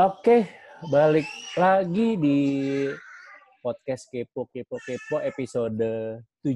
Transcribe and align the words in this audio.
Oke, 0.00 0.48
balik 0.88 1.28
lagi 1.52 2.16
di 2.16 2.38
podcast 3.60 4.08
Kepo 4.08 4.48
Kepo 4.48 4.80
Kepo 4.80 5.20
episode 5.20 5.84
7. 6.40 6.48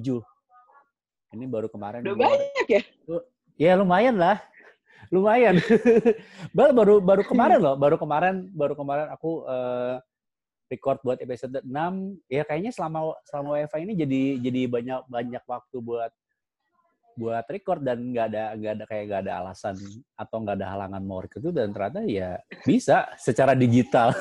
Ini 1.36 1.44
baru 1.44 1.68
kemarin. 1.68 2.00
Udah 2.00 2.16
banyak 2.16 2.64
ya? 2.64 2.82
Ya 3.60 3.72
lumayan 3.76 4.16
lah. 4.16 4.40
Lumayan. 5.12 5.60
baru 6.56 6.72
baru 6.72 6.94
baru 7.04 7.22
kemarin 7.28 7.60
loh, 7.60 7.76
baru 7.76 8.00
kemarin 8.00 8.48
baru 8.56 8.72
kemarin 8.72 9.12
aku 9.12 9.44
eh, 9.44 10.00
record 10.72 11.04
buat 11.04 11.20
episode 11.20 11.60
6. 11.60 11.68
Ya 12.32 12.40
kayaknya 12.40 12.72
selama 12.72 13.20
selama 13.28 13.60
WiFi 13.60 13.80
ini 13.84 13.92
jadi 14.00 14.22
jadi 14.48 14.60
banyak 14.64 15.00
banyak 15.12 15.44
waktu 15.44 15.76
buat 15.84 16.08
buat 17.16 17.48
record 17.48 17.80
dan 17.80 18.12
nggak 18.12 18.26
ada 18.28 18.42
nggak 18.54 18.72
ada 18.76 18.84
kayak 18.84 19.04
nggak 19.08 19.22
ada 19.24 19.32
alasan 19.40 19.76
atau 20.14 20.36
nggak 20.44 20.56
ada 20.60 20.68
halangan 20.76 21.02
mau 21.02 21.24
record 21.24 21.48
itu 21.48 21.52
dan 21.56 21.72
ternyata 21.72 22.04
ya 22.04 22.36
bisa 22.62 23.08
secara 23.16 23.56
digital. 23.56 24.12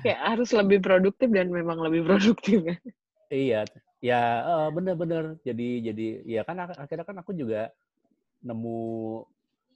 Kayak 0.00 0.20
harus 0.24 0.50
lebih 0.56 0.80
produktif 0.80 1.28
dan 1.28 1.52
memang 1.52 1.76
lebih 1.84 2.08
produktif 2.08 2.64
kan? 2.64 2.80
Iya, 3.28 3.68
ya 4.00 4.22
eh, 4.40 4.68
bener-bener. 4.72 5.36
Jadi 5.44 5.84
jadi 5.84 6.06
ya 6.24 6.42
kan 6.48 6.56
ak- 6.64 6.80
akhirnya 6.80 7.04
kan 7.04 7.16
aku 7.20 7.36
juga 7.36 7.68
nemu 8.40 8.80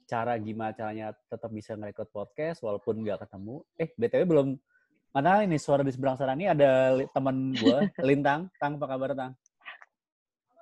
cara 0.08 0.38
gimana 0.40 0.72
caranya 0.72 1.12
tetap 1.28 1.50
bisa 1.52 1.76
nge-record 1.76 2.08
podcast 2.08 2.64
walaupun 2.64 3.04
nggak 3.04 3.28
ketemu. 3.28 3.60
Eh, 3.76 3.92
BTW 3.92 4.22
belum 4.24 4.48
mana 5.12 5.45
ini 5.45 5.60
suara 5.60 5.84
di 5.84 5.92
seberang 5.92 6.16
sana 6.16 6.32
ini 6.32 6.48
ada 6.48 6.96
teman 7.12 7.52
gua, 7.56 7.84
Lintang. 8.08 8.48
Tang, 8.56 8.80
apa 8.80 8.86
kabar 8.88 9.12
Tang? 9.12 9.32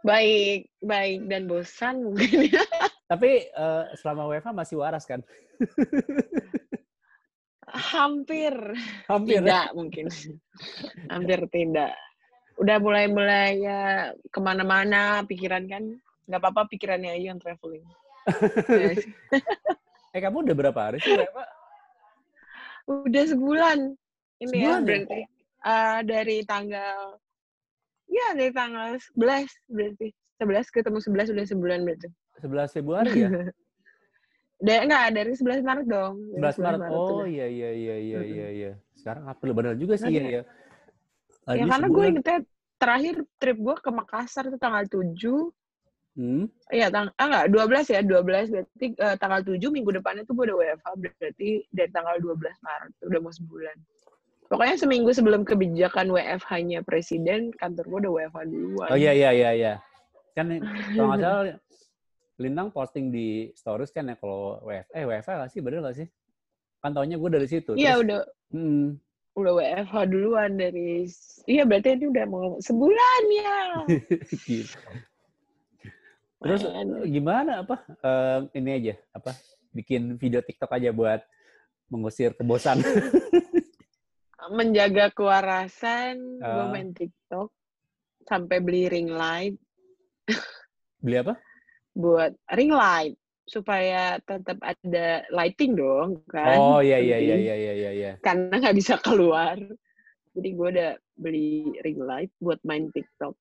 Baik, 0.05 0.69
baik 0.85 1.25
dan 1.33 1.49
bosan 1.49 2.05
mungkin 2.05 2.53
ya. 2.53 2.61
Tapi 3.11 3.49
eh, 3.49 3.85
selama 3.97 4.29
WFH 4.29 4.53
masih 4.53 4.77
waras 4.77 5.09
kan? 5.09 5.25
Hampir, 7.75 8.53
Hampir. 9.09 9.41
ya? 9.41 9.43
tidak 9.43 9.67
mungkin. 9.73 10.07
Hampir 11.13 11.41
tidak. 11.49 11.97
Udah 12.61 12.77
mulai-mulai 12.79 13.65
ya 13.65 14.13
ke 14.29 14.39
mana-mana 14.45 15.25
pikiran 15.25 15.65
kan. 15.67 15.97
Nggak 16.29 16.41
apa-apa 16.41 16.69
pikirannya 16.69 17.17
aja 17.17 17.27
yang 17.35 17.41
traveling. 17.41 17.85
Eh, 20.15 20.21
kamu 20.21 20.45
udah 20.47 20.55
berapa 20.57 20.81
hari 20.93 21.01
sih 21.01 21.17
WFH? 21.17 21.41
Udah 23.09 23.25
sebulan. 23.25 23.79
Ini 24.39 24.53
Sebulan 24.53 24.61
ya 24.61 24.69
ya? 24.69 24.85
berarti. 24.85 25.21
Eh, 25.65 25.99
dari 26.05 26.37
tanggal 26.45 27.17
Ya, 28.15 28.27
dari 28.39 28.53
tanggal 28.55 28.95
11 29.19 29.51
berarti. 29.67 30.09
11 30.39 30.71
ketemu 30.71 30.99
11 31.03 31.35
udah 31.35 31.45
sebulan 31.51 31.81
berarti. 31.83 32.09
11 32.43 32.77
Februari 32.79 33.13
ya? 33.19 33.31
Da, 34.65 34.81
enggak, 34.81 35.05
dari 35.13 35.33
11 35.35 35.67
Maret 35.67 35.87
dong. 35.91 36.15
Dari 36.39 36.57
11 36.57 36.81
Maret. 36.81 36.91
Oh 36.95 37.27
iya 37.27 37.47
iya 37.51 37.71
iya 37.75 37.97
iya 38.01 38.21
iya 38.23 38.47
iya. 38.49 38.73
Sekarang 38.97 39.29
April 39.29 39.53
benar 39.53 39.75
juga 39.77 39.99
sih 39.99 40.09
ya. 40.09 40.23
Ada. 40.23 40.31
ya. 40.31 40.33
ya 40.33 40.43
Lagi 41.45 41.61
karena 41.69 41.87
gue 41.91 42.05
ingetnya 42.09 42.39
terakhir 42.81 43.15
trip 43.37 43.59
gue 43.61 43.77
ke 43.77 43.91
Makassar 43.93 44.49
itu 44.49 44.57
tanggal 44.57 44.89
7. 44.89 45.05
Hmm. 46.15 46.47
Iya, 46.71 46.89
tang 46.95 47.11
ah, 47.19 47.27
enggak, 47.27 47.45
12 47.51 47.93
ya, 47.93 48.01
12 48.07 48.55
berarti 48.55 48.87
eh, 48.95 49.17
tanggal 49.19 49.41
7 49.43 49.59
minggu 49.69 49.91
depannya 49.91 50.23
tuh 50.25 50.35
gue 50.39 50.45
udah 50.49 50.57
WFH 50.63 50.89
berarti 51.03 51.49
dari 51.75 51.91
tanggal 51.91 52.17
12 52.23 52.39
Maret 52.41 52.93
udah 53.05 53.19
mau 53.21 53.33
sebulan. 53.35 53.77
Pokoknya 54.55 54.79
seminggu 54.79 55.11
sebelum 55.11 55.43
kebijakan 55.43 56.15
WFH-nya 56.15 56.87
presiden, 56.87 57.51
kantor 57.59 57.91
gue 57.91 57.99
udah 58.07 58.13
WFH 58.15 58.39
duluan. 58.47 58.89
Oh 58.95 58.95
iya 58.95 59.11
iya 59.11 59.35
iya 59.35 59.51
iya. 59.51 59.73
Kan 60.31 60.63
kalau 60.95 61.11
nggak 61.11 61.23
salah 61.27 61.59
Lintang 62.39 62.71
posting 62.71 63.11
di 63.11 63.51
stories 63.59 63.91
kan 63.91 64.07
ya 64.07 64.15
kalau 64.15 64.63
WF 64.63 64.87
eh 64.95 65.03
WFH 65.03 65.31
nggak 65.43 65.51
sih 65.51 65.59
bener 65.59 65.83
nggak 65.83 65.97
sih? 65.99 66.09
Kan 66.79 66.95
taunya 66.95 67.19
gue 67.19 67.31
dari 67.35 67.51
situ. 67.51 67.75
Iya, 67.75 67.99
udah 67.99 68.23
hmm, 68.55 68.95
udah 69.35 69.53
WFH 69.59 69.95
duluan 70.07 70.51
dari 70.55 71.11
Iya, 71.51 71.67
berarti 71.67 71.99
ini 71.99 72.07
udah 72.15 72.25
mau 72.31 72.55
sebulan 72.63 73.23
ya. 73.35 73.59
gitu. 74.47 74.79
Terus 76.39 76.63
gimana 77.11 77.67
apa? 77.67 77.83
Eh, 77.91 78.39
ini 78.63 78.71
aja 78.71 78.95
apa? 79.11 79.35
Bikin 79.75 80.15
video 80.15 80.39
TikTok 80.47 80.71
aja 80.79 80.95
buat 80.95 81.27
mengusir 81.91 82.39
kebosan. 82.39 82.79
menjaga 84.49 85.09
kewarasan, 85.11 86.37
gue 86.37 86.45
Ah. 86.61 86.69
main 86.69 86.91
TikTok 86.91 87.49
sampai 88.25 88.59
beli 88.59 88.89
ring 88.89 89.09
light 89.09 89.57
Beli 91.01 91.17
apa? 91.21 91.35
buat 91.93 92.35
ring 92.51 92.73
light 92.73 93.15
supaya 93.45 94.19
tetap 94.19 94.57
ada 94.59 95.23
lighting 95.31 95.77
dong 95.77 96.19
kan. 96.27 96.57
Oh 96.57 96.81
iya 96.81 96.97
iya 96.99 97.21
iya 97.21 97.37
iya 97.37 97.55
iya 97.55 97.91
iya. 97.93 98.13
Karena 98.19 98.57
nggak 98.57 98.75
bisa 98.75 98.97
keluar. 98.99 99.55
Jadi 100.35 100.49
gue 100.51 100.69
udah 100.73 100.91
beli 101.15 101.63
ring 101.81 102.01
light 102.01 102.33
buat 102.41 102.59
main 102.65 102.91
TikTok. 102.91 103.37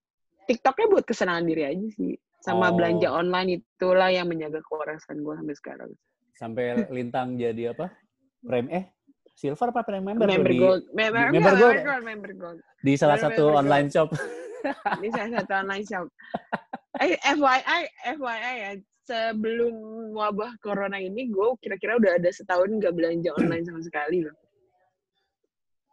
TikToknya 0.45 0.85
buat 0.87 1.03
kesenangan 1.03 1.47
diri 1.47 1.63
aja 1.65 1.87
sih. 1.95 2.13
Sama 2.37 2.69
Oh. 2.69 2.75
belanja 2.75 3.09
online 3.09 3.57
itulah 3.57 4.11
yang 4.11 4.27
menjaga 4.27 4.59
kewarasan 4.61 5.23
gue 5.23 5.33
sampai 5.33 5.55
sekarang. 5.55 5.91
Sampai 6.35 6.63
Lintang 6.91 7.39
jadi 7.39 7.71
apa? 7.71 7.89
Prime 8.43 8.69
eh 8.69 8.85
silver 9.33 9.69
apa 9.73 9.81
prime 9.83 10.05
member? 10.05 10.25
Member 10.29 10.51
di, 10.53 10.59
gold, 10.61 10.83
member, 10.93 11.25
member 11.29 11.33
member, 11.33 11.53
gold. 11.53 11.73
member 11.73 11.83
gold, 11.83 12.03
member 12.05 12.31
gold. 12.37 12.59
di 12.79 12.93
salah 12.95 13.17
Member 13.17 13.27
satu 13.33 13.43
gold. 13.43 13.59
online 13.59 13.87
shop. 13.89 14.09
Ini 15.01 15.07
salah 15.11 15.31
satu 15.41 15.51
online 15.59 15.85
shop. 15.85 16.05
Eh, 17.01 17.17
FYI, 17.19 17.81
FYI 18.15 18.53
ya, 18.55 18.71
sebelum 19.03 19.73
wabah 20.15 20.55
corona 20.61 20.95
ini, 20.95 21.27
gue 21.27 21.47
kira-kira 21.59 21.99
udah 21.99 22.15
ada 22.21 22.29
setahun 22.31 22.69
nggak 22.79 22.93
belanja 22.95 23.33
online 23.35 23.65
sama 23.67 23.81
sekali 23.83 24.23
loh. 24.23 24.37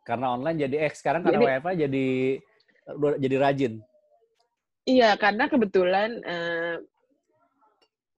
Karena 0.07 0.37
online 0.37 0.59
jadi 0.61 0.77
eh 0.87 0.93
sekarang 0.95 1.25
karena 1.25 1.41
Jadi- 1.41 1.49
WFH 1.51 1.69
jadi 1.89 2.07
jadi 3.19 3.37
rajin. 3.41 3.72
Iya, 4.87 5.11
karena 5.19 5.45
kebetulan 5.49 6.11
eh, 6.22 6.77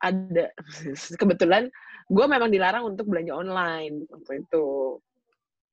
ada, 0.02 0.44
kebetulan 1.20 1.70
gue 2.10 2.26
memang 2.28 2.50
dilarang 2.50 2.92
untuk 2.92 3.08
belanja 3.08 3.32
online 3.32 4.04
waktu 4.10 4.42
itu 4.44 4.98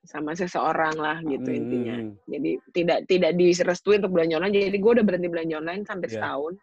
sama 0.07 0.31
seseorang 0.31 0.95
lah 0.95 1.17
gitu 1.21 1.49
intinya. 1.51 1.99
Hmm. 1.99 2.15
Jadi 2.25 2.51
tidak 2.71 2.99
tidak 3.05 3.31
direstui 3.35 3.99
untuk 3.99 4.15
belanja 4.15 4.39
online. 4.39 4.55
Jadi 4.71 4.77
gue 4.79 4.91
udah 4.99 5.05
berhenti 5.05 5.27
belanja 5.27 5.55
online 5.59 5.83
sampai 5.83 6.07
Iya. 6.07 6.15
setahun. 6.15 6.53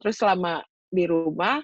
Terus 0.00 0.16
selama 0.16 0.52
di 0.88 1.04
rumah 1.04 1.60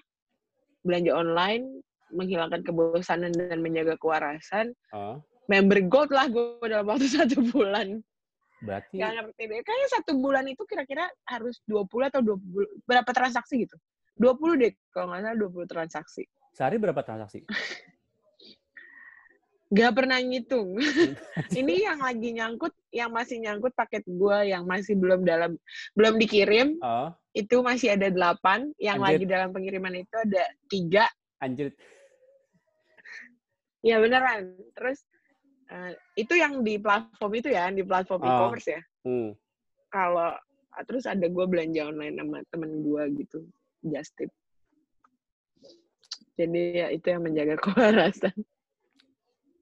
belanja 0.85 1.13
online 1.17 1.65
menghilangkan 2.13 2.63
kebosanan 2.63 3.33
dan 3.35 3.59
menjaga 3.65 3.97
kewarasan. 3.99 4.71
Oh, 4.95 5.19
Member 5.47 5.79
gold 5.87 6.11
lah 6.11 6.27
gue 6.29 6.59
dalam 6.67 6.87
waktu 6.87 7.07
satu 7.17 7.41
bulan. 7.51 8.03
berarti 8.57 8.97
Gak 8.99 9.13
ngerti 9.13 9.43
deh. 9.53 9.61
Kayaknya 9.61 9.89
satu 10.01 10.13
bulan 10.17 10.45
itu 10.49 10.63
kira-kira 10.65 11.05
harus 11.29 11.61
20 11.69 12.09
atau 12.09 12.21
20 12.25 12.85
berapa 12.85 13.11
transaksi 13.13 13.65
gitu? 13.69 13.77
20 14.17 14.61
deh 14.61 14.73
kalau 14.91 15.13
nggak 15.13 15.23
salah 15.29 15.39
20 15.45 15.69
transaksi. 15.69 16.25
sehari 16.57 16.81
berapa 16.81 17.01
transaksi? 17.05 17.45
Gak 19.67 19.93
pernah 19.99 20.23
ngitung. 20.23 20.79
Ini 21.59 21.75
yang 21.91 21.99
lagi 21.99 22.31
nyangkut, 22.31 22.71
yang 22.95 23.11
masih 23.11 23.43
nyangkut 23.43 23.75
paket 23.75 24.07
gua 24.07 24.47
yang 24.47 24.63
masih 24.63 24.95
belum 24.95 25.27
dalam 25.27 25.59
belum 25.99 26.23
dikirim 26.23 26.79
Oh, 26.79 27.11
itu 27.35 27.59
masih 27.61 27.99
ada 27.99 28.07
delapan, 28.07 28.71
yang 28.79 29.03
Anjir. 29.03 29.19
lagi 29.19 29.25
dalam 29.27 29.51
pengiriman 29.51 29.95
itu 29.99 30.15
ada 30.15 30.45
tiga. 30.71 31.05
anjir. 31.43 31.75
Ya 33.83 33.99
beneran. 33.99 34.55
Terus 34.73 35.03
eh, 35.69 35.93
itu 36.15 36.33
yang 36.39 36.63
di 36.63 36.79
platform 36.79 37.33
itu 37.35 37.49
ya, 37.51 37.67
di 37.69 37.83
platform 37.83 38.23
Oh. 38.23 38.31
e-commerce 38.31 38.69
ya. 38.71 38.81
Hmm. 39.03 39.35
Kalau 39.91 40.31
terus 40.87 41.05
ada 41.05 41.27
gua 41.27 41.51
belanja 41.51 41.91
online 41.91 42.17
sama 42.23 42.39
temen 42.55 42.87
gua 42.87 43.11
gitu, 43.11 43.43
just 43.83 44.15
tip. 44.15 44.31
Jadi 46.39 46.63
ya 46.77 46.87
itu 46.95 47.07
yang 47.11 47.27
menjaga 47.27 47.59
kewarasan. 47.67 48.33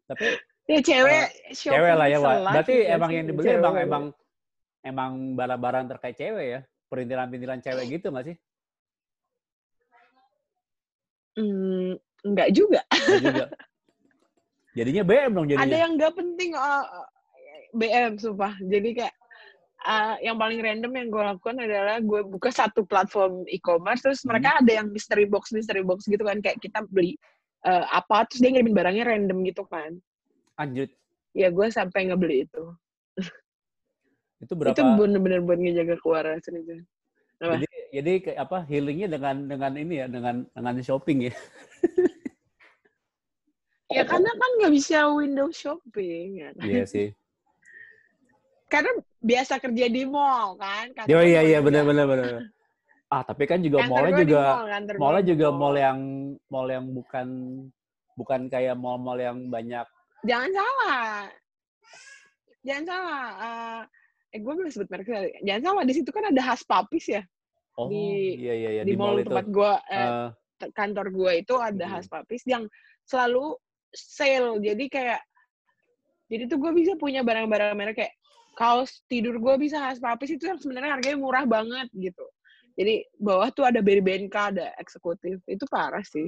Tapi 0.05 0.27
Ya 0.65 0.81
cewek, 0.81 1.27
shopping 1.53 1.77
cewek 1.77 1.93
lah 1.93 2.07
ya, 2.09 2.19
Wak. 2.25 2.35
selagi 2.41 2.55
Berarti 2.57 2.75
ya 2.81 2.95
emang 2.97 3.11
yang 3.13 3.27
dibeli 3.29 3.47
cewek. 3.53 3.61
emang 3.61 3.75
emang 3.77 4.05
emang 4.81 5.13
barang-barang 5.37 5.85
terkait 5.93 6.17
cewek 6.17 6.47
ya? 6.49 6.61
Perintilan-perintilan 6.89 7.61
cewek 7.61 7.85
gitu 8.01 8.07
nggak 8.09 8.27
sih? 8.33 8.37
Hmm, 11.37 11.93
enggak 12.25 12.49
juga. 12.57 12.81
Nggak 12.89 13.21
juga. 13.21 13.47
Jadinya 14.75 15.03
BM 15.05 15.31
dong 15.37 15.47
jadinya. 15.53 15.69
Ada 15.69 15.77
yang 15.85 15.93
nggak 16.01 16.15
penting 16.17 16.51
uh, 16.57 16.85
BM 17.77 18.13
sumpah. 18.17 18.57
Jadi 18.65 18.89
kayak 18.97 19.15
uh, 19.85 20.17
yang 20.25 20.37
paling 20.41 20.59
random 20.65 20.93
yang 20.97 21.09
gue 21.13 21.23
lakukan 21.23 21.57
adalah 21.61 22.01
gue 22.01 22.21
buka 22.25 22.49
satu 22.51 22.83
platform 22.89 23.45
e-commerce 23.53 24.01
terus 24.01 24.25
Hmm. 24.25 24.33
mereka 24.35 24.59
ada 24.65 24.73
yang 24.81 24.89
mystery 24.91 25.29
box 25.29 25.53
mystery 25.53 25.85
box 25.85 26.09
gitu 26.09 26.25
kan 26.25 26.41
kayak 26.41 26.59
kita 26.59 26.81
beli 26.89 27.21
uh, 27.65 27.85
apa 27.91 28.29
terus 28.29 28.41
dia 28.45 28.51
ngirimin 28.53 28.77
barangnya 28.77 29.05
random 29.09 29.39
gitu 29.49 29.65
kan. 29.67 29.97
Anjir. 30.61 30.93
Ya 31.35 31.51
gue 31.51 31.67
sampai 31.73 32.07
ngebeli 32.09 32.47
itu. 32.47 32.65
Itu 34.45 34.53
berapa? 34.55 34.77
Itu 34.77 34.83
bener-bener 34.85 35.41
buat 35.43 35.59
ngejaga 35.59 35.97
itu. 36.55 36.85
Apa? 37.43 37.59
Jadi 37.59 37.79
jadi 37.91 38.13
kayak 38.23 38.39
apa 38.39 38.59
healingnya 38.69 39.09
dengan 39.11 39.37
dengan 39.51 39.73
ini 39.75 39.95
ya 40.05 40.07
dengan 40.07 40.47
dengan 40.55 40.75
shopping 40.79 41.33
ya. 41.33 41.35
ya 43.97 44.03
karena 44.07 44.31
kan 44.31 44.51
nggak 44.63 44.73
bisa 44.73 45.11
window 45.11 45.49
shopping 45.51 46.45
kan? 46.45 46.55
Iya 46.63 46.85
sih. 46.87 47.09
karena 48.65 48.91
biasa 49.23 49.63
kerja 49.63 49.87
di 49.87 50.03
mall 50.03 50.59
kan 50.59 50.91
Oh 51.07 51.23
iya 51.23 51.47
gua 51.47 51.47
iya 51.47 51.59
benar 51.63 51.87
benar 51.87 52.11
benar. 52.11 52.43
Ah 53.15 53.23
tapi 53.23 53.47
kan 53.47 53.63
juga 53.63 53.87
mallnya 53.87 54.27
di 54.27 54.35
juga 54.35 54.43
mall, 54.59 54.67
mallnya 54.99 55.23
di 55.23 55.31
juga 55.39 55.49
mall. 55.55 55.59
mall 55.63 55.77
yang 55.79 55.99
mall 56.51 56.67
yang 56.67 56.85
bukan 56.91 57.29
bukan 58.19 58.41
kayak 58.51 58.75
mall-mall 58.75 59.19
yang 59.19 59.39
banyak. 59.47 59.87
jangan 60.27 60.51
salah. 60.51 61.31
Jangan 62.67 62.85
salah. 62.91 63.27
Eh 63.39 63.83
eh 64.35 64.39
gue 64.43 64.51
belum 64.51 64.67
sebut 64.67 64.91
merek 64.91 65.07
jangan 65.47 65.63
salah 65.63 65.83
di 65.87 65.95
situ 65.95 66.11
kan 66.11 66.27
ada 66.27 66.43
khas 66.43 66.67
papis 66.67 67.07
ya. 67.07 67.23
Oh 67.79 67.87
Di- 67.87 68.35
iya 68.35 68.55
iya 68.59 68.71
iya 68.79 68.83
di, 68.83 68.99
mall, 68.99 69.23
itu. 69.23 69.31
tempat 69.31 69.47
gue 69.47 69.73
eh, 69.95 70.11
Eh, 70.59 70.71
kantor 70.75 71.07
gue 71.15 71.33
itu 71.39 71.55
ada 71.55 71.85
khas 71.87 72.11
papis 72.11 72.43
yang 72.51 72.67
selalu 73.07 73.55
sale. 73.95 74.59
Jadi 74.59 74.91
kayak 74.91 75.23
jadi 76.27 76.51
tuh 76.51 76.59
gue 76.59 76.73
bisa 76.75 76.99
punya 76.99 77.23
barang-barang 77.23 77.79
merek 77.79 77.95
kayak 77.95 78.15
kaos 78.59 79.07
tidur 79.07 79.39
gue 79.39 79.55
bisa 79.63 79.79
khas 79.79 80.03
papis. 80.03 80.35
Itu 80.35 80.51
yang 80.51 80.59
sebenarnya 80.59 80.99
harganya 80.99 81.19
murah 81.23 81.47
banget 81.47 81.87
gitu 81.95 82.27
jadi 82.75 83.07
bawah 83.17 83.49
tuh 83.51 83.65
ada 83.67 83.79
BNK 83.79 84.35
ada 84.35 84.75
eksekutif 84.77 85.39
itu 85.47 85.65
parah 85.71 86.03
sih 86.03 86.27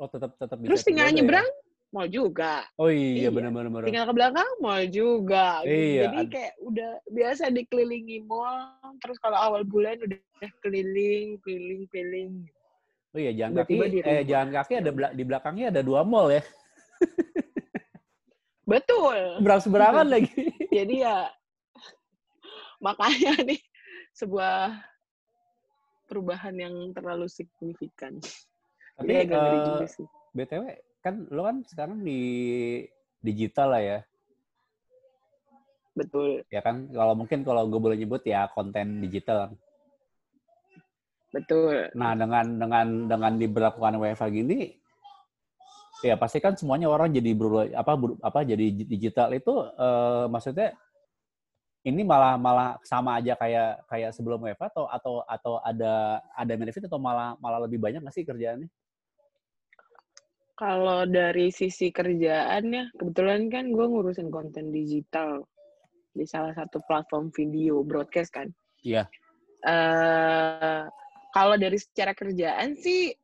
oh 0.00 0.08
tetap 0.08 0.32
tetap 0.36 0.56
bisa. 0.56 0.68
terus 0.72 0.82
tinggal 0.82 1.08
ya? 1.08 1.14
nyebrang 1.20 1.48
mall 1.90 2.06
juga 2.06 2.62
Oh 2.78 2.86
iya 2.88 3.26
Iya. 3.26 3.30
benar 3.34 3.50
benar 3.50 3.68
benar. 3.68 3.84
tinggal 3.84 4.04
ke 4.06 4.14
belakang 4.14 4.48
mall 4.62 4.82
juga 4.86 5.66
gitu. 5.66 5.74
Iya, 5.74 6.00
jadi 6.06 6.18
ad- 6.22 6.30
kayak 6.30 6.52
udah 6.62 6.90
biasa 7.10 7.42
dikelilingi 7.50 8.18
mall 8.24 8.78
terus 9.02 9.18
kalau 9.18 9.36
awal 9.36 9.62
bulan 9.66 9.98
udah 10.00 10.18
keliling 10.62 11.36
keliling 11.42 11.84
keliling 11.90 12.32
Oh 13.10 13.18
iya 13.18 13.34
jalan 13.34 13.66
Tiba-tiba 13.66 13.84
kaki 13.90 13.98
eh 14.06 14.22
jalan 14.22 14.48
kaki 14.54 14.72
ada 14.78 14.90
di 15.10 15.22
belakangnya 15.26 15.66
ada 15.74 15.82
dua 15.82 16.06
mall 16.06 16.30
ya. 16.30 16.40
betul 18.70 19.18
Berang 19.42 19.58
seberangan 19.60 20.06
lagi. 20.06 20.30
jadi 20.70 20.94
ya 20.94 21.16
makanya 22.86 23.34
nih 23.42 23.58
sebuah 24.14 24.78
perubahan 26.10 26.58
yang 26.58 26.74
terlalu 26.90 27.30
signifikan. 27.30 28.18
Tapi 28.98 29.14
agak 29.14 29.38
ngeri 29.38 29.58
juga 29.62 29.86
sih. 29.86 30.06
BTW 30.34 30.64
kan 31.00 31.14
lo 31.30 31.46
kan 31.46 31.56
sekarang 31.64 32.02
di 32.02 32.20
digital 33.22 33.70
lah 33.78 33.82
ya. 33.82 33.98
Betul, 35.94 36.46
Ya 36.50 36.62
kan 36.62 36.90
kalau 36.90 37.14
mungkin 37.18 37.42
kalau 37.46 37.66
gue 37.66 37.80
boleh 37.82 37.98
nyebut 37.98 38.22
ya 38.26 38.50
konten 38.50 39.02
digital. 39.06 39.54
betul. 41.30 41.90
Nah, 41.94 42.14
dengan 42.18 42.46
dengan 42.58 42.86
dengan 43.06 43.32
diberlakukan 43.38 43.98
WFH 43.98 44.24
gini 44.34 44.80
ya 46.00 46.16
pasti 46.16 46.40
kan 46.40 46.56
semuanya 46.56 46.88
orang 46.88 47.12
jadi 47.12 47.36
berubah 47.36 47.76
apa 47.76 47.92
ber- 47.92 48.20
apa 48.24 48.40
jadi 48.40 48.72
digital 48.72 49.28
itu 49.36 49.52
eh, 49.76 50.24
maksudnya 50.32 50.72
ini 51.80 52.04
malah 52.04 52.36
malah 52.36 52.76
sama 52.84 53.16
aja 53.16 53.32
kayak 53.40 53.88
kayak 53.88 54.10
sebelum 54.12 54.44
WFH 54.44 54.76
atau 54.76 54.84
atau 54.88 55.14
atau 55.24 55.54
ada 55.64 56.20
ada 56.36 56.52
benefit 56.52 56.84
atau 56.84 57.00
malah 57.00 57.36
malah 57.40 57.64
lebih 57.64 57.80
banyak 57.80 58.04
nggak 58.04 58.14
sih 58.14 58.24
kerjaannya? 58.28 58.68
Kalau 60.60 61.08
dari 61.08 61.48
sisi 61.48 61.88
kerjaan 61.88 62.68
ya, 62.68 62.84
kebetulan 63.00 63.48
kan 63.48 63.72
gue 63.72 63.80
ngurusin 63.80 64.28
konten 64.28 64.68
digital 64.68 65.48
di 66.12 66.28
salah 66.28 66.52
satu 66.52 66.84
platform 66.84 67.32
video 67.32 67.80
broadcast 67.80 68.28
kan. 68.36 68.52
Iya. 68.84 69.08
eh 69.64 70.84
kalau 71.30 71.54
dari 71.56 71.78
secara 71.78 72.12
kerjaan 72.12 72.76
sih, 72.76 73.14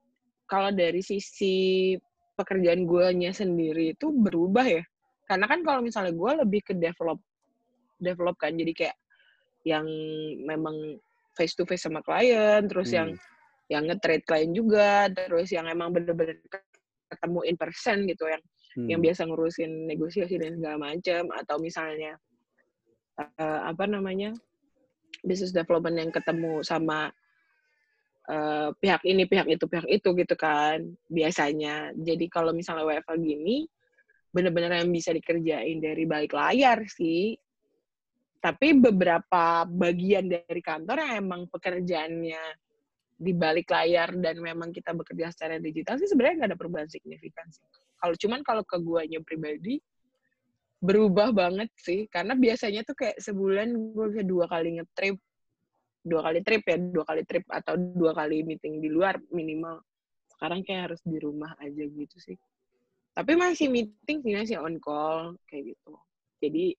kalau 0.47 0.70
dari 0.70 1.02
sisi 1.02 1.93
pekerjaan 2.38 2.87
gue 2.87 3.05
sendiri 3.35 3.93
itu 3.93 4.14
berubah 4.14 4.64
ya. 4.64 4.85
Karena 5.26 5.50
kan 5.50 5.61
kalau 5.67 5.81
misalnya 5.82 6.14
gue 6.14 6.32
lebih 6.47 6.61
ke 6.70 6.73
develop, 6.79 7.19
develop 7.99 8.37
kan 8.41 8.55
jadi 8.55 8.73
kayak 8.73 8.97
yang 9.67 9.87
memang 10.47 11.01
face 11.35 11.53
to 11.59 11.67
face 11.67 11.85
sama 11.85 12.01
klien, 12.01 12.65
terus 12.71 12.91
Hmm. 12.93 12.97
yang 12.97 13.11
yang 13.67 13.83
nge-trade 13.91 14.23
klien 14.23 14.51
juga, 14.55 15.11
terus 15.11 15.51
yang 15.51 15.67
emang 15.67 15.91
bener-bener 15.91 16.39
ketemu 17.11 17.41
in 17.47 17.57
person 17.59 18.07
gitu 18.07 18.27
yang 18.31 18.43
Hmm. 18.77 18.89
yang 18.93 19.01
biasa 19.01 19.25
ngurusin 19.25 19.89
negosiasi 19.89 20.37
dan 20.37 20.61
segala 20.61 20.77
macam 20.93 21.33
atau 21.33 21.57
misalnya 21.59 22.15
eh, 23.17 23.61
apa 23.65 23.89
namanya 23.89 24.37
business 25.25 25.57
development 25.57 25.97
yang 25.97 26.13
ketemu 26.13 26.61
sama 26.61 27.09
eh, 28.29 28.69
pihak 28.77 29.03
ini 29.09 29.25
pihak 29.25 29.49
itu 29.49 29.65
pihak 29.65 29.87
itu 29.89 30.09
gitu 30.13 30.35
kan 30.37 30.83
biasanya 31.09 31.95
jadi 31.97 32.27
kalau 32.29 32.53
misalnya 32.53 32.85
WFH 32.85 33.17
gini 33.23 33.65
bener-bener 34.35 34.85
yang 34.85 34.93
bisa 34.93 35.17
dikerjain 35.17 35.81
dari 35.81 36.05
balik 36.05 36.37
layar 36.37 36.85
sih 36.91 37.33
tapi 38.38 38.77
beberapa 38.77 39.67
bagian 39.67 40.31
dari 40.31 40.62
kantor 40.62 41.03
yang 41.03 41.12
emang 41.27 41.43
pekerjaannya 41.50 42.43
di 43.17 43.33
balik 43.33 43.73
layar 43.73 44.12
dan 44.21 44.37
memang 44.44 44.71
kita 44.77 44.93
bekerja 44.93 45.33
secara 45.33 45.56
digital 45.56 45.97
sih 45.97 46.09
sebenarnya 46.09 46.44
nggak 46.44 46.50
ada 46.53 46.59
perubahan 46.61 46.88
signifikan 46.88 47.49
sih. 47.49 47.65
Kalau 47.97 48.15
cuman 48.15 48.41
kalau 48.44 48.62
ke 48.62 48.77
guanya 48.77 49.25
pribadi 49.25 49.81
berubah 50.81 51.33
banget 51.33 51.73
sih. 51.81 52.05
Karena 52.12 52.37
biasanya 52.37 52.85
tuh 52.85 52.97
kayak 52.97 53.19
sebulan 53.21 53.73
gue 53.73 54.06
bisa 54.12 54.25
dua 54.25 54.44
kali 54.47 54.77
ngetrip. 54.81 55.17
Dua 56.06 56.21
kali 56.23 56.38
trip 56.47 56.62
ya 56.71 56.77
dua 56.79 57.03
kali 57.03 57.23
trip 57.27 57.44
atau 57.50 57.75
dua 57.75 58.15
kali 58.15 58.47
meeting 58.47 58.79
di 58.79 58.88
luar 58.93 59.19
minimal. 59.35 59.83
Sekarang 60.31 60.62
kayak 60.62 60.93
harus 60.93 61.00
di 61.03 61.19
rumah 61.19 61.56
aja 61.59 61.83
gitu 61.83 62.17
sih. 62.21 62.38
Tapi 63.17 63.33
masih 63.35 63.73
meeting 63.73 64.23
sih 64.23 64.33
masih 64.37 64.56
on 64.61 64.77
call 64.79 65.35
kayak 65.49 65.75
gitu. 65.75 65.99
Jadi 66.38 66.77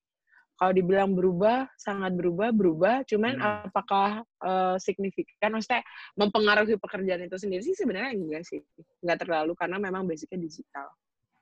kalau 0.58 0.74
dibilang 0.74 1.14
berubah 1.14 1.70
sangat 1.78 2.18
berubah 2.18 2.50
berubah 2.52 2.96
cuman 3.06 3.34
Hmm. 3.38 3.70
apakah 3.70 4.10
eh, 4.26 4.76
signifikan 4.82 5.54
maksudnya 5.54 5.86
mempengaruhi 6.18 6.76
pekerjaan 6.82 7.30
itu 7.30 7.38
sendiri 7.38 7.62
sih 7.62 7.78
sebenarnya 7.78 8.18
enggak 8.18 8.44
sih 8.44 8.60
enggak 9.06 9.22
terlalu 9.22 9.54
karena 9.54 9.78
memang 9.78 10.04
basicnya 10.04 10.42
digital 10.42 10.90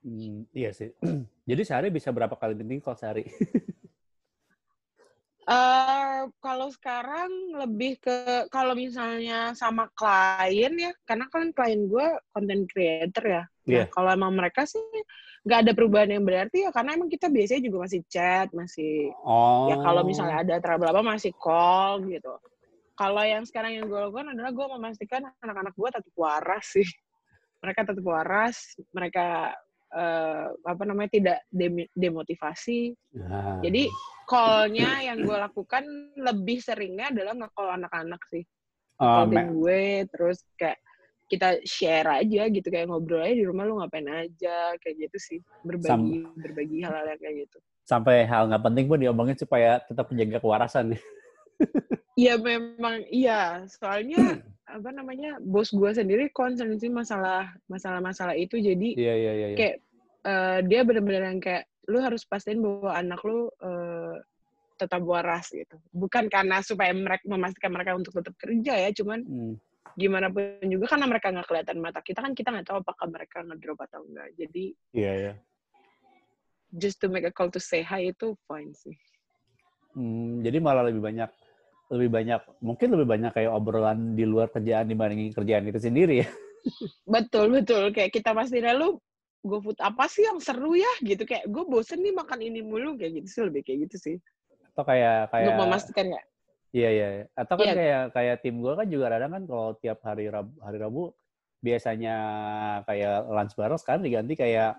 Hmm, 0.06 0.46
iya 0.54 0.70
sih. 0.70 0.94
Jadi 1.50 1.62
sehari 1.66 1.90
bisa 1.90 2.14
berapa 2.14 2.38
kali 2.38 2.54
meeting 2.54 2.78
call 2.78 2.94
sehari? 2.94 3.26
Eh 5.46 6.22
kalau 6.42 6.74
sekarang 6.74 7.30
lebih 7.54 8.02
ke 8.02 8.50
kalau 8.50 8.74
misalnya 8.74 9.54
sama 9.54 9.86
klien 9.94 10.74
ya, 10.74 10.90
karena 11.06 11.30
kan 11.30 11.54
klien 11.54 11.86
gue 11.86 12.18
content 12.34 12.66
creator 12.66 13.26
ya. 13.30 13.44
Nah, 13.66 13.74
Iya. 13.82 13.86
kalau 13.90 14.10
emang 14.14 14.34
mereka 14.38 14.70
sih 14.70 14.78
nggak 15.46 15.60
ada 15.66 15.72
perubahan 15.74 16.10
yang 16.14 16.22
berarti 16.26 16.66
ya, 16.66 16.70
karena 16.70 16.94
emang 16.98 17.10
kita 17.10 17.30
biasanya 17.30 17.62
juga 17.66 17.78
masih 17.90 18.02
chat, 18.06 18.48
masih 18.54 19.10
Oh. 19.26 19.70
ya 19.70 19.76
kalau 19.82 20.02
misalnya 20.06 20.42
ada 20.42 20.56
trouble 20.62 20.90
apa 20.90 21.02
masih 21.02 21.34
call 21.38 22.06
gitu. 22.06 22.34
Kalau 22.96 23.22
yang 23.26 23.44
sekarang 23.44 23.76
yang 23.76 23.86
gue 23.90 24.00
lakukan 24.00 24.32
adalah 24.32 24.54
gue 24.54 24.68
memastikan 24.78 25.22
anak-anak 25.42 25.74
gue 25.74 25.90
tetap 25.92 26.14
waras 26.16 26.66
sih. 26.70 26.86
Mereka 27.66 27.82
tetap 27.90 28.06
waras, 28.06 28.78
mereka 28.94 29.54
eh, 29.96 30.46
apa 30.66 30.84
namanya 30.86 31.10
tidak 31.10 31.38
demi- 31.50 31.90
demotivasi, 31.96 32.92
Nah. 33.16 33.64
jadi 33.64 33.88
call-nya 34.28 35.08
yang 35.08 35.24
gue 35.24 35.38
lakukan 35.40 35.88
lebih 36.20 36.60
seringnya 36.60 37.10
adalah 37.16 37.34
nge-call 37.34 37.80
anak-anak 37.80 38.20
sih. 38.28 38.44
Oh, 39.00 39.24
tim 39.24 39.56
gue, 39.56 40.04
terus 40.12 40.44
kayak 40.60 40.78
kita 41.26 41.58
share 41.66 42.06
aja 42.22 42.46
gitu, 42.48 42.68
kayak 42.70 42.86
ngobrol 42.86 43.26
aja 43.26 43.34
di 43.34 43.46
rumah 43.46 43.66
lu 43.66 43.82
ngapain 43.82 44.06
aja, 44.06 44.78
kayak 44.78 45.10
gitu 45.10 45.18
sih. 45.18 45.40
Berbagi, 45.66 46.22
berbagi 46.38 46.78
hal-hal 46.86 47.06
yang 47.10 47.22
kayak 47.22 47.36
gitu. 47.50 47.58
sampai 47.86 48.26
hal 48.26 48.50
nggak 48.50 48.66
penting 48.66 48.86
pun 48.90 48.98
diomongin 48.98 49.38
supaya 49.38 49.78
tetap 49.86 50.10
menjaga 50.10 50.42
kewarasan. 50.42 50.98
ya. 50.98 51.02
Iya 52.16 52.34
memang, 52.40 53.04
iya. 53.12 53.62
Soalnya, 53.70 54.18
apa 54.76 54.90
namanya, 54.90 55.38
bos 55.44 55.70
gue 55.70 55.92
sendiri 55.94 56.32
concern 56.34 56.80
sih 56.82 56.90
masalah 56.90 57.52
masalah-masalah 57.70 58.34
itu, 58.34 58.58
jadi 58.58 58.90
Iya 58.96 59.14
iya 59.14 59.32
iya. 59.36 59.48
iya. 59.54 59.58
kayak 59.58 59.76
eh, 60.26 60.60
dia 60.66 60.82
bener-bener 60.82 61.24
yang 61.30 61.42
kayak 61.44 61.70
lu 61.86 62.02
harus 62.02 62.26
pastiin 62.26 62.64
bahwa 62.64 62.92
anak 62.98 63.22
lu 63.22 63.52
eh, 63.62 64.16
tetap 64.76 65.02
waras 65.06 65.54
gitu. 65.54 65.78
Bukan 65.94 66.26
karena 66.28 66.60
supaya 66.66 66.90
mereka 66.92 67.24
memastikan 67.30 67.70
mereka 67.70 67.94
untuk 67.94 68.18
tetap 68.18 68.34
kerja 68.40 68.74
ya, 68.82 68.90
cuman 68.96 69.20
Hmm. 69.22 69.56
Gimana 69.96 70.28
pun 70.28 70.60
juga 70.68 70.86
karena 70.92 71.08
mereka 71.08 71.32
nggak 71.32 71.48
kelihatan 71.48 71.78
mata 71.80 72.00
kita 72.04 72.20
kan 72.20 72.36
kita 72.36 72.52
nggak 72.52 72.68
tahu 72.68 72.78
apakah 72.84 73.08
mereka 73.08 73.38
ngedrop 73.48 73.80
atau 73.88 74.04
enggak. 74.04 74.30
Jadi 74.36 74.76
Iya 74.92 75.12
iya. 75.16 75.34
just 76.76 77.00
to 77.00 77.08
make 77.08 77.24
a 77.24 77.32
call 77.32 77.48
to 77.48 77.60
say 77.64 77.80
hi 77.80 78.12
itu 78.12 78.36
fine 78.46 78.76
sih. 78.76 78.96
Hmm, 79.96 80.44
jadi 80.44 80.60
malah 80.60 80.92
lebih 80.92 81.00
banyak 81.00 81.32
lebih 81.88 82.10
banyak 82.12 82.42
mungkin 82.60 82.88
lebih 82.98 83.08
banyak 83.08 83.32
kayak 83.32 83.52
obrolan 83.56 84.18
di 84.18 84.28
luar 84.28 84.52
kerjaan 84.52 84.92
dibandingin 84.92 85.32
kerjaan 85.32 85.70
itu 85.72 85.80
sendiri 85.80 86.26
ya. 86.26 86.30
Betul 87.16 87.54
betul 87.54 87.94
kayak 87.94 88.10
kita 88.10 88.34
pasti 88.34 88.58
lu 88.58 88.98
gue 89.46 89.60
food 89.62 89.78
apa 89.78 90.10
sih 90.10 90.26
yang 90.26 90.42
seru 90.42 90.74
ya 90.74 90.90
gitu 91.06 91.22
kayak 91.30 91.46
gue 91.46 91.64
bosen 91.70 92.02
nih 92.02 92.10
makan 92.18 92.42
ini 92.42 92.66
mulu 92.66 92.98
kayak 92.98 93.22
gitu 93.22 93.28
sih 93.30 93.42
lebih 93.46 93.62
kayak 93.62 93.80
gitu 93.86 93.96
sih 94.02 94.16
Atau 94.74 94.90
kayak 94.90 95.30
kayak 95.30 95.46
untuk 95.46 95.62
memastikan 95.62 96.06
ya 96.10 96.22
Iya 96.74 96.90
iya. 96.90 97.08
iya. 97.22 97.26
Atau 97.38 97.56
kan 97.60 97.66
Iya. 97.68 97.76
kayak 97.76 98.04
kayak 98.16 98.36
tim 98.42 98.56
gue 98.62 98.74
kan 98.74 98.88
juga 98.90 99.06
kadang 99.12 99.32
kan 99.36 99.44
kalau 99.46 99.70
tiap 99.78 100.00
hari 100.06 100.26
Rabu, 100.32 100.54
hari 100.64 100.78
Rabu 100.82 101.04
biasanya 101.66 102.16
kayak 102.86 103.18
lunch 103.26 103.54
bareng 103.58 103.80
sekarang 103.82 104.02
diganti 104.06 104.34
kayak 104.38 104.78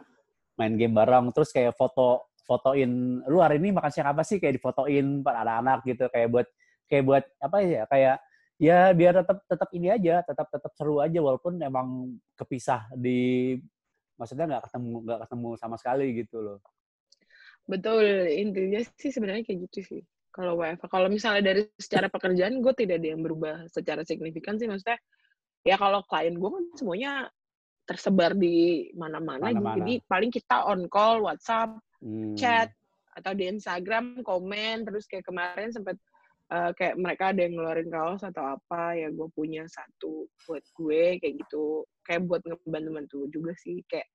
main 0.54 0.78
game 0.78 0.94
bareng 0.94 1.34
terus 1.34 1.50
kayak 1.50 1.74
foto 1.74 2.30
fotoin 2.46 3.20
lu 3.26 3.42
hari 3.42 3.58
ini 3.58 3.74
makan 3.74 3.90
siang 3.90 4.14
apa 4.14 4.22
sih 4.22 4.38
kayak 4.38 4.62
difotoin 4.62 5.20
para 5.26 5.42
anak-anak 5.42 5.82
gitu 5.82 6.06
kayak 6.14 6.28
buat 6.30 6.46
kayak 6.86 7.04
buat 7.04 7.24
apa 7.42 7.56
ya 7.66 7.82
kayak 7.90 8.16
ya 8.56 8.78
biar 8.94 9.12
tetap 9.18 9.42
tetap 9.50 9.68
ini 9.74 9.90
aja 9.90 10.22
tetap 10.22 10.46
tetap 10.48 10.72
seru 10.78 11.02
aja 11.02 11.18
walaupun 11.18 11.58
emang 11.58 12.16
kepisah 12.38 12.86
di 12.94 13.58
maksudnya 14.14 14.46
nggak 14.46 14.70
ketemu 14.70 14.94
nggak 15.04 15.20
ketemu 15.26 15.48
sama 15.58 15.76
sekali 15.76 16.06
gitu 16.22 16.38
loh 16.40 16.58
Betul, 17.66 18.30
intinya 18.30 18.78
sih 18.94 19.10
sebenarnya 19.10 19.42
kayak 19.42 19.66
gitu 19.66 19.78
sih. 19.82 20.02
Kalau 20.36 20.60
WFH, 20.60 20.84
kalau 20.92 21.08
misalnya 21.08 21.40
dari 21.40 21.64
secara 21.80 22.12
pekerjaan, 22.12 22.60
gue 22.60 22.72
tidak 22.76 23.00
ada 23.00 23.08
yang 23.08 23.24
berubah 23.24 23.64
secara 23.72 24.04
signifikan 24.04 24.60
sih. 24.60 24.68
Maksudnya, 24.68 25.00
ya 25.64 25.80
kalau 25.80 26.04
klien 26.04 26.36
gue 26.36 26.50
kan 26.52 26.64
semuanya 26.76 27.12
tersebar 27.88 28.36
di 28.36 28.90
mana-mana. 28.92 29.48
Jadi 29.80 29.94
paling 30.04 30.28
kita 30.28 30.68
on 30.68 30.84
call, 30.92 31.24
WhatsApp, 31.24 31.80
Hmm. 32.04 32.36
chat, 32.36 32.68
atau 33.16 33.32
di 33.32 33.48
Instagram, 33.48 34.20
komen. 34.20 34.84
Terus 34.84 35.08
kayak 35.08 35.24
kemarin 35.24 35.72
sempat 35.72 35.96
eh, 36.46 36.70
kayak 36.78 36.94
mereka 37.00 37.34
ada 37.34 37.42
yang 37.42 37.58
ngeluarin 37.58 37.90
kaos 37.90 38.22
atau 38.22 38.54
apa, 38.54 38.94
ya 38.94 39.10
gue 39.10 39.26
punya 39.34 39.66
satu 39.66 40.30
buat 40.46 40.62
gue, 40.78 41.18
kayak 41.18 41.42
gitu. 41.42 41.82
Kayak 42.06 42.28
buat 42.30 42.42
ngebantu-bantu 42.46 43.26
juga 43.34 43.50
sih. 43.58 43.82
Kayak 43.90 44.06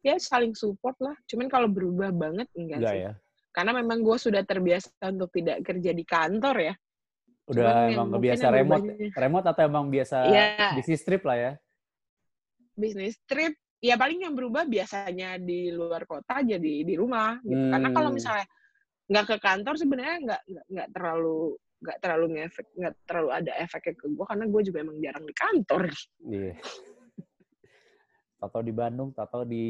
ya 0.00 0.16
saling 0.16 0.56
support 0.56 0.96
lah. 1.02 1.12
Cuman 1.28 1.50
kalau 1.52 1.68
berubah 1.68 2.08
banget 2.14 2.48
enggak, 2.56 2.78
enggak 2.80 2.94
sih. 2.94 3.04
ya 3.04 3.12
Karena 3.54 3.70
memang 3.70 4.02
gue 4.02 4.18
sudah 4.18 4.42
terbiasa 4.42 4.90
untuk 5.08 5.30
tidak 5.30 5.62
kerja 5.62 5.94
di 5.94 6.02
kantor 6.02 6.56
ya. 6.60 6.74
udah 7.44 7.60
Cuman 7.60 7.92
emang 7.92 8.08
kebiasa 8.16 8.46
remote 8.48 8.82
berubahnya- 8.88 9.12
remote 9.20 9.46
atau 9.46 9.62
emang 9.62 9.84
biasa 9.92 10.16
Iya. 10.24 10.72
bisnis 10.74 11.04
trip 11.04 11.22
lah 11.22 11.36
ya 11.36 11.52
Bisnis 12.72 13.20
trip, 13.28 13.52
ya 13.78 13.94
paling 13.94 14.24
yang 14.24 14.32
berubah 14.32 14.64
biasanya 14.64 15.36
di 15.36 15.68
luar 15.68 16.08
kota 16.08 16.40
jadi 16.40 16.72
di 16.82 16.94
rumah 16.96 17.36
gitu. 17.44 17.68
Karena 17.68 17.92
kalau 17.92 18.08
Hmm. 18.08 18.16
misalnya 18.16 18.46
nggak 19.04 19.26
ke 19.28 19.36
kantor 19.38 19.74
sebenarnya 19.76 20.16
nggak 20.24 20.42
nggak 20.72 20.88
terlalu 20.90 21.38
nggak 21.84 21.98
terlalu 22.00 22.26
ngefek 22.32 22.66
nggak 22.74 22.94
terlalu 23.04 23.28
ada 23.30 23.52
efeknya 23.60 23.92
ke 23.92 24.06
gue 24.08 24.24
karena 24.24 24.44
gue 24.48 24.62
juga 24.64 24.78
emang 24.80 24.96
jarang 24.98 25.24
di 25.28 25.34
kantor. 25.36 25.82
Iya. 26.24 26.54
Tato 28.40 28.58
di 28.60 28.72
Bandung, 28.72 29.12
tato 29.12 29.44
di 29.44 29.66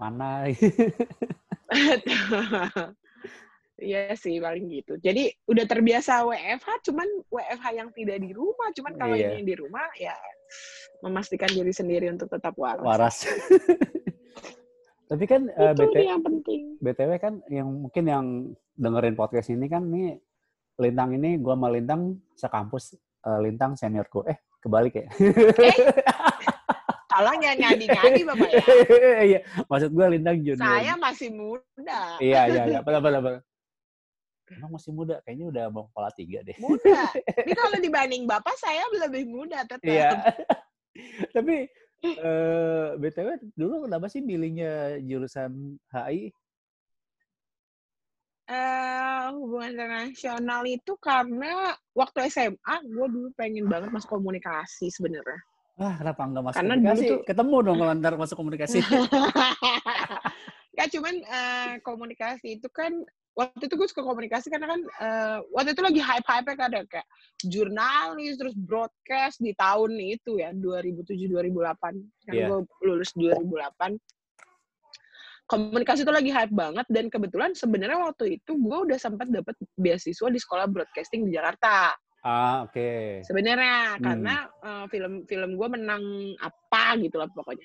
mana? 0.00 0.48
Iya 3.82 4.14
sih 4.14 4.38
paling 4.38 4.70
gitu. 4.70 4.94
Jadi 5.02 5.26
udah 5.50 5.66
terbiasa 5.66 6.22
WFH, 6.22 6.86
cuman 6.86 7.08
WFH 7.28 7.66
yang 7.74 7.88
tidak 7.90 8.22
di 8.22 8.30
rumah. 8.30 8.70
Cuman 8.70 8.94
kalau 8.94 9.18
Iya. 9.18 9.34
ini 9.34 9.42
di 9.42 9.54
rumah 9.58 9.90
ya 9.98 10.14
memastikan 11.02 11.50
diri 11.50 11.74
sendiri 11.74 12.06
untuk 12.14 12.30
tetap 12.30 12.54
waras. 12.54 12.86
Waras. 12.86 13.16
Tapi 15.10 15.24
kan 15.28 15.44
eh, 15.50 15.72
Itu 15.76 15.92
BT, 15.92 15.96
yang 16.08 16.22
penting. 16.24 16.62
BTW 16.80 17.10
kan 17.20 17.34
yang 17.52 17.68
mungkin 17.68 18.04
yang 18.08 18.24
dengerin 18.78 19.12
podcast 19.12 19.52
ini 19.52 19.68
kan 19.68 19.84
nih 19.84 20.16
Lintang 20.80 21.12
ini 21.12 21.36
gua 21.36 21.52
sama 21.52 21.68
Lintang 21.68 22.16
sekampus 22.32 22.96
eh, 22.96 23.38
Lintang 23.44 23.76
seniorku. 23.76 24.24
Eh, 24.24 24.40
kebalik 24.62 24.96
ya. 24.96 25.06
Tolong 27.12 27.44
jangan 27.44 27.58
ngadi-ngadi 27.60 28.20
Bapak 28.24 28.48
ya. 28.48 28.64
Iya, 29.36 29.40
maksud 29.68 29.90
gua 29.92 30.06
Lintang 30.08 30.40
junior. 30.40 30.64
Saya 30.64 30.96
masih 30.96 31.28
muda. 31.28 32.16
Iya, 32.16 32.40
iya, 32.48 32.62
iya. 32.72 32.78
Apa 32.80 32.96
apa 32.96 33.08
apa. 33.12 33.30
Emang 34.52 34.70
masih 34.72 34.90
muda, 34.90 35.16
kayaknya 35.22 35.46
udah 35.48 35.64
mau 35.68 35.84
kepala 35.88 36.10
tiga 36.12 36.38
deh. 36.42 36.56
Muda. 36.56 37.08
Ini 37.46 37.52
kalau 37.52 37.78
dibanding 37.78 38.22
Bapak 38.24 38.56
saya 38.56 38.82
lebih 39.00 39.24
muda 39.26 39.64
tetap. 39.64 39.82
Iya. 39.84 40.10
Tapi 41.34 41.66
eh 42.02 42.86
BTW 42.98 43.28
dulu 43.54 43.86
kenapa 43.86 44.06
sih 44.06 44.20
milihnya 44.20 44.98
jurusan 45.00 45.78
HI? 45.88 46.34
Eh, 48.42 49.24
hubungan 49.32 49.70
internasional 49.72 50.66
itu 50.66 50.92
karena 50.98 51.72
waktu 51.94 52.26
SMA 52.28 52.74
gue 52.84 53.06
dulu 53.08 53.28
pengen 53.32 53.64
banget 53.64 53.88
masuk 53.88 54.12
komunikasi 54.12 54.90
sebenarnya. 54.90 55.40
Wah, 55.78 55.96
kenapa 55.96 56.20
nggak 56.26 56.44
masuk 56.44 56.58
Karena 56.60 56.74
dulu 56.74 56.84
komunikasi? 56.84 57.08
tuh- 57.08 57.24
Ketemu 57.24 57.56
dong 57.64 57.76
kalau 57.80 57.92
ntar 57.96 58.14
masuk 58.18 58.36
komunikasi. 58.36 58.78
Gak 60.72 60.88
cuman 60.88 61.14
eh, 61.20 61.72
komunikasi 61.80 62.56
itu 62.56 62.68
kan 62.68 62.92
waktu 63.32 63.64
itu 63.64 63.74
gue 63.80 63.88
suka 63.88 64.04
komunikasi 64.04 64.52
karena 64.52 64.76
kan 64.76 64.80
eh, 64.84 65.38
waktu 65.56 65.72
itu 65.72 65.80
lagi 65.80 66.00
hype-hype 66.04 66.46
kan 66.52 66.68
ada 66.68 66.84
kayak 66.84 67.08
jurnalis 67.48 68.36
terus 68.36 68.52
broadcast 68.52 69.40
di 69.40 69.56
tahun 69.56 69.96
itu 69.96 70.36
ya 70.36 70.52
2007 70.52 71.32
2008 71.32 71.80
kan 71.80 71.94
Iya. 72.28 72.46
gue 72.52 72.58
lulus 72.84 73.10
2008 73.16 73.96
komunikasi 75.48 76.04
itu 76.04 76.12
lagi 76.12 76.30
hype 76.32 76.54
banget 76.54 76.86
dan 76.88 77.08
kebetulan 77.08 77.52
sebenarnya 77.52 77.98
waktu 78.00 78.40
itu 78.40 78.52
gue 78.56 78.78
udah 78.88 78.98
sempat 79.00 79.28
dapat 79.28 79.56
beasiswa 79.76 80.28
di 80.28 80.40
sekolah 80.40 80.68
broadcasting 80.68 81.28
di 81.28 81.36
Jakarta 81.36 81.92
ah, 82.24 82.64
oke. 82.64 83.20
sebenarnya 83.24 83.96
Hmm. 83.96 84.04
karena 84.04 84.34
eh, 84.60 84.84
film 84.88 85.12
film 85.24 85.50
gue 85.56 85.68
menang 85.72 86.04
apa 86.40 86.96
gitu 87.00 87.16
lah 87.16 87.28
pokoknya 87.32 87.64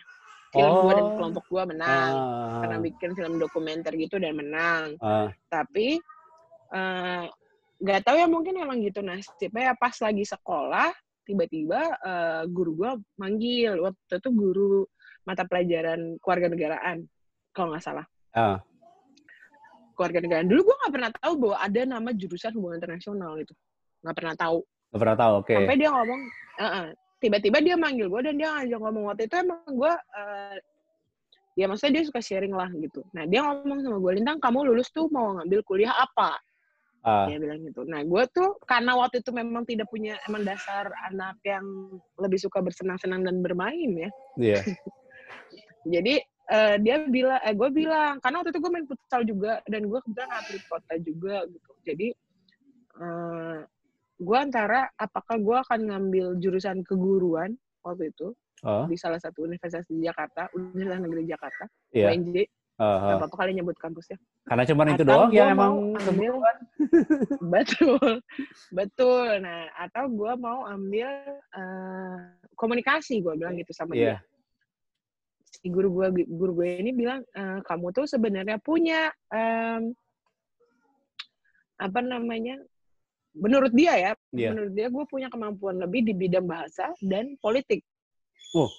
film 0.53 0.73
gue 0.83 0.93
dan 0.93 1.03
Oh. 1.03 1.15
kelompok 1.19 1.45
gue 1.47 1.63
menang. 1.75 2.11
Ah, 2.13 2.59
karena 2.63 2.77
bikin 2.79 3.11
film 3.13 3.33
dokumenter 3.35 3.91
gitu 3.95 4.15
dan 4.17 4.33
menang. 4.35 4.95
Ah, 4.99 5.27
tapi 5.47 5.99
eh, 6.71 7.23
nggak 7.77 8.01
tahu 8.03 8.15
ya 8.17 8.27
mungkin 8.27 8.57
emang 8.57 8.79
gitu 8.81 8.99
nasibnya 9.01 9.71
ya. 9.71 9.73
Pas 9.75 9.95
lagi 9.99 10.23
sekolah 10.23 10.89
tiba-tiba 11.23 11.81
eh, 11.99 12.41
guru 12.47 12.71
gue 12.75 12.91
manggil. 13.15 13.75
Waktu 13.79 14.19
itu 14.19 14.29
guru 14.31 14.83
mata 15.23 15.43
pelajaran 15.43 16.15
kewarganegaraan 16.23 17.03
kalau 17.51 17.75
nggak 17.75 17.83
salah. 17.83 18.05
Ah. 18.31 18.59
kewarganegaraan 19.97 20.45
dulu 20.45 20.61
gue 20.69 20.75
nggak 20.77 20.93
pernah 20.93 21.11
tahu 21.17 21.33
bahwa 21.41 21.57
ada 21.57 21.81
nama 21.89 22.09
jurusan 22.13 22.53
hubungan 22.53 22.77
internasional 22.77 23.33
itu 23.41 23.49
nggak 24.05 24.13
pernah 24.13 24.35
tahu. 24.37 24.61
Nggak 24.93 25.01
pernah 25.01 25.17
tahu, 25.17 25.33
oke. 25.41 25.53
sampai 25.57 25.75
dia 25.75 25.89
ngomong 25.89 26.21
"Eh-eh." 26.61 26.87
Tiba-tiba 27.17 27.57
dia 27.61 27.75
manggil 27.75 28.07
gue 28.09 28.21
dan 28.21 28.35
dia 28.37 28.49
ngajak 28.53 28.79
ngomong. 28.81 29.03
Waktu 29.13 29.23
itu 29.25 29.35
emang 29.41 29.61
gue 29.65 29.93
eh, 29.93 30.57
ya 31.57 31.65
maksudnya 31.65 31.93
dia 31.99 32.03
suka 32.05 32.21
sharing 32.21 32.53
lah 32.53 32.69
gitu. 32.77 33.01
Nah 33.17 33.25
dia 33.25 33.41
ngomong 33.41 33.81
sama 33.81 33.97
gue 33.97 34.11
lintang 34.21 34.37
kamu 34.37 34.69
lulus 34.73 34.93
tuh 34.93 35.09
mau 35.09 35.37
ngambil 35.41 35.59
kuliah 35.65 35.93
apa? 35.97 36.37
Ah, 37.01 37.25
dia 37.25 37.41
bilang 37.41 37.65
gitu. 37.65 37.81
Nah 37.87 38.05
gue 38.05 38.23
tuh 38.29 38.61
karena 38.67 38.93
waktu 38.93 39.25
itu 39.25 39.31
memang 39.33 39.63
tidak 39.65 39.89
punya 39.89 40.19
emang 40.29 40.45
dasar 40.45 40.91
anak 41.09 41.41
yang 41.41 41.65
lebih 42.21 42.37
suka 42.37 42.61
bersenang-senang 42.61 43.25
dan 43.25 43.41
bermain 43.41 43.89
ya. 43.97 44.09
Iya. 44.37 44.61
jadi 45.97 46.21
eh, 46.51 46.75
dia 46.83 46.95
bilang 47.09 47.41
eh 47.41 47.55
gue 47.57 47.69
bilang 47.73 48.21
karena 48.21 48.35
waktu 48.43 48.51
itu 48.53 48.59
gue 48.61 48.71
main 48.71 48.87
futsal 48.87 49.21
juga 49.25 49.63
dan 49.65 49.81
gue 49.89 49.99
kebetulan 50.05 50.31
atlet 50.35 50.63
kota 50.69 50.93
juga 51.01 51.35
gitu. 51.49 51.71
Jadi 51.87 52.07
eh, 53.01 53.59
gue 54.17 54.37
antara 54.37 54.89
apakah 54.97 55.37
gue 55.37 55.57
akan 55.61 55.79
ngambil 55.93 56.25
jurusan 56.41 56.81
keguruan 56.83 57.53
waktu 57.85 58.09
itu 58.11 58.33
Oh, 58.65 58.89
di 58.89 58.97
salah 58.97 59.21
satu 59.21 59.45
universitas 59.45 59.85
di 59.85 60.01
Jakarta 60.01 60.49
Universitas 60.57 60.97
Negeri 60.97 61.29
Jakarta 61.29 61.69
iya. 61.93 62.09
UNJ 62.09 62.41
nggak 62.77 63.17
apa-apa 63.21 63.35
kali 63.37 63.57
nyebut 63.57 63.77
kampusnya. 63.77 64.17
Karena 64.49 64.65
cuma 64.65 64.81
itu 64.89 65.05
doang 65.05 65.29
yang 65.29 65.53
emang 65.53 65.93
ambil 65.93 66.41
betul 67.53 68.21
betul. 68.73 69.25
Nah 69.45 69.69
atau 69.77 70.09
gue 70.09 70.31
mau 70.41 70.65
ambil 70.65 71.05
eh, 71.53 72.17
komunikasi 72.57 73.21
gue 73.21 73.33
bilang 73.37 73.53
gitu 73.61 73.73
sama 73.77 73.93
Iya. 73.93 74.17
dia 74.17 74.17
si 75.57 75.69
guru 75.69 75.89
gue 75.93 76.25
guru 76.25 76.57
gue 76.61 76.81
ini 76.81 76.93
bilang 76.93 77.21
"Eh, 77.33 77.59
kamu 77.61 77.93
tuh 77.93 78.05
sebenarnya 78.09 78.57
punya 78.61 79.09
em, 79.33 79.93
apa 81.77 81.99
namanya 82.01 82.57
menurut 83.37 83.71
dia 83.73 83.93
ya 83.95 84.11
Iya. 84.33 84.49
menurut 84.53 84.73
dia 84.73 84.87
gue 84.89 85.05
punya 85.05 85.27
kemampuan 85.29 85.77
lebih 85.77 86.01
di 86.03 86.13
bidang 86.13 86.45
bahasa 86.45 86.91
dan 86.99 87.37
politik 87.37 87.85
Oh. 88.55 88.71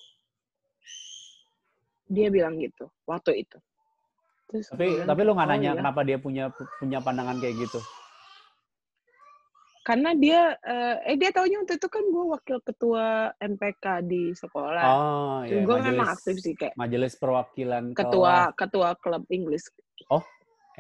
dia 2.09 2.29
bilang 2.29 2.57
gitu 2.59 2.89
waktu 3.05 3.45
itu 3.47 3.59
Terus 4.49 4.65
Tapi 4.73 4.87
bilang, 4.89 5.07
tapi 5.07 5.21
lu 5.29 5.33
nggak 5.37 5.45
"Oh, 5.49 5.53
nanya 5.53 5.71
iya." 5.71 5.79
kenapa 5.79 6.01
dia 6.09 6.17
punya 6.17 6.45
punya 6.81 6.99
pandangan 7.05 7.37
kayak 7.37 7.69
gitu? 7.69 7.81
karena 9.85 10.13
dia 10.13 10.53
eh, 10.69 10.97
eh 11.09 11.17
dia 11.17 11.33
taunya 11.33 11.65
waktu 11.65 11.81
itu 11.81 11.89
kan 11.89 12.05
gue 12.05 12.25
wakil 12.29 12.59
ketua 12.61 13.33
MPK 13.41 13.85
di 14.05 14.37
sekolah 14.37 14.85
Oh, 14.85 15.41
iya. 15.49 15.65
gue 15.65 15.77
memang 15.81 16.13
aktif 16.13 16.45
sih 16.45 16.53
kayak 16.53 16.77
Majelis 16.77 17.17
perwakilan 17.17 17.97
ketua 17.97 18.53
ketua 18.53 18.93
klub 19.01 19.25
Inggris 19.33 19.65
Oh, 20.13 20.21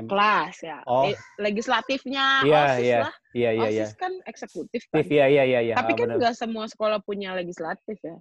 kelas 0.06 0.54
ya 0.62 0.78
Oh. 0.86 1.10
Legislatifnya 1.42 2.46
Iya, 2.46 2.60
osis 2.62 2.84
iya. 2.86 2.98
lah 3.02 3.14
iya, 3.34 3.50
iya. 3.50 3.66
osis 3.66 3.90
kan 3.98 4.12
eksekutif 4.30 4.86
kan 4.94 5.02
iya, 5.02 5.26
iya, 5.26 5.42
iya, 5.42 5.60
iya. 5.66 5.74
tapi 5.74 5.96
Ah, 5.96 5.98
kan 5.98 6.08
nggak 6.14 6.34
semua 6.38 6.70
sekolah 6.70 7.02
punya 7.02 7.34
legislatif 7.34 7.98
ya 8.04 8.16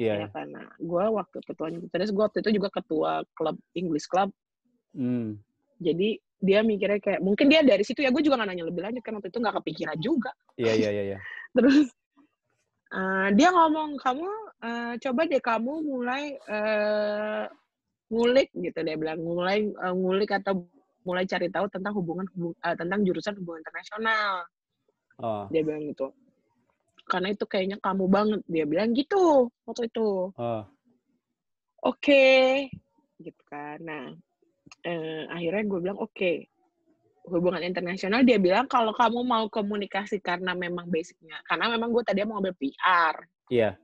Iya. 0.00 0.14
ya 0.24 0.26
karena 0.32 0.64
gue 0.80 1.04
waktu 1.12 1.38
ketuanya 1.44 1.78
terus 1.92 2.08
gue 2.08 2.22
waktu 2.24 2.40
itu 2.40 2.50
juga 2.56 2.68
ketua 2.72 3.20
klub 3.36 3.60
English 3.76 4.08
Club 4.08 4.32
Hmm. 4.90 5.38
jadi 5.78 6.18
dia 6.40 6.64
mikirnya 6.64 6.98
kayak 6.98 7.20
mungkin 7.20 7.46
dia 7.52 7.60
dari 7.62 7.84
situ 7.84 8.00
ya 8.00 8.08
gue 8.10 8.24
juga 8.24 8.40
nggak 8.40 8.48
nanya 8.48 8.64
lebih 8.66 8.80
lanjut 8.80 9.02
kan 9.04 9.12
waktu 9.20 9.28
itu 9.28 9.38
nggak 9.38 9.56
kepikiran 9.60 9.98
juga 10.00 10.32
Iya, 10.56 10.72
iya, 10.72 10.90
iya, 10.90 11.02
iya. 11.14 11.18
terus 11.56 11.86
eh, 12.90 13.28
dia 13.36 13.48
ngomong 13.52 14.00
kamu 14.00 14.26
eh, 14.64 14.92
coba 15.04 15.20
deh 15.28 15.38
kamu 15.44 15.72
mulai 15.84 16.34
eh, 16.34 17.44
ngulik 18.10 18.50
gitu 18.58 18.78
dia 18.82 18.98
bilang 18.98 19.22
mulai 19.22 19.70
uh, 19.70 19.94
ngulik 19.94 20.34
atau 20.34 20.66
mulai 21.04 21.24
cari 21.24 21.48
tahu 21.48 21.66
tentang 21.72 21.96
hubungan 21.96 22.26
hubung, 22.36 22.54
uh, 22.60 22.76
tentang 22.76 23.00
jurusan 23.04 23.36
hubungan 23.40 23.64
internasional. 23.64 24.44
Oh. 25.20 25.44
dia 25.52 25.60
bilang 25.60 25.84
gitu. 25.84 26.08
Karena 27.04 27.28
itu 27.36 27.44
kayaknya 27.44 27.76
kamu 27.76 28.08
banget. 28.08 28.40
Dia 28.48 28.64
bilang 28.64 28.96
gitu 28.96 29.52
waktu 29.68 29.92
itu. 29.92 30.32
Oh. 30.32 30.64
oke. 31.84 32.24
Gitu 33.20 33.42
kan. 33.44 33.84
Nah 33.84 34.16
eh, 34.84 35.24
akhirnya 35.28 35.62
gue 35.68 35.80
bilang 35.84 36.00
oke. 36.00 36.32
Hubungan 37.28 37.60
internasional 37.60 38.24
dia 38.24 38.40
bilang 38.40 38.64
kalau 38.64 38.96
kamu 38.96 39.20
mau 39.20 39.44
komunikasi 39.52 40.24
karena 40.24 40.56
memang 40.56 40.88
basicnya 40.88 41.36
karena 41.44 41.68
memang 41.68 41.92
gue 41.92 42.00
tadi 42.00 42.24
mau 42.24 42.40
ngambil 42.40 42.56
PR 42.56 43.14
Iya. 43.52 43.76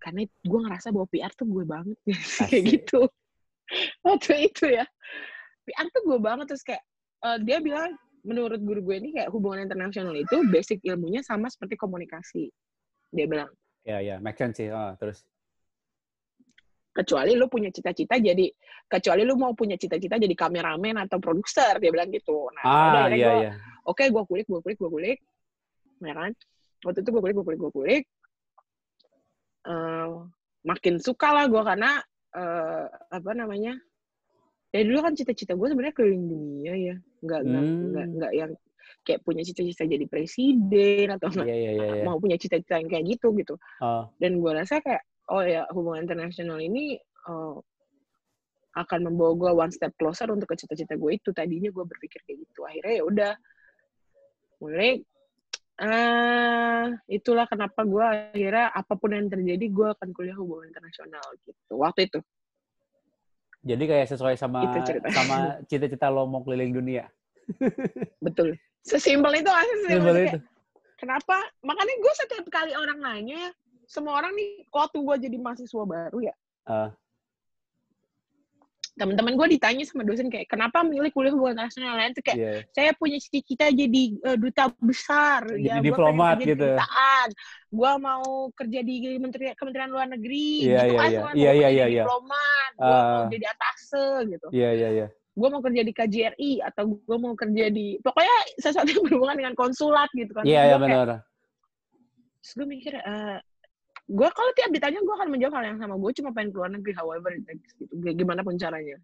karena 0.00 0.24
gue 0.24 0.60
ngerasa 0.64 0.92
bahwa 0.96 1.06
PR 1.12 1.32
tuh 1.36 1.44
gue 1.44 1.64
banget. 1.68 1.98
Kayak 2.48 2.64
gitu. 2.72 3.00
Waktu 4.00 4.48
itu 4.48 4.64
ya 4.68 4.88
PR 5.64 5.86
tuh 5.90 6.02
gue 6.04 6.18
banget 6.20 6.46
terus 6.52 6.62
kayak 6.62 6.82
eh, 7.24 7.38
dia 7.42 7.58
bilang 7.60 7.92
menurut 8.24 8.60
guru 8.60 8.80
gue 8.80 8.96
ini 9.00 9.08
kayak 9.12 9.28
hubungan 9.32 9.64
internasional 9.64 10.12
itu 10.12 10.44
basic 10.48 10.80
ilmunya 10.84 11.20
sama 11.20 11.48
seperti 11.48 11.76
komunikasi 11.76 12.48
dia 13.10 13.26
bilang 13.28 13.48
Iya, 13.84 13.98
iya. 14.00 14.16
Make 14.16 14.40
sense 14.40 14.56
sih. 14.64 14.72
Oh, 14.72 14.96
terus. 14.96 15.20
kecuali 16.94 17.34
lu 17.34 17.50
punya 17.50 17.74
cita-cita 17.74 18.16
jadi 18.16 18.46
kecuali 18.86 19.26
lu 19.26 19.34
mau 19.34 19.50
punya 19.50 19.74
cita-cita 19.74 20.14
jadi 20.14 20.30
kameramen 20.30 20.94
atau 21.02 21.18
produser 21.18 21.82
dia 21.82 21.90
bilang 21.90 22.06
gitu 22.08 22.46
nah 22.54 22.62
udah 22.62 22.70
Ah, 22.70 23.04
akhirnya 23.10 23.18
iya, 23.18 23.26
gua, 23.26 23.42
iya. 23.42 23.52
oke 23.84 24.04
gue 24.14 24.22
kulik 24.30 24.46
gue 24.46 24.60
kulik 24.62 24.78
gue 24.78 24.90
kulik 24.94 25.18
ya 26.00 26.14
kan 26.14 26.30
waktu 26.86 26.98
itu 27.02 27.10
gue 27.10 27.18
kulik 27.20 27.34
gue 27.34 27.44
kulik 27.44 27.60
gue 27.60 27.72
kulik 27.74 28.04
Eh, 29.64 30.08
makin 30.62 30.94
suka 31.00 31.28
lah 31.32 31.44
gue 31.48 31.62
karena 31.64 31.98
eh, 32.36 32.84
apa 33.10 33.30
namanya 33.32 33.72
ya 34.74 34.82
dulu 34.82 34.98
kan 35.06 35.14
cita-cita 35.14 35.54
gue 35.54 35.66
sebenarnya 35.70 35.94
keliling 35.94 36.26
dunia 36.26 36.74
ya. 36.74 36.94
Nggak 37.22 37.40
Hmm. 37.46 37.78
nggak 37.94 38.06
nggak 38.18 38.32
yang 38.34 38.50
kayak 39.06 39.20
punya 39.22 39.42
cita-cita 39.46 39.84
jadi 39.86 40.04
presiden 40.10 41.06
atau 41.14 41.28
Iya, 41.30 41.44
iya, 41.46 41.70
iya, 41.76 41.86
iya. 42.00 42.04
mau 42.04 42.18
punya 42.18 42.34
cita-cita 42.40 42.82
yang 42.82 42.90
kayak 42.90 43.04
gitu 43.16 43.30
gitu. 43.38 43.54
Oh, 43.78 44.10
dan 44.18 44.42
gue 44.42 44.50
rasa 44.52 44.82
kayak 44.82 45.06
oh 45.30 45.44
ya 45.46 45.64
hubungan 45.70 46.04
internasional 46.04 46.58
ini 46.58 46.98
eh, 47.00 47.56
akan 48.74 49.00
membawa 49.06 49.32
gue 49.38 49.50
one 49.54 49.70
step 49.72 49.94
closer 49.94 50.26
untuk 50.34 50.50
ke 50.50 50.58
cita-cita 50.58 50.98
gue 50.98 51.10
itu. 51.14 51.30
Tadinya 51.30 51.70
gue 51.70 51.84
berpikir 51.86 52.26
kayak 52.26 52.42
gitu. 52.42 52.66
Akhirnya 52.66 52.94
ya 52.98 53.04
udah. 53.06 53.32
Mulai 54.58 54.90
eh 55.74 56.86
itulah 57.10 57.50
kenapa 57.50 57.82
gue 57.82 57.98
akhirnya 58.02 58.70
apa 58.70 58.94
pun 58.94 59.10
yang 59.10 59.26
terjadi 59.26 59.66
gue 59.74 59.88
akan 59.90 60.08
kuliah 60.14 60.38
hubungan 60.38 60.70
internasional 60.70 61.22
gitu. 61.42 61.74
Waktu 61.74 62.10
itu 62.10 62.18
jadi 63.64 63.84
kayak 63.88 64.06
sesuai 64.12 64.36
sama 64.36 64.60
Itu 64.68 64.78
ceritanya. 64.84 65.14
sama 65.16 65.36
cita-cita 65.66 66.06
lo 66.12 66.28
mau 66.28 66.44
keliling 66.44 66.76
dunia. 66.76 67.04
betul 68.24 68.56
sesimpel 68.80 69.32
itu 69.36 69.48
aja 69.48 69.74
sesimpel 69.84 70.00
Simpel 70.00 70.16
itu 70.16 70.28
kayak, 70.32 70.42
kenapa 70.96 71.36
makanya 71.60 71.94
gue 72.00 72.12
setiap 72.16 72.44
kali 72.48 72.72
orang 72.72 72.98
nanya 73.00 73.36
ya 73.36 73.50
semua 73.84 74.16
orang 74.16 74.32
nih 74.32 74.64
waktu 74.72 74.96
gue 75.00 75.16
jadi 75.28 75.36
mahasiswa 75.36 75.84
baru 75.84 76.18
ya 76.24 76.34
Ah. 76.64 76.88
Teman-teman 78.94 79.34
gue 79.34 79.58
ditanya 79.58 79.82
sama 79.82 80.06
dosen 80.06 80.30
kayak 80.30 80.46
kenapa 80.46 80.86
milih 80.86 81.10
kuliah 81.10 81.34
hubungan 81.34 81.58
internasional 81.58 81.98
itu 81.98 82.22
kayak 82.22 82.38
Iya. 82.38 82.52
saya 82.70 82.90
punya 82.94 83.18
cita-cita 83.18 83.66
jadi 83.68 84.02
eh, 84.14 84.36
duta 84.38 84.70
besar 84.78 85.42
Jadi 85.50 85.66
ya 85.66 85.82
diplomat 85.82 86.38
gitu. 86.38 86.54
kedutaan 86.54 87.28
gue 87.68 87.92
mau 87.98 88.24
kerja 88.54 88.80
di 88.80 88.94
menteri 89.18 89.50
kementerian 89.52 89.90
luar 89.90 90.06
negeri 90.06 90.70
Iya, 90.70 90.78
gitu 90.80 90.94
iya, 90.94 90.94
kan 90.94 91.08
iya. 91.10 91.18
semua 91.18 91.30
Iya, 91.34 91.34
gua 91.34 91.34
iya, 91.34 91.50
pengen 91.50 91.58
iya, 91.58 91.68
jadi 91.84 91.90
iya. 91.90 92.04
diplomat 92.06 92.70
gue 92.74 92.86
mau 92.86 93.02
Ah. 93.18 93.26
jadi 93.28 93.46
atase 93.50 94.04
gitu 94.30 94.46
Iya, 94.54 94.70
iya, 94.72 94.88
iya. 94.94 95.06
gue 95.34 95.48
mau 95.50 95.58
kerja 95.60 95.82
di 95.82 95.92
KJRI 95.92 96.52
atau 96.62 96.84
gue 96.94 97.18
mau 97.18 97.34
kerja 97.34 97.64
di 97.66 97.86
pokoknya 97.98 98.36
sesuatu 98.56 98.88
yang 98.88 99.02
berhubungan 99.02 99.34
dengan 99.34 99.54
konsulat 99.54 100.06
gitu 100.14 100.30
kan 100.30 100.46
Iya, 100.46 100.60
iya 100.70 100.76
benar. 100.78 101.26
terus 102.38 102.52
gue 102.54 102.66
mikir 102.68 102.94
eh 102.94 103.38
gue 104.04 104.28
kalau 104.30 104.50
tiap 104.52 104.68
ditanya 104.68 105.00
gue 105.00 105.14
akan 105.14 105.28
menjawab 105.28 105.54
hal 105.56 105.64
yang 105.64 105.78
sama 105.78 105.96
gue 105.96 106.12
cuma 106.12 106.30
pengen 106.30 106.50
keluar 106.52 106.68
negeri 106.68 106.92
however 106.92 107.30
it 107.32 107.44
takes 107.44 107.72
gitu 107.74 107.92
gimana 108.12 108.40
pun 108.40 108.56
caranya 108.56 109.00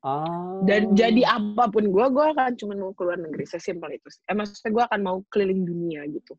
Ah. 0.00 0.62
dan 0.62 0.94
jadi 0.94 1.22
apa 1.26 1.66
pun 1.66 1.82
gue 1.82 2.06
gue 2.06 2.24
akan 2.30 2.54
cuma 2.54 2.78
mau 2.78 2.94
keluar 2.94 3.18
negeri 3.18 3.42
sesimpel 3.42 3.96
itu 3.96 4.06
eh 4.24 4.34
maksudnya 4.34 4.70
gue 4.70 4.84
akan 4.86 5.00
mau 5.02 5.16
keliling 5.26 5.62
dunia 5.62 6.06
gitu 6.06 6.34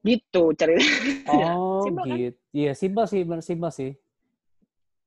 gitu 0.00 0.42
cerita 0.56 1.30
Oh, 1.30 1.82
Simpel 1.86 2.04
kan? 2.08 2.16
gitu. 2.18 2.38
Iya, 2.50 2.72
simpel 2.74 3.04
sih, 3.06 3.20
bener 3.22 3.44
simpel 3.44 3.70
sih. 3.70 3.92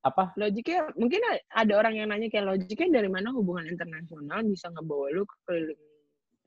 Apa? 0.03 0.35
logiknya 0.35 0.91
mungkin 0.95 1.23
ada 1.47 1.73
orang 1.79 1.95
yang 1.95 2.07
nanya 2.11 2.27
kayak 2.27 2.43
logiknya 2.43 2.99
dari 2.99 3.07
mana 3.07 3.31
hubungan 3.31 3.63
internasional 3.65 4.43
bisa 4.43 4.67
ngebawa 4.67 5.07
lu 5.11 5.23
ke 5.23 5.35
keliling 5.47 5.79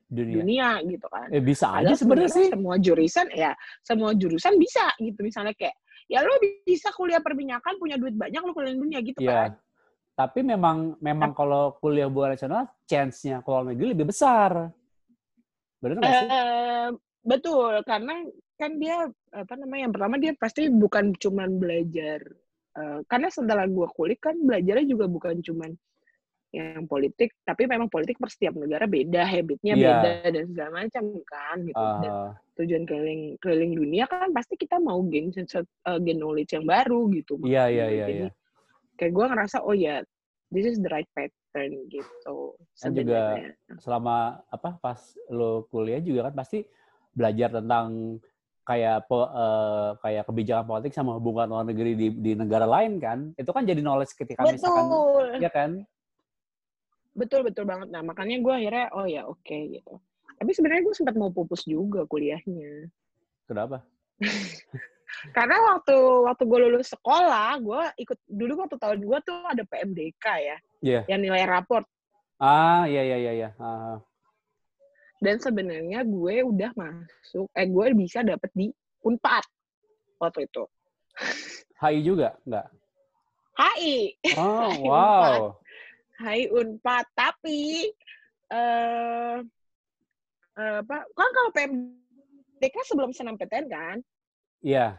Dunia. 0.07 0.39
dunia 0.39 0.69
gitu 0.87 1.07
kan 1.11 1.27
Eh, 1.27 1.43
bisa 1.43 1.67
aja 1.67 1.91
Padahal 1.91 1.99
sebenarnya 1.99 2.31
sih. 2.31 2.47
semua 2.47 2.75
jurusan 2.79 3.27
ya 3.35 3.51
semua 3.83 4.11
jurusan 4.15 4.53
bisa 4.55 4.85
gitu 4.97 5.19
misalnya 5.19 5.51
kayak 5.51 5.75
ya 6.07 6.23
lu 6.23 6.31
bisa 6.63 6.89
kuliah 6.95 7.19
perminyakan 7.19 7.75
punya 7.75 7.99
duit 7.99 8.15
banyak 8.15 8.39
lu 8.39 8.55
keliling 8.55 8.79
dunia 8.79 8.99
gitu 9.03 9.19
kan 9.21 9.51
Iya. 9.51 9.59
Tapi 10.17 10.41
memang 10.41 10.97
memang 10.97 11.29
kalau 11.31 11.77
kuliah 11.77 12.09
hubungan 12.09 12.33
nasional 12.33 12.65
chance-nya 12.83 13.37
ke 13.37 13.47
luar 13.47 13.69
negeri 13.69 13.93
lebih 13.93 14.09
besar. 14.09 14.73
Benar 15.77 15.95
nggak 16.01 16.09
sih? 16.09 16.25
Eh, 16.25 16.87
betul 17.21 17.73
karena 17.85 18.13
kan 18.57 18.71
dia 18.81 19.05
apa 19.29 19.53
namanya 19.53 19.81
yang 19.85 19.93
pertama 19.93 20.15
dia 20.17 20.33
pasti 20.33 20.73
bukan 20.73 21.13
cuman 21.13 21.61
belajar 21.61 22.25
eh, 22.73 22.99
karena 23.05 23.29
setelah 23.29 23.69
gua 23.69 23.85
kulik 23.93 24.17
kan 24.17 24.33
belajarnya 24.41 24.89
juga 24.89 25.05
bukan 25.05 25.37
cuman 25.37 25.77
yang 26.55 26.87
politik 26.87 27.35
tapi 27.43 27.67
memang 27.67 27.91
politik 27.91 28.15
per 28.15 28.31
setiap 28.31 28.55
negara 28.55 28.87
beda 28.87 29.27
habitnya 29.27 29.75
Iya. 29.75 29.83
beda 29.83 30.11
dan 30.31 30.43
segala 30.47 30.71
macam 30.83 31.03
kan 31.27 31.57
gitu 31.67 31.85
dan 32.03 32.11
Ah, 32.11 32.31
tujuan 32.55 32.83
keliling 32.87 33.35
keliling 33.43 33.73
dunia 33.75 34.07
kan 34.07 34.31
pasti 34.31 34.55
kita 34.55 34.79
mau 34.79 35.03
gain 35.05 35.29
uh, 35.35 35.99
gain 35.99 36.17
knowledge 36.17 36.55
yang 36.55 36.63
baru 36.63 37.11
gitu 37.11 37.35
iya, 37.43 37.67
iya, 37.67 37.85
iya, 37.91 38.05
Jadi, 38.07 38.15
iya. 38.25 38.29
kayak 38.95 39.11
gue 39.11 39.25
ngerasa 39.27 39.57
oh 39.61 39.75
ya 39.75 39.99
this 40.49 40.63
is 40.63 40.79
the 40.79 40.87
right 40.87 41.07
pattern 41.11 41.75
gitu 41.91 42.55
Dan 42.79 42.91
juga 42.95 43.21
selama 43.83 44.39
apa 44.47 44.79
pas 44.79 44.99
lo 45.27 45.67
kuliah 45.67 45.99
juga 45.99 46.31
kan 46.31 46.35
pasti 46.39 46.63
belajar 47.11 47.49
tentang 47.59 48.17
kayak 48.67 49.07
po, 49.07 49.31
eh, 49.31 49.89
kayak 50.03 50.23
kebijakan 50.27 50.65
politik 50.67 50.91
sama 50.91 51.15
hubungan 51.15 51.47
luar 51.47 51.63
negeri 51.63 51.95
di, 51.95 52.07
di 52.11 52.31
negara 52.35 52.67
lain 52.67 52.99
kan. 52.99 53.31
Itu 53.39 53.55
kan 53.55 53.63
jadi 53.63 53.79
knowledge 53.79 54.11
ketika 54.11 54.43
misalkan 54.43 54.85
betul 54.91 55.25
ya 55.39 55.47
kan? 55.47 55.87
Betul 57.17 57.41
betul 57.41 57.65
banget 57.65 57.89
nah 57.89 58.05
makanya 58.05 58.37
gue 58.37 58.53
akhirnya 58.53 58.85
oh 58.93 59.09
ya 59.09 59.25
oke 59.25 59.57
gitu 59.73 59.97
tapi 60.37 60.51
sebenarnya 60.53 60.85
gue 60.85 60.93
sempat 60.93 61.17
mau 61.17 61.33
pupus 61.33 61.65
juga 61.65 62.05
kuliahnya 62.05 62.93
Kenapa? 63.47 63.81
karena 65.35 65.55
waktu 65.73 65.95
waktu 66.27 66.43
gue 66.45 66.59
lulus 66.67 66.93
sekolah 66.93 67.57
gue 67.57 67.81
ikut 68.05 68.19
dulu 68.27 68.61
waktu 68.61 68.75
tahun 68.77 68.99
gue 69.01 69.17
tuh 69.25 69.37
ada 69.43 69.63
PMDK 69.65 70.25
ya 70.37 70.57
Iya. 70.77 71.01
yang 71.09 71.25
nilai 71.25 71.43
raport 71.43 71.83
Ah, 72.37 72.85
iya 72.85 73.01
iya 73.01 73.31
iya. 73.33 73.49
Ah, 73.57 73.97
dan 75.17 75.41
sebenarnya 75.41 76.05
gue 76.05 76.35
udah 76.45 76.69
masuk 76.77 77.49
eh 77.57 77.65
gue 77.65 77.85
bisa 77.97 78.21
dapet 78.21 78.53
di 78.53 78.69
Unpad 79.01 79.41
waktu 80.21 80.45
itu 80.45 80.69
HI 81.81 82.05
juga 82.05 82.37
enggak? 82.45 82.69
HI 83.57 83.97
Oh, 84.37 84.69
wow. 84.93 85.57
HI 86.17 86.49
Unpad 86.49 87.05
tapi 87.13 87.89
eh 88.47 89.37
eh, 90.57 90.77
apa 90.81 90.97
kan 91.13 91.29
kalau 91.31 91.49
PMDK 91.53 92.75
sebelum 92.83 93.11
SNMPTN 93.11 93.65
kan 93.67 93.97
Iya. 94.59 94.97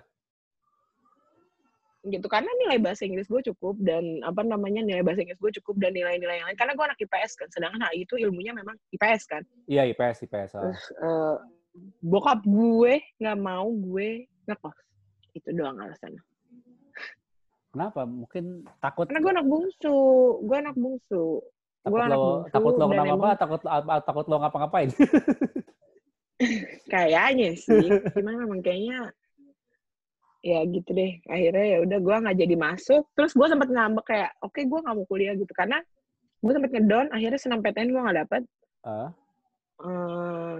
gitu 2.06 2.24
karena 2.30 2.48
nilai 2.64 2.78
bahasa 2.80 3.04
Inggris 3.04 3.26
gue 3.26 3.42
cukup 3.52 3.74
dan 3.82 4.22
apa 4.24 4.40
namanya 4.40 4.80
nilai 4.80 5.02
bahasa 5.02 5.20
Inggris 5.20 5.36
gue 5.42 5.52
cukup 5.60 5.82
dan 5.82 5.92
nilai-nilai 5.92 6.40
yang 6.40 6.46
lain 6.48 6.56
karena 6.56 6.72
gue 6.72 6.84
anak 6.86 6.96
IPS 7.02 7.32
kan 7.36 7.48
sedangkan 7.52 7.84
HI 7.90 8.06
itu 8.06 8.14
ilmunya 8.16 8.54
memang 8.54 8.78
IPS 8.94 9.22
kan 9.28 9.42
Iya 9.66 9.82
IPS 9.92 10.24
IPS. 10.24 10.50
ah. 10.56 10.62
terus 10.62 10.82
eh, 10.94 11.36
bokap 12.00 12.40
gue 12.46 13.02
nggak 13.18 13.38
mau 13.42 13.66
gue 13.68 14.24
ngekos 14.46 14.78
itu 15.36 15.48
doang 15.52 15.76
alasannya 15.76 16.22
Kenapa? 17.68 18.00
Mungkin 18.08 18.64
takut 18.80 19.04
karena 19.08 19.20
gue 19.20 19.32
anak 19.36 19.46
bungsu. 19.46 19.98
Gue 20.44 20.56
anak 20.56 20.76
bungsu. 20.76 21.24
Takut 21.84 21.94
gue 21.94 22.02
anak 22.04 22.18
lo 22.18 22.24
bungsu 22.24 22.52
takut 22.52 22.72
lo 22.74 22.84
kenapa 22.88 23.04
apa? 23.04 23.12
Emang 23.12 23.38
takut 23.38 23.60
apa- 23.68 24.02
takut 24.04 24.24
lo 24.26 24.36
ngapa-ngapain? 24.40 24.90
Kayaknya 26.92 27.48
sih. 27.58 27.86
Cuman 28.14 28.34
memang 28.46 28.60
kayaknya 28.62 29.10
ya 30.40 30.62
gitu 30.70 30.90
deh. 30.94 31.18
Akhirnya 31.26 31.66
ya 31.66 31.78
udah 31.82 31.98
gue 31.98 32.16
nggak 32.24 32.38
jadi 32.38 32.54
masuk. 32.56 33.02
Terus 33.12 33.32
gue 33.34 33.46
sempet 33.50 33.68
ngambek 33.68 34.04
kayak 34.06 34.30
oke 34.40 34.60
gue 34.62 34.78
nggak 34.78 34.94
mau 34.96 35.06
kuliah 35.10 35.34
gitu. 35.34 35.50
Karena 35.52 35.82
gue 36.38 36.52
sempet 36.54 36.70
ngedown 36.72 37.06
akhirnya 37.10 37.40
senam 37.42 37.60
PTN 37.60 37.90
gue 37.90 38.00
nggak 38.00 38.18
dapet. 38.24 38.42
Eh, 39.82 40.56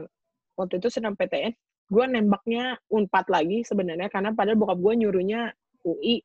waktu 0.59 0.75
itu 0.83 0.89
senam 0.91 1.15
PTN 1.15 1.55
gue 1.89 2.05
nembaknya 2.05 2.77
unpad 2.91 3.27
lagi 3.31 3.63
sebenarnya. 3.65 4.11
Karena 4.11 4.35
padahal 4.35 4.59
bokap 4.59 4.79
gue 4.83 4.95
nyuruhnya 5.07 5.55
UI 5.87 6.21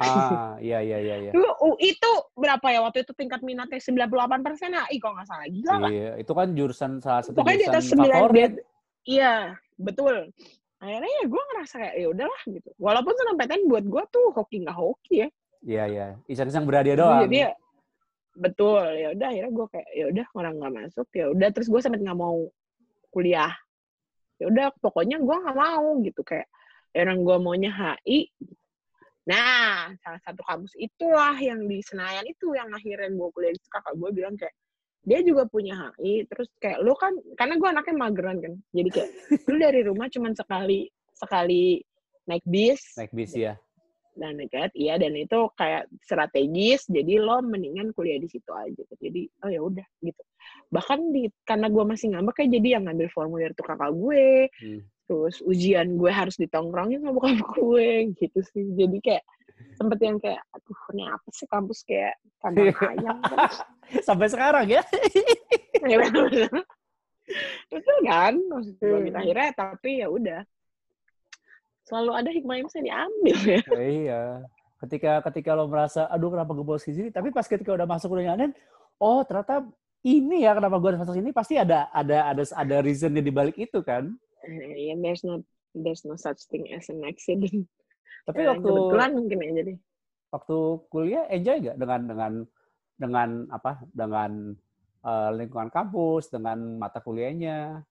Ah, 0.00 0.56
iya 0.66 0.80
iya 0.80 0.98
iya 0.98 1.16
iya. 1.28 1.32
Dulu 1.36 1.50
UI 1.60 1.92
itu 1.92 2.12
berapa 2.32 2.66
ya 2.72 2.80
waktu 2.80 3.04
itu 3.04 3.12
tingkat 3.12 3.44
minatnya 3.44 3.76
98 3.76 4.40
persen 4.40 4.72
HI 4.72 4.96
kalau 4.96 5.14
nggak 5.20 5.28
salah 5.28 5.46
gila 5.52 5.74
kan? 5.76 5.90
Iya, 5.92 6.10
itu 6.16 6.32
kan 6.32 6.48
jurusan 6.56 6.92
salah 7.04 7.22
satu 7.22 7.36
Pokoknya 7.36 7.58
di 7.60 7.66
atas 7.68 7.84
jurusan 7.84 8.08
9 8.08 8.16
favorit. 8.16 8.52
Iya, 9.04 9.34
betul. 9.76 10.16
Akhirnya 10.80 11.12
ya 11.12 11.24
gue 11.28 11.42
ngerasa 11.52 11.74
kayak 11.76 11.94
ya 12.00 12.06
udahlah 12.08 12.42
gitu. 12.48 12.70
Walaupun 12.80 13.12
SNMPTN 13.12 13.62
buat 13.68 13.84
gue 13.84 14.02
tuh 14.08 14.26
hoki 14.32 14.56
nggak 14.64 14.76
hoki 14.80 15.14
ya. 15.20 15.28
Iya 15.60 15.84
iya. 15.92 16.06
Iseng-iseng 16.24 16.64
berhadiah 16.64 16.96
doang. 16.96 17.28
Jadi 17.28 17.36
ya, 17.44 17.52
betul 18.32 18.80
ya 18.96 19.12
udah 19.12 19.28
akhirnya 19.28 19.52
gue 19.52 19.66
kayak 19.68 19.88
ya 19.92 20.04
udah 20.08 20.26
orang 20.32 20.54
nggak 20.56 20.72
masuk 20.80 21.08
ya 21.12 21.26
udah 21.28 21.48
terus 21.52 21.68
gue 21.68 21.80
sampai 21.84 22.00
nggak 22.00 22.16
mau 22.16 22.48
kuliah. 23.12 23.52
Ya 24.40 24.48
udah 24.48 24.66
pokoknya 24.80 25.20
gue 25.20 25.36
nggak 25.36 25.56
mau 25.60 26.00
gitu 26.00 26.24
kayak 26.24 26.48
ya 26.96 27.00
orang 27.04 27.20
gue 27.28 27.36
maunya 27.36 27.70
HI. 27.76 28.32
Nah, 29.28 29.92
salah 30.00 30.20
satu 30.24 30.40
kampus 30.46 30.72
itulah 30.80 31.36
yang 31.36 31.68
di 31.68 31.84
Senayan 31.84 32.24
itu 32.24 32.56
yang 32.56 32.72
akhirnya 32.72 33.12
gue 33.12 33.28
kuliah 33.36 33.52
di 33.52 33.60
situ. 33.60 33.68
kakak 33.68 33.94
gue 34.00 34.10
bilang 34.16 34.34
kayak 34.40 34.54
dia 35.00 35.20
juga 35.24 35.48
punya 35.48 35.96
HI 35.96 36.28
terus 36.28 36.48
kayak 36.60 36.84
lu 36.84 36.92
kan 36.92 37.16
karena 37.36 37.56
gue 37.56 37.68
anaknya 37.72 37.96
mageran 37.96 38.36
kan 38.40 38.54
jadi 38.76 38.88
kayak 38.92 39.10
lu 39.48 39.56
dari 39.56 39.80
rumah 39.80 40.06
cuman 40.12 40.32
sekali 40.36 40.92
sekali 41.16 41.80
naik 42.28 42.44
bis 42.44 43.00
Naik 43.00 43.12
bis 43.16 43.32
ya. 43.32 43.56
dan 44.12 44.36
dekat 44.36 44.68
iya 44.76 45.00
dan 45.00 45.16
itu 45.16 45.48
kayak 45.56 45.88
strategis 46.04 46.84
jadi 46.84 47.16
lo 47.16 47.40
mendingan 47.40 47.96
kuliah 47.96 48.20
di 48.20 48.28
situ 48.28 48.52
aja 48.52 48.84
jadi 49.00 49.24
oh 49.40 49.48
ya 49.48 49.60
udah 49.64 49.86
gitu 50.04 50.22
bahkan 50.68 51.00
di 51.16 51.32
karena 51.48 51.72
gue 51.72 51.84
masih 51.88 52.12
ngambek 52.12 52.34
kayak 52.44 52.50
jadi 52.60 52.68
yang 52.76 52.84
ngambil 52.84 53.08
formulir 53.16 53.52
tuh 53.56 53.64
kakak 53.64 53.92
gue 53.96 54.52
Hmm. 54.60 54.80
Terus 55.10 55.42
ujian 55.42 55.98
gue 55.98 56.06
harus 56.06 56.38
ditongkrongin 56.38 57.02
sama 57.02 57.18
bokap 57.18 57.42
gue 57.58 58.14
gitu 58.14 58.38
sih 58.54 58.62
jadi 58.78 58.98
kayak 59.02 59.24
sempet 59.74 59.98
yang 59.98 60.22
kayak 60.22 60.38
aduh 60.54 60.80
ini 60.94 61.10
apa 61.10 61.28
sih 61.34 61.50
kampus 61.50 61.82
kayak 61.82 62.14
kandang 62.38 62.70
ayam 62.78 63.18
kan 63.26 63.50
Sampai 64.06 64.30
sekarang 64.30 64.70
ya. 64.70 64.86
Ya, 65.80 65.96
bener-bener. 65.96 66.52
betul 67.72 67.96
kan 68.04 68.36
maksud 68.36 68.74
gue 68.78 68.90
Hmm. 68.90 69.16
akhirnya 69.16 69.48
tapi 69.56 70.04
ya 70.04 70.06
udah 70.12 70.40
selalu 71.88 72.10
ada 72.14 72.30
hikmah 72.30 72.54
yang 72.60 72.66
bisa 72.70 72.80
diambil 72.84 73.36
ya 73.42 73.60
iya. 74.04 74.22
Ketika 74.78 75.20
ketika 75.28 75.50
lo 75.58 75.66
merasa 75.66 76.06
aduh 76.06 76.30
kenapa 76.32 76.54
gue 76.54 76.64
bolos 76.64 76.86
di 76.88 76.94
sini, 76.96 77.08
tapi 77.12 77.28
pas 77.34 77.44
ketika 77.44 77.74
udah 77.74 77.84
masuk 77.84 78.16
udah 78.16 78.32
nyadarin, 78.32 78.52
oh 78.96 79.20
ternyata 79.28 79.68
ini 80.00 80.48
ya 80.48 80.56
kenapa 80.56 80.80
gue 80.80 80.88
harus 80.88 81.00
masuk 81.04 81.16
sini 81.20 81.30
pasti 81.36 81.60
ada 81.60 81.92
ada 81.92 82.32
ada 82.32 82.42
ada 82.48 82.76
reasonnya 82.80 83.20
di 83.20 83.28
balik 83.28 83.56
itu 83.60 83.84
kan. 83.84 84.08
Eh, 84.46 84.92
ya 84.92 84.94
there's 84.96 85.22
no 85.26 85.44
there's 85.76 86.02
no 86.08 86.16
such 86.16 86.48
thing 86.48 86.68
as 86.72 86.88
an 86.88 87.04
accident. 87.04 87.66
Tapi 88.28 88.40
waktu 88.44 88.64
kebetulan 88.64 89.10
mungkin 89.16 89.38
ya 89.40 89.52
jadi 89.64 89.74
waktu 90.30 90.58
kuliah 90.88 91.26
enjoy 91.26 91.56
gak 91.66 91.78
dengan 91.80 92.00
dengan 92.06 92.32
dengan 93.00 93.28
apa 93.50 93.80
dengan 93.90 94.54
eh, 95.04 95.30
lingkungan 95.34 95.72
kampus 95.72 96.32
dengan 96.32 96.78
mata 96.80 97.02
kuliahnya? 97.02 97.84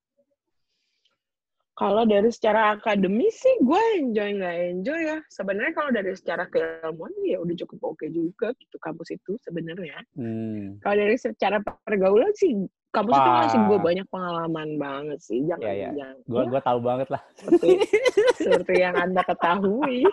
Kalau 1.80 2.04
dari 2.04 2.28
secara 2.28 2.76
akademis 2.76 3.40
sih 3.40 3.56
gue 3.64 3.84
enjoy 4.04 4.36
nggak 4.36 4.56
enjoy 4.76 5.00
ya. 5.00 5.18
Sebenarnya 5.32 5.72
kalau 5.72 5.92
dari 5.96 6.12
secara 6.12 6.44
keilmuan 6.52 7.16
ya 7.24 7.40
udah 7.40 7.56
cukup 7.56 7.96
oke 7.96 8.04
juga 8.12 8.52
gitu 8.60 8.76
kampus 8.84 9.16
itu 9.16 9.40
sebenarnya. 9.40 10.04
Hmm. 10.20 10.76
kalau 10.84 11.08
dari 11.08 11.16
secara 11.16 11.64
pergaulan 11.64 12.36
sih 12.36 12.68
kampus 12.90 13.14
itu 13.14 13.30
ngasih 13.30 13.60
gue 13.70 13.78
banyak 13.80 14.08
pengalaman 14.10 14.70
banget 14.76 15.20
sih 15.22 15.46
jangan 15.46 15.62
Iya, 15.62 15.74
iya. 15.78 15.90
jangan 15.94 16.18
gue 16.26 16.42
ya, 16.42 16.50
gue 16.50 16.62
tahu 16.66 16.80
banget 16.82 17.08
lah. 17.14 17.22
Seperti 17.38 17.68
seperti 18.36 18.74
yang 18.82 18.96
anda 18.98 19.22
ketahui. 19.22 19.98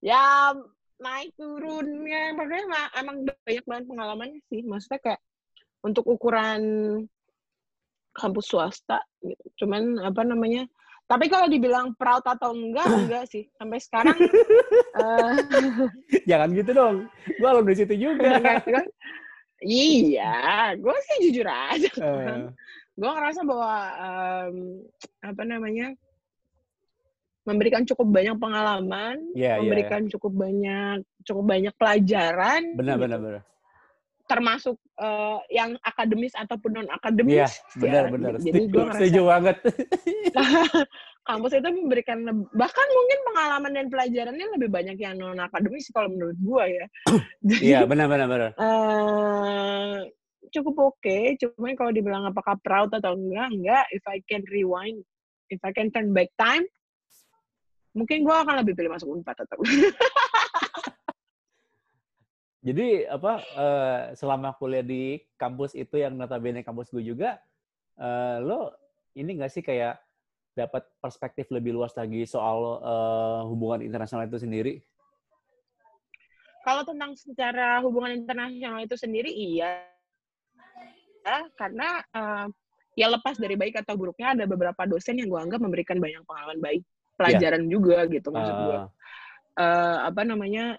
Ya 0.00 0.50
naik 0.96 1.36
turunnya. 1.36 2.32
Pokoknya 2.34 2.62
emang- 2.64 2.92
emang 2.96 3.16
banyak 3.44 3.64
banget 3.68 3.84
pengalamannya 3.86 4.40
sih. 4.48 4.60
Maksudnya 4.64 5.00
kayak 5.00 5.20
untuk 5.84 6.04
ukuran 6.08 6.62
kampus 8.10 8.50
swasta 8.50 8.98
gitu. 9.22 9.64
cuman 9.64 10.02
apa 10.02 10.26
namanya 10.26 10.66
tapi 11.06 11.30
kalau 11.30 11.46
dibilang 11.46 11.94
proud 11.94 12.26
atau 12.26 12.50
enggak 12.50 12.84
enggak 13.06 13.24
sih. 13.28 13.46
Sampai 13.54 13.78
sekarang 13.78 14.16
eh, 15.00 15.32
jangan 16.26 16.48
gitu 16.56 16.70
dong. 16.72 16.96
Gue 17.38 17.48
alum 17.48 17.66
di 17.68 17.76
situ 17.76 17.94
juga. 17.94 18.40
Enggak, 18.40 18.66
enggak. 18.66 18.86
Iya 19.60 20.72
gue 20.74 20.96
sih 21.04 21.16
jujur 21.28 21.46
aja 21.46 21.90
Eh, 21.92 22.38
gue 22.96 23.10
ngerasa 23.10 23.40
bahwa 23.44 23.72
em, 23.96 24.56
apa 25.20 25.42
namanya 25.44 25.92
memberikan 27.40 27.82
cukup 27.88 28.04
banyak 28.12 28.36
pengalaman, 28.36 29.16
Iya, 29.32 29.56
iya, 29.56 29.60
memberikan 29.64 30.02
cukup 30.12 30.32
banyak 30.36 30.98
cukup 31.24 31.44
banyak 31.48 31.74
pelajaran, 31.74 32.62
benar 32.76 32.96
gitu. 33.00 33.04
benar 33.08 33.18
benar 33.18 33.42
termasuk 34.30 34.78
eh, 35.02 35.38
yang 35.50 35.74
akademis 35.82 36.30
ataupun 36.38 36.70
non 36.78 36.86
iya 36.86 36.94
akademis. 36.94 37.52
benar 37.74 38.04
ya. 38.06 38.10
benar 38.14 38.32
Jadi 38.38 38.60
gue 38.70 38.82
ngerasa 38.86 39.02
setuju 39.02 39.20
banget 39.26 39.56
kampus 41.28 41.52
itu 41.58 41.68
memberikan 41.74 42.18
bahkan 42.54 42.86
mungkin 42.94 43.18
pengalaman 43.26 43.72
dan 43.74 43.86
pelajarannya 43.90 44.46
lebih 44.54 44.70
banyak 44.70 44.96
yang 45.02 45.18
non 45.18 45.42
akademis 45.42 45.90
kalau 45.90 46.06
menurut 46.14 46.38
gue 46.38 46.64
ya. 46.70 46.86
Jadi, 47.50 47.62
iya 47.66 47.82
benar 47.82 48.06
benar 48.06 48.30
benar 48.30 48.50
eh, 48.54 49.98
cukup 50.50 50.94
oke, 50.94 51.18
cuman 51.38 51.78
kalau 51.78 51.90
dibilang 51.94 52.24
apakah 52.26 52.58
proud 52.60 52.90
atau 52.90 53.14
enggak, 53.14 53.48
enggak. 53.54 53.84
If 53.94 54.02
I 54.10 54.18
can 54.26 54.42
rewind, 54.50 55.04
if 55.48 55.62
I 55.62 55.70
can 55.70 55.94
turn 55.94 56.10
back 56.10 56.34
time, 56.34 56.66
mungkin 57.94 58.22
gue 58.26 58.34
akan 58.34 58.62
lebih 58.62 58.74
pilih 58.78 58.90
masuk 58.90 59.10
Unpad 59.10 59.46
atau 59.46 59.58
Jadi 62.60 63.08
apa 63.08 63.40
eh, 63.40 64.00
selama 64.12 64.52
kuliah 64.56 64.84
di 64.84 65.16
kampus 65.40 65.72
itu 65.72 65.96
yang 65.96 66.12
notabene 66.12 66.60
kampus 66.60 66.92
gue 66.92 67.00
juga, 67.00 67.40
eh, 67.96 68.36
lo 68.44 68.76
ini 69.16 69.40
nggak 69.40 69.52
sih 69.52 69.64
kayak 69.64 69.96
dapat 70.52 70.84
perspektif 71.00 71.48
lebih 71.48 71.72
luas 71.72 71.96
lagi 71.96 72.28
soal 72.28 72.84
eh, 72.84 73.40
hubungan 73.48 73.80
internasional 73.80 74.28
itu 74.28 74.36
sendiri? 74.36 74.84
Kalau 76.60 76.84
tentang 76.84 77.16
secara 77.16 77.80
hubungan 77.80 78.12
internasional 78.12 78.84
itu 78.84 78.92
sendiri, 78.92 79.32
iya. 79.32 79.80
Ya, 81.24 81.48
karena 81.56 82.04
eh, 82.12 82.46
ya 83.00 83.08
lepas 83.08 83.40
dari 83.40 83.56
baik 83.56 83.80
atau 83.80 83.96
buruknya, 83.96 84.36
ada 84.36 84.44
beberapa 84.44 84.84
dosen 84.84 85.16
yang 85.16 85.32
gue 85.32 85.40
anggap 85.40 85.64
memberikan 85.64 85.96
banyak 85.96 86.20
pengalaman 86.28 86.60
baik, 86.60 86.84
pelajaran 87.16 87.64
juga 87.72 88.04
gitu 88.04 88.28
maksud 88.28 88.56
gue. 88.68 88.78
Eh, 88.84 88.88
Eh, 89.60 89.96
apa 90.06 90.22
namanya? 90.24 90.78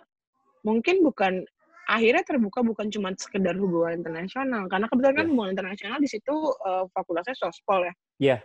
Mungkin 0.66 1.06
bukan 1.06 1.46
akhirnya 1.90 2.24
terbuka 2.24 2.62
bukan 2.62 2.88
cuma 2.94 3.10
sekedar 3.18 3.58
hubungan 3.58 4.02
internasional, 4.02 4.66
karena 4.70 4.86
kebetulan 4.90 5.16
kan 5.16 5.26
Iya. 5.26 5.32
hubungan 5.34 5.52
internasional 5.56 5.98
di 6.02 6.10
situ 6.10 6.36
eh, 6.66 6.86
fakultasnya 6.94 7.36
sospol 7.38 7.88
ya. 8.18 8.38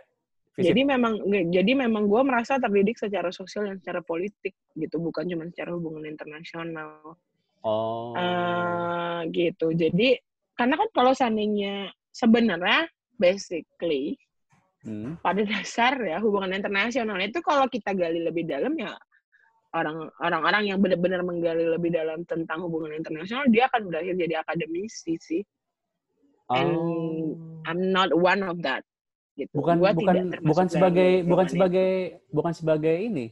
Visip. 0.57 0.73
Jadi 0.73 0.81
memang 0.89 1.13
jadi 1.53 1.71
memang 1.77 2.09
gue 2.09 2.21
merasa 2.25 2.57
terdidik 2.57 2.97
secara 2.97 3.29
sosial 3.29 3.69
dan 3.69 3.77
secara 3.77 4.01
politik 4.01 4.57
gitu, 4.73 4.97
bukan 4.97 5.29
cuma 5.29 5.45
secara 5.53 5.69
hubungan 5.77 6.09
internasional. 6.09 7.13
oh, 7.61 8.17
eh 8.17 9.21
gitu. 9.29 9.69
Jadi 9.77 10.17
karena 10.57 10.73
kan 10.81 10.89
kalau 10.93 11.13
seandainya 11.13 11.93
sebenarnya 12.09 12.89
basically 13.21 14.17
hmm, 14.81 15.21
pada 15.21 15.45
dasar 15.45 15.93
ya 16.01 16.17
hubungan 16.17 16.57
internasional 16.57 17.17
itu 17.21 17.37
kalau 17.45 17.69
kita 17.69 17.93
gali 17.93 18.25
lebih 18.25 18.49
dalam 18.49 18.73
ya 18.77 18.97
orang 19.75 20.07
orang-orang 20.23 20.63
yang 20.71 20.79
benar-benar 20.79 21.21
menggali 21.27 21.67
lebih 21.67 21.91
dalam 21.91 22.23
tentang 22.23 22.63
hubungan 22.63 22.95
internasional 22.95 23.43
dia 23.51 23.67
akan 23.67 23.91
berakhir 23.91 24.15
jadi 24.15 24.35
akademisi 24.39 25.19
sih. 25.19 25.43
And 26.47 26.71
oh. 26.71 27.35
I'm 27.67 27.91
not 27.91 28.15
one 28.15 28.39
of 28.47 28.63
that. 28.63 28.87
Gitu. 29.37 29.53
bukan 29.53 29.77
Gua 29.77 29.93
bukan 29.93 30.33
bukan 30.41 30.65
sebagai 30.65 31.21
bukan 31.21 31.45
itu. 31.45 31.53
sebagai 31.53 31.89
bukan 32.33 32.53
sebagai 32.57 32.95
ini 32.97 33.29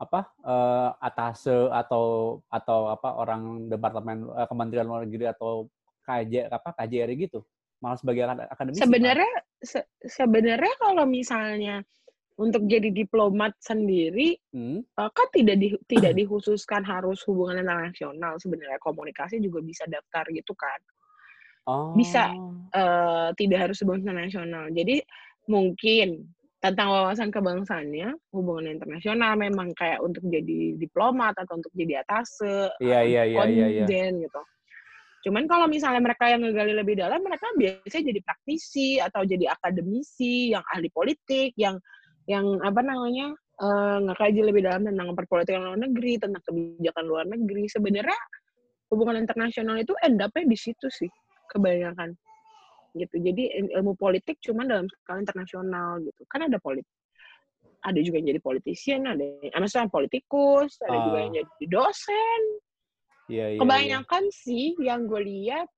apa 0.00 0.24
eh, 0.40 0.90
atase 1.04 1.68
atau 1.68 2.40
atau 2.48 2.88
apa 2.88 3.12
orang 3.12 3.68
departemen 3.68 4.24
eh, 4.24 4.46
kementerian 4.48 4.88
luar 4.88 5.04
negeri 5.04 5.28
atau 5.28 5.68
KJ 6.08 6.48
apa 6.48 6.72
KJRI 6.80 7.28
gitu 7.28 7.44
malah 7.84 8.00
sebagai 8.00 8.24
akad- 8.24 8.48
akademisi 8.56 8.80
sebenarnya 8.80 9.32
se- 9.60 9.88
sebenarnya 10.00 10.74
kalau 10.80 11.04
misalnya 11.04 11.84
untuk 12.34 12.66
jadi 12.66 12.90
diplomat 12.90 13.54
sendiri 13.62 14.34
Hmm, 14.50 14.82
eh, 14.82 15.10
kan 15.10 15.26
tidak 15.30 15.56
di, 15.58 15.68
tidak 15.86 16.12
dikhususkan 16.18 16.82
harus 16.82 17.22
hubungan 17.26 17.62
internasional 17.62 18.38
sebenarnya 18.38 18.78
komunikasi 18.82 19.38
juga 19.38 19.62
bisa 19.62 19.86
daftar 19.86 20.26
gitu 20.30 20.54
kan 20.54 20.80
oh. 21.70 21.94
Bisa. 21.94 22.30
Eh, 22.74 23.28
tidak 23.38 23.70
harus 23.70 23.78
hubungan 23.82 24.14
internasional 24.14 24.70
jadi 24.70 25.02
mungkin 25.46 26.26
tentang 26.64 26.88
wawasan 26.88 27.28
kebangsaannya 27.28 28.16
hubungan 28.32 28.80
internasional 28.80 29.36
memang 29.36 29.76
kayak 29.76 30.00
untuk 30.00 30.24
jadi 30.24 30.80
diplomat 30.80 31.36
atau 31.36 31.60
untuk 31.60 31.68
jadi 31.76 32.00
atase 32.00 32.72
Iya 32.80 33.04
iya 33.04 33.22
iya 33.28 33.42
iya 33.44 33.66
iya. 33.68 33.84
konjen 33.84 34.24
gitu. 34.24 34.40
Cuman 35.28 35.44
kalau 35.48 35.68
misalnya 35.68 36.04
mereka 36.04 36.28
yang 36.28 36.44
ngegali 36.44 36.72
lebih 36.76 37.00
dalam, 37.00 37.20
mereka 37.24 37.48
biasanya 37.56 38.12
jadi 38.12 38.20
praktisi 38.20 39.00
atau 39.00 39.24
jadi 39.24 39.56
akademisi 39.56 40.52
yang 40.52 40.60
ahli 40.68 40.92
politik, 40.92 41.56
yang 41.56 41.80
yang 42.24 42.44
apa 42.64 42.80
namanya 42.80 43.36
uh, 43.60 43.98
ngekaji 44.10 44.40
lebih 44.44 44.62
dalam 44.64 44.88
tentang 44.88 45.12
perpolitikan 45.12 45.62
luar 45.62 45.78
negeri, 45.80 46.12
tentang 46.16 46.42
kebijakan 46.44 47.04
luar 47.04 47.24
negeri. 47.28 47.64
Sebenarnya 47.68 48.20
hubungan 48.88 49.20
internasional 49.20 49.76
itu 49.80 49.92
end 50.04 50.22
up-nya 50.22 50.44
di 50.48 50.58
situ 50.58 50.86
sih 50.88 51.10
kebanyakan 51.52 52.16
gitu. 52.94 53.16
Jadi 53.18 53.74
ilmu 53.74 53.98
politik 53.98 54.38
cuma 54.40 54.62
dalam 54.64 54.86
skala 54.86 55.20
internasional 55.20 55.98
gitu. 56.00 56.22
Kan 56.30 56.46
ada 56.46 56.56
politik 56.62 56.86
ada 57.84 58.00
juga 58.00 58.16
yang 58.16 58.28
jadi 58.32 58.40
politician, 58.40 59.04
ada 59.04 59.20
yang, 59.20 59.52
ah, 59.52 59.60
maksudnya 59.60 59.92
politikus, 59.92 60.80
ada 60.80 60.96
uh. 60.96 61.02
juga 61.04 61.18
yang 61.20 61.32
ah. 61.32 61.36
jadi 61.44 61.64
dosen. 61.68 62.42
Yeah, 63.24 63.48
yeah, 63.56 63.60
Kebanyakan 63.60 64.24
yeah. 64.28 64.36
sih 64.40 64.64
yang 64.80 65.04
gue 65.04 65.20
lihat 65.20 65.68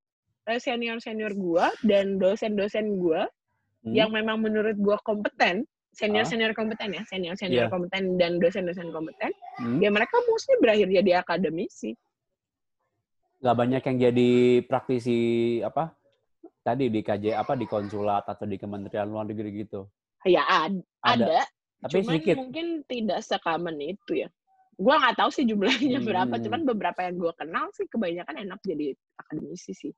eh, 0.50 0.58
senior-senior 0.62 1.34
gue 1.34 1.66
dan 1.86 2.18
dosen-dosen 2.18 2.98
gue 2.98 3.22
hmm. 3.86 3.94
yang 3.94 4.14
memang 4.14 4.38
menurut 4.38 4.78
gue 4.78 4.96
kompeten, 5.02 5.66
senior-senior 5.96 6.52
kompeten 6.52 6.92
ya, 6.92 7.02
senior-senior 7.08 7.66
yeah. 7.66 7.72
kompeten 7.72 8.20
dan 8.20 8.36
dosen-dosen 8.36 8.92
kompeten, 8.92 9.32
hmm. 9.64 9.80
ya 9.80 9.88
mereka 9.88 10.20
mostly 10.28 10.60
berakhir 10.60 10.92
jadi 10.92 11.24
akademisi. 11.24 11.96
Gak 13.40 13.56
banyak 13.56 13.80
yang 13.80 13.96
jadi 14.12 14.30
praktisi 14.68 15.18
apa 15.64 15.96
tadi 16.60 16.92
di 16.92 17.00
KJ 17.00 17.32
apa 17.32 17.56
di 17.56 17.64
konsulat 17.64 18.28
atau 18.28 18.44
di 18.44 18.60
Kementerian 18.60 19.08
Luar 19.08 19.24
Negeri 19.24 19.64
gitu. 19.64 19.88
Ya 20.28 20.44
ad, 20.44 20.82
ada, 21.00 21.24
ada, 21.24 21.40
tapi 21.80 22.02
cuman 22.02 22.14
sedikit. 22.18 22.34
mungkin 22.36 22.66
tidak 22.90 23.20
sekamen 23.24 23.76
itu 23.80 24.26
ya. 24.26 24.28
Gua 24.76 25.00
nggak 25.00 25.16
tahu 25.16 25.30
sih 25.32 25.48
jumlahnya 25.48 26.04
hmm. 26.04 26.08
berapa, 26.12 26.34
cuman 26.36 26.60
beberapa 26.68 27.00
yang 27.08 27.16
gue 27.16 27.32
kenal 27.40 27.72
sih 27.72 27.88
kebanyakan 27.88 28.44
enak 28.44 28.60
jadi 28.60 28.92
akademisi 29.16 29.72
sih. 29.72 29.92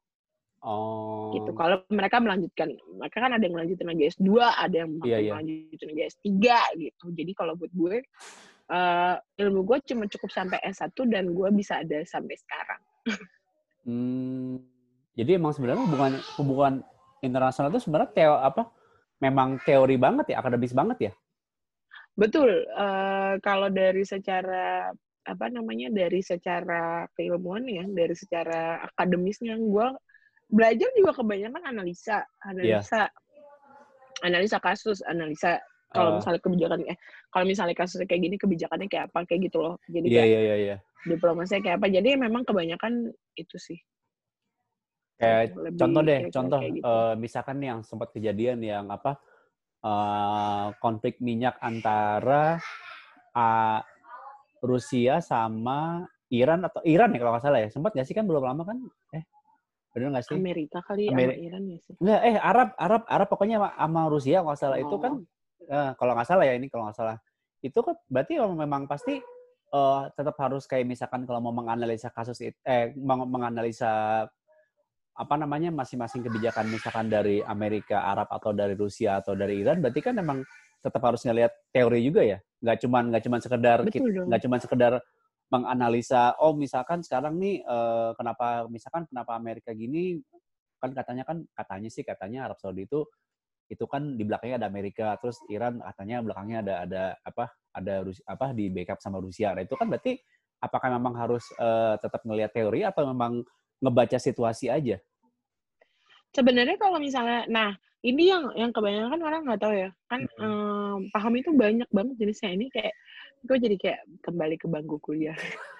Oh. 0.59 1.31
Gitu. 1.39 1.55
Kalau 1.55 1.87
mereka 1.87 2.19
melanjutkan, 2.19 2.75
mereka 2.99 3.19
kan 3.23 3.31
ada 3.31 3.43
yang 3.47 3.55
melanjutkan 3.55 3.89
lagi 3.95 4.03
S2, 4.11 4.31
ada 4.43 4.77
yang 4.77 4.91
yeah, 5.07 5.21
yeah. 5.23 5.33
melanjutkan 5.39 5.87
lagi 5.95 6.03
S3 6.11 6.35
gitu. 6.83 7.05
Jadi 7.15 7.33
kalau 7.39 7.55
buat 7.55 7.71
gue, 7.71 8.03
uh, 8.75 9.15
ilmu 9.39 9.61
gue 9.63 9.79
cuma 9.87 10.05
cukup 10.11 10.31
sampai 10.35 10.59
S1 10.67 10.95
dan 11.07 11.31
gue 11.31 11.49
bisa 11.55 11.79
ada 11.83 12.03
sampai 12.03 12.35
sekarang. 12.35 12.81
hmm. 13.87 14.55
Jadi 15.19 15.31
emang 15.35 15.51
sebenarnya 15.51 15.83
hubungan 15.83 16.13
hubungan 16.39 16.75
internasional 17.23 17.75
itu 17.75 17.83
sebenarnya 17.83 18.11
teo 18.15 18.37
apa? 18.39 18.71
Memang 19.19 19.59
teori 19.67 19.99
banget 19.99 20.31
ya, 20.35 20.39
akademis 20.39 20.75
banget 20.75 21.11
ya? 21.11 21.13
Betul. 22.15 22.67
Uh, 22.75 23.39
kalau 23.43 23.71
dari 23.71 24.03
secara 24.07 24.91
apa 25.29 25.47
namanya 25.51 25.91
dari 25.91 26.23
secara 26.23 27.07
keilmuan 27.19 27.67
ya, 27.67 27.85
dari 27.87 28.15
secara 28.15 28.83
akademisnya, 28.91 29.59
gue 29.59 29.87
belajar 30.49 30.89
juga 30.97 31.13
kebanyakan 31.13 31.63
analisa, 31.65 32.25
analisa, 32.45 33.07
yeah. 33.07 34.25
analisa 34.25 34.57
kasus, 34.59 35.05
analisa 35.05 35.61
kalau 35.89 36.13
uh. 36.13 36.17
misalnya 36.21 36.41
kebijakan 36.45 36.79
eh 36.85 36.99
kalau 37.33 37.45
misalnya 37.49 37.77
kasusnya 37.77 38.05
kayak 38.05 38.23
gini 38.29 38.37
kebijakannya 38.37 38.89
kayak 38.93 39.05
apa 39.13 39.25
kayak 39.25 39.49
gitu 39.49 39.59
loh. 39.65 39.75
Jadi 39.89 40.07
yeah, 40.09 40.25
kayak 40.25 40.33
yeah, 40.33 40.43
yeah, 40.43 40.59
yeah. 40.77 40.79
diplomasinya 41.09 41.61
kayak 41.65 41.77
apa. 41.81 41.87
Jadi 41.89 42.09
memang 42.17 42.43
kebanyakan 42.45 42.93
itu 43.37 43.57
sih. 43.57 43.79
Kayak 45.19 45.57
Lebih 45.57 45.79
contoh 45.83 46.03
deh, 46.07 46.21
contoh 46.31 46.61
gitu. 46.63 46.83
uh, 46.87 47.15
misalkan 47.19 47.59
yang 47.59 47.83
sempat 47.83 48.15
kejadian 48.15 48.63
yang 48.63 48.87
apa 48.87 49.19
uh, 49.83 50.71
konflik 50.79 51.19
minyak 51.19 51.59
antara 51.59 52.63
uh, 53.35 53.81
Rusia 54.63 55.19
sama 55.19 56.07
Iran 56.29 56.63
atau 56.63 56.85
Iran 56.85 57.15
ya 57.15 57.19
kalau 57.19 57.33
nggak 57.35 57.45
salah 57.45 57.61
ya 57.65 57.69
sempat 57.73 57.97
nggak 57.97 58.07
sih 58.07 58.15
kan 58.15 58.29
belum 58.29 58.45
lama 58.45 58.63
kan 58.63 58.79
eh 59.99 60.03
benar 60.07 60.11
nggak 60.15 60.27
sih? 60.31 60.39
Amerika 60.39 60.79
kali 60.87 61.11
Ameri 61.11 61.35
sama 61.35 61.35
Iran 61.43 61.63
ya 61.67 61.79
sih? 61.83 61.95
Nggak 61.99 62.21
eh 62.23 62.37
Arab 62.39 62.69
Arab 62.79 63.03
Arab 63.11 63.29
pokoknya 63.29 63.57
sama 63.75 64.03
Rusia 64.07 64.39
kalau 64.47 64.55
salah 64.55 64.79
oh. 64.79 64.85
itu 64.87 64.97
kan. 65.03 65.13
Uh, 65.69 65.93
kalau 66.01 66.17
nggak 66.17 66.29
salah 66.31 66.45
ya 66.47 66.55
ini 66.55 66.71
kalau 66.71 66.87
nggak 66.87 66.97
salah. 66.97 67.17
Itu 67.61 67.83
kan 67.83 67.99
berarti 68.07 68.39
memang 68.39 68.87
pasti 68.87 69.19
uh, 69.75 70.09
tetap 70.15 70.39
harus 70.41 70.65
kayak 70.65 70.87
misalkan 70.87 71.27
kalau 71.27 71.43
mau 71.43 71.53
menganalisa 71.53 72.09
kasus 72.09 72.39
itu 72.41 72.57
eh 72.65 72.95
menganalisa 73.03 74.25
apa 75.19 75.35
namanya 75.35 75.75
masing-masing 75.75 76.23
kebijakan 76.23 76.71
misalkan 76.71 77.11
dari 77.11 77.43
Amerika, 77.43 78.07
Arab 78.07 78.31
atau 78.31 78.55
dari 78.55 78.79
Rusia 78.79 79.19
atau 79.19 79.35
dari 79.35 79.67
Iran, 79.67 79.83
berarti 79.83 79.99
kan 79.99 80.15
memang 80.15 80.47
tetap 80.79 81.03
harus 81.03 81.27
ngelihat 81.27 81.51
teori 81.75 82.07
juga 82.07 82.23
ya, 82.23 82.39
nggak 82.63 82.87
cuman 82.87 83.03
nggak 83.11 83.23
cuman 83.27 83.41
sekedar 83.43 83.79
nggak 84.31 84.41
cuman 84.47 84.59
sekedar 84.63 84.93
menganalisa, 85.49 86.37
oh 86.41 86.53
misalkan 86.53 87.01
sekarang 87.01 87.41
nih 87.41 87.65
eh, 87.65 88.11
kenapa 88.17 88.69
misalkan 88.69 89.09
kenapa 89.09 89.33
Amerika 89.37 89.73
gini 89.73 90.21
kan 90.79 90.95
katanya 90.95 91.25
kan 91.27 91.43
katanya 91.57 91.89
sih 91.91 92.05
katanya 92.07 92.47
Arab 92.47 92.61
Saudi 92.63 92.87
itu 92.87 93.03
itu 93.69 93.85
kan 93.85 94.17
di 94.17 94.25
belakangnya 94.25 94.65
ada 94.65 94.69
Amerika, 94.73 95.13
terus 95.21 95.37
Iran 95.53 95.85
katanya 95.85 96.25
belakangnya 96.25 96.59
ada 96.65 96.75
ada 96.89 97.03
apa 97.21 97.45
ada 97.77 97.95
Rusia, 98.01 98.25
apa 98.25 98.57
di 98.57 98.73
backup 98.73 98.97
sama 99.05 99.21
Rusia. 99.21 99.53
Nah 99.53 99.61
itu 99.61 99.77
kan 99.77 99.93
berarti 99.93 100.17
apakah 100.65 100.89
memang 100.97 101.15
harus 101.15 101.45
uh, 101.61 102.01
tetap 102.01 102.25
ngelihat 102.25 102.51
teori 102.57 102.83
atau 102.89 103.05
memang 103.13 103.45
ngebaca 103.85 104.17
situasi 104.17 104.73
aja? 104.73 104.97
Sebenarnya 106.33 106.81
kalau 106.81 106.97
misalnya, 106.97 107.45
nah 107.49 107.77
ini 108.05 108.33
yang 108.33 108.53
yang 108.57 108.71
kebanyakan 108.73 109.21
orang 109.21 109.41
nggak 109.45 109.61
tahu 109.61 109.75
ya, 109.77 109.91
kan 110.09 110.21
hmm. 110.25 110.45
um, 110.45 110.99
paham 111.13 111.35
itu 111.37 111.51
banyak 111.53 111.89
banget 111.93 112.15
jenisnya. 112.17 112.51
Ini 112.57 112.67
kayak 112.73 112.95
gue 113.45 113.57
jadi 113.59 113.77
kayak 113.79 114.01
kembali 114.25 114.57
ke 114.59 114.67
bangku 114.67 114.97
kuliah. 115.03 115.37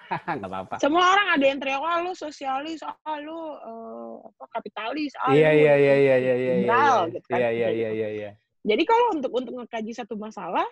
Nggak 0.39 0.49
apa-apa. 0.49 0.75
Semua 0.81 1.05
orang 1.13 1.27
ada 1.37 1.45
yang 1.45 1.59
teriak, 1.61 1.81
ah 1.81 2.01
lu 2.01 2.13
sosialis, 2.17 2.81
ah 2.81 3.17
lu 3.21 3.35
uh, 3.35 4.25
apa 4.25 4.45
kapitalis, 4.57 5.13
ah 5.21 5.33
iya, 5.33 5.53
iya, 5.53 5.73
iya, 5.77 5.95
iya, 5.95 6.15
iya, 6.17 6.35
iya, 6.35 6.53
iya, 6.65 6.83
gitu 7.13 7.27
kan. 7.29 7.37
Iya, 7.37 7.49
iya, 7.53 7.69
iya, 7.69 7.89
iya, 7.93 8.09
iya. 8.09 8.31
Jadi 8.65 8.83
kalau 8.83 9.05
untuk 9.15 9.31
untuk 9.31 9.53
ngekaji 9.61 9.91
satu 9.93 10.17
masalah, 10.17 10.65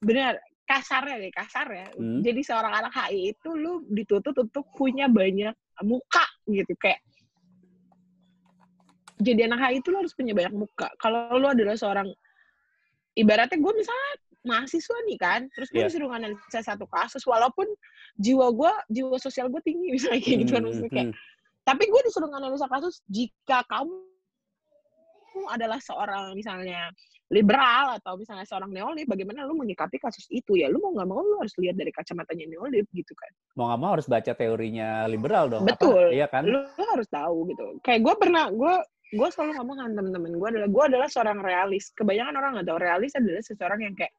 benar 0.00 0.40
kasarnya 0.64 1.20
deh, 1.20 1.32
kasar 1.32 1.66
ya. 1.68 1.88
Hmm. 1.96 2.20
Jadi 2.24 2.40
seorang 2.44 2.72
anak 2.72 2.92
HI 2.92 3.36
itu 3.36 3.48
lu 3.52 3.84
dituntut 3.88 4.36
untuk 4.36 4.64
punya 4.72 5.08
banyak 5.08 5.52
muka 5.84 6.26
gitu 6.48 6.74
kayak 6.74 6.98
jadi 9.18 9.50
anak 9.50 9.58
HI 9.66 9.82
itu 9.82 9.88
lo 9.90 9.98
harus 10.02 10.14
punya 10.14 10.32
banyak 10.32 10.54
muka. 10.54 10.88
Kalau 10.96 11.34
lo 11.34 11.50
adalah 11.50 11.74
seorang 11.74 12.08
ibaratnya 13.18 13.58
gue 13.58 13.72
misalnya 13.74 14.12
mahasiswa 14.46 14.98
nih 15.06 15.18
kan, 15.18 15.40
terus 15.54 15.68
gue 15.70 15.82
yeah. 15.82 15.90
disuruh 15.90 16.10
analisa 16.14 16.60
satu 16.62 16.86
kasus, 16.90 17.22
walaupun 17.26 17.66
jiwa 18.18 18.50
gue, 18.54 18.72
jiwa 18.92 19.16
sosial 19.18 19.50
gue 19.50 19.62
tinggi 19.62 19.92
misalnya 19.96 20.20
kayak 20.22 20.38
gitu 20.46 20.52
kan, 20.54 20.62
hmm, 20.62 20.68
maksudnya 20.70 20.92
kayak, 20.92 21.08
hmm. 21.10 21.18
tapi 21.66 21.84
gue 21.90 22.00
disuruh 22.06 22.30
analisa 22.30 22.66
kasus 22.70 23.02
jika 23.10 23.66
kamu 23.66 23.94
adalah 25.54 25.78
seorang 25.78 26.34
misalnya 26.34 26.90
liberal 27.28 28.00
atau 28.00 28.16
misalnya 28.16 28.48
seorang 28.48 28.72
neolib, 28.72 29.04
bagaimana 29.04 29.44
lu 29.44 29.54
menyikapi 29.54 30.00
kasus 30.00 30.24
itu 30.32 30.56
ya? 30.56 30.66
Lu 30.72 30.80
mau 30.80 30.96
nggak 30.96 31.08
mau 31.08 31.20
lu 31.20 31.36
harus 31.38 31.52
lihat 31.60 31.76
dari 31.76 31.92
kacamatanya 31.92 32.48
neolib 32.48 32.88
gitu 32.96 33.12
kan? 33.12 33.30
Mau 33.54 33.68
nggak 33.68 33.80
mau 33.84 33.90
harus 33.94 34.08
baca 34.08 34.32
teorinya 34.32 35.04
liberal 35.06 35.52
dong. 35.52 35.68
Betul. 35.68 36.08
Apa? 36.08 36.16
Iya 36.16 36.26
kan? 36.32 36.48
Lu, 36.48 36.64
lu 36.64 36.84
harus 36.88 37.06
tahu 37.12 37.44
gitu. 37.52 37.78
Kayak 37.84 38.00
gue 38.08 38.14
pernah, 38.16 38.48
gue 38.48 38.74
gue 39.08 39.28
selalu 39.32 39.52
ngomong 39.56 39.76
sama 39.80 39.92
temen-temen 39.96 40.32
gue 40.36 40.48
adalah 40.52 40.68
gue 40.68 40.84
adalah 40.84 41.08
seorang 41.08 41.38
realis 41.40 41.88
kebanyakan 41.96 42.34
orang 42.36 42.50
nggak 42.60 42.68
tahu 42.68 42.78
realis 42.80 43.12
adalah 43.16 43.40
seseorang 43.40 43.80
yang 43.80 43.94
kayak 43.96 44.12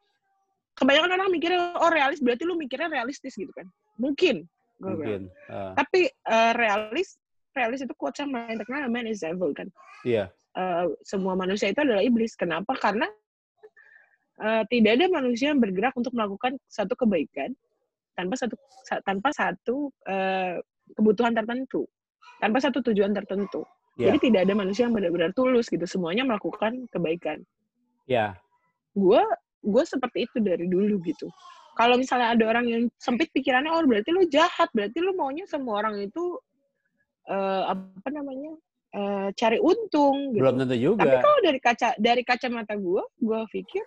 kebanyakan 0.79 1.11
orang 1.19 1.29
mikirnya 1.29 1.75
oh 1.77 1.91
realis 1.91 2.19
berarti 2.23 2.43
lu 2.47 2.55
mikirnya 2.55 2.89
realistis 2.89 3.35
gitu 3.35 3.51
kan 3.51 3.67
mungkin 3.99 4.47
mungkin 4.79 5.27
uh. 5.51 5.75
tapi 5.75 6.07
uh, 6.25 6.55
realis 6.55 7.19
realis 7.51 7.83
itu 7.83 7.93
quote 7.99 8.15
sama 8.15 8.47
yang 8.47 8.59
terkenal 8.63 8.87
man 8.87 9.05
is 9.05 9.21
evil 9.21 9.51
kan 9.51 9.67
iya 10.07 10.31
yeah. 10.55 10.57
uh, 10.57 10.87
semua 11.03 11.35
manusia 11.35 11.69
itu 11.69 11.83
adalah 11.83 11.99
iblis 11.99 12.33
kenapa 12.39 12.73
karena 12.79 13.05
uh, 14.39 14.63
tidak 14.71 14.97
ada 14.97 15.05
manusia 15.11 15.51
yang 15.51 15.59
bergerak 15.59 15.91
untuk 15.99 16.15
melakukan 16.15 16.55
satu 16.71 16.95
kebaikan 16.95 17.51
tanpa 18.15 18.35
satu 18.39 18.55
tanpa 19.03 19.29
satu 19.35 19.91
uh, 20.07 20.57
kebutuhan 20.95 21.35
tertentu 21.35 21.83
tanpa 22.39 22.63
satu 22.63 22.79
tujuan 22.79 23.11
tertentu 23.11 23.67
Yeah. 23.99 24.15
Jadi 24.15 24.31
tidak 24.31 24.47
ada 24.47 24.53
manusia 24.55 24.87
yang 24.87 24.95
benar-benar 24.95 25.35
tulus 25.35 25.67
gitu. 25.67 25.83
Semuanya 25.83 26.23
melakukan 26.23 26.87
kebaikan. 26.87 27.43
Ya. 28.07 28.15
Yeah. 28.15 28.31
Gue 28.95 29.19
gue 29.59 29.83
seperti 29.83 30.27
itu 30.27 30.37
dari 30.39 30.65
dulu 30.67 30.99
gitu. 31.03 31.27
Kalau 31.77 31.95
misalnya 31.95 32.35
ada 32.35 32.43
orang 32.43 32.65
yang 32.67 32.83
sempit 32.99 33.31
pikirannya, 33.31 33.71
oh 33.71 33.83
berarti 33.87 34.11
lu 34.11 34.27
jahat, 34.27 34.67
berarti 34.75 34.99
lu 34.99 35.15
maunya 35.15 35.47
semua 35.47 35.79
orang 35.79 36.03
itu 36.03 36.35
uh, 37.31 37.71
apa 37.71 38.09
namanya 38.11 38.51
uh, 38.99 39.27
cari 39.31 39.63
untung. 39.63 40.35
Gitu. 40.35 40.43
Belum 40.43 40.59
tentu 40.59 40.75
juga. 40.75 41.07
Tapi 41.07 41.15
kalau 41.23 41.39
dari 41.39 41.59
kaca 41.63 41.89
dari 41.95 42.21
kacamata 42.27 42.75
gue, 42.75 43.03
gue 43.23 43.41
pikir 43.55 43.83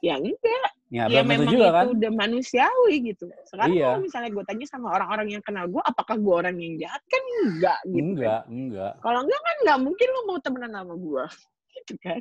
ya 0.00 0.16
enggak 0.16 0.70
ya, 0.88 1.04
ya 1.12 1.20
memang 1.20 1.52
juga, 1.52 1.68
itu 1.68 1.76
kan? 1.76 1.86
udah 1.92 2.10
manusiawi 2.16 2.94
gitu 3.12 3.28
sekarang 3.44 3.76
iya. 3.76 3.92
kalau 3.92 4.00
misalnya 4.00 4.30
gue 4.32 4.44
tanya 4.48 4.66
sama 4.66 4.86
orang-orang 4.96 5.28
yang 5.36 5.42
kenal 5.44 5.68
gue 5.68 5.82
apakah 5.84 6.16
gue 6.16 6.34
orang 6.34 6.56
yang 6.56 6.74
jahat 6.80 7.02
kan 7.04 7.22
enggak 7.44 7.78
gitu 7.84 8.00
enggak 8.00 8.40
kan. 8.42 8.48
enggak 8.48 8.92
kalau 9.04 9.20
enggak 9.28 9.40
kan 9.44 9.56
enggak 9.60 9.78
mungkin 9.84 10.08
lo 10.08 10.20
mau 10.24 10.38
temenan 10.40 10.72
sama 10.72 10.94
gue 10.96 11.24
gitu 11.76 11.94
kan 12.00 12.20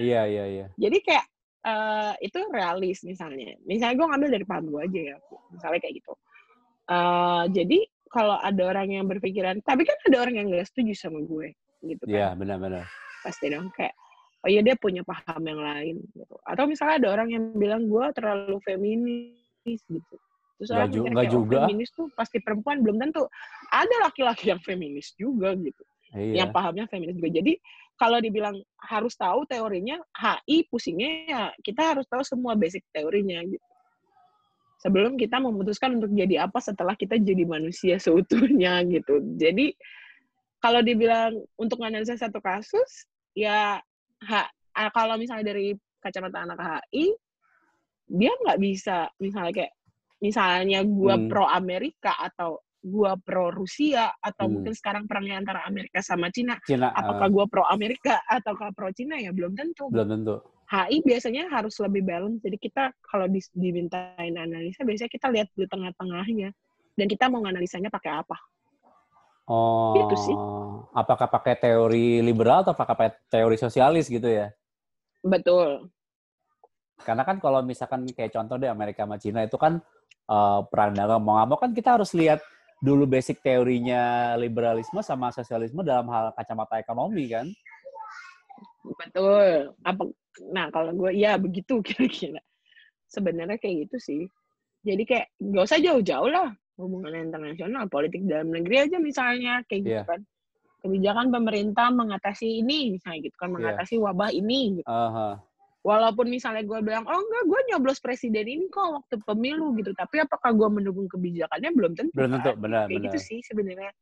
iya 0.00 0.20
iya 0.24 0.44
iya 0.48 0.66
jadi 0.80 0.98
kayak 1.04 1.24
uh, 1.64 2.12
itu 2.22 2.38
realis 2.52 3.02
misalnya 3.02 3.56
misalnya 3.64 3.94
gue 3.98 4.06
ngambil 4.06 4.30
dari 4.38 4.44
paham 4.46 4.64
gue 4.70 4.82
aja 4.84 5.00
ya 5.14 5.16
misalnya 5.54 5.80
kayak 5.82 5.94
gitu 6.02 6.12
uh, 6.90 7.44
jadi 7.50 7.78
kalau 8.08 8.36
ada 8.40 8.62
orang 8.64 8.88
yang 8.92 9.04
berpikiran 9.08 9.60
tapi 9.64 9.84
kan 9.84 9.96
ada 10.06 10.16
orang 10.22 10.34
yang 10.38 10.46
gak 10.52 10.68
setuju 10.68 10.92
sama 10.94 11.20
gue 11.24 11.54
gitu 11.86 12.02
kan 12.04 12.14
iya 12.14 12.28
benar-benar 12.34 12.84
pasti 13.22 13.50
dong 13.50 13.68
kayak 13.74 13.94
oh 14.44 14.48
iya 14.48 14.60
dia 14.62 14.76
punya 14.78 15.02
paham 15.02 15.42
yang 15.42 15.58
lain 15.58 15.96
gitu. 16.14 16.36
Atau 16.46 16.70
misalnya 16.70 17.02
ada 17.02 17.08
orang 17.18 17.28
yang 17.34 17.44
bilang 17.58 17.90
gue 17.90 18.06
terlalu 18.14 18.58
feminis 18.62 19.80
gitu. 19.90 20.16
Terus 20.58 20.68
Nggak 20.70 20.78
orang 20.78 20.90
ju- 20.90 21.04
"Oh, 21.06 21.26
juga." 21.42 21.56
feminis 21.66 21.90
tuh 21.94 22.06
pasti 22.14 22.38
perempuan 22.42 22.82
belum 22.82 23.02
tentu. 23.02 23.26
Ada 23.70 24.10
laki-laki 24.10 24.50
yang 24.54 24.62
feminis 24.62 25.14
juga 25.18 25.54
gitu. 25.58 25.82
Iya. 26.14 26.46
Yang 26.46 26.50
pahamnya 26.54 26.84
feminis 26.86 27.14
juga. 27.18 27.30
Jadi 27.34 27.52
kalau 27.98 28.22
dibilang 28.22 28.54
harus 28.78 29.18
tahu 29.18 29.42
teorinya, 29.50 29.98
HI 30.14 30.70
pusingnya 30.70 31.10
ya 31.26 31.42
kita 31.66 31.94
harus 31.94 32.06
tahu 32.06 32.22
semua 32.22 32.54
basic 32.54 32.86
teorinya 32.94 33.42
gitu. 33.42 33.66
Sebelum 34.78 35.18
kita 35.18 35.42
memutuskan 35.42 35.98
untuk 35.98 36.14
jadi 36.14 36.46
apa 36.46 36.62
setelah 36.62 36.94
kita 36.94 37.18
jadi 37.18 37.42
manusia 37.42 37.98
seutuhnya 37.98 38.78
gitu. 38.94 39.18
Jadi 39.34 39.74
kalau 40.62 40.78
dibilang 40.82 41.34
untuk 41.58 41.82
menganalisa 41.82 42.14
satu 42.14 42.38
kasus, 42.38 43.10
ya 43.34 43.82
ha- 44.22 44.50
ah, 44.78 44.90
kalau 44.94 45.18
misalnya 45.18 45.50
dari 45.50 45.74
kacamata 45.98 46.46
anak 46.46 46.58
HI, 46.62 47.10
dia 48.06 48.30
nggak 48.46 48.58
bisa 48.62 49.10
misalnya 49.18 49.52
kayak 49.52 49.72
misalnya 50.22 50.86
gua 50.86 51.18
Hmm. 51.18 51.26
pro 51.26 51.46
Amerika 51.50 52.14
atau 52.14 52.62
gua 52.82 53.18
pro 53.18 53.50
Rusia 53.50 54.14
atau 54.22 54.46
Hmm. 54.46 54.60
mungkin 54.60 54.74
sekarang 54.74 55.04
perangnya 55.10 55.42
antara 55.42 55.60
Amerika 55.66 55.98
sama 56.00 56.30
Cina, 56.30 56.56
Cina 56.62 56.94
apakah 56.94 57.26
eh, 57.26 57.32
gua 57.34 57.44
pro 57.50 57.64
Amerika 57.66 58.22
ataukah 58.26 58.70
pro 58.72 58.88
Cina 58.94 59.18
ya 59.18 59.34
belum 59.34 59.54
tentu. 59.58 59.90
belum 59.90 60.08
tentu. 60.08 60.36
HI 60.68 61.00
biasanya 61.00 61.48
harus 61.48 61.80
lebih 61.80 62.04
balance. 62.04 62.44
Jadi 62.44 62.60
kita 62.60 62.92
kalau 63.00 63.24
di- 63.24 63.40
dimintain 63.56 64.36
analisa 64.36 64.84
biasanya 64.84 65.08
kita 65.08 65.26
lihat 65.32 65.48
di 65.56 65.64
tengah-tengahnya 65.64 66.52
dan 66.92 67.06
kita 67.08 67.24
mau 67.32 67.40
analisanya 67.40 67.88
pakai 67.88 68.20
apa. 68.20 68.36
Oh, 69.48 69.96
Gitu 69.96 70.16
sih. 70.20 70.36
apakah 70.92 71.24
pakai 71.24 71.56
teori 71.56 72.20
liberal 72.20 72.68
atau 72.68 72.76
pakai 72.76 73.16
teori 73.32 73.56
sosialis 73.56 74.12
gitu 74.12 74.28
ya? 74.28 74.52
Betul. 75.24 75.88
Karena 77.00 77.24
kan 77.24 77.40
kalau 77.40 77.64
misalkan 77.64 78.04
kayak 78.12 78.36
contoh 78.36 78.60
deh 78.60 78.68
Amerika 78.68 79.08
sama 79.08 79.16
Cina 79.16 79.40
itu 79.48 79.56
kan 79.56 79.80
eh, 80.28 80.60
perang 80.68 80.92
dagang 80.92 81.24
mau 81.24 81.40
nggak 81.40 81.48
mau 81.48 81.56
kan 81.56 81.72
kita 81.72 81.96
harus 81.96 82.12
lihat 82.12 82.44
dulu 82.78 83.10
basic 83.10 83.42
teorinya 83.42 84.34
liberalisme 84.38 85.02
sama 85.02 85.34
sosialisme 85.34 85.82
dalam 85.82 86.06
hal 86.08 86.30
kacamata 86.34 86.78
ekonomi 86.78 87.26
kan? 87.26 87.46
Betul. 88.86 89.74
Apa 89.82 90.02
nah 90.54 90.70
kalau 90.70 90.94
gue 90.94 91.10
ya 91.18 91.34
begitu 91.36 91.82
kira-kira. 91.86 92.40
Sebenarnya 93.08 93.58
kayak 93.58 93.88
gitu 93.88 93.96
sih. 93.98 94.22
Jadi 94.86 95.02
kayak 95.02 95.26
nggak 95.42 95.64
usah 95.66 95.80
jauh-jauh 95.82 96.30
lah 96.30 96.54
hubungan 96.78 97.10
internasional, 97.10 97.90
politik 97.90 98.22
dalam 98.22 98.54
negeri 98.54 98.86
aja 98.86 99.02
misalnya 99.02 99.66
kayak 99.66 99.82
gitu 99.82 99.98
Iya. 99.98 100.04
kan. 100.06 100.20
Kebijakan 100.78 101.34
pemerintah 101.34 101.90
mengatasi 101.90 102.62
ini 102.62 102.94
misalnya 102.94 103.26
gitu 103.26 103.34
kan, 103.34 103.50
Iya. 103.50 103.54
mengatasi 103.58 103.94
wabah 103.98 104.30
ini 104.30 104.78
gitu. 104.78 104.86
Aha. 104.86 105.42
Walaupun 105.88 106.28
misalnya 106.28 106.68
gue 106.68 106.84
bilang, 106.84 107.08
oh 107.08 107.16
enggak, 107.16 107.44
gue 107.48 107.60
nyoblos 107.72 107.96
presiden 108.04 108.44
ini 108.44 108.68
kok 108.68 108.92
waktu 108.92 109.16
pemilu 109.24 109.72
gitu. 109.80 109.96
Tapi 109.96 110.20
apakah 110.20 110.52
gue 110.52 110.68
mendukung 110.68 111.08
kebijakannya? 111.08 111.72
Belum 111.72 111.96
tentu. 111.96 112.12
Belum 112.12 112.36
tentu, 112.36 112.52
kan. 112.52 112.60
benar, 112.60 112.82
Kayak 112.84 112.92
benar. 113.00 113.04
gitu 113.08 113.18
sih 113.24 113.38
sebenarnya. 113.40 113.92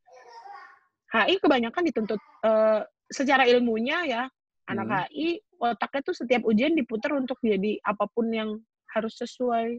HI 1.15 1.39
kebanyakan 1.39 1.83
dituntut 1.87 2.19
eh, 2.43 2.83
secara 3.07 3.47
ilmunya 3.47 4.03
ya, 4.03 4.23
anak 4.67 4.87
Hmm. 4.91 4.99
HI 5.15 5.39
otaknya 5.63 6.03
tuh 6.03 6.17
setiap 6.19 6.43
ujian 6.43 6.75
diputar 6.75 7.15
untuk 7.15 7.39
jadi 7.39 7.79
apa 7.87 8.11
pun 8.11 8.35
yang 8.35 8.59
harus 8.91 9.15
sesuai, 9.23 9.79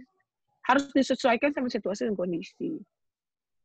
harus 0.64 0.88
disesuaikan 0.96 1.52
sama 1.52 1.68
situasi 1.68 2.08
dan 2.08 2.16
kondisi. 2.16 2.80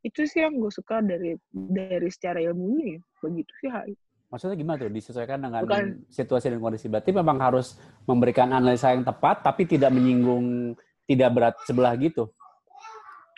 Itu 0.02 0.26
sih 0.26 0.42
yang 0.42 0.58
gue 0.58 0.72
suka 0.74 0.98
dari 0.98 1.38
dari 1.54 2.10
secara 2.10 2.42
ilmunya 2.42 2.98
ya. 2.98 3.00
Begitu 3.22 3.52
sih 3.62 3.70
HI. 3.70 3.94
Maksudnya 4.32 4.56
gimana 4.56 4.80
tuh 4.80 4.88
disesuaikan 4.88 5.44
dengan 5.44 5.60
Bukan. 5.60 6.08
situasi 6.08 6.48
dan 6.48 6.64
kondisi? 6.64 6.88
Berarti 6.88 7.12
memang 7.12 7.36
harus 7.36 7.76
memberikan 8.08 8.48
analisa 8.48 8.88
yang 8.96 9.04
tepat 9.04 9.44
tapi 9.44 9.68
tidak 9.68 9.92
menyinggung 9.92 10.72
tidak 11.04 11.30
berat 11.36 11.54
sebelah 11.68 11.92
gitu. 12.00 12.32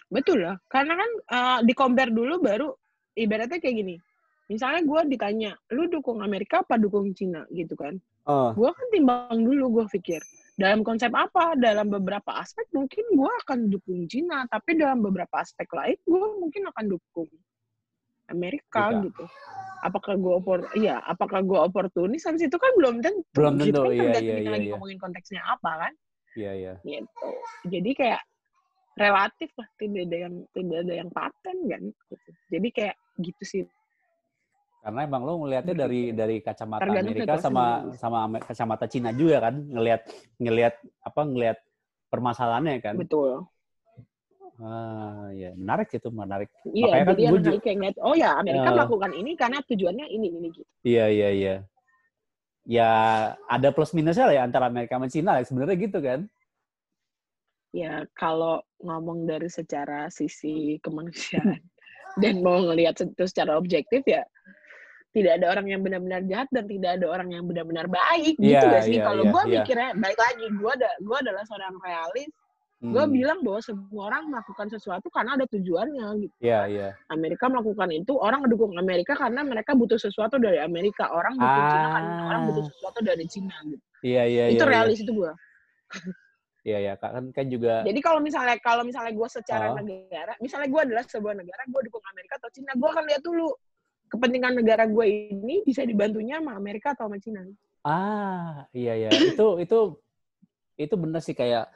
Betul 0.07 0.47
lah, 0.47 0.55
karena 0.71 0.95
kan 0.95 1.11
eh, 1.19 1.59
di 1.67 1.75
compare 1.75 2.15
dulu 2.15 2.39
baru 2.39 2.71
ibaratnya 3.19 3.59
kayak 3.59 3.77
gini. 3.83 3.97
Misalnya 4.47 4.87
gue 4.87 5.01
ditanya, 5.17 5.51
lu 5.75 5.91
dukung 5.91 6.23
Amerika 6.23 6.63
apa 6.63 6.79
dukung 6.79 7.11
Cina 7.17 7.43
gitu 7.51 7.75
kan? 7.75 7.99
Oh, 8.29 8.55
Gue 8.55 8.71
kan 8.71 8.87
timbang 8.93 9.41
dulu 9.41 9.81
gue 9.81 9.85
pikir. 9.99 10.21
Dalam 10.55 10.87
konsep 10.87 11.11
apa? 11.11 11.57
Dalam 11.59 11.91
beberapa 11.91 12.39
aspek 12.39 12.69
mungkin 12.71 13.03
gue 13.11 13.33
akan 13.43 13.59
dukung 13.73 14.07
Cina, 14.07 14.47
tapi 14.47 14.79
dalam 14.79 15.03
beberapa 15.03 15.43
aspek 15.43 15.67
lain 15.75 15.99
gue 16.07 16.27
mungkin 16.39 16.71
akan 16.71 16.85
dukung 16.93 17.27
Amerika 18.31 18.91
Amerika. 18.91 19.05
gitu. 19.09 19.25
Apakah 19.85 20.17
gue 20.17 20.33
opor, 20.33 20.59
iya, 20.81 20.97
apakah 21.05 21.45
gue 21.45 21.61
oportunis? 21.61 22.25
Habis 22.25 22.49
itu 22.49 22.57
kan 22.57 22.73
belum 22.81 23.05
tentu. 23.05 23.21
Belum 23.37 23.55
gitu 23.61 23.85
tentu, 23.85 23.85
kan 23.85 23.93
iya, 23.93 24.03
iya, 24.03 24.13
kita 24.17 24.41
iya, 24.41 24.53
lagi 24.57 24.67
iya. 24.69 24.73
ngomongin 24.73 24.99
konteksnya 25.01 25.43
apa 25.45 25.73
kan? 25.77 25.93
iya 26.35 26.53
iya. 26.57 26.75
gitu. 26.83 27.29
Jadi 27.71 27.91
kayak 27.95 28.23
relatif 28.99 29.51
lah, 29.55 29.69
tidak 29.79 30.03
ada 30.11 30.17
yang 30.17 30.35
tidak 30.51 30.79
ada 30.87 30.95
yang 30.95 31.11
paten 31.13 31.57
kan. 31.71 31.83
Gitu. 32.11 32.31
Jadi 32.51 32.69
kayak 32.75 32.97
gitu 33.23 33.45
sih. 33.45 33.63
Karena 34.85 35.01
emang 35.09 35.25
lo 35.25 35.41
ngelihatnya 35.41 35.75
dari 35.77 36.13
dari 36.13 36.37
kacamata 36.45 36.85
Tergantung 36.85 37.17
Amerika 37.17 37.41
sama 37.41 37.65
dan 37.89 37.97
sama 37.97 38.19
kacamata 38.37 38.85
Cina 38.85 39.11
juga 39.17 39.49
kan 39.49 39.55
ngelihat 39.57 40.01
ngelihat 40.37 40.75
apa 41.01 41.21
ngelihat 41.25 41.59
permasalahannya 42.13 42.85
kan. 42.85 42.95
Betul. 43.01 43.49
Ah, 44.55 45.35
ya 45.35 45.51
menarik 45.59 45.91
itu 45.91 46.09
menarik. 46.09 46.47
Iya, 46.63 46.87
Makanya 46.87 47.03
kan 47.03 47.15
jadi 47.15 47.23
anak 47.27 47.43
ju- 47.43 47.51
HI 47.51 47.59
kayak 47.59 47.77
ngeliat, 47.77 47.97
oh 47.99 48.15
ya 48.15 48.31
Amerika 48.39 48.69
Eh. 48.71 48.75
melakukan 48.79 49.13
ini 49.13 49.31
karena 49.35 49.59
tujuannya 49.67 50.07
ini, 50.07 50.27
ini 50.31 50.49
gitu. 50.55 50.71
Iya 50.87 51.05
iya 51.11 51.29
iya. 51.35 51.55
Ya 52.65 52.91
ada 53.45 53.69
plus 53.75 53.91
minusnya 53.91 54.31
lah 54.31 54.35
ya 54.39 54.43
antara 54.47 54.71
Amerika 54.71 54.95
sama 54.95 55.11
Cina 55.11 55.35
lah 55.35 55.43
sebenarnya 55.43 55.77
gitu 55.77 55.99
kan. 55.99 56.21
Ya 57.75 58.07
kalau 58.15 58.63
ngomong 58.79 59.27
dari 59.27 59.51
secara 59.51 60.07
sisi 60.09 60.79
kemanusiaan 60.79 61.59
dan 62.23 62.39
mau 62.39 62.63
ngelihat 62.63 62.95
itu 63.03 63.25
secara 63.27 63.59
objektif 63.59 64.07
ya 64.07 64.23
tidak 65.11 65.43
ada 65.43 65.47
orang 65.51 65.67
yang 65.67 65.83
benar-benar 65.83 66.23
jahat 66.27 66.47
dan 66.51 66.67
tidak 66.67 66.99
ada 66.99 67.07
orang 67.07 67.31
yang 67.31 67.47
benar-benar 67.47 67.87
baik 67.87 68.35
gitu 68.39 68.51
Iya, 68.51 68.71
gak 68.71 68.83
sih? 68.87 68.99
iya, 68.99 69.03
kalau 69.03 69.23
iya, 69.23 69.31
gue 69.31 69.43
iya. 69.43 69.53
mikirnya 69.63 69.91
baik 69.95 70.19
lagi, 70.19 70.47
gue 70.51 70.71
ada 70.75 70.91
gue 70.99 71.17
adalah 71.23 71.43
seorang 71.47 71.75
realis. 71.79 72.31
Gue 72.85 73.01
Hmm, 73.01 73.17
bilang 73.17 73.39
bahwa 73.41 73.61
semua 73.65 74.03
orang 74.13 74.29
melakukan 74.29 74.69
sesuatu 74.69 75.09
karena 75.09 75.41
ada 75.41 75.49
tujuannya 75.49 76.05
gitu. 76.21 76.35
Iya 76.45 76.61
iya. 76.69 76.89
Amerika 77.09 77.49
melakukan 77.49 77.89
itu, 77.89 78.13
orang 78.21 78.45
mendukung 78.45 78.77
Amerika 78.77 79.17
karena 79.17 79.41
mereka 79.41 79.73
butuh 79.73 79.97
sesuatu 79.97 80.37
dari 80.37 80.61
Amerika. 80.61 81.09
Orang 81.09 81.41
dukung 81.41 81.65
Cina 81.73 81.89
karena 81.97 82.13
Ah. 82.13 82.29
orang 82.29 82.43
butuh 82.53 82.65
sesuatu 82.69 83.01
dari 83.01 83.25
Cina. 83.25 83.57
Gitu. 83.65 83.81
Iya 84.05 84.23
iya 84.29 84.45
itu 84.53 84.61
iya. 84.61 84.69
realis 84.69 85.01
itu 85.01 85.13
gue. 85.17 85.33
Iya 86.65 86.79
iya 86.81 86.93
kan 86.97 87.29
kan 87.33 87.45
juga 87.49 87.85
Jadi 87.85 88.01
kalau 88.01 88.21
misalnya 88.21 88.57
kalau 88.61 88.85
misalnya 88.85 89.13
gue 89.13 89.29
secara 89.29 89.73
Ah. 89.73 89.81
negara, 89.81 90.33
misalnya 90.41 90.69
gue 90.69 90.81
adalah 90.85 91.05
sebuah 91.05 91.35
negara, 91.37 91.63
gue 91.65 91.81
dukung 91.89 92.05
Amerika 92.09 92.37
atau 92.37 92.53
Cina, 92.53 92.73
gue 92.73 92.89
akan 92.89 93.05
lihat 93.05 93.23
dulu 93.25 93.49
kepentingan 94.09 94.53
negara 94.61 94.85
gue 94.85 95.05
ini 95.09 95.65
bisa 95.65 95.85
dibantunya 95.85 96.37
sama 96.37 96.53
Amerika 96.53 96.93
atau 96.93 97.09
sama 97.09 97.17
Cina. 97.17 97.49
Ah, 97.81 98.69
iya 98.73 98.93
iya. 98.97 99.09
Itu 99.13 99.57
itu 99.57 99.79
itu 100.77 100.95
benar 100.97 101.21
sih 101.21 101.33
kayak 101.33 101.69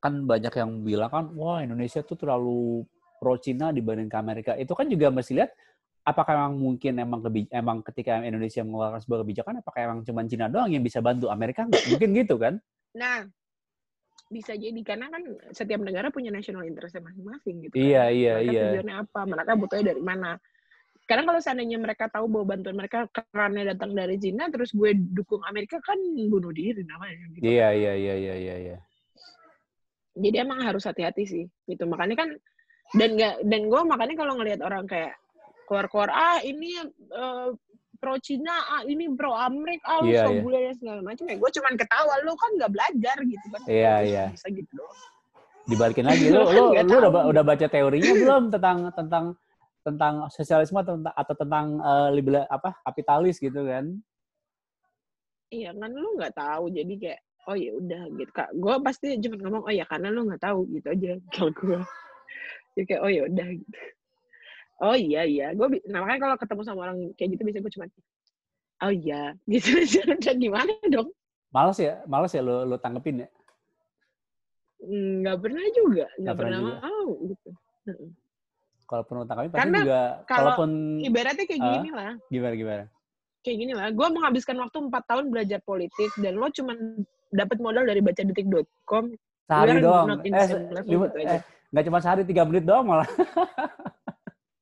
kan 0.00 0.22
banyak 0.24 0.52
yang 0.52 0.70
bilang 0.84 1.10
kan, 1.10 1.24
wah 1.34 1.64
Indonesia 1.64 2.04
tuh 2.04 2.16
terlalu 2.20 2.84
pro 3.18 3.34
Cina 3.40 3.72
dibanding 3.72 4.12
ke 4.12 4.18
Amerika. 4.18 4.52
Itu 4.54 4.76
kan 4.76 4.86
juga 4.86 5.08
mesti 5.08 5.32
lihat 5.36 5.50
apakah 6.06 6.38
emang 6.38 6.54
mungkin 6.62 6.92
emang 7.02 7.20
emang 7.50 7.78
ketika 7.82 8.22
Indonesia 8.22 8.62
mengeluarkan 8.62 9.00
sebuah 9.02 9.20
kebijakan 9.26 9.54
apakah 9.58 9.80
emang 9.90 9.98
cuma 10.06 10.22
Cina 10.30 10.46
doang 10.46 10.70
yang 10.70 10.84
bisa 10.86 11.02
bantu 11.02 11.32
Amerika 11.32 11.66
nggak? 11.66 11.84
Mungkin 11.90 12.08
gitu 12.14 12.36
kan? 12.38 12.54
Nah, 12.94 13.26
bisa 14.26 14.54
jadi 14.54 14.80
karena 14.82 15.06
kan 15.10 15.22
setiap 15.54 15.80
negara 15.82 16.10
punya 16.10 16.34
national 16.34 16.66
interest 16.66 16.98
masing-masing 16.98 17.66
gitu. 17.66 17.74
kan. 17.74 17.82
Iya 17.82 18.04
iya 18.10 18.32
mereka 18.38 18.52
iya. 18.52 18.62
tujuannya 18.70 18.96
apa, 19.06 19.20
mereka 19.26 19.52
butuhnya 19.58 19.84
dari 19.94 20.02
mana. 20.02 20.30
Karena 21.06 21.22
kalau 21.22 21.38
seandainya 21.38 21.78
mereka 21.78 22.10
tahu 22.10 22.26
bahwa 22.26 22.58
bantuan 22.58 22.74
mereka 22.74 23.06
kerannya 23.14 23.62
datang 23.70 23.94
dari 23.94 24.18
Cina, 24.18 24.50
terus 24.50 24.74
gue 24.74 24.90
dukung 25.14 25.38
Amerika 25.46 25.78
kan 25.78 25.94
bunuh 26.02 26.50
diri 26.50 26.82
namanya. 26.82 27.30
Gitu. 27.30 27.46
Iya 27.46 27.68
iya 27.70 27.92
iya 27.94 28.14
iya 28.18 28.34
iya 28.34 28.56
iya. 28.58 28.78
Jadi 30.16 30.36
emang 30.40 30.64
harus 30.64 30.88
hati-hati 30.88 31.24
sih, 31.28 31.44
gitu. 31.68 31.84
Makanya 31.84 32.16
kan 32.16 32.28
dan 32.96 33.18
nggak 33.18 33.34
dan 33.44 33.60
gue 33.68 33.80
makanya 33.84 34.14
kalau 34.16 34.32
ngelihat 34.40 34.60
orang 34.64 34.88
kayak 34.88 35.12
keluar-keluar 35.66 36.08
ah 36.08 36.38
ini 36.40 36.78
eh, 37.12 37.48
pro 37.98 38.16
Cina, 38.22 38.56
ah 38.78 38.82
ini 38.86 39.10
pro 39.12 39.34
Amerika, 39.34 39.84
ah 39.84 39.98
lu 40.00 40.12
Iya, 40.12 40.24
so 40.24 40.32
bule 40.40 40.58
dan 40.62 40.74
segala 40.78 41.00
macam 41.02 41.24
ya. 41.26 41.36
Gue 41.36 41.50
cuman 41.52 41.74
ketawa, 41.76 42.14
lu 42.22 42.32
kan 42.38 42.50
nggak 42.56 42.72
belajar 42.72 43.16
gitu 43.24 43.46
kan. 43.50 43.62
Iya, 43.66 43.94
Terus 44.00 44.08
iya. 44.08 44.24
Bisa 44.32 44.46
gitu 44.52 44.72
doang. 44.72 44.98
Dibalikin 45.66 46.04
lagi 46.06 46.24
lu 46.32 46.40
Lu 46.40 46.44
lu, 46.46 46.64
lu 46.78 46.96
udah 47.02 47.24
udah 47.34 47.42
baca 47.44 47.66
teorinya 47.66 48.12
belum 48.14 48.42
tentang 48.54 48.78
tentang 48.94 49.24
tentang 49.82 50.14
sosialisme 50.30 50.78
atau 50.82 50.98
tentang 50.98 51.14
atau 51.14 51.34
tentang 51.34 51.66
eh, 51.82 52.08
liberal 52.14 52.44
apa 52.48 52.72
kapitalis 52.86 53.36
gitu 53.42 53.66
kan? 53.66 53.90
Iya 55.50 55.70
kan 55.78 55.90
lu 55.94 56.18
nggak 56.18 56.34
tahu 56.34 56.74
jadi 56.74 56.94
kayak 56.98 57.20
oh 57.46 57.56
ya 57.56 57.70
udah 57.78 58.02
gitu 58.18 58.30
kak 58.34 58.50
gue 58.52 58.74
pasti 58.82 59.06
cuma 59.22 59.34
ngomong 59.38 59.62
oh 59.66 59.72
ya 59.72 59.84
karena 59.86 60.08
lu 60.10 60.26
nggak 60.26 60.42
tahu 60.42 60.66
gitu 60.74 60.86
aja 60.90 61.12
kalau 61.30 61.50
gue 61.54 61.78
jadi 62.74 62.84
kayak 62.90 63.00
oh 63.06 63.10
ya 63.10 63.22
udah 63.30 63.48
gitu 63.54 63.78
oh 64.82 64.96
iya 64.98 65.22
iya 65.24 65.46
gue 65.54 65.66
nah 65.86 66.02
makanya 66.02 66.20
kalau 66.26 66.36
ketemu 66.36 66.62
sama 66.66 66.80
orang 66.90 66.98
kayak 67.14 67.28
gitu 67.32 67.42
biasanya 67.46 67.64
gue 67.64 67.74
cuma 67.78 67.86
oh 68.82 68.92
iya 68.92 69.22
gitu 69.52 69.70
aja 69.78 70.30
gimana 70.34 70.72
dong 70.90 71.08
Males 71.46 71.78
ya, 71.80 72.04
males 72.04 72.36
ya 72.36 72.42
lo 72.44 72.68
lo 72.68 72.76
tanggepin 72.76 73.24
ya. 73.24 73.28
Nggak 74.84 75.38
pernah 75.40 75.64
juga, 75.72 76.04
nggak 76.04 76.20
Nggak 76.20 76.36
pernah 76.36 76.58
pernah 76.60 76.76
juga. 76.76 76.84
mau 76.84 77.08
gitu. 77.24 77.50
Heeh. 77.88 78.08
Kalau 78.84 79.02
perlu 79.08 79.22
tanggepin 79.24 79.50
pasti 79.50 79.60
Karena 79.64 79.78
juga 79.80 80.00
kalau 80.28 80.52
kalaupun 80.52 80.70
Ibaratnya 81.00 81.44
kayak 81.48 81.62
Ah. 81.64 81.72
gini 81.80 81.90
lah. 81.96 82.12
gimana 82.28 82.54
gimana. 82.54 82.84
kayak 83.40 83.56
gini 83.62 83.72
lah. 83.72 83.88
Gue 83.94 84.08
menghabiskan 84.10 84.56
waktu 84.58 84.76
4 84.84 85.04
tahun 85.06 85.24
belajar 85.32 85.58
politik 85.64 86.10
dan 86.20 86.34
lo 86.36 86.50
cuman 86.50 86.76
dapat 87.32 87.58
modal 87.58 87.84
dari 87.86 88.00
baca 88.02 88.22
detik.com. 88.22 89.14
Sehari 89.46 89.70
are 89.74 89.82
doang. 89.82 90.06
Eh, 90.26 90.46
lima- 90.86 91.10
gitu 91.10 91.22
eh, 91.22 91.40
nggak 91.70 91.84
cuma 91.86 91.98
sehari, 92.02 92.22
tiga 92.26 92.42
menit 92.46 92.64
doang 92.66 92.86
malah. 92.86 93.06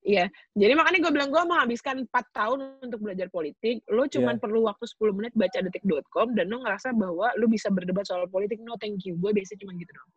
Iya. 0.04 0.28
Jadi 0.52 0.72
makanya 0.76 1.00
gue 1.00 1.12
bilang 1.16 1.32
gue 1.32 1.42
menghabiskan 1.48 2.04
4 2.04 2.12
tahun 2.36 2.58
untuk 2.84 3.00
belajar 3.00 3.32
politik. 3.32 3.80
Lo 3.88 4.04
cuman 4.04 4.36
Iya. 4.36 4.42
perlu 4.44 4.60
waktu 4.68 4.84
10 4.84 5.16
menit 5.16 5.32
baca 5.32 5.58
detik.com 5.64 6.36
dan 6.36 6.52
lo 6.52 6.60
ngerasa 6.60 6.92
bahwa 6.92 7.32
lo 7.40 7.48
bisa 7.48 7.72
berdebat 7.72 8.04
soal 8.04 8.28
politik. 8.28 8.60
No 8.60 8.76
thank 8.76 9.00
you. 9.08 9.16
Gue 9.16 9.32
biasanya 9.32 9.64
cuma 9.64 9.72
gitu 9.80 9.96
doang. 9.96 10.10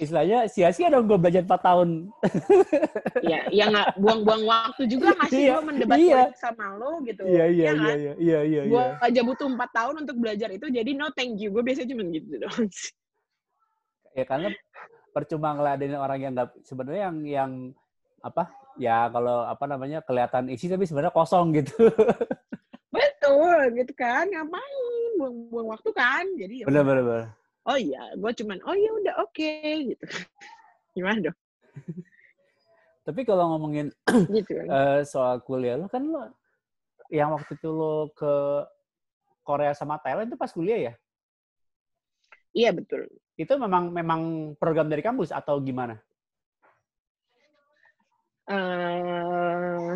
Istilahnya 0.00 0.48
sia-sia 0.48 0.92
dong 0.92 1.08
gue 1.08 1.16
belajar 1.16 1.44
4 1.44 1.60
tahun. 1.60 1.88
Iya, 3.20 3.38
ya 3.52 3.64
nggak 3.68 3.88
buang-buang 4.00 4.44
waktu 4.48 4.82
juga 4.88 5.12
ngasih 5.16 5.40
Iya, 5.40 5.52
gue 5.56 5.64
mendebat 5.64 5.98
iya. 6.00 6.22
sama 6.36 6.76
lo 6.76 7.00
gitu. 7.04 7.22
Iya, 7.24 7.44
iya, 7.48 7.64
Ya 7.64 7.72
iya, 7.72 7.72
kan? 7.72 7.96
iya, 7.96 8.12
iya, 8.16 8.40
iya. 8.44 8.62
Gue 8.68 8.84
iya. 8.84 9.04
aja 9.04 9.20
butuh 9.24 9.46
4 9.48 9.60
tahun 9.72 9.94
untuk 10.04 10.16
belajar 10.20 10.48
itu, 10.52 10.66
jadi 10.68 10.90
no 10.96 11.12
thank 11.12 11.36
you. 11.40 11.48
Gue 11.52 11.62
biasanya 11.64 11.88
cuma 11.92 12.02
gitu 12.08 12.28
doang 12.40 12.68
sih. 12.68 12.92
Ya 14.16 14.24
karena 14.26 14.48
percuma 15.10 15.54
ngeladenin 15.54 15.98
orang 15.98 16.18
yang 16.22 16.32
nggak 16.34 16.50
sebenarnya 16.66 17.02
yang 17.10 17.16
yang 17.26 17.52
apa 18.20 18.52
ya 18.76 19.08
kalau 19.08 19.48
apa 19.48 19.64
namanya 19.64 20.04
kelihatan 20.04 20.52
isi 20.52 20.68
tapi 20.68 20.84
sebenarnya 20.84 21.14
kosong 21.14 21.56
gitu. 21.56 21.88
Betul, 22.90 23.78
gitu 23.78 23.92
kan. 23.94 24.26
Ngapain? 24.26 25.10
Buang-buang 25.18 25.68
waktu 25.78 25.90
kan. 25.94 26.24
Jadi 26.34 26.54
ya 26.62 26.66
bener 26.66 26.82
bener. 26.84 27.24
Oh 27.66 27.76
iya, 27.76 28.02
gue 28.14 28.32
cuman, 28.32 28.58
oh 28.64 28.72
iya 28.72 28.90
udah 28.94 29.14
oke 29.20 29.50
gitu. 29.90 30.04
Gimana 30.96 31.30
dong? 31.30 31.38
Tapi 33.06 33.20
kalau 33.24 33.56
ngomongin 33.56 33.90
Gitu 34.36 34.50
kan. 34.54 34.66
eh, 34.68 35.00
soal 35.02 35.40
kuliah 35.40 35.74
lo 35.74 35.88
kan 35.88 36.04
lo 36.04 36.30
yang 37.10 37.34
waktu 37.34 37.58
itu 37.58 37.66
lo 37.66 38.12
ke 38.14 38.62
Korea 39.42 39.74
sama 39.74 39.98
Thailand 39.98 40.30
itu 40.30 40.38
pas 40.38 40.52
kuliah 40.52 40.78
ya? 40.78 40.94
Iya 42.50 42.70
betul. 42.70 43.06
Itu 43.34 43.58
memang 43.58 43.90
memang 43.90 44.20
program 44.54 44.86
dari 44.86 45.02
kampus 45.02 45.30
atau 45.30 45.58
gimana? 45.58 45.98
eh 48.50 49.94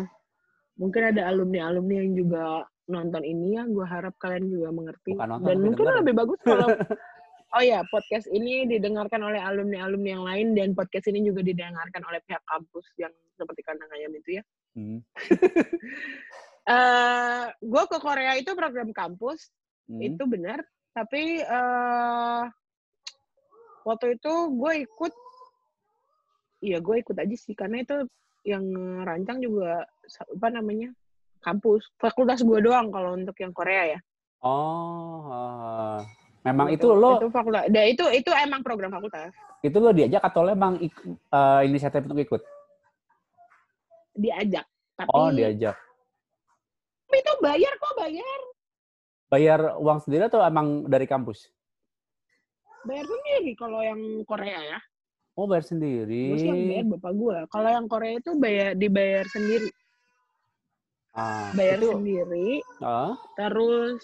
mungkin 0.79 1.01
ada 1.11 1.27
alumni-alumni 1.27 1.95
yang 2.03 2.11
juga 2.15 2.63
nonton 2.87 3.23
ini 3.23 3.59
ya. 3.59 3.63
Gue 3.67 3.83
harap 3.83 4.15
kalian 4.15 4.47
juga 4.47 4.71
mengerti. 4.71 5.11
Bukan 5.11 5.27
nonton, 5.27 5.47
Dan 5.47 5.57
mungkin 5.59 5.83
dengerin. 5.83 5.99
lebih 6.03 6.13
bagus 6.15 6.39
kalau 6.43 6.67
Oh 7.55 7.63
ya, 7.63 7.87
podcast 7.87 8.27
ini 8.35 8.67
didengarkan 8.67 9.23
oleh 9.23 9.39
alumni-alumni 9.39 10.09
yang 10.11 10.27
lain 10.27 10.47
dan 10.59 10.75
podcast 10.75 11.07
ini 11.07 11.23
juga 11.23 11.39
didengarkan 11.39 12.03
oleh 12.03 12.19
pihak 12.27 12.43
kampus 12.43 12.83
yang 12.99 13.15
seperti 13.39 13.63
kandang 13.63 13.87
ayam 13.95 14.11
itu 14.11 14.43
ya. 14.43 14.43
Hmm. 14.75 14.99
eh 16.75 17.45
gue 17.55 17.83
ke 17.87 17.97
Korea 18.03 18.35
itu 18.35 18.51
program 18.59 18.91
kampus, 18.91 19.55
Hmm. 19.87 20.03
itu 20.03 20.23
benar. 20.27 20.59
Tapi 20.91 21.47
eh 21.47 22.43
waktu 23.87 24.19
itu 24.19 24.33
gue 24.51 24.73
ikut, 24.83 25.13
iya 26.59 26.83
gue 26.83 26.95
ikut 27.07 27.15
aja 27.15 27.35
sih 27.39 27.55
karena 27.55 27.87
itu 27.87 28.03
yang 28.43 28.67
rancang 29.07 29.39
juga 29.39 29.87
apa 30.11 30.47
namanya 30.51 30.91
kampus, 31.39 31.87
fakultas 32.03 32.43
gue 32.43 32.59
doang 32.59 32.91
kalau 32.91 33.15
untuk 33.15 33.39
yang 33.39 33.55
Korea 33.55 33.95
ya. 33.95 33.99
Oh, 34.43 35.31
ah. 35.31 36.03
Memang 36.45 36.67
Gitu. 36.69 36.85
itu 36.85 36.87
lo 36.93 37.17
itu 37.17 37.27
fakultas, 37.29 37.65
dan 37.67 37.83
itu 37.89 38.05
itu 38.13 38.29
emang 38.31 38.61
program 38.61 38.93
fakultas. 38.93 39.33
itu 39.59 39.77
lo 39.77 39.89
diajak 39.89 40.21
atau 40.21 40.45
lo 40.45 40.53
emang 40.53 40.77
ik- 40.77 40.93
eh, 41.09 41.61
inisiatif 41.65 42.05
untuk 42.05 42.21
ikut? 42.21 42.41
Diajak, 44.13 44.63
tapi 44.95 45.09
Oh, 45.11 45.27
diajak. 45.27 45.75
tapi 47.05 47.17
itu 47.17 47.33
bayar 47.41 47.73
kok 47.75 47.93
bayar, 47.97 48.39
Bayar 49.25 49.59
uang 49.75 49.99
sendiri 49.99 50.29
atau 50.29 50.39
emang 50.39 50.85
dari 50.85 51.03
kampus? 51.03 51.49
bayar 52.85 53.01
sendiri 53.03 53.57
kalau 53.57 53.81
yang 53.81 53.97
Korea 54.23 54.61
ya. 54.61 54.79
Oh, 55.33 55.49
bayar 55.49 55.65
sendiri. 55.65 56.37
Sih 56.37 56.45
yang 56.45 56.61
bayar 56.63 56.85
bapak 56.93 57.11
gue. 57.11 57.37
Kalau 57.49 57.69
yang 57.73 57.85
Korea 57.89 58.13
itu 58.15 58.31
bayar 58.37 58.77
dibayar 58.77 59.25
sendiri, 59.25 59.67
Ah, 61.11 61.49
bayar 61.51 61.81
itu, 61.81 61.89
sendiri. 61.91 62.49
ah, 62.79 63.17
Terus 63.33 63.99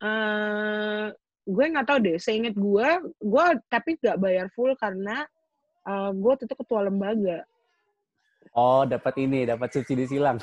eh 0.00 1.06
gue 1.50 1.64
nggak 1.74 1.86
tahu 1.86 1.98
deh. 2.00 2.16
Seingat 2.16 2.54
gue, 2.54 2.88
gue 3.18 3.44
tapi 3.66 3.98
nggak 3.98 4.18
bayar 4.22 4.46
full 4.54 4.72
karena 4.78 5.26
eh 5.84 6.10
gue 6.14 6.34
tetap 6.38 6.56
ketua 6.60 6.86
lembaga. 6.86 7.42
oh, 8.50 8.82
dapat 8.82 9.14
ini, 9.22 9.46
dapat 9.46 9.70
subsidi 9.70 10.10
silang. 10.10 10.42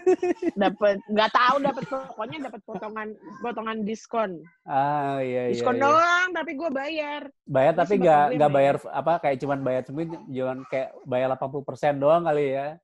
Dapat 0.62 1.04
nggak 1.04 1.30
tahu 1.36 1.56
dapat 1.60 1.84
pokoknya 1.84 2.48
dapat 2.48 2.60
potongan 2.64 3.08
potongan 3.44 3.78
diskon. 3.84 4.40
ah, 4.64 5.20
iya, 5.20 5.50
iya. 5.50 5.52
Diskon 5.52 5.76
iya. 5.76 5.84
doang, 5.84 6.28
tapi 6.32 6.56
gue 6.56 6.70
bayar. 6.72 7.22
Bayar 7.44 7.74
tapi 7.76 8.00
nggak 8.00 8.40
nggak 8.40 8.52
bayar 8.56 8.74
apa 8.88 9.12
kayak 9.20 9.36
cuman 9.44 9.60
bayar 9.60 9.82
cuma 9.84 10.00
jangan 10.32 10.58
kayak 10.70 10.96
bayar 11.04 11.28
80% 11.36 12.00
doang 12.00 12.24
kali 12.24 12.56
ya. 12.56 12.80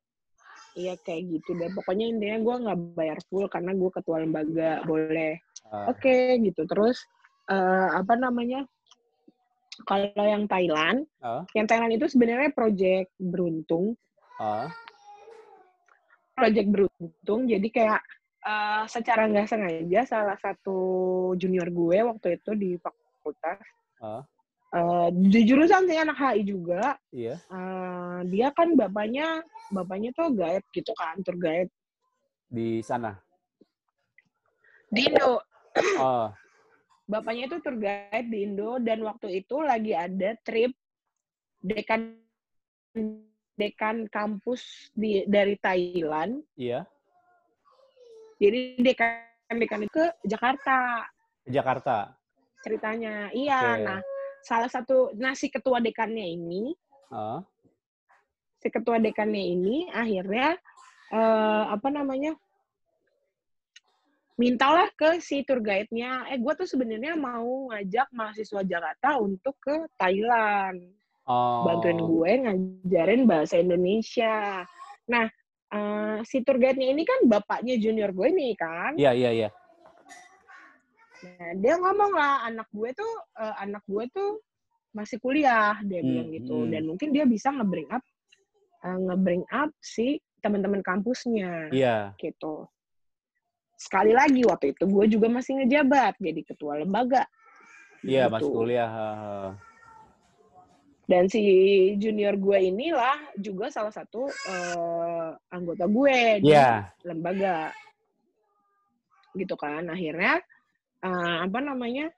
Iya 0.78 0.94
kayak 1.02 1.22
gitu 1.26 1.50
deh. 1.58 1.70
Pokoknya 1.74 2.06
intinya 2.06 2.38
gue 2.38 2.54
nggak 2.68 2.78
bayar 2.94 3.18
full 3.26 3.50
karena 3.50 3.74
gue 3.74 3.90
ketua 3.90 4.22
lembaga. 4.22 4.84
Boleh. 4.86 5.42
Ah, 5.74 5.90
Oke 5.90 6.38
gitu. 6.38 6.62
Terus 6.70 7.02
eh 7.48 7.88
apa 7.96 8.14
namanya? 8.14 8.64
Kalau 9.86 10.10
yang 10.26 10.50
Thailand, 10.50 11.06
ah, 11.22 11.46
yang 11.54 11.64
Thailand 11.64 11.94
itu 11.94 12.10
sebenarnya 12.10 12.50
project 12.50 13.14
beruntung. 13.16 13.94
ah, 14.36 14.66
Project 16.34 16.68
beruntung. 16.70 17.40
Jadi 17.46 17.68
kayak 17.70 18.02
eh, 18.42 18.82
secara 18.86 19.26
nggak 19.26 19.48
sengaja 19.48 20.00
salah 20.04 20.38
satu 20.38 20.78
junior 21.34 21.70
gue 21.70 21.98
waktu 22.02 22.38
itu 22.42 22.50
di 22.54 22.70
fakultas 22.78 23.62
ah, 24.02 24.22
eh, 24.74 25.08
di 25.14 25.40
jurusan 25.46 25.86
sih 25.86 25.98
anak 25.98 26.18
HI 26.18 26.42
juga. 26.42 26.98
iya. 27.10 27.38
eh, 27.38 28.18
dia 28.26 28.50
kan 28.50 28.74
bapaknya 28.74 29.42
bapaknya 29.70 30.10
tuh 30.12 30.34
guide 30.34 30.66
gitu 30.74 30.90
kan, 30.94 31.22
tour 31.22 31.38
guide 31.38 31.70
Di 32.48 32.80
sana. 32.82 33.14
di 34.88 35.04
Indo. 35.04 35.38
Oh, 36.00 36.32
bapaknya 37.08 37.48
itu 37.48 37.56
tour 37.64 37.80
guide 37.80 38.28
di 38.28 38.44
Indo 38.44 38.76
dan 38.78 39.00
waktu 39.00 39.40
itu 39.40 39.64
lagi 39.64 39.96
ada 39.96 40.36
trip 40.44 40.76
dekan 41.64 42.20
dekan 43.58 44.06
kampus 44.12 44.92
di 44.94 45.24
dari 45.26 45.56
Thailand. 45.58 46.44
iya. 46.54 46.84
Jadi 48.38 48.78
dekan 48.78 49.58
dekan 49.58 49.82
itu 49.82 49.90
ke 49.90 50.06
Jakarta 50.22 51.08
Ke 51.42 51.50
Jakarta. 51.50 52.14
ceritanya. 52.62 53.32
Iya, 53.34 53.60
Oke. 53.74 53.82
nah 53.82 54.00
salah 54.44 54.70
satu 54.70 55.10
nah 55.18 55.34
si 55.34 55.50
ketua 55.50 55.82
dekannya 55.82 56.22
ini, 56.22 56.70
Ah, 57.10 57.40
si 58.60 58.68
ketua 58.68 59.00
dekannya 59.00 59.42
ini 59.58 59.76
akhirnya 59.90 60.54
eh, 61.10 61.62
apa 61.72 61.88
namanya? 61.90 62.36
Mintalah 64.38 64.86
ke 64.94 65.18
si 65.18 65.42
tour 65.42 65.58
guide-nya, 65.58 66.30
eh 66.30 66.38
gue 66.38 66.52
tuh 66.54 66.64
sebenarnya 66.64 67.18
mau 67.18 67.68
ngajak 67.74 68.08
mahasiswa 68.14 68.62
Jakarta 68.62 69.18
untuk 69.18 69.58
ke 69.58 69.74
Thailand. 69.98 70.78
oh. 71.28 71.60
bantuin 71.66 71.98
gue 72.00 72.30
ngajarin 72.46 73.22
bahasa 73.28 73.60
Indonesia. 73.60 74.64
Nah, 75.10 75.26
eh, 75.68 76.16
si 76.24 76.40
tour 76.40 76.56
guide-nya 76.56 76.88
ini 76.88 77.02
kan 77.04 77.26
bapaknya 77.28 77.76
junior 77.76 78.14
gue 78.14 78.28
nih 78.30 78.54
kan. 78.56 78.96
Iya, 78.96 79.12
iya, 79.12 79.30
iya. 79.34 79.48
Nah, 81.18 81.52
dia 81.58 81.74
ngomong 81.76 82.14
lah 82.14 82.46
anak 82.46 82.70
gue 82.70 82.94
tuh 82.94 83.12
eh, 83.36 83.54
anak 83.58 83.82
gue 83.84 84.06
tuh 84.08 84.38
masih 84.94 85.18
kuliah 85.18 85.76
dia 85.84 86.00
Hmm, 86.00 86.06
bilang 86.08 86.28
gitu 86.32 86.56
hmm. 86.64 86.70
dan 86.72 86.82
mungkin 86.86 87.08
dia 87.12 87.24
bisa 87.26 87.50
nge-bring 87.52 87.90
up 87.90 88.00
eh, 88.86 88.98
nge-bring 89.02 89.44
up 89.50 89.70
si 89.82 90.16
teman-teman 90.38 90.80
kampusnya 90.80 91.68
Iya. 91.74 92.14
gitu. 92.16 92.70
Sekali 93.78 94.10
lagi 94.10 94.42
waktu 94.42 94.74
itu 94.74 94.84
gue 94.90 95.06
juga 95.06 95.30
masih 95.30 95.62
ngejabat 95.62 96.18
jadi 96.18 96.42
ketua 96.42 96.82
lembaga. 96.82 97.22
Iya, 98.02 98.26
Gitu. 98.26 98.34
masih 98.34 98.50
kuliah. 98.50 98.90
ah, 98.90 99.14
ah. 99.22 99.50
Dan 101.08 101.24
si 101.30 101.40
junior 101.96 102.36
gue 102.36 102.58
inilah 102.58 103.16
juga 103.38 103.70
salah 103.70 103.94
satu 103.94 104.26
eh, 104.28 105.30
anggota 105.54 105.86
gue 105.86 106.42
di 106.42 106.50
Iya. 106.50 106.90
lembaga. 107.06 107.70
Gitu 109.32 109.54
kan. 109.54 109.86
Akhirnya 109.88 110.42
eh, 110.98 111.36
apa 111.46 111.62
namanya? 111.62 112.10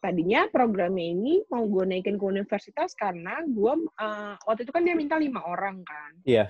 Tadinya 0.00 0.48
programnya 0.48 1.12
ini 1.12 1.44
mau 1.52 1.68
gue 1.68 1.84
naikin 1.84 2.16
ke 2.16 2.24
universitas 2.24 2.96
karena 2.96 3.44
gue 3.44 3.72
eh, 4.00 4.34
waktu 4.48 4.64
itu 4.64 4.72
kan 4.72 4.82
dia 4.82 4.96
minta 4.96 5.20
lima 5.20 5.44
orang 5.44 5.84
kan. 5.84 6.12
Iya. 6.24 6.48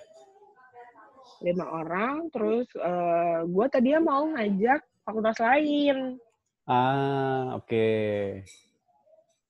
Lima 1.40 1.66
orang. 1.68 2.28
Terus 2.32 2.68
eh, 2.76 3.40
gue 3.44 3.66
tadinya 3.72 4.00
mau 4.00 4.22
ngajak 4.32 4.80
fakultas 5.04 5.40
lain. 5.40 6.20
Ah, 6.70 7.58
oke. 7.58 7.88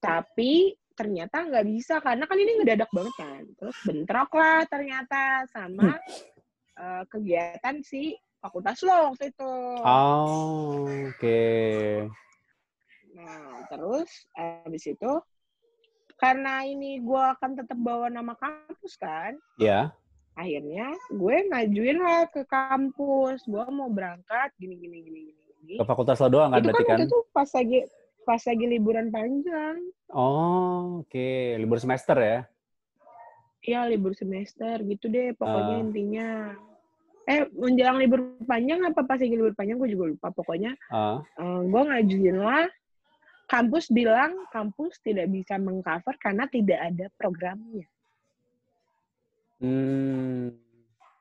Tapi 0.00 0.74
ternyata 0.96 1.48
nggak 1.48 1.66
bisa 1.68 1.96
karena 2.00 2.24
kan 2.28 2.36
ini 2.36 2.60
ngedadak 2.60 2.90
banget 2.92 3.14
kan. 3.16 3.42
Terus 3.56 3.76
bentrok 3.84 4.30
lah 4.36 4.64
ternyata 4.68 5.44
sama 5.48 5.96
uh, 6.76 7.02
kegiatan 7.08 7.80
si 7.80 8.16
fakultas 8.40 8.80
lo 8.84 9.12
waktu 9.12 9.32
itu. 9.32 9.52
Oh, 9.84 10.88
oke. 10.88 11.44
Nah, 13.16 13.68
terus 13.68 14.08
habis 14.32 14.84
itu 14.88 15.12
karena 16.20 16.64
ini 16.68 17.00
gue 17.00 17.24
akan 17.36 17.64
tetap 17.64 17.76
bawa 17.80 18.12
nama 18.12 18.36
kampus 18.36 18.96
kan. 19.00 19.36
Iya. 19.56 19.92
Akhirnya 20.38 20.94
gue 21.10 21.36
ngajuin 21.50 21.98
lah 21.98 22.26
ke 22.30 22.46
kampus. 22.46 23.44
Gue 23.44 23.64
mau 23.72 23.90
berangkat 23.90 24.54
gini 24.56 24.78
gini 24.78 24.98
gini 25.02 25.20
gini. 25.30 25.74
Ke 25.78 25.84
fakultas 25.84 26.20
lo 26.22 26.28
doang 26.30 26.54
kan 26.54 26.60
itu 26.62 26.66
berarti 26.70 26.84
kan? 26.86 26.98
kan? 26.98 27.06
Itu 27.06 27.18
pas 27.34 27.48
lagi 27.52 27.80
pas 28.24 28.42
lagi 28.46 28.64
liburan 28.66 29.06
panjang. 29.10 29.76
Oh, 30.12 31.02
oke. 31.02 31.10
Okay. 31.10 31.58
Libur 31.58 31.78
semester 31.82 32.16
ya? 32.18 32.38
Iya, 33.60 33.80
libur 33.92 34.16
semester 34.16 34.80
gitu 34.86 35.06
deh 35.12 35.36
pokoknya 35.36 35.74
uh. 35.76 35.84
intinya. 35.84 36.28
Eh, 37.28 37.46
menjelang 37.54 38.00
libur 38.00 38.34
panjang 38.42 38.82
apa 38.82 39.06
pas 39.06 39.20
lagi 39.20 39.36
libur 39.36 39.54
panjang 39.54 39.76
gue 39.76 39.90
juga 39.92 40.04
lupa. 40.10 40.28
Pokoknya 40.32 40.72
uh. 40.88 41.20
uh, 41.20 41.60
gue 41.62 41.82
ngajuin 41.84 42.38
lah 42.40 42.66
kampus 43.50 43.90
bilang 43.90 44.46
kampus 44.54 45.02
tidak 45.02 45.26
bisa 45.26 45.58
mengcover 45.58 46.14
karena 46.22 46.46
tidak 46.46 46.78
ada 46.78 47.06
programnya. 47.18 47.84
Hmm. 49.60 50.56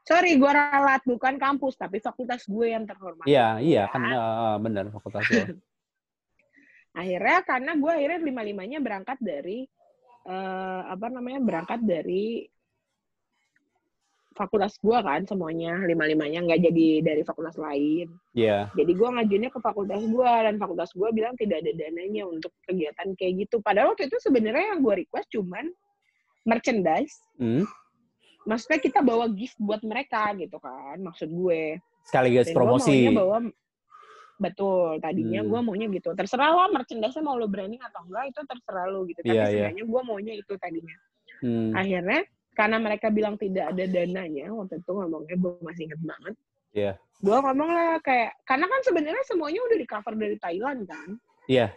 Sorry, 0.07 0.41
gue 0.41 0.51
ralat 0.51 1.05
bukan 1.05 1.37
kampus 1.37 1.77
tapi 1.77 2.01
fakultas 2.01 2.47
gue 2.49 2.73
yang 2.73 2.87
terhormat. 2.87 3.29
Iya, 3.29 3.61
iya 3.61 3.83
kan 3.91 4.01
uh, 4.09 4.57
benar 4.57 4.89
fakultas 4.89 5.21
gue. 5.29 5.45
akhirnya 6.99 7.37
karena 7.45 7.71
gue 7.77 7.91
akhirnya 7.93 8.19
lima 8.25 8.41
limanya 8.41 8.79
berangkat 8.81 9.21
dari 9.21 9.69
uh, 10.25 10.81
apa 10.89 11.13
namanya 11.13 11.39
berangkat 11.45 11.85
dari 11.85 12.49
fakultas 14.33 14.79
gue 14.79 14.95
kan 14.95 15.27
semuanya 15.27 15.83
lima 15.83 16.07
limanya 16.07 16.39
nggak 16.47 16.61
jadi 16.71 16.87
dari 17.03 17.21
fakultas 17.27 17.59
lain. 17.59 18.07
Iya. 18.31 18.71
Yeah. 18.71 18.77
Jadi 18.81 18.91
gue 18.95 19.09
ngajuinnya 19.13 19.51
ke 19.51 19.59
fakultas 19.59 19.99
gue 19.99 20.31
dan 20.47 20.55
fakultas 20.55 20.89
gue 20.95 21.09
bilang 21.11 21.35
tidak 21.35 21.59
ada 21.59 21.71
dananya 21.75 22.23
untuk 22.23 22.55
kegiatan 22.63 23.13
kayak 23.19 23.45
gitu. 23.45 23.59
Padahal 23.59 23.91
waktu 23.93 24.07
itu 24.07 24.17
sebenarnya 24.23 24.73
yang 24.73 24.79
gue 24.79 24.95
request 25.05 25.27
cuman 25.35 25.69
merchandise. 26.47 27.19
Hmm. 27.35 27.67
Maksudnya 28.49 28.79
kita 28.81 28.99
bawa 29.05 29.29
gift 29.29 29.53
buat 29.61 29.85
mereka 29.85 30.33
gitu 30.33 30.57
kan, 30.57 30.97
maksud 30.97 31.29
gue. 31.29 31.77
Sekaligus 32.01 32.49
dan 32.49 32.57
promosi. 32.57 33.05
Gue 33.05 33.13
bawa 33.13 33.37
betul 34.39 35.03
tadinya 35.03 35.43
hmm. 35.43 35.51
gue 35.51 35.59
maunya 35.59 35.87
gitu 35.91 36.15
terserah 36.15 36.55
lo 36.55 36.71
merchandise 36.71 37.19
mau 37.19 37.35
lo 37.35 37.51
branding 37.51 37.83
atau 37.83 38.07
enggak 38.07 38.31
itu 38.31 38.39
terserah 38.47 38.87
lo 38.87 39.03
gitu 39.03 39.19
tapi 39.19 39.35
yeah, 39.35 39.51
iya. 39.51 39.51
sebenarnya 39.51 39.83
yeah. 39.83 39.91
gue 39.91 40.01
maunya 40.07 40.33
itu 40.39 40.53
tadinya 40.55 40.97
hmm. 41.43 41.69
akhirnya 41.75 42.21
karena 42.55 42.77
mereka 42.79 43.07
bilang 43.11 43.35
tidak 43.35 43.75
ada 43.75 43.83
dananya 43.83 44.47
waktu 44.55 44.79
itu 44.79 44.91
ngomongnya 44.95 45.35
gue 45.35 45.51
masih 45.61 45.83
inget 45.91 46.01
banget 46.01 46.35
Iya. 46.69 46.85
Yeah. 46.85 46.95
gue 47.19 47.37
ngomong 47.43 47.69
lah 47.69 47.91
kayak 47.99 48.31
karena 48.47 48.65
kan 48.71 48.81
sebenarnya 48.87 49.23
semuanya 49.27 49.59
udah 49.59 49.77
di 49.77 49.87
cover 49.91 50.13
dari 50.15 50.37
Thailand 50.39 50.79
kan 50.87 51.09
iya 51.51 51.59
yeah. 51.67 51.69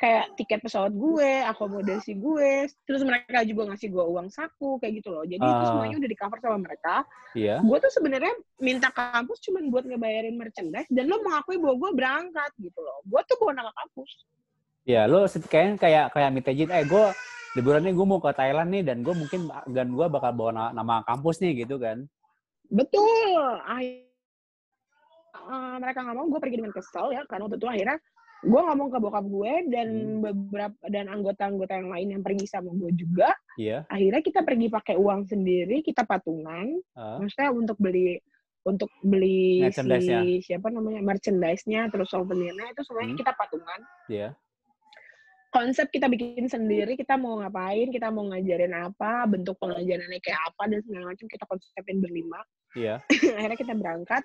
Kayak 0.00 0.32
tiket 0.40 0.64
pesawat 0.64 0.96
gue 0.96 1.44
akomodasi 1.44 2.16
gue 2.16 2.72
terus 2.88 3.04
mereka 3.04 3.44
juga 3.44 3.68
ngasih 3.68 3.92
gue 3.92 4.00
uang 4.00 4.32
saku 4.32 4.80
kayak 4.80 5.04
gitu 5.04 5.12
loh. 5.12 5.28
Jadi 5.28 5.44
uh. 5.44 5.52
itu 5.52 5.62
ah. 5.62 5.68
semuanya 5.68 5.96
udah 6.00 6.10
di 6.10 6.18
cover 6.18 6.38
sama 6.40 6.58
mereka. 6.64 6.94
Iya. 7.36 7.60
Gue 7.60 7.78
tuh 7.84 7.92
sebenarnya 7.92 8.32
minta 8.64 8.88
kampus 8.88 9.44
cuma 9.44 9.60
buat 9.68 9.84
ngebayarin 9.84 10.40
merchandise 10.40 10.88
dan 10.88 11.04
lo 11.04 11.20
mengakui 11.20 11.60
bahwa 11.60 11.76
gue 11.76 11.90
berangkat 11.92 12.50
gitu 12.64 12.80
loh. 12.80 13.04
Gue 13.04 13.20
tuh 13.28 13.36
bawa 13.36 13.52
nama 13.60 13.72
kampus. 13.76 14.10
Iya, 14.88 15.04
lo 15.04 15.28
kayaknya 15.28 15.76
kayak 15.76 16.06
kayak 16.16 16.30
minta 16.32 16.50
izin, 16.50 16.72
eh 16.72 16.88
gue 16.88 17.04
liburannya 17.60 17.92
gue 17.92 18.06
mau 18.08 18.18
ke 18.24 18.32
Thailand 18.32 18.72
nih 18.72 18.82
dan 18.88 19.04
gue 19.04 19.12
mungkin 19.12 19.52
dan 19.68 19.92
gue 19.92 20.06
bakal 20.08 20.32
bawa 20.32 20.50
nama, 20.50 20.70
nama 20.72 20.94
kampus 21.04 21.44
nih 21.44 21.68
gitu 21.68 21.76
kan. 21.76 22.08
Betul. 22.72 23.60
I, 23.68 24.08
uh, 25.36 25.76
mereka 25.76 26.00
nggak 26.00 26.16
mau 26.16 26.26
gue 26.32 26.40
pergi 26.40 26.56
dengan 26.64 26.72
kesel 26.72 27.12
ya 27.12 27.22
karena 27.28 27.44
waktu 27.44 27.58
itu 27.60 27.68
akhirnya 27.68 27.98
gue 28.40 28.60
ngomong 28.60 28.88
ke 28.88 28.98
bokap 28.98 29.26
gue 29.28 29.52
dan 29.68 29.88
hmm. 29.92 30.20
beberapa 30.24 30.76
dan 30.88 31.12
anggota-anggota 31.12 31.76
yang 31.76 31.90
lain 31.92 32.08
yang 32.16 32.22
pergi 32.24 32.46
sama 32.48 32.72
gue 32.72 32.90
juga 32.96 33.36
yeah. 33.60 33.84
akhirnya 33.92 34.22
kita 34.24 34.40
pergi 34.40 34.66
pakai 34.72 34.96
uang 34.96 35.28
sendiri 35.28 35.84
kita 35.84 36.08
patungan 36.08 36.80
uh. 36.96 37.20
maksudnya 37.20 37.52
untuk 37.52 37.76
beli 37.76 38.16
untuk 38.64 38.92
beli 39.00 39.64
si 39.72 40.44
siapa 40.44 40.68
namanya 40.68 41.00
merchandise-nya 41.00 41.88
terus 41.92 42.12
souvenirnya 42.12 42.72
itu 42.72 42.80
semuanya 42.84 43.12
hmm. 43.16 43.20
kita 43.20 43.32
patungan 43.36 43.80
yeah 44.08 44.32
konsep 45.50 45.90
kita 45.90 46.06
bikin 46.06 46.46
sendiri 46.46 46.94
kita 46.94 47.18
mau 47.18 47.42
ngapain 47.42 47.90
kita 47.90 48.08
mau 48.08 48.30
ngajarin 48.30 48.70
apa 48.70 49.26
bentuk 49.26 49.58
pengajarannya 49.58 50.22
kayak 50.22 50.40
apa 50.46 50.62
dan 50.70 50.78
segala 50.86 51.04
macam 51.10 51.26
kita 51.26 51.44
konsepin 51.44 51.98
berlima 51.98 52.40
iya 52.78 53.02
akhirnya 53.38 53.58
kita 53.58 53.74
berangkat 53.74 54.22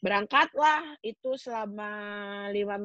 berangkatlah 0.00 0.96
itu 1.04 1.36
selama 1.36 1.92
lima 2.52 2.76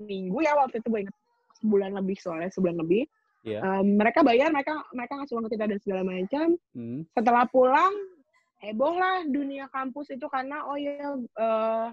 minggu 0.00 0.38
ya 0.40 0.56
waktu 0.56 0.80
itu 0.80 0.88
gue 0.88 1.00
ingat 1.04 1.16
sebulan 1.60 1.90
lebih 2.00 2.16
soalnya 2.16 2.50
sebulan 2.54 2.78
lebih 2.80 3.04
yeah. 3.44 3.60
um, 3.60 4.00
mereka 4.00 4.24
bayar 4.24 4.48
mereka 4.48 4.80
mereka 4.96 5.20
ngasih 5.20 5.34
uang 5.36 5.44
ke 5.50 5.52
kita 5.58 5.64
dan 5.68 5.78
segala 5.82 6.02
macam 6.06 6.46
hmm. 6.72 7.00
setelah 7.12 7.44
pulang 7.50 7.94
heboh 8.60 8.94
lah 8.96 9.26
dunia 9.28 9.68
kampus 9.72 10.12
itu 10.14 10.24
karena 10.30 10.64
oh 10.64 10.78
ya 10.78 11.16
uh, 11.36 11.88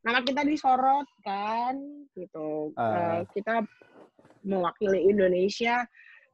nama 0.00 0.20
kita 0.24 0.44
disorot 0.44 1.08
kan 1.24 1.76
gitu 2.16 2.72
uh. 2.76 2.82
Uh, 2.82 3.20
kita 3.32 3.64
mewakili 4.44 5.08
Indonesia 5.08 5.84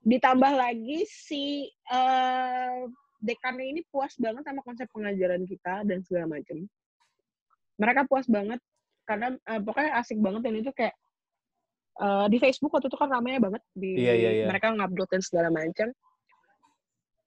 ditambah 0.07 0.52
lagi 0.54 1.02
si 1.11 1.66
uh, 1.90 2.86
dekannya 3.20 3.66
ini 3.76 3.80
puas 3.88 4.12
banget 4.20 4.42
sama 4.44 4.60
konsep 4.62 4.86
pengajaran 4.92 5.42
kita 5.48 5.84
dan 5.84 5.98
segala 6.04 6.38
macam 6.38 6.68
mereka 7.76 8.00
puas 8.08 8.26
banget 8.28 8.60
karena 9.06 9.36
uh, 9.46 9.60
pokoknya 9.62 9.90
asik 10.00 10.18
banget 10.18 10.40
dan 10.44 10.54
itu 10.58 10.72
kayak 10.74 10.94
uh, 12.02 12.26
di 12.26 12.36
Facebook 12.42 12.74
waktu 12.74 12.88
itu 12.90 12.98
kan 12.98 13.08
ramainya 13.12 13.40
banget 13.40 13.62
di 13.72 13.96
yeah, 13.96 14.16
yeah, 14.16 14.32
yeah. 14.44 14.48
mereka 14.48 14.72
ngupload 14.74 15.08
dan 15.08 15.22
segala 15.22 15.48
macam 15.48 15.88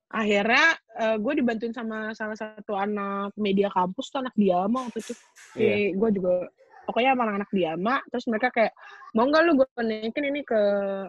akhirnya 0.09 0.73
uh, 0.97 1.17
gue 1.21 1.33
dibantuin 1.37 1.73
sama 1.73 2.17
salah 2.17 2.33
satu 2.33 2.73
anak 2.73 3.29
media 3.37 3.69
kampus 3.69 4.09
tuh 4.09 4.25
anak 4.25 4.33
diama 4.33 4.89
waktu 4.89 4.99
itu 5.05 5.13
yeah. 5.53 5.93
gue 5.93 6.09
juga 6.17 6.49
pokoknya 6.89 7.13
sama 7.13 7.21
anak-anak 7.29 7.51
diama 7.53 7.95
terus 8.09 8.25
mereka 8.25 8.49
kayak 8.49 8.73
mau 9.13 9.29
nggak 9.29 9.41
lu 9.45 9.61
gue 9.61 9.67
naikin 9.85 10.25
ini 10.33 10.41
ke 10.41 10.61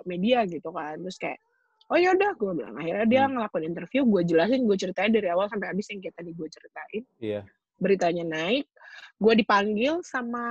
media 0.05 0.45
gitu 0.45 0.69
kan 0.69 1.01
terus 1.01 1.17
kayak 1.17 1.41
oh 1.91 1.99
yaudah 1.99 2.31
gue 2.39 2.53
bilang 2.55 2.75
akhirnya 2.79 3.07
dia 3.07 3.23
hmm. 3.27 3.33
ngelakuin 3.37 3.67
interview 3.67 4.03
gue 4.07 4.23
jelasin 4.25 4.63
gue 4.65 4.77
ceritain 4.79 5.13
dari 5.13 5.29
awal 5.29 5.51
sampai 5.51 5.75
habis 5.75 5.91
yang 5.91 6.01
kayak 6.01 6.15
tadi 6.15 6.31
gue 6.33 6.49
ceritain 6.49 7.03
yeah. 7.19 7.43
beritanya 7.83 8.25
naik 8.25 8.67
gue 9.21 9.35
dipanggil 9.37 10.01
sama 10.07 10.47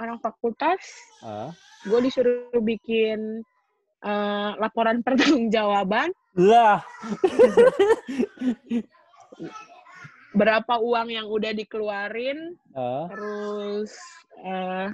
orang 0.00 0.18
fakultas 0.18 0.80
uh. 1.22 1.52
gue 1.84 2.00
disuruh 2.02 2.58
bikin 2.64 3.44
uh, 4.04 4.56
laporan 4.56 5.00
pertanggungjawaban 5.06 6.12
lah. 6.34 6.82
Berapa 10.34 10.82
uang 10.82 11.14
yang 11.14 11.30
udah 11.30 11.54
dikeluarin? 11.54 12.58
Uh. 12.74 13.06
Terus 13.06 13.94
uh, 14.42 14.90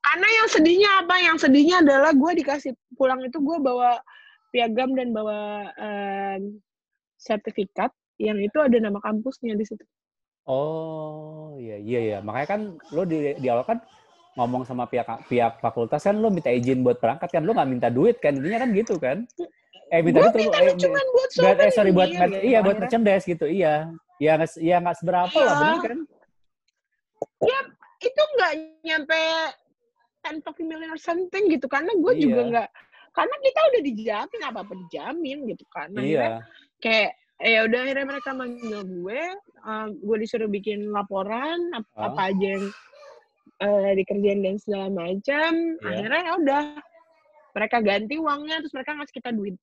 karena 0.00 0.28
yang 0.40 0.48
sedihnya 0.48 0.90
apa? 1.04 1.14
Yang 1.20 1.38
sedihnya 1.44 1.84
adalah 1.84 2.16
gue 2.16 2.32
dikasih 2.40 2.72
pulang 2.96 3.20
itu 3.20 3.36
gue 3.36 3.58
bawa 3.60 4.00
piagam 4.50 4.92
dan 4.98 5.14
bawa 5.14 5.70
uh, 5.74 6.38
sertifikat 7.16 7.94
yang 8.20 8.36
itu 8.38 8.58
ada 8.60 8.76
nama 8.76 9.00
kampusnya 9.00 9.56
di 9.56 9.64
situ. 9.64 9.84
Oh 10.44 11.56
iya 11.56 11.78
iya 11.78 12.00
iya 12.00 12.18
makanya 12.20 12.48
kan 12.58 12.60
lo 12.92 13.02
di, 13.06 13.38
di 13.38 13.46
awal 13.48 13.64
kan 13.64 13.78
ngomong 14.34 14.62
sama 14.66 14.86
pihak 14.86 15.26
pihak 15.26 15.58
fakultas 15.62 16.02
kan 16.02 16.16
lo 16.18 16.30
minta 16.30 16.50
izin 16.50 16.82
buat 16.82 16.98
berangkat 16.98 17.28
kan 17.30 17.42
lo 17.44 17.54
nggak 17.54 17.70
minta 17.70 17.88
duit 17.92 18.18
kan 18.18 18.34
intinya 18.34 18.66
kan 18.66 18.70
gitu 18.74 18.94
kan? 18.98 19.18
eh 19.90 20.00
minta 20.06 20.22
itu 20.22 20.38
eh, 20.46 20.74
cuma 20.78 21.00
buat 21.02 21.30
buat 21.34 21.56
eh 21.58 21.72
sorry 21.74 21.90
buat 21.90 22.08
iya, 22.14 22.26
iya 22.46 22.58
buat 22.62 22.78
merchandise 22.78 23.26
gitu 23.26 23.42
iya 23.50 23.90
ya 24.22 24.38
nggak 24.38 24.50
ya 24.62 24.76
nggak 24.78 24.96
seberapa 25.02 25.34
ya. 25.34 25.46
lah 25.50 25.56
benar 25.58 25.78
kan 25.82 26.00
ya 27.42 27.60
itu 27.98 28.22
nggak 28.38 28.52
nyampe 28.86 29.20
ten 30.22 30.36
million 30.62 30.94
or 30.94 31.00
something 31.00 31.44
gitu 31.50 31.66
karena 31.66 31.90
gue 31.90 32.12
iya. 32.14 32.22
juga 32.22 32.40
nggak 32.54 32.68
karena 33.10 33.36
kita 33.42 33.60
udah 33.72 33.80
dijamin 33.82 34.40
apa 34.46 34.58
apa 34.62 34.72
dijamin 34.86 35.38
gitu 35.50 35.64
kan 35.72 35.88
nah, 35.90 36.02
iya. 36.04 36.40
kayak 36.78 37.18
ya 37.40 37.64
udah 37.64 37.78
akhirnya 37.88 38.06
mereka 38.06 38.30
manggil 38.36 38.80
gue 38.84 39.22
uh, 39.64 39.86
gue 39.90 40.16
disuruh 40.20 40.50
bikin 40.50 40.92
laporan 40.92 41.58
apa, 41.72 41.88
oh. 41.96 42.04
apa 42.12 42.20
aja 42.30 42.46
yang 42.58 42.66
uh, 43.64 43.90
dikerjain 43.96 44.40
dan 44.44 44.56
segala 44.60 44.88
macam 44.92 45.52
yeah. 45.80 45.88
akhirnya 45.88 46.20
ya 46.20 46.32
udah 46.36 46.64
mereka 47.50 47.76
ganti 47.82 48.14
uangnya 48.20 48.62
terus 48.62 48.74
mereka 48.76 48.94
ngasih 48.94 49.14
kita 49.16 49.30
duit 49.34 49.56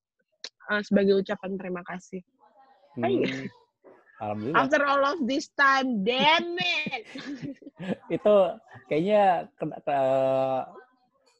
uh, 0.71 0.81
sebagai 0.83 1.23
ucapan 1.23 1.55
terima 1.55 1.81
kasih. 1.87 2.21
Hmm. 2.97 3.47
Alhamdulillah. 4.17 4.57
After 4.57 4.81
all 4.81 5.03
of 5.05 5.19
this 5.29 5.53
time, 5.53 6.01
damn 6.01 6.57
it. 6.57 7.05
itu 8.17 8.35
kayaknya 8.89 9.45
kena, 9.61 9.77
ke- 9.85 10.65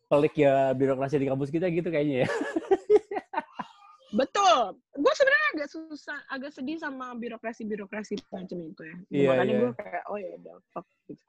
pelik 0.07 0.33
ya 0.35 0.71
birokrasi 0.71 1.19
di 1.19 1.27
kampus 1.27 1.51
kita 1.51 1.67
gitu 1.67 1.87
kayaknya 1.87 2.23
ya. 2.23 2.29
Betul. 4.15 4.79
Gue 4.95 5.13
sebenarnya 5.13 5.49
agak 5.53 5.69
susah, 5.69 6.17
agak 6.31 6.51
sedih 6.55 6.79
sama 6.79 7.11
birokrasi-birokrasi 7.13 8.15
macam 8.31 8.57
itu 8.63 8.81
ya. 8.81 8.95
Iya, 9.11 9.29
Makanya 9.35 9.51
iya. 9.53 9.61
gue 9.61 9.71
kayak, 9.75 10.03
oh 10.07 10.17
ya 10.17 10.29
udah, 10.39 10.55
fuck. 10.71 10.85
Gitu. 11.05 11.23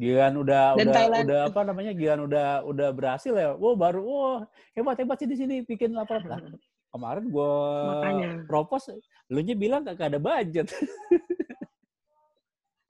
Gian 0.00 0.32
udah 0.40 0.64
Dan 0.80 0.86
udah 0.88 0.94
Thailand- 0.96 1.26
udah 1.28 1.40
apa 1.52 1.60
namanya? 1.66 1.92
Gian 1.92 2.18
udah 2.24 2.48
udah 2.64 2.88
berhasil 2.94 3.34
ya. 3.36 3.52
Wow, 3.52 3.76
baru 3.76 4.00
wow, 4.00 4.34
hebat 4.72 4.96
hebat 4.96 5.16
sih 5.20 5.28
di 5.28 5.36
sini 5.36 5.54
bikin 5.60 5.92
laporan. 5.92 6.24
Lah, 6.24 6.40
kemarin 6.94 7.28
Makanya. 7.28 8.30
propose 8.48 8.96
lu 9.30 9.44
nya 9.44 9.52
bilang 9.54 9.84
gak 9.84 10.00
ada 10.00 10.16
budget. 10.18 10.70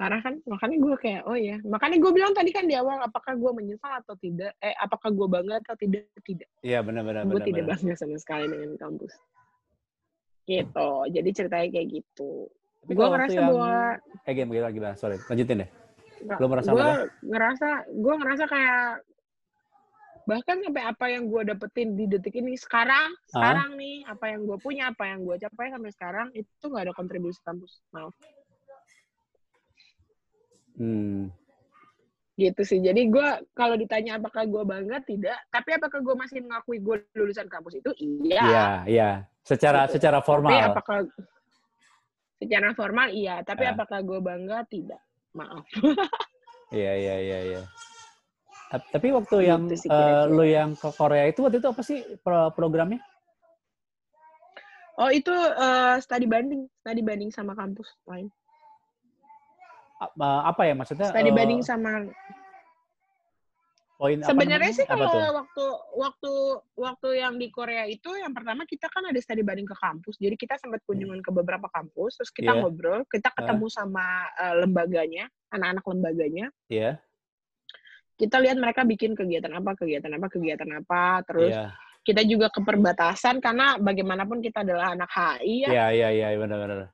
Karena 0.01 0.16
kan, 0.24 0.40
makanya 0.48 0.76
gue 0.80 0.94
kayak, 0.96 1.22
oh 1.28 1.36
ya. 1.36 1.61
Makanya 1.61 2.01
gue 2.01 2.09
bilang 2.09 2.32
tadi 2.32 2.57
kan 2.57 2.64
di 2.64 2.72
awal, 2.72 3.05
apakah 3.05 3.36
gue 3.36 3.53
menyesal 3.53 4.01
atau 4.01 4.16
tidak? 4.16 4.57
Eh, 4.64 4.72
apakah 4.80 5.12
gue 5.12 5.26
bangga 5.28 5.61
atau 5.61 5.76
tidak? 5.76 6.09
Tidak. 6.24 6.48
Iya 6.64 6.80
benar 6.80 7.05
benar 7.05 7.28
gue 7.28 7.36
benar. 7.36 7.44
tidak 7.44 7.64
benar. 7.68 7.76
bangga 7.76 7.94
sama 8.01 8.16
sekali 8.16 8.48
dengan 8.48 8.80
kampus. 8.80 9.12
Gitu. 10.48 10.90
Jadi 11.12 11.28
ceritanya 11.36 11.68
kayak 11.68 11.88
gitu. 11.92 12.48
Gue 12.88 13.07
ngerasa 13.07 13.36
yang 13.36 13.53
bahwa 13.53 13.72
eh 14.24 14.32
gimana 14.32 14.48
gimana, 14.57 14.72
gimana? 14.72 14.94
Sorry, 14.96 15.20
lanjutin 15.28 15.68
deh. 15.68 15.70
Nggak, 16.24 16.38
Lu 16.40 16.46
merasa 16.48 16.68
gue 16.72 16.80
apa? 16.80 16.94
ngerasa 17.20 17.68
gue 17.92 18.14
ngerasa 18.16 18.44
kayak 18.48 18.84
bahkan 20.24 20.57
sampai 20.62 20.82
apa 20.84 21.05
yang 21.11 21.24
gue 21.26 21.42
dapetin 21.44 21.88
di 21.92 22.05
detik 22.07 22.36
ini 22.38 22.55
sekarang 22.55 23.12
Ah. 23.12 23.32
sekarang 23.34 23.76
nih 23.76 24.05
apa 24.07 24.24
yang 24.30 24.46
gue 24.46 24.57
punya 24.57 24.92
apa 24.92 25.11
yang 25.11 25.24
gue 25.24 25.36
capai 25.36 25.72
sampai 25.72 25.90
sekarang 25.90 26.28
itu 26.32 26.64
nggak 26.64 26.86
ada 26.86 26.94
kontribusi 26.94 27.40
kampus 27.42 27.82
maaf 27.90 28.14
Hmm. 30.80 31.28
gitu 32.34 32.64
sih 32.64 32.80
jadi 32.80 32.96
gue 33.04 33.28
kalau 33.52 33.76
ditanya 33.76 34.16
apakah 34.16 34.48
gue 34.48 34.62
bangga 34.64 35.04
tidak 35.04 35.36
tapi 35.48 35.76
apakah 35.76 36.00
gue 36.00 36.16
masih 36.16 36.40
mengakui 36.40 36.80
gue 36.80 36.96
lulusan 37.12 37.44
kampus 37.46 37.76
itu 37.76 37.92
iya 38.00 38.40
Iya, 38.40 38.64
iya. 38.88 39.10
Secara 39.40 39.84
Gitu. 39.84 40.00
secara 40.00 40.18
tapi 40.18 40.26
formal. 40.26 40.56
apakah 40.66 40.98
secara 42.34 42.68
formal 42.72 43.08
iya 43.10 43.44
tapi 43.44 43.64
Ah. 43.64 43.76
apakah 43.76 44.00
gue 44.00 44.18
bangga 44.18 44.64
tidak 44.66 45.00
maaf 45.30 45.68
Iya, 46.72 46.92
iya, 46.96 47.16
iya, 47.18 47.38
iya. 47.44 47.62
Tap- 48.70 48.86
Tapi 48.88 49.10
waktu 49.10 49.36
Gitu 49.36 49.44
yang 49.44 49.62
sih 49.68 49.90
kira-kira. 49.90 50.30
lu 50.30 50.44
yang 50.46 50.70
ke 50.72 50.88
Korea 50.94 51.26
itu 51.26 51.42
waktu 51.42 51.58
itu 51.58 51.66
apa 51.66 51.82
sih 51.82 51.98
pro- 52.16 52.54
programnya? 52.54 53.02
oh 54.96 55.10
itu 55.10 55.32
eh, 55.34 55.96
studi 55.98 56.24
banding 56.24 56.64
studi 56.78 57.02
banding 57.02 57.28
sama 57.28 57.52
kampus 57.52 57.90
lain 58.06 58.30
Apa 60.01 60.62
ya 60.64 60.72
maksudnya? 60.72 61.12
studi 61.12 61.28
eh, 61.28 61.34
banding 61.36 61.61
sama 61.61 62.09
poin 64.01 64.16
Sebenarnya 64.16 64.72
sih 64.72 64.88
Apa 64.88 64.96
kalau 64.96 65.12
tuh? 65.12 65.32
waktu 65.44 65.66
waktu 65.92 66.32
waktu 66.72 67.09
yang 67.20 67.36
di 67.36 67.53
Korea 67.53 67.84
itu 67.84 68.09
yang 68.16 68.32
pertama 68.32 68.64
kita 68.64 68.88
kan 68.88 69.05
ada 69.05 69.20
studi 69.20 69.44
banding 69.44 69.68
ke 69.68 69.76
kampus. 69.76 70.16
Jadi 70.16 70.40
kita 70.40 70.57
sempat 70.57 70.80
kunjungan 70.88 71.20
ke 71.20 71.28
beberapa 71.28 71.68
kampus, 71.68 72.16
terus 72.16 72.32
kita 72.32 72.57
Iya. 72.57 72.64
ngobrol, 72.64 73.05
kita 73.12 73.28
ketemu 73.36 73.68
sama 73.68 74.24
eh, 74.40 74.55
lembaganya, 74.64 75.28
anak-anak 75.53 75.84
lembaganya. 75.84 76.46
Iya, 76.72 76.96
Kita 78.16 78.36
lihat 78.36 78.61
mereka 78.61 78.84
bikin 78.84 79.16
kegiatan 79.16 79.48
apa, 79.48 79.72
kegiatan 79.80 80.12
apa, 80.12 80.28
kegiatan 80.28 80.68
apa. 80.76 81.24
Terus 81.24 81.57
iya. 81.57 81.72
kita 82.05 82.20
juga 82.28 82.53
ke 82.53 82.61
perbatasan 82.61 83.40
karena 83.40 83.80
bagaimanapun 83.80 84.44
kita 84.44 84.61
adalah 84.61 84.92
anak 84.92 85.09
HI 85.09 85.64
ya. 85.64 85.68
Iya, 85.72 85.86
iya, 85.92 86.09
iya, 86.12 86.36
benar-benar. 86.36 86.92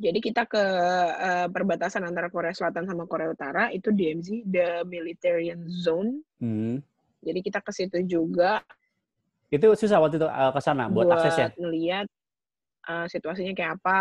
Jadi 0.00 0.18
kita 0.24 0.48
ke 0.48 0.64
eh, 1.12 1.46
perbatasan 1.52 2.08
antara 2.08 2.32
Korea 2.32 2.56
Selatan 2.56 2.88
sama 2.88 3.04
Korea 3.04 3.28
Utara 3.36 3.68
itu 3.68 3.92
DMZ, 3.92 4.48
the 4.48 4.80
Military 4.88 5.52
Zone. 5.68 6.24
Hmm. 6.40 6.80
Jadi 7.20 7.38
kita 7.44 7.60
ke 7.60 7.68
situ 7.68 8.00
juga 8.08 8.64
Itu 9.52 9.76
susah 9.76 10.00
waktu 10.00 10.16
itu 10.16 10.24
eh, 10.24 10.52
ke 10.56 10.60
sana 10.64 10.88
buat, 10.88 11.04
aksesnya. 11.12 11.52
ngeliat 11.60 12.08
uh, 12.88 13.04
situasinya 13.12 13.52
kayak 13.52 13.76
apa. 13.76 14.00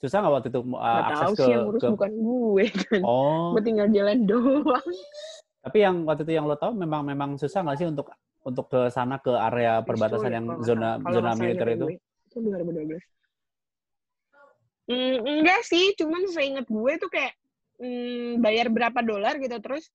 Susah 0.00 0.24
nggak 0.24 0.32
waktu 0.40 0.48
itu 0.48 0.60
uh, 0.64 0.80
Nggak 0.80 1.04
akses 1.04 1.20
tahu 1.20 1.34
ke, 1.36 1.42
sih 1.44 1.52
yang 1.52 1.62
ngurus 1.68 1.82
ke 1.84 1.88
bukan 1.92 2.12
gue 2.16 2.64
kan. 2.88 3.00
Oh, 3.04 3.52
Gue 3.52 3.62
tinggal 3.66 3.88
jalan 3.92 4.18
doang. 4.24 4.88
tapi 5.60 5.84
yang 5.84 6.08
waktu 6.08 6.24
itu 6.24 6.32
yang 6.40 6.48
lo 6.48 6.56
tahu 6.56 6.72
memang 6.72 7.04
memang 7.04 7.36
susah 7.36 7.60
nggak 7.60 7.76
sih 7.76 7.84
untuk 7.84 8.08
untuk 8.40 8.72
ke 8.72 8.88
sana 8.88 9.20
ke 9.20 9.28
area 9.28 9.84
perbatasan 9.84 10.32
ya, 10.32 10.40
yang 10.40 10.46
zona 10.64 10.96
zona 11.04 11.36
militer 11.36 11.68
itu? 11.76 11.86
gue, 11.92 12.00
Itu 12.32 12.40
2012. 12.40 13.19
Hmm, 14.88 15.16
enggak 15.22 15.60
sih, 15.66 15.92
cuman 15.98 16.28
seingat 16.30 16.66
gue 16.66 16.92
tuh 16.98 17.10
kayak 17.12 17.34
hmm, 17.80 18.40
bayar 18.40 18.68
berapa 18.68 19.00
dolar 19.04 19.36
gitu 19.40 19.56
terus 19.60 19.88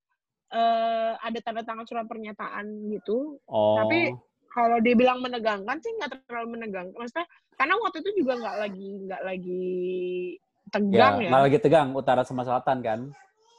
eh, 0.54 1.14
ada 1.18 1.40
tanda 1.42 1.62
tangan 1.66 1.86
surat 1.88 2.06
pernyataan 2.06 2.66
gitu. 2.94 3.40
Oh, 3.50 3.82
Tapi 3.82 4.14
kalau 4.56 4.80
dibilang 4.80 5.20
menegangkan 5.20 5.78
sih 5.84 5.92
nggak 6.00 6.26
terlalu 6.26 6.60
menegangkan. 6.60 6.96
Maksudnya 6.96 7.28
karena 7.60 7.74
waktu 7.84 7.98
itu 8.04 8.12
juga 8.24 8.34
nggak 8.40 8.58
lagi 8.64 8.88
nggak 9.04 9.22
lagi 9.24 9.66
ya 10.36 10.72
tegang 10.72 11.16
ya. 11.20 11.30
nggak 11.32 11.44
lagi 11.52 11.60
tegang 11.60 11.90
utara 11.92 12.22
sama 12.24 12.48
selatan 12.48 12.80
kan? 12.80 13.00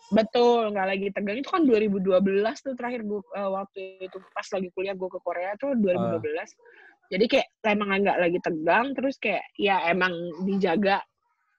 Betul, 0.09 0.73
nggak 0.73 0.89
lagi 0.89 1.09
tegang. 1.13 1.37
Itu 1.43 1.51
kan 1.53 1.63
2012 1.69 2.65
tuh 2.65 2.75
terakhir 2.79 3.05
gue 3.05 3.21
eh, 3.21 3.51
waktu 3.53 3.81
itu 4.09 4.17
pas 4.33 4.47
lagi 4.49 4.69
kuliah 4.73 4.97
gue 4.97 5.09
ke 5.13 5.21
Korea 5.21 5.53
tuh 5.61 5.77
2012. 5.77 7.13
Jadi 7.13 7.25
kayak 7.31 7.49
emang 7.63 7.89
nggak 8.03 8.19
lagi 8.19 8.39
tegang, 8.43 8.87
terus 8.97 9.15
kayak 9.21 9.45
ya 9.55 9.85
emang 9.87 10.11
dijaga 10.43 11.05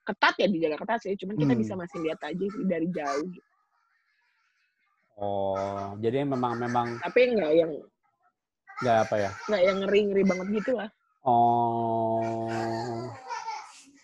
ketat 0.07 0.33
ya 0.39 0.47
dijaga 0.47 0.77
ketat 0.79 0.99
sih. 1.03 1.13
Cuman 1.15 1.35
kita 1.35 1.53
Hmm. 1.53 1.61
bisa 1.61 1.73
masih 1.75 1.97
lihat 2.01 2.19
aja 2.23 2.45
sih 2.47 2.63
dari 2.63 2.87
jauh. 2.89 3.27
Oh, 5.17 5.97
jadi 5.97 6.21
memang 6.23 6.55
memang 6.55 7.01
Tapi 7.01 7.33
nggak 7.33 7.51
yang 7.51 7.71
nggak 8.79 8.97
apa 9.03 9.15
ya? 9.17 9.31
nggak 9.49 9.61
yang 9.65 9.77
ngeri 9.81 9.99
ngeri 10.05 10.23
banget 10.23 10.47
gitu 10.61 10.71
lah. 10.77 10.89
Oh, 11.27 13.01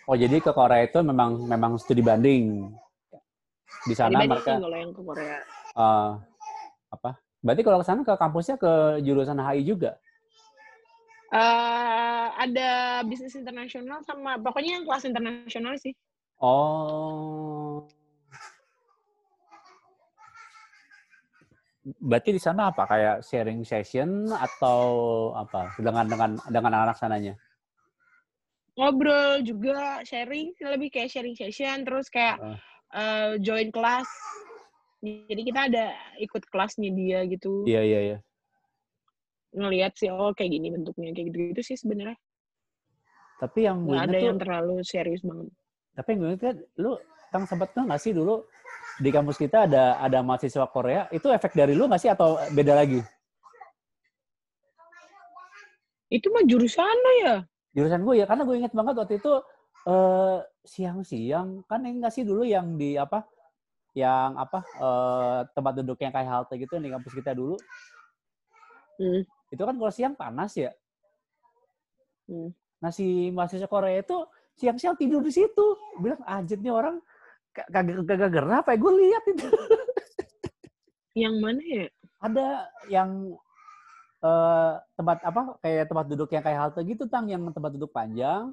oh 0.04 0.16
jadi 0.18 0.42
ke 0.42 0.52
Korea 0.52 0.84
itu 0.84 1.00
memang 1.00 1.38
memang 1.46 1.78
studi 1.78 2.02
banding 2.02 2.68
di 3.84 3.94
sana 3.94 4.20
Dibanding 4.20 4.32
mereka 4.34 4.52
kalau 4.58 4.76
yang 4.76 4.92
ke 4.92 5.02
Korea. 5.02 5.38
eh, 5.74 6.10
apa? 6.90 7.12
Berarti 7.40 7.62
kalau 7.62 7.78
ke 7.78 7.86
sana 7.86 8.02
ke 8.02 8.14
kampusnya 8.16 8.56
ke 8.58 8.72
jurusan 9.04 9.38
HI 9.38 9.62
juga? 9.64 10.02
Eh 11.34 12.28
ada 12.38 13.02
bisnis 13.10 13.34
internasional 13.34 14.06
sama 14.06 14.38
pokoknya 14.38 14.78
yang 14.78 14.86
kelas 14.86 15.10
internasional 15.10 15.74
sih. 15.82 15.98
Oh. 16.38 17.90
Berarti 22.00 22.32
di 22.32 22.40
sana 22.40 22.72
apa 22.72 22.88
kayak 22.88 23.28
sharing 23.28 23.66
session 23.68 24.32
atau 24.32 24.82
apa 25.36 25.76
dengan 25.82 26.08
dengan 26.08 26.30
dengan 26.48 26.72
anak-anak 26.80 26.98
sananya? 27.02 27.36
Ngobrol 28.74 29.46
juga, 29.46 30.02
sharing, 30.02 30.58
lebih 30.58 30.90
kayak 30.90 31.12
sharing 31.14 31.38
session, 31.38 31.86
terus 31.86 32.10
kayak 32.10 32.42
Ah. 32.42 32.58
eh, 32.94 33.32
join 33.42 33.70
kelas. 33.70 34.08
Jadi 35.04 35.42
kita 35.44 35.68
ada 35.70 35.94
ikut 36.22 36.42
kelasnya 36.48 36.90
dia 36.94 37.20
gitu, 37.28 37.68
Iya 37.68 37.82
iya 37.84 38.00
iya. 38.00 38.18
Ngelihat 39.54 39.94
sih 39.96 40.10
oh 40.10 40.34
kayak 40.34 40.52
gini 40.58 40.68
bentuknya 40.74 41.14
kayak 41.14 41.26
gitu-gitu 41.32 41.62
sih 41.74 41.78
sebenarnya. 41.78 42.18
Tapi 43.38 43.60
yang 43.66 43.86
gue 43.86 43.98
ada 43.98 44.14
inget 44.14 44.22
yang 44.26 44.38
tuh, 44.38 44.42
terlalu 44.42 44.76
serius 44.86 45.22
banget. 45.26 45.50
tapi 45.94 46.08
yang 46.10 46.20
gue 46.20 46.30
inget 46.34 46.42
kan, 46.42 46.58
lu 46.82 46.92
tang 47.30 47.46
sempat 47.50 47.70
tuh 47.74 47.84
nggak 47.86 48.02
sih 48.02 48.14
dulu 48.14 48.46
di 49.02 49.10
kampus 49.10 49.38
kita 49.42 49.66
ada 49.66 49.98
ada 49.98 50.22
mahasiswa 50.22 50.66
Korea 50.70 51.10
itu 51.10 51.30
efek 51.30 51.58
dari 51.58 51.74
lu 51.74 51.90
nggak 51.90 52.02
sih 52.02 52.12
atau 52.14 52.38
beda 52.54 52.74
lagi? 52.78 53.02
Itu 56.14 56.30
mah 56.30 56.46
jurusan 56.46 56.98
lo 56.98 57.12
ya? 57.26 57.36
Jurusan 57.74 58.06
gue 58.06 58.16
ya 58.22 58.26
karena 58.30 58.44
gue 58.46 58.56
inget 58.58 58.74
banget 58.74 58.96
waktu 59.02 59.18
itu 59.18 59.34
eh, 59.90 60.38
siang-siang 60.62 61.66
kan 61.66 61.82
yang 61.82 62.02
nggak 62.02 62.14
sih 62.14 62.22
dulu 62.22 62.46
yang 62.46 62.78
di 62.78 62.96
apa 62.98 63.26
yang 63.98 64.38
apa 64.38 64.60
eh, 64.62 65.40
tempat 65.54 65.74
duduk 65.82 65.98
yang 66.02 66.14
kayak 66.14 66.30
halte 66.30 66.54
gitu 66.58 66.78
di 66.78 66.90
kampus 66.94 67.14
kita 67.18 67.34
dulu 67.34 67.58
Hmm. 69.02 69.26
Itu 69.54 69.62
kan 69.62 69.78
kalau 69.78 69.94
siang 69.94 70.18
panas 70.18 70.58
ya. 70.58 70.74
Hmm. 72.26 72.50
Nah 72.82 72.90
si 72.90 73.30
mahasiswa 73.30 73.70
Korea 73.70 74.02
itu 74.02 74.18
siang-siang 74.58 74.98
tidur 74.98 75.22
di 75.22 75.30
situ. 75.30 75.66
Bilang 76.02 76.26
anjir 76.26 76.58
nih 76.58 76.74
orang 76.74 76.98
ka- 77.54 77.70
kagak 77.70 78.02
kagak 78.10 78.32
gerah 78.34 78.66
apa 78.66 78.74
ya 78.74 78.78
gue 78.82 78.94
lihat 78.98 79.24
itu. 79.30 79.48
Yang 81.30 81.36
mana 81.38 81.62
ya? 81.62 81.86
Ada 82.24 82.48
yang 82.90 83.10
eh, 84.26 84.74
tempat 84.98 85.18
apa 85.22 85.42
kayak 85.62 85.86
tempat 85.92 86.06
duduk 86.10 86.30
yang 86.34 86.42
kayak 86.42 86.60
halte 86.66 86.82
gitu 86.88 87.06
tang 87.06 87.30
yang 87.30 87.46
tempat 87.54 87.78
duduk 87.78 87.94
panjang. 87.94 88.50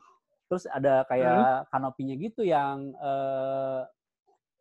Terus 0.51 0.67
ada 0.69 1.07
kayak 1.09 1.71
kanopinya 1.73 2.15
gitu 2.21 2.45
yang 2.45 2.93
eh, 3.01 3.81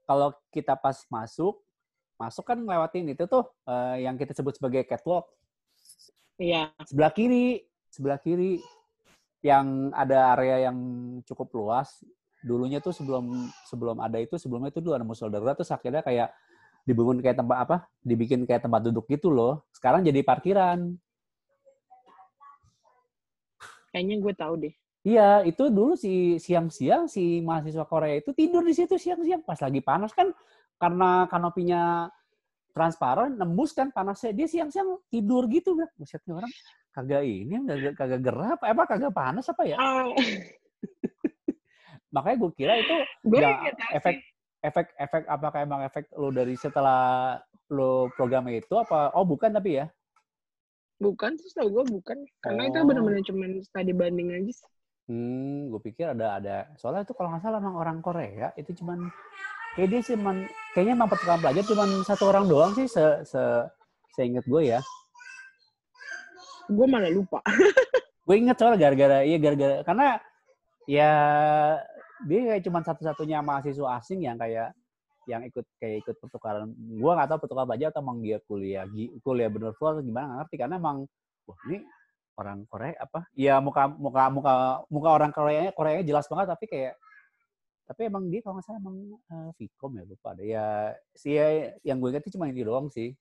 kalau 0.08 0.32
kita 0.56 0.80
pas 0.80 0.96
masuk 1.12 1.60
masuk 2.16 2.44
kan 2.44 2.60
ngelewatin 2.60 3.12
itu 3.12 3.28
tuh 3.28 3.44
eh, 3.68 4.08
yang 4.08 4.16
kita 4.16 4.32
sebut 4.32 4.56
sebagai 4.56 4.88
catwalk 4.88 5.28
Iya. 6.40 6.72
sebelah 6.88 7.12
kiri 7.12 7.68
sebelah 7.92 8.16
kiri 8.16 8.64
yang 9.44 9.92
ada 9.92 10.36
area 10.36 10.72
yang 10.72 10.78
cukup 11.28 11.52
luas. 11.56 12.00
Dulunya 12.40 12.80
tuh 12.80 12.96
sebelum 12.96 13.52
sebelum 13.68 14.00
ada 14.00 14.16
itu 14.16 14.40
sebelumnya 14.40 14.72
itu 14.72 14.80
dulu 14.80 14.96
ada 14.96 15.04
musola 15.04 15.28
darurat 15.28 15.60
terus 15.60 15.76
akhirnya 15.76 16.00
kayak 16.00 16.32
dibangun 16.88 17.20
kayak 17.20 17.36
tempat 17.44 17.58
apa? 17.68 17.78
Dibikin 18.00 18.48
kayak 18.48 18.64
tempat 18.64 18.88
duduk 18.88 19.04
gitu 19.12 19.28
loh. 19.28 19.68
Sekarang 19.76 20.00
jadi 20.08 20.24
parkiran. 20.24 20.96
Kayaknya 23.92 24.16
gue 24.24 24.34
tahu 24.38 24.54
deh. 24.64 24.74
Iya, 25.04 25.48
itu 25.48 25.72
dulu 25.72 25.96
si 25.96 26.40
siang-siang 26.40 27.08
si 27.08 27.40
mahasiswa 27.40 27.88
Korea 27.88 28.20
itu 28.20 28.36
tidur 28.36 28.64
di 28.64 28.76
situ 28.76 29.00
siang-siang 29.00 29.44
pas 29.44 29.60
lagi 29.60 29.80
panas 29.80 30.12
kan 30.12 30.32
karena 30.76 31.28
kanopinya 31.32 32.08
transparan 32.80 33.36
nembus 33.36 33.76
kan 33.76 33.92
panasnya 33.92 34.32
dia 34.32 34.48
siang-siang 34.48 35.04
tidur 35.12 35.44
gitu 35.52 35.76
kan. 35.76 35.92
Buset 36.00 36.24
nih 36.24 36.40
orang 36.40 36.52
kagak 36.96 37.24
ini 37.28 37.54
kagak 37.68 37.94
kagak 38.00 38.22
gerah 38.24 38.50
apa 38.56 38.66
apa 38.72 38.84
kagak 38.88 39.12
panas 39.12 39.46
apa 39.52 39.64
ya? 39.68 39.76
Oh, 39.76 40.16
Makanya 42.16 42.38
gue 42.40 42.52
kira 42.56 42.74
itu 42.80 42.96
gue 43.28 43.44
ya, 43.44 43.76
efek 43.94 44.24
efek 44.64 44.88
efek 44.96 45.24
apakah 45.28 45.60
emang 45.62 45.84
efek 45.84 46.08
lo 46.16 46.32
dari 46.32 46.56
setelah 46.56 47.36
lo 47.70 48.10
program 48.18 48.50
itu 48.50 48.74
apa 48.80 49.14
oh 49.14 49.28
bukan 49.28 49.52
tapi 49.52 49.84
ya 49.84 49.86
Bukan, 51.00 51.40
terus 51.40 51.56
tau 51.56 51.72
gue 51.72 51.80
bukan. 51.88 52.28
Karena 52.44 52.68
itu 52.68 52.76
Oh. 52.76 52.84
benar-benar 52.84 53.24
cuma 53.24 53.48
studi 53.64 53.96
banding 53.96 54.36
aja 54.36 54.52
sih. 54.52 54.68
Hmm, 55.08 55.72
gue 55.72 55.80
pikir 55.80 56.12
ada 56.12 56.36
ada. 56.36 56.68
Soalnya 56.76 57.08
itu 57.08 57.16
kalau 57.16 57.32
nggak 57.32 57.40
salah 57.40 57.64
emang 57.64 57.80
orang 57.80 58.04
Korea 58.04 58.52
itu 58.60 58.76
cuman 58.84 59.08
kayak 59.78 59.88
dia 59.90 60.00
sih 60.02 60.14
cuman 60.18 60.46
kayaknya 60.74 60.94
emang 60.98 61.10
pertukaran 61.10 61.42
pelajar 61.42 61.64
cuman 61.66 61.90
satu 62.06 62.24
orang 62.30 62.46
doang 62.46 62.72
sih 62.78 62.86
se 62.86 63.04
se 63.26 63.42
seingat 64.14 64.46
gue 64.46 64.62
ya. 64.78 64.80
Gue 66.70 66.86
malah 66.86 67.10
lupa. 67.10 67.42
Gue 68.30 68.38
inget 68.38 68.62
soalnya 68.62 68.78
gara-gara 68.78 69.26
iya 69.26 69.42
gara-gara 69.42 69.82
karena 69.82 70.22
ya 70.86 71.12
dia 72.30 72.40
kayak 72.46 72.62
cuman 72.62 72.84
satu-satunya 72.86 73.42
mahasiswa 73.42 73.98
asing 73.98 74.22
yang 74.22 74.38
kayak 74.38 74.70
yang 75.26 75.42
ikut 75.46 75.66
kayak 75.82 76.06
ikut 76.06 76.16
pertukaran. 76.22 76.70
Gue 76.78 77.10
nggak 77.10 77.26
tahu 77.26 77.40
pertukaran 77.42 77.74
pelajar 77.74 77.90
atau 77.90 78.06
emang 78.06 78.22
dia 78.22 78.38
kuliah 78.46 78.86
kuliah 79.26 79.50
bener 79.50 79.74
full 79.74 79.98
atau 79.98 80.06
gimana 80.06 80.26
nggak 80.30 80.40
ngerti 80.46 80.56
karena 80.62 80.76
emang 80.78 80.98
wah 81.50 81.60
ini 81.66 81.78
orang 82.38 82.60
Korea 82.70 82.94
apa? 83.02 83.20
Ya 83.34 83.58
muka 83.58 83.90
muka 83.90 84.24
muka 84.30 84.54
muka 84.94 85.10
orang 85.10 85.32
Koreanya 85.34 85.72
Koreanya 85.74 86.06
jelas 86.06 86.30
banget 86.30 86.54
tapi 86.54 86.66
kayak 86.70 86.94
tapi 87.90 88.06
emang 88.06 88.30
dia 88.30 88.38
kalau 88.46 88.62
nggak 88.62 88.70
salah 88.70 88.78
emang 88.86 89.18
uh, 89.34 89.50
Vcom 89.58 89.98
ya 89.98 90.06
lupa 90.06 90.38
deh. 90.38 90.54
Ya 90.54 90.94
sih 91.18 91.34
ya, 91.34 91.74
yang 91.82 91.98
gue 91.98 92.14
ingat 92.14 92.22
itu 92.22 92.38
cuma 92.38 92.46
ini 92.46 92.62
doang 92.62 92.86
sih. 92.94 93.18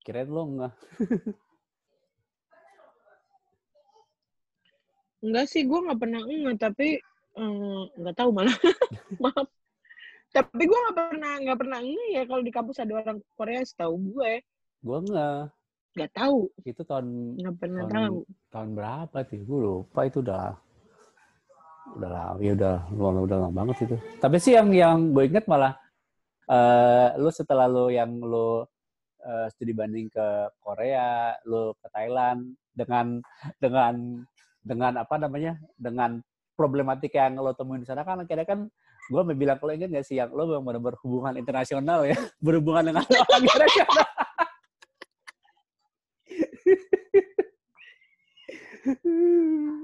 Kirain 0.00 0.32
lo 0.32 0.42
nggak? 0.48 0.72
Enggak 5.20 5.46
sih, 5.52 5.68
gue 5.68 5.78
nggak 5.84 6.00
pernah 6.00 6.24
nge, 6.24 6.52
tapi 6.56 6.88
eh, 7.36 7.80
nggak 8.00 8.16
tahu 8.16 8.30
malah. 8.32 8.56
Maaf. 9.22 9.46
Tapi 10.32 10.62
gue 10.64 10.78
nggak 10.80 10.96
pernah 10.96 11.32
nggak 11.44 11.58
pernah 11.60 11.78
nge 11.84 12.06
ya 12.16 12.22
kalau 12.24 12.40
di 12.40 12.52
kampus 12.56 12.80
ada 12.80 12.92
orang 12.96 13.20
Korea 13.36 13.60
setahu 13.60 14.00
gue. 14.16 14.32
Gue 14.80 14.98
nggak 15.12 15.40
nggak 15.92 16.12
tahu. 16.16 16.48
Itu 16.64 16.88
tahun 16.88 17.36
nggak 17.36 17.56
pernah 17.60 17.84
tahun 17.84 17.92
tahu. 17.92 18.18
tahun 18.48 18.70
berapa 18.72 19.18
sih 19.28 19.44
gue 19.44 19.58
lupa 19.60 20.08
itu 20.08 20.24
udah 20.24 20.56
udah 21.96 22.10
lama 22.10 22.38
ya 22.40 22.52
udah 22.56 22.76
udah 22.92 23.22
udah 23.28 23.38
lama 23.46 23.52
banget 23.52 23.76
itu. 23.88 23.96
Tapi 24.20 24.36
sih 24.40 24.52
yang 24.56 24.68
yang 24.72 25.12
gue 25.12 25.24
inget 25.28 25.44
malah 25.48 25.76
eh 26.48 27.08
lu 27.20 27.30
setelah 27.30 27.66
lu 27.70 27.92
yang 27.92 28.10
lu 28.18 28.64
eh, 29.22 29.46
studi 29.54 29.72
banding 29.76 30.08
ke 30.10 30.26
Korea 30.58 31.36
lu 31.46 31.72
ke 31.78 31.86
Thailand 31.92 32.56
dengan 32.74 33.20
dengan 33.60 34.24
dengan 34.62 34.92
apa 34.98 35.18
namanya 35.18 35.58
dengan 35.76 36.22
problematika 36.54 37.26
yang 37.26 37.40
lo 37.42 37.52
temuin 37.54 37.82
di 37.82 37.88
sana 37.88 38.04
kan 38.06 38.22
akhirnya 38.22 38.46
kan 38.46 38.70
gue 39.10 39.22
mau 39.26 39.34
bilang 39.34 39.58
kalau 39.58 39.74
inget 39.74 39.90
gak 39.90 40.06
sih 40.06 40.14
yang 40.22 40.30
lo 40.30 40.46
memang 40.46 40.78
benar 40.78 40.94
berhubungan 40.94 41.34
internasional 41.34 42.06
ya 42.06 42.14
berhubungan 42.44 42.94
dengan 42.94 43.02
orang 43.02 43.42
internasional 43.42 44.06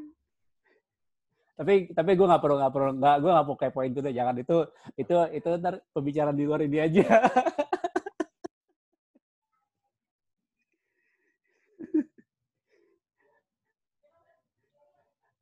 tapi 1.59 1.91
tapi 1.91 2.15
gue 2.15 2.23
nggak 2.23 2.39
perlu 2.39 2.55
nggak 2.63 2.71
perlu 2.71 2.91
nggak 3.03 3.17
gue 3.19 3.31
nggak 3.35 3.47
mau 3.51 3.57
kayak 3.59 3.75
poin 3.75 3.91
itu 3.91 3.99
deh. 3.99 4.15
Jangan 4.15 4.37
itu 4.39 4.57
itu 4.95 5.15
itu 5.35 5.49
ntar 5.59 5.83
pembicaraan 5.91 6.39
di 6.39 6.47
luar 6.47 6.63
ini 6.63 6.79
aja. 6.79 7.03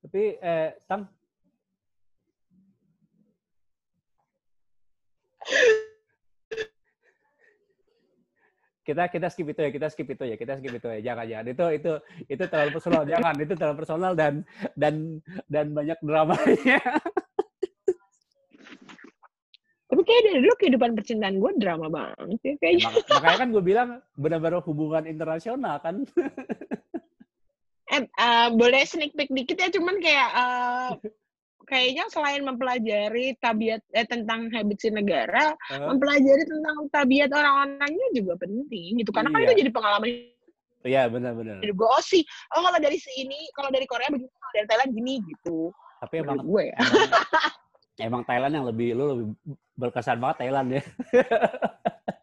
Tapi 0.07 0.23
eh 0.41 0.73
tang 0.89 1.05
kita 8.87 9.11
kita 9.11 9.27
skip 9.27 9.51
itu 9.51 9.61
ya 9.67 9.71
kita 9.75 9.91
skip 9.91 10.07
itu 10.07 10.23
ya 10.23 10.39
kita 10.39 10.63
skip 10.63 10.71
itu 10.79 10.87
ya. 10.87 11.01
Jangan 11.13 11.27
jangan. 11.27 11.47
Itu 11.51 11.65
itu 11.75 11.93
itu 12.31 12.45
terlalu 12.47 12.71
personal. 12.79 13.03
Jangan 13.03 13.35
itu 13.43 13.55
terlalu 13.59 13.77
personal 13.83 14.13
dan 14.15 14.47
dan 14.79 15.19
dan 15.51 15.75
banyak 15.75 15.99
dramanya. 15.99 16.79
Tapi 19.87 20.03
kayak 20.03 20.23
dari 20.27 20.39
dulu 20.43 20.55
kehidupan 20.59 20.91
percintaan 20.99 21.39
gue 21.39 21.51
drama 21.63 21.87
banget 21.91 22.39
ya 22.43 22.55
kayaknya. 22.59 22.91
Mak- 22.91 23.07
makanya 23.07 23.39
kan 23.39 23.49
gue 23.55 23.63
bilang 23.63 23.89
benar-benar 24.19 24.63
hubungan 24.67 25.07
internasional 25.07 25.79
kan. 25.79 26.03
Eh, 27.87 28.03
eh, 28.03 28.49
boleh 28.51 28.83
sneak 28.83 29.15
peek 29.15 29.31
dikit 29.31 29.63
ya, 29.63 29.71
cuman 29.71 30.03
kayak 30.03 30.29
eh, 30.35 30.91
kayaknya 31.67 32.07
selain 32.09 32.41
mempelajari 32.41 33.35
tabiat 33.37 33.83
eh, 33.91 34.07
tentang 34.07 34.47
habit 34.49 34.79
si 34.79 34.89
negara, 34.89 35.53
Eh, 35.69 35.83
mempelajari 35.83 36.47
tentang 36.47 36.87
tabiat 36.89 37.29
orang-orangnya 37.29 38.09
juga 38.15 38.39
penting 38.39 39.03
gitu. 39.03 39.11
Karena 39.11 39.29
kan 39.29 39.41
Iya. 39.41 39.47
itu 39.47 39.55
jadi 39.61 39.71
pengalaman 39.71 40.09
iya 40.87 41.03
benar-benar 41.07 41.59
hidup 41.59 41.77
gue. 41.77 41.89
Oh 41.89 41.99
sih, 41.99 42.23
oh 42.55 42.63
kalau 42.63 42.79
dari 42.79 42.95
sini, 42.95 43.51
kalau 43.51 43.69
dari 43.69 43.85
Korea 43.85 44.07
begini, 44.07 44.31
kalau 44.31 44.53
dari 44.55 44.67
Thailand 44.67 44.91
gini 44.93 45.15
gitu. 45.27 45.75
tapi 45.97 46.15
emang 46.21 46.39
Menurut 46.39 46.47
gue 46.47 46.63
ya. 46.63 46.77
emang, 46.79 47.11
emang 48.07 48.23
Thailand 48.23 48.53
yang 48.55 48.67
lebih 48.69 48.89
lu 48.93 49.05
lebih 49.11 49.27
berkesan 49.75 50.17
banget 50.17 50.37
Thailand 50.41 50.69
ya 50.71 50.83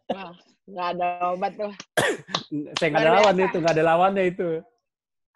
Wah, 0.08 0.30
nggak 0.64 0.86
ada 0.96 1.08
obat 1.34 1.52
tuh. 1.54 1.72
saya 2.74 2.88
nggak 2.88 3.02
ada 3.02 3.14
lawan 3.14 3.34
itu 3.38 3.56
nggak 3.58 3.74
ada 3.74 3.84
lawannya 3.84 4.24
itu 4.24 4.48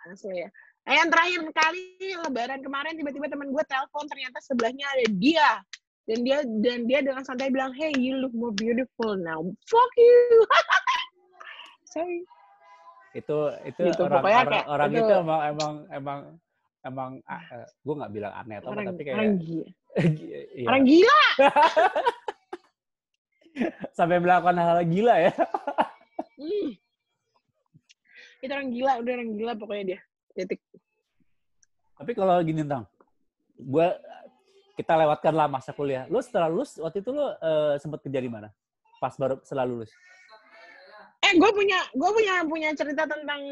Asli 0.01 0.41
ya. 0.41 0.49
Nah, 0.89 0.97
yang 0.97 1.13
terakhir 1.13 1.45
kali 1.53 1.85
lebaran 2.17 2.65
kemarin 2.65 2.97
tiba-tiba 2.97 3.29
teman 3.29 3.53
gue 3.53 3.65
telepon 3.69 4.09
ternyata 4.09 4.41
sebelahnya 4.41 4.89
ada 4.89 5.05
dia. 5.13 5.51
Dan 6.09 6.25
dia 6.25 6.41
dan 6.65 6.89
dia 6.89 7.05
dengan 7.05 7.21
santai 7.21 7.53
bilang, 7.53 7.77
"Hey, 7.77 7.93
you 7.93 8.17
look 8.17 8.33
more 8.33 8.57
beautiful 8.57 9.13
now." 9.21 9.45
Fuck 9.69 9.93
you. 10.01 10.49
Sorry. 11.93 12.25
itu 13.13 13.37
itu 13.65 13.81
Gitu, 13.85 14.03
orang 14.05 14.21
orang, 14.21 14.49
kayak 14.49 14.67
orang 14.69 14.89
itu- 14.93 15.01
itu 15.01 15.13
emang 15.13 15.41
emang 15.45 15.73
emang 15.91 16.19
emang 16.81 17.11
gue 17.83 17.95
nggak 18.01 18.13
bilang 18.13 18.33
aneh 18.33 18.57
atau 18.57 18.69
apa 18.69 18.73
Orang, 18.73 18.85
tapi 18.89 19.03
orang 19.09 19.13
kayak 19.13 19.37
gila. 19.45 19.67
iya, 20.57 20.67
Orang 20.69 20.83
gila. 20.89 21.21
sampai 23.99 24.17
melakukan 24.23 24.57
hal, 24.57 24.77
-hal 24.77 24.85
gila 24.87 25.15
ya 25.21 25.33
Hmm. 26.39 26.71
Itu 28.39 28.53
orang 28.55 28.71
gila, 28.71 28.93
udah 29.03 29.13
orang 29.13 29.31
gila 29.35 29.53
pokoknya 29.59 29.85
dia. 29.85 30.01
Titik. 30.39 30.61
tapi 31.99 32.15
kalau 32.15 32.39
gini 32.47 32.63
tentang 32.63 32.87
gue 33.59 33.89
kita 34.79 34.95
lewatkan 34.95 35.35
lah 35.35 35.51
masa 35.51 35.75
kuliah 35.75 36.07
lu 36.07 36.23
setelah 36.23 36.47
lulus 36.47 36.79
waktu 36.79 37.03
itu 37.03 37.11
lu 37.11 37.27
eh, 37.27 37.75
sempet 37.83 37.99
kerja 38.07 38.23
di 38.23 38.31
mana 38.31 38.55
pas 39.03 39.19
baru 39.19 39.43
setelah 39.43 39.67
lulus 39.67 39.91
Eh, 41.19 41.35
gue 41.35 41.51
punya 41.51 41.83
gue 41.99 42.11
punya 42.15 42.35
punya 42.47 42.71
cerita 42.79 43.03
tentang 43.03 43.43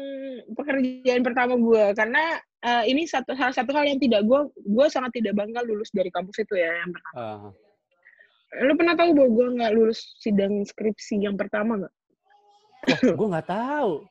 pekerjaan 0.55 1.19
pertama 1.19 1.59
gue 1.59 1.83
karena 1.99 2.39
eh, 2.63 2.83
ini 2.87 3.03
satu 3.03 3.35
salah 3.35 3.51
satu 3.51 3.75
hal 3.75 3.91
yang 3.91 3.99
tidak 3.99 4.23
gue 4.23 4.39
gue 4.55 4.85
sangat 4.87 5.11
tidak 5.19 5.35
bangga 5.35 5.61
lulus 5.67 5.91
dari 5.91 6.07
kampus 6.07 6.47
itu 6.47 6.55
ya 6.55 6.71
yang 6.71 6.95
pertama. 6.95 7.19
Ah. 7.19 7.51
Lu 8.63 8.73
pernah 8.79 8.95
tahu 8.95 9.11
bahwa 9.11 9.29
gue 9.29 9.47
nggak 9.59 9.71
lulus 9.75 9.99
sidang 10.23 10.63
skripsi 10.63 11.27
yang 11.27 11.35
pertama 11.35 11.85
nggak? 11.85 11.93
gue 13.19 13.27
nggak 13.35 13.49
tahu 13.51 14.07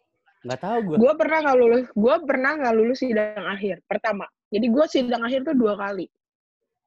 nggak 0.47 0.61
tahu 0.63 0.79
gue 0.87 0.97
Gue 1.03 1.13
pernah 1.19 1.39
nggak 1.43 1.57
lulus. 1.59 1.85
Gue 1.93 2.15
pernah 2.23 2.51
nggak 2.55 2.75
lulus 2.75 2.99
sidang 3.03 3.45
akhir 3.45 3.77
pertama. 3.85 4.27
Jadi 4.47 4.67
gue 4.71 4.85
sidang 4.87 5.23
akhir 5.27 5.41
tuh 5.43 5.57
dua 5.59 5.75
kali. 5.75 6.07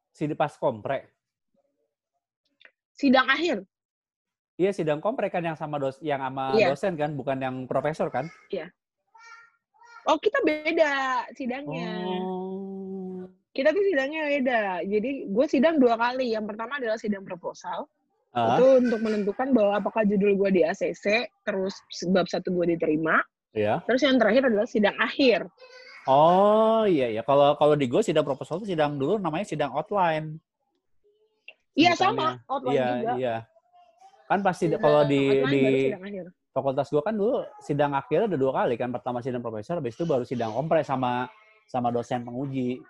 si 0.09 0.25
pas 0.33 0.51
kompre 0.55 1.07
Sidang 2.91 3.27
akhir. 3.27 3.63
iya 4.59 4.75
sidang 4.75 4.99
kompre 4.99 5.31
kan 5.31 5.39
yang 5.39 5.55
sama 5.55 5.79
dos 5.79 5.95
yang 6.03 6.19
sama 6.19 6.51
Iya. 6.51 6.75
dosen 6.75 6.99
kan 6.99 7.15
bukan 7.15 7.39
yang 7.39 7.55
profesor 7.63 8.11
kan 8.11 8.27
Oh 10.03 10.17
kita 10.17 10.41
beda 10.41 11.23
sidangnya. 11.31 11.91
oh 12.25 13.23
Kita 13.49 13.69
tuh 13.71 13.83
sidangnya 13.85 14.21
beda. 14.25 14.61
Jadi 14.83 15.27
gue 15.27 15.45
sidang 15.47 15.77
dua 15.77 15.95
kali. 15.95 16.31
Yang 16.33 16.53
pertama 16.55 16.79
adalah 16.81 16.97
sidang 16.97 17.21
proposal. 17.23 17.85
Ah, 18.29 18.55
Itu 18.57 18.77
untuk 18.77 19.01
menentukan 19.01 19.53
bahwa 19.53 19.77
apakah 19.77 20.05
judul 20.05 20.37
gue 20.37 20.49
di 20.51 20.61
ACC, 20.61 21.27
terus 21.41 21.73
bab 22.09 22.29
satu 22.29 22.53
gue 22.53 22.77
diterima, 22.77 23.19
Iya. 23.53 23.81
Terus 23.85 24.01
yang 24.05 24.17
terakhir 24.21 24.43
adalah 24.49 24.67
sidang 24.69 24.97
akhir. 25.01 25.49
Oh 26.09 26.85
iya 26.85 27.09
iya. 27.09 27.21
Kalau 27.25 27.57
kalau 27.57 27.73
di 27.77 27.85
gue 27.89 28.01
sidang 28.01 28.25
proposal 28.25 28.61
itu 28.61 28.73
sidang 28.73 28.97
dulu 28.97 29.17
namanya 29.17 29.45
sidang 29.45 29.73
outline. 29.73 30.37
Iya 31.77 31.93
sama, 31.95 32.41
outline 32.49 32.75
Iya 32.75 32.87
juga. 32.89 33.13
iya. 33.17 33.35
Kan 34.29 34.39
pasti 34.45 34.65
Sidang 34.69 34.81
kalau 34.81 35.01
di 35.09 35.21
di 35.49 35.63
fakultas 36.49 36.89
gue 36.89 37.01
kan 37.01 37.13
dulu 37.13 37.45
sidang 37.61 37.93
akhir 37.93 38.29
ada 38.29 38.37
dua 38.37 38.51
kali 38.65 38.75
kan. 38.77 38.89
Pertama 38.93 39.21
sidang 39.21 39.41
profesor, 39.41 39.81
habis 39.81 39.97
itu 39.97 40.05
baru 40.05 40.25
sidang 40.25 40.53
kompres 40.53 40.89
sama 40.89 41.29
sama 41.69 41.89
dosen 41.93 42.25
penguji. 42.25 42.81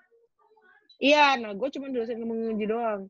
Iya, 0.99 1.39
nah 1.39 1.55
gue 1.55 1.69
cuma 1.71 1.87
dosen 1.91 2.19
menguji 2.19 2.67
doang. 2.67 3.07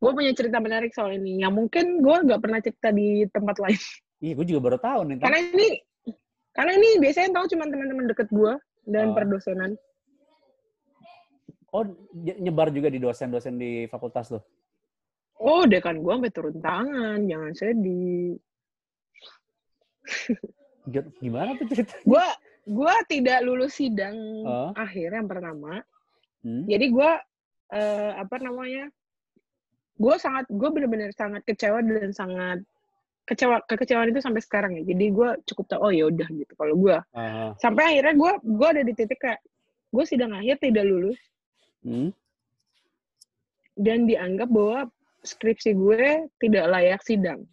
Gue 0.00 0.12
punya 0.16 0.32
cerita 0.32 0.56
menarik 0.56 0.96
soal 0.96 1.20
ini. 1.20 1.44
Yang 1.44 1.52
mungkin 1.52 2.00
gue 2.00 2.16
nggak 2.24 2.40
pernah 2.40 2.60
cerita 2.64 2.88
di 2.88 3.28
tempat 3.28 3.56
lain. 3.60 3.76
Iya, 4.20 4.32
gue 4.36 4.46
juga 4.46 4.60
baru 4.60 4.78
tahu 4.78 5.00
nih. 5.08 5.16
Karena 5.18 5.38
ini, 5.40 5.68
karena 6.52 6.72
ini 6.76 6.88
biasanya 7.00 7.24
yang 7.32 7.36
tahu 7.40 7.46
cuma 7.56 7.64
teman-teman 7.66 8.06
deket 8.12 8.28
gue 8.28 8.52
dan 8.84 9.06
Oh. 9.10 9.14
perdosenan. 9.16 9.72
Oh, 11.70 11.84
ny- 12.12 12.38
nyebar 12.42 12.68
juga 12.68 12.90
di 12.92 12.98
dosen-dosen 12.98 13.56
di 13.56 13.86
fakultas 13.88 14.28
lo. 14.28 14.44
Oh, 15.40 15.64
dekan 15.64 16.04
gue 16.04 16.12
sampai 16.12 16.32
turun 16.34 16.58
tangan. 16.60 17.24
Jangan 17.24 17.52
sedih. 17.56 18.36
Gimana 21.22 21.54
tuh 21.56 21.66
cerita? 21.70 21.96
Gue 22.04 22.24
gue 22.68 22.94
tidak 23.08 23.40
lulus 23.40 23.78
sidang 23.80 24.16
Oh. 24.44 24.70
akhir 24.76 25.16
yang 25.16 25.28
pertama. 25.30 25.80
Hmm? 26.44 26.68
Jadi 26.68 26.86
gue 26.92 27.10
eh, 27.70 28.12
apa 28.18 28.36
namanya? 28.36 28.90
Gue 29.94 30.14
sangat 30.18 30.44
gue 30.50 30.68
benar-benar 30.68 31.14
sangat 31.14 31.46
kecewa 31.46 31.80
dan 31.80 32.10
sangat 32.10 32.58
kecewa 33.30 33.62
kekecewaan 33.70 34.10
itu 34.10 34.18
sampai 34.18 34.42
sekarang 34.42 34.72
ya. 34.74 34.82
Jadi 34.90 35.14
gue 35.14 35.28
cukup 35.46 35.64
tahu 35.70 35.80
oh 35.86 35.92
ya 35.94 36.10
udah 36.10 36.26
gitu 36.34 36.52
kalau 36.58 36.74
gue. 36.74 36.98
Ah, 37.14 37.54
Sampai 37.62 37.94
akhirnya 37.94 38.14
gue 38.18 38.32
gue 38.42 38.68
ada 38.68 38.82
di 38.82 38.92
titik 38.98 39.22
kayak 39.22 39.38
gue 39.94 40.04
sidang 40.06 40.34
akhir 40.34 40.58
tidak 40.58 40.86
lulus 40.86 41.18
hmm? 41.86 42.10
dan 43.78 44.10
dianggap 44.10 44.50
bahwa 44.50 44.90
skripsi 45.22 45.78
gue 45.78 46.26
tidak 46.42 46.64
layak 46.66 47.00
sidang. 47.06 47.46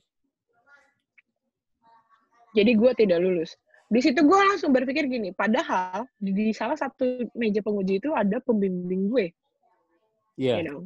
Jadi 2.57 2.71
gue 2.73 2.91
tidak 2.97 3.21
lulus. 3.21 3.53
Di 3.87 4.01
situ 4.01 4.19
gue 4.25 4.39
langsung 4.51 4.73
berpikir 4.73 5.07
gini, 5.07 5.31
padahal 5.31 6.09
di, 6.19 6.51
salah 6.51 6.75
satu 6.75 7.29
meja 7.37 7.63
penguji 7.63 8.03
itu 8.03 8.11
ada 8.11 8.41
pembimbing 8.43 9.07
gue. 9.07 9.31
Iya, 10.35 10.59
you 10.59 10.65
know. 10.65 10.81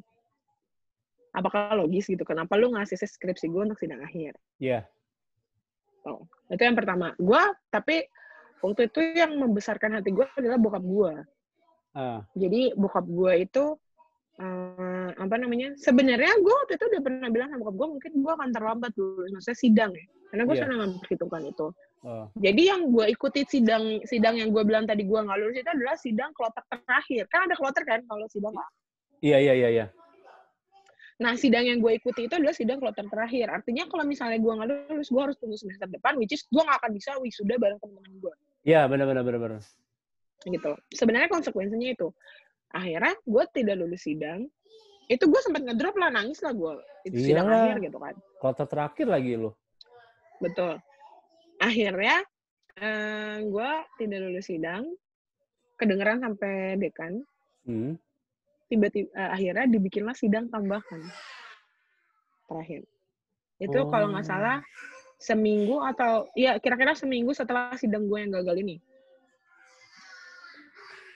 Apakah 1.32 1.80
logis 1.80 2.12
gitu? 2.12 2.22
Kenapa 2.28 2.60
lu 2.60 2.76
ngasih 2.76 3.00
skripsi 3.00 3.48
gue 3.48 3.62
untuk 3.64 3.80
sidang 3.80 4.04
akhir? 4.04 4.36
iya. 4.60 4.84
Oh, 6.02 6.26
itu 6.50 6.58
yang 6.66 6.74
pertama. 6.74 7.14
Gue, 7.22 7.38
tapi 7.70 8.02
waktu 8.66 8.90
itu 8.90 9.00
yang 9.14 9.38
membesarkan 9.38 10.02
hati 10.02 10.10
gue 10.10 10.26
adalah 10.34 10.58
bokap 10.58 10.82
gue. 10.82 11.14
Ah, 11.94 12.26
Jadi 12.34 12.74
bokap 12.74 13.06
gue 13.06 13.46
itu 13.46 13.66
eh, 14.42 15.10
apa 15.14 15.36
namanya? 15.38 15.78
Sebenarnya 15.78 16.34
gue 16.42 16.54
waktu 16.66 16.74
itu 16.82 16.86
udah 16.90 17.02
pernah 17.06 17.30
bilang 17.30 17.54
sama 17.54 17.62
bokap 17.62 17.76
gue 17.78 17.88
mungkin 17.98 18.12
gue 18.18 18.32
akan 18.34 18.50
terlambat 18.50 18.92
dulu, 18.98 19.30
maksudnya 19.30 19.60
sidang 19.62 19.92
ya. 19.94 20.06
Karena 20.34 20.44
gue 20.50 20.56
Iya. 20.58 20.62
sudah 20.66 20.78
memperhitungkan 20.90 21.42
itu. 21.46 21.68
oh. 22.02 22.26
Jadi 22.34 22.62
yang 22.66 22.82
gue 22.90 23.06
ikuti 23.14 23.42
sidang 23.46 23.84
sidang 24.10 24.42
yang 24.42 24.50
gue 24.50 24.64
bilang 24.66 24.90
tadi 24.90 25.06
gue 25.06 25.20
nggak 25.22 25.38
lulus 25.38 25.62
itu 25.62 25.70
adalah 25.70 25.96
sidang 26.02 26.34
kloter 26.34 26.66
terakhir. 26.66 27.30
Kan 27.30 27.46
ada 27.46 27.54
kloter 27.54 27.84
kan 27.86 28.02
kalau 28.10 28.26
sidang 28.26 28.58
Iya, 29.22 29.38
iya, 29.38 29.54
iya, 29.54 29.70
iya. 29.70 29.86
Nah, 31.22 31.38
sidang 31.38 31.70
yang 31.70 31.78
gue 31.78 32.02
ikuti 32.02 32.26
itu 32.26 32.34
adalah 32.34 32.56
sidang 32.58 32.82
kloter 32.82 33.06
terakhir. 33.06 33.54
Artinya 33.54 33.86
kalau 33.86 34.02
misalnya 34.10 34.42
gue 34.42 34.54
nggak 34.58 34.70
lulus, 34.90 35.14
gue 35.14 35.22
harus 35.22 35.38
tunggu 35.38 35.54
semester 35.54 35.86
depan, 35.86 36.18
which 36.18 36.34
is 36.34 36.50
gue 36.50 36.58
nggak 36.58 36.82
akan 36.82 36.92
bisa 36.98 37.14
wisuda 37.22 37.62
bareng 37.62 37.78
teman-teman 37.78 38.14
gue. 38.18 38.34
Iya, 38.66 38.90
benar, 38.90 39.06
benar. 39.06 39.62
Gitu. 40.42 40.72
Sebenarnya 40.98 41.30
konsekuensinya 41.30 41.94
itu. 41.94 42.10
Akhirnya 42.74 43.14
gue 43.22 43.44
tidak 43.54 43.76
lulus 43.78 44.02
sidang. 44.02 44.50
Itu 45.06 45.30
gue 45.30 45.42
sempat 45.46 45.62
ngedrop 45.62 45.94
lah, 46.02 46.10
nangis 46.10 46.42
lah 46.42 46.58
gue. 46.58 46.74
Itu 47.06 47.18
sidang 47.22 47.46
Iyalah. 47.54 47.62
akhir 47.70 47.78
gitu 47.86 47.98
kan. 48.02 48.16
Kloter 48.42 48.66
terakhir 48.66 49.08
lagi 49.14 49.32
lo. 49.38 49.54
Betul. 50.42 50.82
Akhirnya 51.62 52.18
eh, 52.82 53.38
gue 53.46 53.72
tidak 54.02 54.20
lulus 54.26 54.50
sidang. 54.50 54.90
Kedengeran 55.78 56.26
sampai 56.26 56.82
dekan. 56.82 57.22
Hmm. 57.70 57.94
Tiba-tiba 58.72 59.12
eh, 59.12 59.30
akhirnya 59.36 59.66
dibikinlah 59.68 60.16
sidang 60.16 60.48
tambahan. 60.48 61.02
Terakhir. 62.48 62.88
Itu 63.60 63.80
kalau 63.92 64.08
nggak 64.16 64.24
Oh. 64.26 64.32
salah 64.32 64.58
seminggu 65.20 65.84
atau 65.84 66.32
ya 66.34 66.56
kira-kira 66.58 66.96
seminggu 66.96 67.36
setelah 67.36 67.76
sidang 67.76 68.08
gue 68.08 68.18
yang 68.18 68.32
gagal 68.32 68.58
ini. 68.64 68.80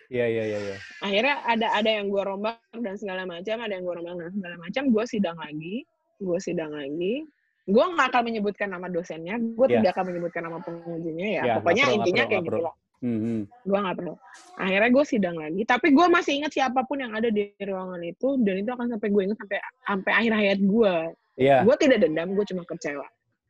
Iya, 0.05 0.25
iya, 0.29 0.43
iya, 0.45 0.59
iya. 0.61 0.77
Akhirnya 1.01 1.35
ada 1.49 1.67
ada 1.73 1.89
yang 1.89 2.13
gue 2.13 2.21
rombak 2.21 2.61
dan 2.77 2.93
segala 2.93 3.25
macam, 3.25 3.57
ada 3.57 3.73
yang 3.73 3.81
gue 3.81 3.95
rombak 3.97 4.13
dan 4.21 4.31
segala 4.37 4.55
macam. 4.61 4.83
Gue 4.93 5.03
sidang 5.09 5.37
lagi, 5.41 5.75
gue 6.21 6.39
sidang 6.43 6.71
lagi. 6.77 7.25
Gue 7.65 7.81
nggak 7.81 8.13
akan 8.13 8.21
menyebutkan 8.29 8.69
nama 8.69 8.85
dosennya, 8.85 9.41
gue 9.41 9.65
Iya. 9.65 9.81
tidak 9.81 9.91
akan 9.97 10.05
menyebutkan 10.13 10.41
nama 10.45 10.61
pengujinya 10.61 11.25
ya. 11.25 11.31
Iya, 11.33 11.41
nggak 11.41 11.57
Pokoknya 11.65 11.83
nggak 11.83 11.97
intinya 11.97 12.23
kayak 12.23 12.29
nggak 12.29 12.45
gitu 12.45 12.57
perlu. 12.61 12.84
Lah. 12.95 13.03
Hmm, 13.03 13.19
hmm. 13.19 13.41
Gue 13.63 13.77
nggak 13.77 13.95
perlu. 13.99 14.15
Akhirnya 14.55 14.89
gue 14.89 15.05
sidang 15.05 15.35
lagi, 15.35 15.61
tapi 15.63 15.87
gue 15.91 16.05
masih 16.07 16.31
ingat 16.39 16.51
siapa 16.53 16.79
pun 16.83 16.97
yang 16.97 17.11
ada 17.11 17.27
di 17.27 17.51
ruangan 17.59 18.01
itu 18.01 18.39
dan 18.41 18.55
itu 18.59 18.71
akan 18.71 18.87
sampai 18.91 19.09
gue 19.11 19.21
ingat 19.27 19.37
sampai 19.39 19.57
sampai 19.83 20.11
akhir 20.15 20.31
hayat 20.33 20.59
gue. 20.61 20.93
Iya, 21.35 21.57
Gue 21.67 21.75
tidak 21.75 21.99
dendam, 21.99 22.31
gue 22.31 22.45
cuma 22.47 22.63
kecewa. 22.63 23.03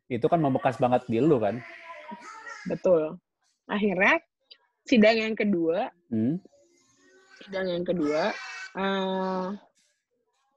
itu 0.06 0.26
kan 0.30 0.38
membekas 0.38 0.78
banget 0.78 1.02
di 1.06 1.18
lu 1.18 1.38
kan. 1.38 1.58
Betul. 2.66 3.18
Akhirnya 3.66 4.22
sidang 4.86 5.18
yang 5.18 5.34
kedua 5.34 5.90
Hmm. 6.10 6.38
sidang 7.42 7.66
yang 7.66 7.82
kedua, 7.82 8.30
eh, 8.78 9.46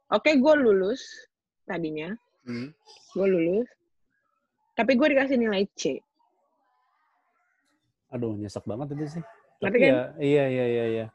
oke 0.08 0.30
gue 0.36 0.54
lulus 0.58 1.00
tadinya, 1.64 2.12
Hmm. 2.44 2.72
gue 3.16 3.26
lulus, 3.28 3.68
tapi 4.72 4.96
gue 4.96 5.16
dikasih 5.16 5.36
nilai 5.36 5.64
C. 5.76 5.96
Aduh, 8.10 8.32
nyesek 8.34 8.64
banget 8.64 8.96
itu 8.96 9.20
sih. 9.20 9.22
Ngerti 9.58 9.64
Tapi 9.64 9.76
kan? 9.82 9.90
ya, 9.90 10.00
iya, 10.22 10.44
iya, 10.48 10.64
iya, 10.66 10.84
iya. 10.86 11.06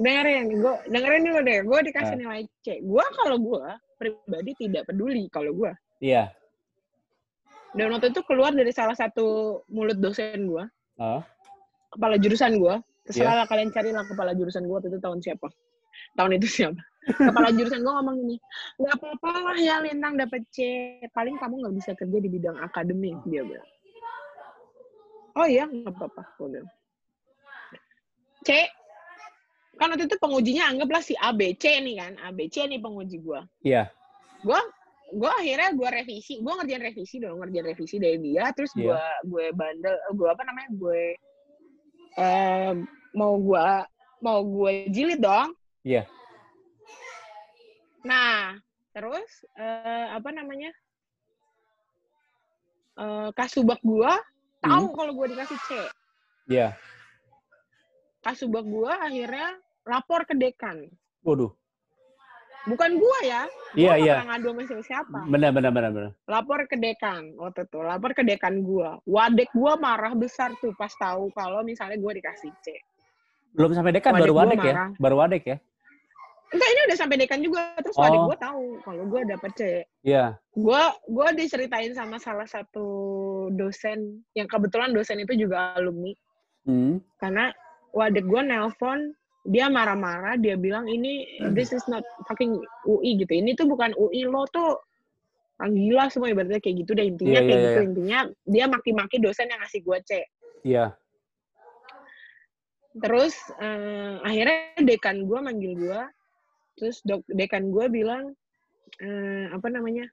Dengerin, 0.00 0.44
gue 0.56 0.74
dengerin 0.88 1.22
dulu 1.28 1.38
deh, 1.44 1.58
gue 1.60 1.78
dikasih 1.92 2.14
Ah. 2.16 2.20
nilai 2.20 2.40
C. 2.64 2.80
Gue 2.80 3.04
kalau 3.12 3.36
gue 3.36 3.64
pribadi 4.00 4.52
tidak 4.56 4.88
peduli 4.88 5.28
kalau 5.28 5.52
gue. 5.52 5.72
Iya. 6.00 6.32
Dan 7.70 7.92
waktu 7.94 8.10
itu 8.10 8.24
keluar 8.26 8.50
dari 8.50 8.72
salah 8.72 8.96
satu 8.96 9.60
mulut 9.70 10.00
dosen 10.00 10.48
gue, 10.48 10.64
Ah, 10.96 11.22
kepala 11.92 12.16
jurusan 12.16 12.56
gue. 12.56 12.74
Iya. 12.74 13.04
Terserah 13.06 13.34
lah 13.42 13.46
kalian 13.46 13.70
carilah 13.70 14.04
kepala 14.08 14.32
jurusan 14.32 14.64
gue 14.64 14.74
waktu 14.74 14.88
itu 14.88 14.98
tahun 14.98 15.20
siapa. 15.20 15.48
Tahun 16.16 16.32
itu 16.34 16.48
siapa. 16.48 16.80
Kepala 17.00 17.48
jurusan 17.52 17.80
gue 17.80 17.92
ngomong 17.92 18.16
gini, 18.20 18.36
nggak 18.76 18.94
apa-apa 18.96 19.28
lah 19.52 19.56
ya 19.56 19.80
Lintang 19.80 20.16
dapet 20.16 20.42
C. 20.48 20.58
Paling 21.12 21.36
kamu 21.36 21.60
nggak 21.60 21.74
bisa 21.76 21.90
kerja 21.92 22.18
di 22.20 22.28
bidang 22.28 22.56
akademik, 22.56 23.20
dia 23.28 23.44
bilang. 23.44 23.68
Oh 25.40 25.48
iya, 25.48 25.64
nggak 25.64 25.96
apa-apa. 25.96 26.22
Gue 26.36 26.48
bilang. 26.52 26.70
C, 28.44 28.50
kan 29.80 29.88
waktu 29.92 30.04
itu 30.04 30.16
pengujinya 30.20 30.68
anggaplah 30.68 31.00
si 31.00 31.16
ABC 31.16 31.80
nih 31.80 31.96
kan. 31.96 32.12
ABC 32.28 32.68
nih 32.68 32.76
penguji 32.76 33.16
gue. 33.24 33.40
iya. 33.64 33.88
Gue 34.44 34.60
gue 35.10 35.26
akhirnya 35.28 35.74
gue 35.74 35.88
revisi, 35.90 36.38
gue 36.38 36.52
ngerjain 36.54 36.84
revisi 36.84 37.16
dong, 37.18 37.40
ngerjain 37.42 37.66
revisi 37.66 37.96
dari 37.98 38.20
dia, 38.20 38.52
terus 38.54 38.70
gue 38.76 38.92
Iya. 38.94 39.26
gue 39.26 39.44
bandel, 39.56 39.96
gue 40.14 40.28
apa 40.28 40.42
namanya, 40.46 40.70
gue 40.76 41.02
eh 42.20 42.72
mau 43.16 43.34
gue 43.40 43.66
mau 44.20 44.38
gue 44.44 44.72
jilid 44.92 45.20
dong. 45.24 45.56
Iya. 45.82 46.04
Nah, 48.04 48.56
terus 48.92 49.44
eh, 49.56 50.06
apa 50.12 50.30
namanya? 50.32 50.70
Eh, 53.00 53.28
kasubag 53.36 53.80
gue 53.80 54.12
tahu 54.60 54.86
kalau 54.92 55.12
gue 55.16 55.26
dikasih 55.36 55.58
C. 55.66 55.70
Iya. 56.48 56.76
Kasubag 58.20 58.68
gue 58.68 58.92
akhirnya 58.92 59.56
lapor 59.88 60.28
ke 60.28 60.36
dekan. 60.36 60.88
Waduh. 61.24 61.52
Bukan 62.68 63.00
gue 63.00 63.18
ya. 63.24 63.48
Iya, 63.72 63.90
nggak 63.96 64.00
iya. 64.04 64.14
pernah 64.20 64.28
ngadu 64.36 64.48
sama 64.68 64.82
siapa. 64.84 65.18
Benar, 65.24 65.50
benar, 65.56 65.70
benar, 65.72 65.90
benar. 65.96 66.12
lapor 66.28 66.60
ke 66.68 66.76
dekan 66.76 67.32
waktu 67.40 67.64
itu 67.64 67.78
lapor 67.80 68.10
ke 68.12 68.22
dekan 68.26 68.66
gua 68.66 68.98
wadek 69.06 69.48
gua 69.54 69.78
marah 69.78 70.12
besar 70.12 70.52
tuh 70.58 70.74
pas 70.76 70.90
tahu 70.98 71.32
kalau 71.32 71.64
misalnya 71.64 71.96
gua 71.96 72.12
dikasih 72.12 72.52
C 72.60 72.74
Belum 73.54 73.74
sampai 73.74 73.90
dekan, 73.94 74.14
Wadek 74.14 74.30
baru 74.30 74.34
wadek 74.38 74.60
ya? 74.62 74.74
Baru 74.94 75.16
wadek 75.18 75.42
ya? 75.42 75.56
Enggak 76.50 76.68
ini 76.68 76.80
udah 76.90 76.98
sampai 76.98 77.16
dekan 77.16 77.40
juga 77.40 77.60
terus 77.78 77.94
Oh. 77.94 78.26
gua 78.26 78.38
tahu 78.38 78.64
kalau 78.82 79.02
gua 79.06 79.20
dapet 79.22 79.50
C 79.54 79.62
Iya. 80.02 80.34
gua 80.52 80.90
gua 81.06 81.30
diceritain 81.30 81.94
sama 81.94 82.18
salah 82.18 82.46
satu 82.46 82.86
dosen 83.54 84.22
yang 84.34 84.50
kebetulan 84.50 84.90
dosen 84.90 85.22
itu 85.22 85.34
juga 85.38 85.74
alumni 85.74 86.10
Hmm. 86.66 87.00
karena 87.16 87.54
wadek 87.90 88.26
gua 88.26 88.42
nelpon 88.42 89.14
dia 89.48 89.72
marah-marah 89.72 90.36
dia 90.36 90.52
bilang 90.54 90.84
ini 90.84 91.24
this 91.56 91.72
is 91.72 91.80
not 91.88 92.04
fucking 92.28 92.60
UI 92.84 93.16
gitu 93.16 93.32
ini 93.32 93.56
tuh 93.56 93.64
bukan 93.64 93.96
UI 93.96 94.28
lo 94.28 94.44
tuh 94.52 94.76
orang 95.56 95.72
gila 95.72 96.04
semua 96.12 96.28
ibaratnya 96.28 96.60
kayak 96.60 96.84
gitu 96.84 96.92
deh 96.92 97.08
intinya 97.08 97.40
Iya, 97.40 97.46
kayak 97.48 97.56
iya, 97.56 97.64
gitu 97.64 97.80
iya. 97.80 97.88
intinya 97.88 98.18
dia 98.44 98.64
maki-maki 98.68 99.16
dosen 99.16 99.48
yang 99.48 99.60
ngasih 99.64 99.80
gue 99.80 99.98
C 100.04 100.10
Iya. 100.60 100.92
terus 103.00 103.32
eh, 103.56 104.14
akhirnya 104.20 104.58
dekan 104.82 105.24
gue 105.24 105.38
manggil 105.40 105.72
gue 105.78 106.00
terus 106.80 107.04
dok 107.04 107.20
dekan 107.28 107.68
gue 107.68 107.86
bilang 107.92 108.32
eh, 109.04 109.46
apa 109.52 109.68
namanya 109.68 110.08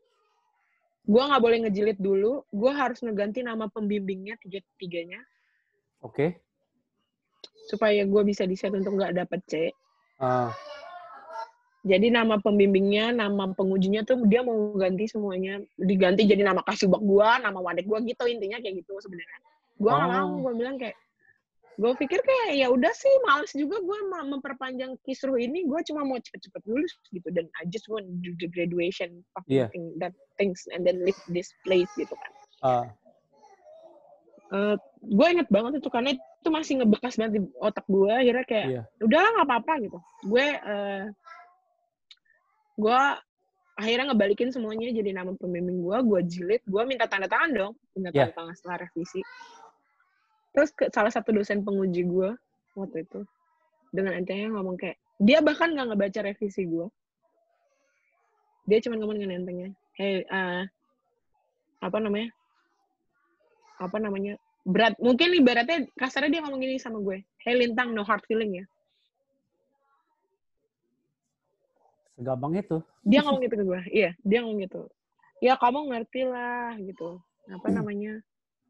gue 1.07 1.23
nggak 1.23 1.39
boleh 1.39 1.57
ngejilid 1.63 1.97
dulu 2.03 2.43
gue 2.51 2.71
harus 2.75 2.99
ngeganti 2.99 3.39
nama 3.39 3.71
pembimbingnya 3.71 4.35
tiga 4.43 4.59
tiganya. 4.75 5.23
Oke. 6.03 6.43
supaya 7.67 8.07
gue 8.07 8.23
bisa 8.23 8.47
diset 8.47 8.71
untuk 8.71 8.95
nggak 8.95 9.11
dapet 9.11 9.41
C. 9.43 9.53
Ah, 10.23 10.55
jadi 11.87 12.11
nama 12.11 12.35
pembimbingnya 12.39 13.15
nama 13.15 13.47
pengujinya 13.55 14.03
tuh 14.03 14.27
dia 14.27 14.43
mau 14.43 14.75
ganti 14.75 15.07
semuanya. 15.07 15.63
Diganti 15.79 16.27
jadi 16.27 16.43
nama 16.43 16.59
kasubag 16.67 16.99
gue 16.99 17.29
nama 17.39 17.59
wadek 17.59 17.87
gue 17.87 17.99
gitu 18.11 18.23
intinya 18.27 18.59
kayak 18.59 18.83
gitu 18.83 18.99
sebenarnya. 18.99 19.39
Gue 19.79 19.91
nggak 19.91 20.09
mau 20.11 20.27
Oh. 20.27 20.39
gue 20.43 20.53
bilang 20.59 20.75
kayak 20.75 20.95
gue 21.77 21.91
pikir 21.93 22.17
kayak 22.25 22.57
ya 22.57 22.67
udah 22.73 22.89
sih 22.89 23.13
males 23.29 23.53
juga 23.53 23.77
gue 23.77 23.99
memperpanjang 24.09 24.97
kisruh 25.05 25.37
ini. 25.37 25.61
Gue 25.69 25.85
cuma 25.85 26.01
mau 26.01 26.17
cepet-cepet 26.17 26.65
lulus 26.65 26.97
gitu 27.13 27.29
dan 27.29 27.45
I 27.61 27.69
just 27.69 27.85
want 27.85 28.09
to 28.09 28.13
do 28.17 28.33
the 28.41 28.49
graduation 28.49 29.21
fucking 29.37 29.61
Iya. 29.61 29.67
thing, 29.69 29.93
that 30.01 30.17
things 30.41 30.65
and 30.73 30.81
then 30.81 31.05
leave 31.05 31.21
this 31.29 31.53
place 31.61 31.89
gitu 31.93 32.09
kan. 32.17 32.31
Ah, 34.49 34.75
gue 35.05 35.27
inget 35.29 35.45
banget 35.53 35.77
itu 35.83 35.89
karena 35.93 36.17
itu 36.17 36.49
masih 36.49 36.81
ngebekas 36.81 37.13
banget 37.19 37.33
di 37.37 37.41
otak 37.61 37.85
gue 37.85 38.09
akhirnya 38.09 38.45
kayak 38.49 38.67
Iya. 38.73 38.81
udahlah 39.05 39.29
nggak 39.37 39.47
apa-apa 39.47 39.73
gitu. 39.85 39.99
Gue 40.25 40.45
eh 40.57 41.03
gue 42.77 43.01
akhirnya 43.77 44.09
ngebalikin 44.09 44.49
semuanya 44.49 44.89
jadi 44.89 45.13
nama 45.13 45.37
pembimbing 45.37 45.85
gue 45.85 45.97
gue 46.09 46.21
jilid 46.25 46.61
gue 46.65 46.81
minta 46.89 47.05
tanda 47.05 47.29
tangan 47.29 47.53
dong. 47.53 47.73
Minta 47.93 48.09
Iya. 48.09 48.17
tanda 48.25 48.33
tangan 48.33 48.53
setelah 48.57 48.77
revisi 48.89 49.21
terus 50.57 50.73
ke 50.73 50.89
salah 50.89 51.13
satu 51.13 51.29
dosen 51.37 51.61
penguji 51.61 52.01
gue 52.01 52.33
waktu 52.73 53.05
itu 53.05 53.21
dengan 53.93 54.17
entengnya 54.17 54.49
ngomong 54.57 54.73
kayak 54.73 54.97
dia 55.21 55.37
bahkan 55.45 55.69
nggak 55.69 55.93
ngebaca 55.93 56.19
revisi 56.25 56.65
gue 56.65 56.89
dia 58.65 58.81
cuma 58.81 58.97
ngomong 58.97 59.21
dengan 59.21 59.45
entengnya 59.45 59.69
hey 60.01 60.25
eh, 60.25 60.65
apa 61.77 61.97
namanya? 62.01 62.33
Apa 63.77 64.01
namanya? 64.01 64.33
Berat 64.65 64.97
mungkin 64.97 65.37
ibaratnya 65.37 65.87
kasarnya 65.95 66.37
dia 66.37 66.41
ngomong 66.43 66.59
gini 66.59 66.75
sama 66.81 66.99
gue 66.99 67.23
hey 67.45 67.55
lintang 67.55 67.95
no 67.95 68.03
hard 68.03 68.19
feeling 68.27 68.59
ya 68.59 68.65
segampang 72.17 72.57
itu. 72.57 72.81
dia 73.05 73.21
ngomong 73.21 73.45
gitu 73.45 73.55
ke 73.55 73.63
gue 73.63 73.81
iya 73.93 74.11
dia 74.25 74.41
ngomong 74.41 74.59
gitu 74.65 74.89
ya 75.37 75.53
kamu 75.55 75.93
ngerti 75.93 76.25
lah 76.25 76.73
gitu. 76.81 77.21
Apa 77.47 77.71
namanya 77.71 78.19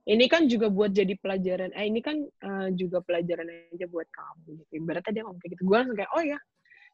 ini 0.07 0.25
kan 0.31 0.47
juga 0.47 0.71
buat 0.71 0.95
jadi 0.95 1.19
pelajaran 1.19 1.75
eh 1.75 1.83
ini 1.83 1.99
kan 1.99 2.15
eh, 2.23 2.67
juga 2.73 3.03
pelajaran 3.03 3.47
aja 3.75 3.85
buat 3.91 4.07
kamu 4.07 4.63
gitu. 4.63 4.71
Ibaratnya 4.79 5.11
dia 5.11 5.23
ngomong 5.27 5.39
kayak 5.43 5.51
gitu. 5.59 5.63
Gue 5.67 5.75
langsung 5.75 5.97
kayak 5.99 6.11
oh 6.15 6.23
ya 6.23 6.39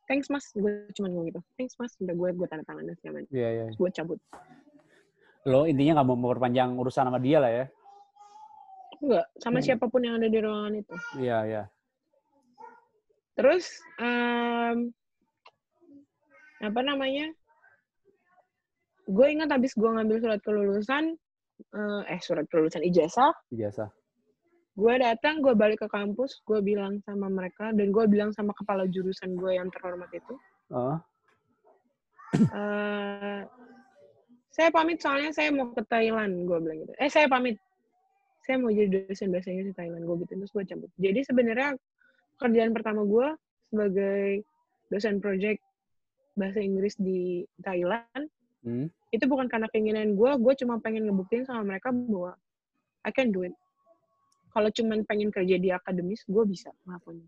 thanks 0.09 0.27
mas. 0.33 0.49
Gue 0.51 0.89
cuma 0.97 1.07
ngomong 1.13 1.29
gitu 1.29 1.41
thanks 1.55 1.77
mas. 1.77 1.93
Udah 2.01 2.15
gue 2.17 2.29
gue 2.33 2.47
tanda 2.49 2.65
tangan 2.65 2.89
segala 2.97 3.21
macam. 3.21 3.29
Iya, 3.31 3.49
iya. 3.53 3.63
Terus 3.69 3.77
gue 3.77 3.89
cabut. 3.93 4.19
Lo 5.45 5.67
intinya 5.69 6.01
nggak 6.01 6.07
mau 6.09 6.17
memperpanjang 6.17 6.69
urusan 6.73 7.05
sama 7.07 7.19
dia 7.21 7.37
lah 7.37 7.51
ya. 7.53 7.65
enggak 9.03 9.25
sama 9.35 9.59
Hmm. 9.59 9.65
siapa 9.67 9.85
pun 9.91 9.99
yang 9.99 10.15
ada 10.15 10.31
di 10.31 10.39
ruangan 10.39 10.73
itu. 10.79 10.95
Iya, 11.19 11.37
iya. 11.45 11.63
terus 13.33 13.65
em, 13.97 14.93
apa 16.61 16.79
namanya? 16.79 17.27
Gue 19.03 19.27
ingat 19.35 19.51
habis 19.51 19.75
gue 19.75 19.89
ngambil 19.89 20.17
surat 20.23 20.39
kelulusan 20.39 21.19
eh, 21.71 22.01
eh 22.11 22.19
surat 22.19 22.45
kelulusan 22.51 22.83
ijazah. 22.83 23.31
Biasa. 23.51 23.87
gue 24.73 24.93
datang 24.97 25.37
gue 25.37 25.53
balik 25.53 25.85
ke 25.85 25.87
kampus 25.93 26.41
gue 26.49 26.57
bilang 26.65 26.97
sama 27.05 27.29
mereka 27.29 27.69
dan 27.77 27.93
gue 27.93 28.05
bilang 28.09 28.33
sama 28.33 28.57
kepala 28.57 28.89
jurusan 28.89 29.37
gue 29.37 29.53
yang 29.53 29.69
terhormat 29.69 30.09
itu. 30.09 30.33
Oh, 30.73 30.97
eh 32.33 33.45
saya 34.53 34.69
pamit 34.69 35.01
soalnya 35.01 35.33
saya 35.33 35.49
mau 35.49 35.73
ke 35.73 35.81
Thailand 35.89 36.45
gue 36.45 36.57
bilang 36.61 36.77
gitu. 36.85 36.93
Eh 37.01 37.09
saya 37.09 37.25
pamit. 37.25 37.57
Saya 38.43 38.59
mau 38.59 38.69
jadi 38.69 39.07
dosen 39.07 39.31
bahasa 39.31 39.49
Inggris 39.49 39.71
di 39.71 39.77
Thailand 39.77 40.03
gue 40.05 40.15
gitu 40.25 40.33
terus 40.37 40.53
gue 40.53 40.63
cabut. 40.67 40.91
Jadi 41.01 41.19
sebenarnya 41.25 41.69
kerjaan 42.37 42.71
pertama 42.75 43.01
gue 43.01 43.27
sebagai 43.73 44.45
dosen 44.93 45.17
project 45.17 45.61
bahasa 46.37 46.61
Inggris 46.61 46.93
di 47.01 47.45
Thailand 47.61 48.29
hmm. 48.63 48.87
itu 49.11 49.25
bukan 49.29 49.47
karena 49.51 49.67
keinginan 49.69 50.15
gue 50.17 50.31
gue 50.39 50.53
cuma 50.63 50.79
pengen 50.79 51.07
ngebuktiin 51.07 51.45
sama 51.47 51.63
mereka 51.63 51.91
bahwa 51.93 52.35
I 53.03 53.11
can 53.11 53.29
do 53.29 53.43
it 53.43 53.53
kalau 54.53 54.69
cuma 54.73 54.97
pengen 55.05 55.29
kerja 55.29 55.55
di 55.59 55.69
akademis 55.69 56.23
gue 56.25 56.43
bisa 56.47 56.71
ngelakuin 56.87 57.27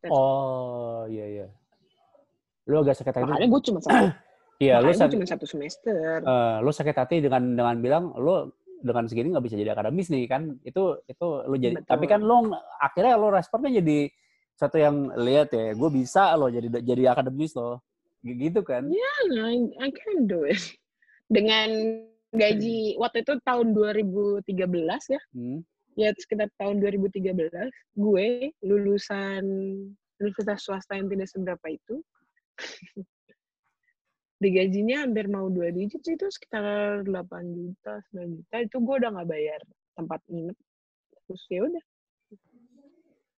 That's 0.00 0.16
Oh, 0.16 1.04
iya, 1.12 1.26
iya. 1.28 1.46
Lo 2.64 2.80
agak 2.80 2.96
sakit 2.96 3.12
hati. 3.20 3.28
makanya 3.28 3.48
gue 3.52 3.62
cuma 3.68 3.78
satu 3.84 3.92
Iya, 4.64 4.76
gue 4.84 4.92
sakit, 4.92 5.16
cuma 5.16 5.24
satu 5.24 5.46
semester 5.48 6.20
eh, 6.20 6.56
lo 6.60 6.68
sakit 6.68 6.92
hati 6.92 7.16
dengan 7.24 7.56
dengan 7.56 7.76
bilang 7.80 8.12
lo 8.12 8.60
dengan 8.80 9.08
segini 9.08 9.32
nggak 9.32 9.44
bisa 9.44 9.56
jadi 9.56 9.72
akademis 9.72 10.12
nih 10.12 10.28
kan 10.28 10.60
itu 10.60 11.00
itu 11.08 11.26
lo 11.48 11.56
jadi 11.56 11.80
Betul. 11.80 11.88
tapi 11.88 12.04
kan 12.04 12.20
lo 12.20 12.52
akhirnya 12.76 13.16
lo 13.16 13.32
responnya 13.32 13.80
jadi 13.80 14.12
satu 14.56 14.76
yang 14.76 15.16
lihat 15.16 15.48
ya 15.56 15.72
gue 15.72 15.90
bisa 15.92 16.36
lo 16.36 16.52
jadi 16.52 16.68
jadi 16.84 17.08
akademis 17.08 17.56
lo 17.56 17.80
gitu 18.24 18.60
kan 18.60 18.84
I, 19.48 19.56
I 19.80 19.88
can 19.92 20.28
do 20.28 20.44
it. 20.44 20.60
Dengan 21.30 21.70
gaji 22.30 22.94
waktu 22.98 23.26
itu 23.26 23.38
tahun 23.42 23.74
2013 23.74 24.44
ya, 25.14 25.20
hmm. 25.34 25.58
ya 25.98 26.08
sekitar 26.14 26.50
tahun 26.58 26.78
2013, 26.82 27.34
gue 27.98 28.26
lulusan 28.62 29.44
universitas 30.20 30.60
swasta 30.62 30.98
yang 30.98 31.10
tidak 31.10 31.30
seberapa 31.30 31.66
itu, 31.70 32.02
digajinya 34.42 35.04
hampir 35.04 35.28
mau 35.28 35.52
dua 35.52 35.68
digit 35.68 36.00
itu 36.00 36.26
sekitar 36.32 37.04
8 37.04 37.12
juta, 37.52 37.94
9 38.16 38.40
juta 38.40 38.56
itu 38.64 38.76
gue 38.80 38.94
udah 39.04 39.10
nggak 39.12 39.28
bayar 39.28 39.60
tempat 39.94 40.20
nginep. 40.32 40.58
Terus 41.28 41.42
ya 41.52 41.60
udah. 41.68 41.84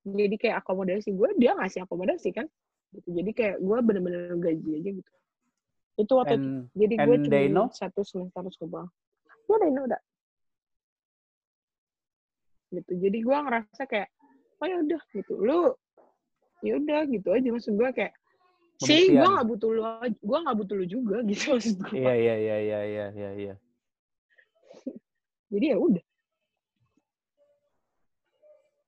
Jadi 0.03 0.37
kayak 0.39 0.57
akomodasi 0.63 1.11
gue 1.15 1.29
dia 1.39 1.53
ngasih 1.59 1.87
akomodasi 1.87 2.31
kan. 2.35 2.47
Gitu. 2.93 3.09
Jadi 3.09 3.31
kayak 3.33 3.57
gue 3.59 3.79
bener-bener 3.81 4.37
gaji 4.37 4.71
aja 4.79 4.91
gitu. 5.01 5.13
Itu 5.97 6.13
waktu 6.17 6.35
itu. 6.37 6.49
and 6.49 6.71
Jadi 6.77 6.95
gue 7.01 7.17
cuma 7.29 7.69
satu 7.73 8.01
semester. 8.05 8.67
Ya 9.49 9.57
they 9.61 9.71
know 9.73 9.85
that. 9.89 10.03
Gitu. 12.73 12.93
Jadi 12.97 13.19
gue 13.21 13.37
ngerasa 13.37 13.83
kayak, 13.85 14.09
oh 14.61 14.67
ya 14.69 14.77
udah 14.81 15.03
gitu. 15.13 15.33
Lu 15.41 15.77
ya 16.63 16.79
udah 16.79 17.01
gitu 17.11 17.29
aja 17.35 17.49
maksud 17.51 17.75
gue 17.75 17.91
kayak 17.91 18.15
sih 18.83 19.11
gue 19.11 19.29
nggak 19.29 19.47
butuh 19.47 19.69
lu 19.75 19.83
gue 20.03 20.39
nggak 20.47 20.57
butuh 20.59 20.75
lu 20.79 20.87
juga 20.87 21.17
gitu 21.31 21.59
maksud 21.59 21.75
gue 21.83 21.99
iya 21.99 22.15
iya 22.15 22.35
iya 22.39 22.57
iya 22.59 22.81
iya 22.87 23.07
iya 23.11 23.31
iya 23.35 23.55
jadi 25.51 25.67
ya 25.75 25.79
udah 25.79 26.05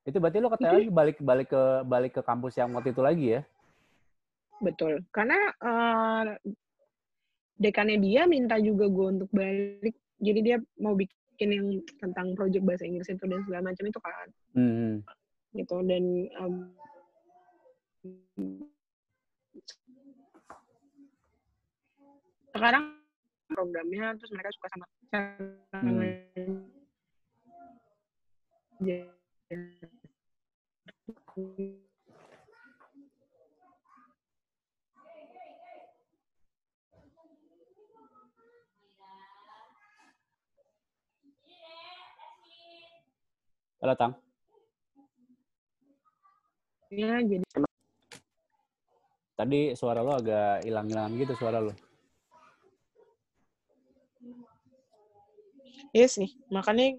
itu 0.05 0.19
berarti 0.21 0.39
lo 0.39 0.49
katanya 0.53 0.75
lagi 0.79 0.93
balik 0.93 1.17
balik 1.19 1.49
ke 1.49 1.63
balik 1.89 2.13
ke 2.15 2.23
kampus 2.23 2.55
yang 2.61 2.71
waktu 2.77 2.93
itu 2.93 3.03
lagi 3.03 3.27
ya 3.39 3.43
betul 4.65 5.05
karena 5.13 5.39
eh, 5.61 6.25
dekannya 7.61 8.01
dia 8.01 8.25
minta 8.25 8.57
juga 8.59 8.89
gue 8.89 9.07
untuk 9.21 9.31
balik 9.31 9.95
jadi 10.19 10.41
dia 10.41 10.57
mau 10.81 10.97
bikin 10.97 11.49
yang 11.53 11.69
tentang 12.01 12.33
project 12.35 12.65
bahasa 12.65 12.89
Inggris 12.89 13.13
itu 13.13 13.25
dan 13.29 13.45
segala 13.45 13.71
macam 13.71 13.85
itu 13.85 14.01
kan 14.01 14.29
hmm. 14.57 14.95
gitu 15.55 15.77
dan 15.85 16.05
em, 16.41 16.55
sekarang 22.55 22.85
programnya 23.51 24.17
terus 24.19 24.33
mereka 24.33 24.51
suka 24.57 24.69
sama 24.73 24.87
Hmm. 25.15 26.01
ngajar. 28.81 29.05
Halo 43.85 44.01
Tang 44.01 44.17
Ya, 46.89 47.21
jadi 47.21 47.45
tadi 49.37 49.77
suara 49.77 50.01
lo 50.01 50.17
agak 50.17 50.65
hilang-hilangan 50.65 51.13
gitu 51.21 51.37
suara 51.37 51.61
lo. 51.61 51.77
Iya 55.93 56.09
sih, 56.09 56.33
makanya 56.49 56.97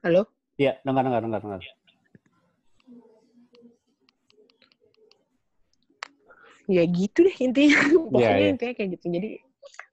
Halo? 0.00 0.24
iya 0.56 0.80
dengar 0.80 1.04
dengar 1.04 1.20
dengar 1.20 1.40
dengar. 1.44 1.60
Ya 6.64 6.82
gitu 6.88 7.28
deh 7.28 7.36
intinya. 7.44 7.76
Pokoknya 8.08 8.40
iya. 8.40 8.50
intinya 8.56 8.72
kayak 8.72 8.88
gitu. 8.96 9.04
Jadi 9.12 9.49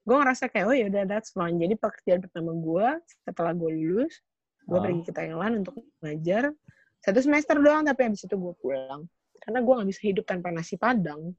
gue 0.08 0.16
ngerasa 0.16 0.48
kayak 0.48 0.64
oh 0.64 0.72
ya 0.72 0.88
udah 0.88 1.04
that's 1.04 1.30
fine. 1.30 1.60
Jadi 1.60 1.76
pekerjaan 1.76 2.24
pertama 2.24 2.56
gue 2.56 2.86
setelah 3.22 3.52
gue 3.52 3.70
lulus 3.70 4.14
gue 4.64 4.72
Oh. 4.72 4.80
pergi 4.80 5.00
ke 5.02 5.12
Thailand 5.12 5.60
untuk 5.60 5.76
ngajar 6.00 6.52
satu 6.98 7.20
semester 7.20 7.56
doang 7.56 7.84
tapi 7.84 8.00
habis 8.04 8.24
itu 8.24 8.32
gue 8.32 8.54
pulang. 8.56 9.04
Karena 9.38 9.60
gue 9.60 9.72
nggak 9.74 9.88
bisa 9.88 10.00
hidup 10.02 10.24
tanpa 10.24 10.48
nasi 10.48 10.74
padang. 10.74 11.36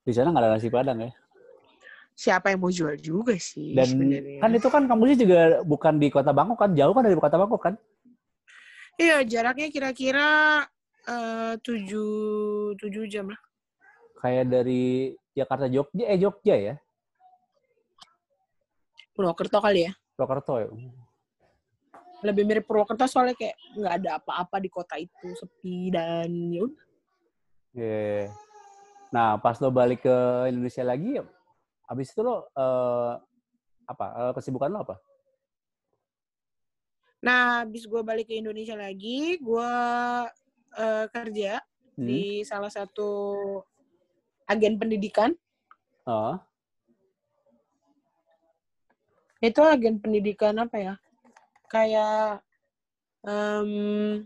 Di 0.00 0.10
sana 0.10 0.30
nggak 0.30 0.42
ada 0.42 0.52
nasi 0.54 0.68
padang 0.68 0.98
ya. 1.00 1.10
siapa 2.14 2.46
yang 2.48 2.62
mau 2.62 2.70
jual 2.70 2.94
juga 2.94 3.34
sih 3.34 3.74
Dan 3.74 3.90
sebenarnya. 3.90 4.38
kan 4.38 4.50
itu 4.54 4.68
kan 4.70 4.82
kampusnya 4.86 5.18
juga 5.18 5.38
bukan 5.66 5.98
di 5.98 6.08
kota 6.08 6.30
Bangkok 6.30 6.54
kan, 6.56 6.70
jauh 6.70 6.94
kan 6.94 7.02
dari 7.02 7.18
kota 7.18 7.34
Bangkok 7.34 7.58
kan? 7.60 7.74
iya 8.94 9.18
jaraknya 9.20 9.66
kira-kira 9.66 10.28
eh, 11.04 11.54
tujuh 11.58 12.12
tujuh 12.78 13.04
jam 13.10 13.34
lah. 13.34 13.40
Kayak 14.22 14.46
dari 14.46 15.10
Jakarta 15.34 15.66
Jogja, 15.66 16.04
eh 16.06 16.14
Jogja 16.16 16.54
ya, 16.54 16.74
Purwokerto 19.14 19.62
kali 19.62 19.86
ya 19.88 19.92
Purwokerto 20.18 20.54
ya. 20.58 20.68
lebih 22.24 22.42
mirip 22.44 22.64
Purwokerto 22.66 23.06
soalnya 23.06 23.38
kayak 23.38 23.54
nggak 23.78 23.94
ada 24.02 24.10
apa-apa 24.18 24.56
di 24.58 24.68
kota 24.68 24.98
itu 24.98 25.32
sepi 25.38 25.94
dan 25.94 26.28
ya 26.50 26.60
udah 26.66 26.82
Iya. 27.74 28.30
Nah, 29.10 29.34
pas 29.42 29.58
lo 29.58 29.66
balik 29.74 30.06
ke 30.06 30.16
Indonesia 30.46 30.86
lagi, 30.86 31.18
habis 31.90 32.14
itu 32.14 32.22
lo 32.22 32.46
eh, 32.54 33.12
apa? 33.82 34.06
eh, 34.14 34.32
kesibukan 34.38 34.70
lo 34.70 34.86
apa? 34.86 34.94
Nah, 37.18 37.66
habis 37.66 37.82
gue 37.88 37.98
balik 38.04 38.30
ke 38.30 38.38
Indonesia 38.38 38.78
lagi, 38.78 39.42
gue 39.42 39.70
eh, 40.78 41.06
kerja 41.10 41.58
Hmm? 41.94 42.06
di 42.10 42.42
salah 42.42 42.70
satu 42.70 43.10
agen 44.46 44.78
pendidikan. 44.78 45.30
Oh, 46.06 46.38
Itu 49.44 49.60
agen 49.60 50.00
pendidikan 50.00 50.56
apa 50.56 50.76
ya? 50.80 50.94
Kayak 51.68 52.40
em, 53.28 54.24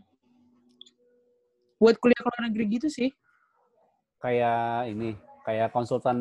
buat 1.82 1.98
kuliah 1.98 2.22
ke 2.22 2.28
luar 2.30 2.42
negeri 2.46 2.64
gitu 2.78 2.86
sih. 2.86 3.10
kayak 4.18 4.90
ini, 4.90 5.14
kayak 5.46 5.70
konsultan 5.70 6.18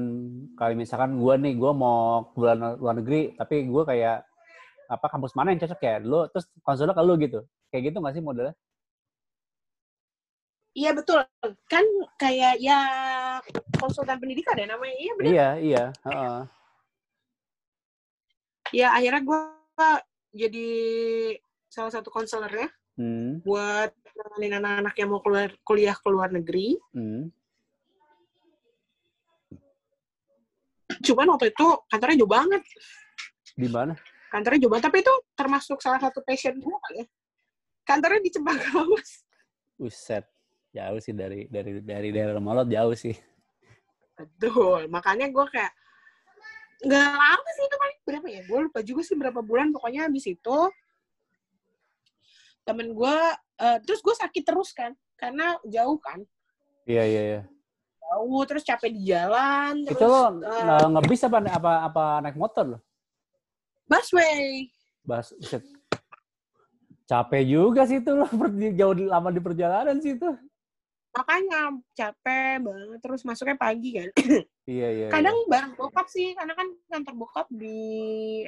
kali 0.54 0.78
misalkan 0.78 1.18
gue 1.18 1.34
nih, 1.34 1.58
gue 1.58 1.72
mau 1.74 2.30
ke 2.30 2.38
luar, 2.38 2.78
luar 2.78 2.94
negeri, 3.02 3.34
tapi 3.34 3.66
gue 3.66 3.84
kayak 3.90 4.22
apa 4.86 5.06
kampus 5.10 5.34
mana 5.34 5.50
yang 5.50 5.62
cocok 5.66 5.82
ya? 5.82 5.96
Lo 6.06 6.30
terus 6.30 6.46
konsulnya 6.62 6.94
ke 6.94 7.02
lo 7.02 7.14
gitu. 7.18 7.42
Kayak 7.74 7.84
gitu 7.90 7.98
nggak 7.98 8.16
sih 8.16 8.22
modelnya? 8.22 8.54
Iya 10.78 10.94
betul. 10.94 11.26
Kan 11.66 11.86
kayak 12.22 12.62
ya 12.62 12.80
konsultan 13.82 14.22
pendidikan 14.22 14.62
ya 14.62 14.70
namanya. 14.70 14.96
Iya 15.02 15.12
benar. 15.18 15.34
Iya, 15.34 15.50
iya. 15.58 15.86
heeh. 16.06 16.57
Ya 18.76 18.92
akhirnya 18.94 19.22
gue 19.24 19.40
jadi 20.36 20.70
salah 21.68 21.92
satu 21.94 22.10
konselornya 22.10 22.68
Hmm, 22.98 23.46
buat 23.46 23.94
nanganin 24.18 24.58
anak-anak 24.58 24.96
yang 24.98 25.14
mau 25.14 25.22
keluar, 25.22 25.54
kuliah 25.62 25.94
ke 25.94 26.10
luar 26.10 26.34
negeri. 26.34 26.82
hmm. 26.98 27.30
Cuman 31.06 31.30
waktu 31.30 31.54
itu 31.54 31.68
kantornya 31.94 32.18
jauh 32.26 32.32
banget. 32.34 32.66
Di 33.54 33.70
mana? 33.70 33.94
Kantornya 34.34 34.66
jauh 34.66 34.72
banget. 34.74 34.86
Tapi 34.90 34.98
itu 35.06 35.14
termasuk 35.38 35.78
salah 35.78 36.02
satu 36.02 36.26
passion 36.26 36.58
gue 36.58 36.78
kali 36.90 37.06
ya. 37.06 37.08
Kantornya 37.86 38.22
di 38.26 38.32
Cempaka 38.34 38.66
Mas. 38.82 39.22
Uset. 39.78 40.26
Jauh 40.74 40.98
sih 40.98 41.14
dari 41.14 41.46
dari 41.54 41.80
dari 41.86 42.10
daerah 42.10 42.42
rumah 42.42 42.58
lo 42.58 42.64
jauh 42.66 42.98
sih. 42.98 43.14
Betul. 44.18 44.90
Makanya 44.90 45.30
gue 45.30 45.46
kayak 45.54 45.70
nggak 46.78 47.10
lama 47.10 47.50
sih 47.52 47.64
itu 47.66 47.76
paling 47.76 47.98
berapa 48.06 48.28
ya? 48.30 48.42
Gue 48.46 48.60
lupa 48.70 48.80
juga 48.82 49.02
sih 49.02 49.16
berapa 49.18 49.42
bulan. 49.42 49.74
Pokoknya 49.74 50.06
habis 50.06 50.26
itu 50.26 50.58
temen 52.62 52.92
gue 52.92 53.16
eh, 53.58 53.78
terus 53.82 54.04
gue 54.04 54.12
sakit 54.12 54.44
terus 54.44 54.76
kan 54.76 54.92
karena 55.16 55.56
jauh 55.64 55.96
kan 55.98 56.20
Iya, 56.84 57.04
iya, 57.04 57.22
iya. 57.24 57.42
jauh 58.00 58.44
terus 58.44 58.64
capek 58.64 58.92
di 58.92 59.08
jalan 59.08 59.88
terus 59.88 59.96
Itu 59.96 60.04
lo 60.04 60.36
nge- 60.44 60.88
ngebis 60.92 61.22
apa 61.24 61.38
apa 61.48 61.72
apa 61.88 62.04
naik 62.24 62.36
motor 62.36 62.76
lo? 62.76 62.80
busway 63.88 64.68
buset. 65.00 65.64
Capek 67.08 67.44
juga 67.48 67.88
sih 67.88 68.04
itu 68.04 68.12
lo 68.12 68.28
jauh 68.80 68.96
lama 69.00 69.32
di 69.32 69.40
perjalanan 69.40 69.96
sih 70.04 70.20
itu. 70.20 70.28
Makanya 71.18 71.62
capek 71.98 72.62
banget 72.62 73.00
terus 73.02 73.26
masuknya 73.26 73.58
pagi 73.58 73.98
kan 73.98 74.10
Iya, 74.68 74.88
iya. 74.92 75.08
kadang 75.08 75.48
bareng 75.48 75.74
bokap 75.80 76.12
sih 76.12 76.36
karena 76.36 76.54
kan 76.54 76.68
kantor 76.92 77.16
bokap 77.18 77.48
di 77.50 77.80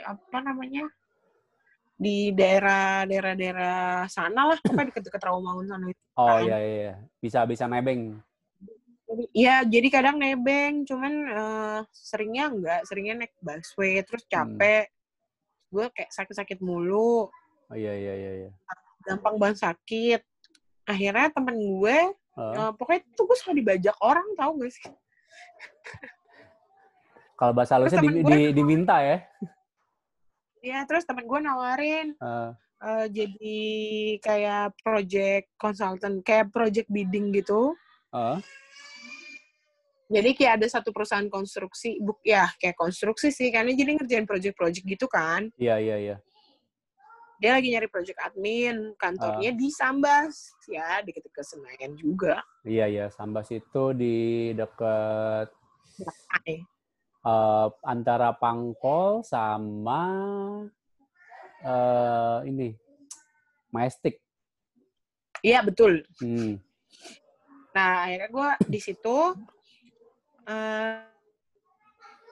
apa 0.04 0.38
namanya 0.44 0.86
di 1.96 2.32
daerah 2.32 3.04
daerah 3.04 3.34
daerah 3.36 3.80
sana 4.08 4.48
lah 4.48 4.58
pokoknya 4.64 4.92
deket-deket 4.96 5.20
Rawamangun 5.20 5.68
sana 5.68 5.86
itu 5.92 6.02
Oh 6.16 6.28
kan. 6.28 6.44
iya, 6.44 6.58
iya, 6.60 6.76
iya. 6.80 6.96
Bisa 7.20 7.44
bisa 7.48 7.64
nebeng. 7.68 8.20
Iya, 9.32 9.64
jadi 9.66 9.88
kadang 9.88 10.16
nebeng, 10.20 10.84
cuman 10.84 11.14
eh, 11.28 11.80
seringnya 11.92 12.52
enggak, 12.52 12.82
seringnya 12.88 13.16
naik 13.24 13.34
busway, 13.40 14.04
terus 14.04 14.24
capek. 14.28 14.92
Gue 15.72 15.88
kayak 15.96 16.12
sakit-sakit 16.12 16.60
mulu, 16.60 17.32
Oh 17.70 17.76
iya, 17.78 17.94
iya, 17.96 18.14
iya, 18.16 18.32
iya. 18.46 18.52
gampang 19.08 19.40
banget 19.40 19.64
sakit. 19.64 20.22
Akhirnya 20.86 21.32
temen 21.32 21.56
gue, 21.58 21.98
Eh, 22.40 22.72
pokoknya 22.80 23.02
tuh 23.14 23.24
gue 23.28 23.38
suka 23.38 23.52
dibajak 23.52 23.96
orang, 24.00 24.28
tau 24.40 24.56
gak 24.56 24.72
sih? 24.72 24.88
Kalau 27.36 27.52
bahasa 27.56 27.76
halusnya 27.76 28.00
di, 28.04 28.10
di- 28.24 28.52
diminta 28.56 28.96
ya. 29.00 29.18
Iya, 30.60 30.80
terus 30.84 31.08
temen 31.08 31.24
gue 31.24 31.40
nawarin 31.40 32.16
Eh, 32.20 32.52
eh, 32.84 33.06
jadi 33.12 33.60
kayak 34.20 34.76
project 34.80 35.48
consultant, 35.56 36.20
kayak 36.24 36.52
project 36.52 36.88
bidding 36.88 37.32
gitu. 37.36 37.76
eh. 38.16 38.40
Jadi 40.10 40.34
kayak 40.34 40.54
ada 40.58 40.68
satu 40.68 40.90
perusahaan 40.90 41.30
konstruksi, 41.30 42.02
buk 42.02 42.18
ya 42.26 42.50
kayak 42.58 42.74
konstruksi 42.74 43.30
sih, 43.30 43.54
karena 43.54 43.70
jadi 43.78 43.94
ngerjain 43.94 44.26
project-project 44.26 44.82
gitu 44.82 45.06
kan. 45.06 45.54
Iya, 45.54 45.78
iya, 45.78 45.96
iya. 46.02 46.16
Dia 47.40 47.56
lagi 47.56 47.72
nyari 47.72 47.88
project 47.88 48.20
admin 48.20 48.92
kantornya 48.96 49.56
di 49.56 49.72
Sambas 49.72 50.52
ya 50.68 51.00
deket-deket 51.00 51.46
Senayan 51.48 51.96
juga 51.96 52.44
Iya, 52.62 52.86
iya. 52.86 53.06
Sambas 53.08 53.48
itu 53.50 53.96
di 53.96 54.52
dekat 54.52 55.48
Ay, 56.44 56.60
eh, 57.24 57.68
antara 57.84 58.36
Pangkol 58.36 59.24
sama 59.24 60.04
eh 61.60 62.40
ini 62.46 62.72
Majestic. 63.70 64.20
iya 65.40 65.60
betul 65.60 66.04
Hmm. 66.20 66.60
nah 67.72 68.04
akhirnya 68.04 68.28
gue 68.28 68.50
di 68.68 68.80
situ 68.80 69.18
eh 70.44 71.00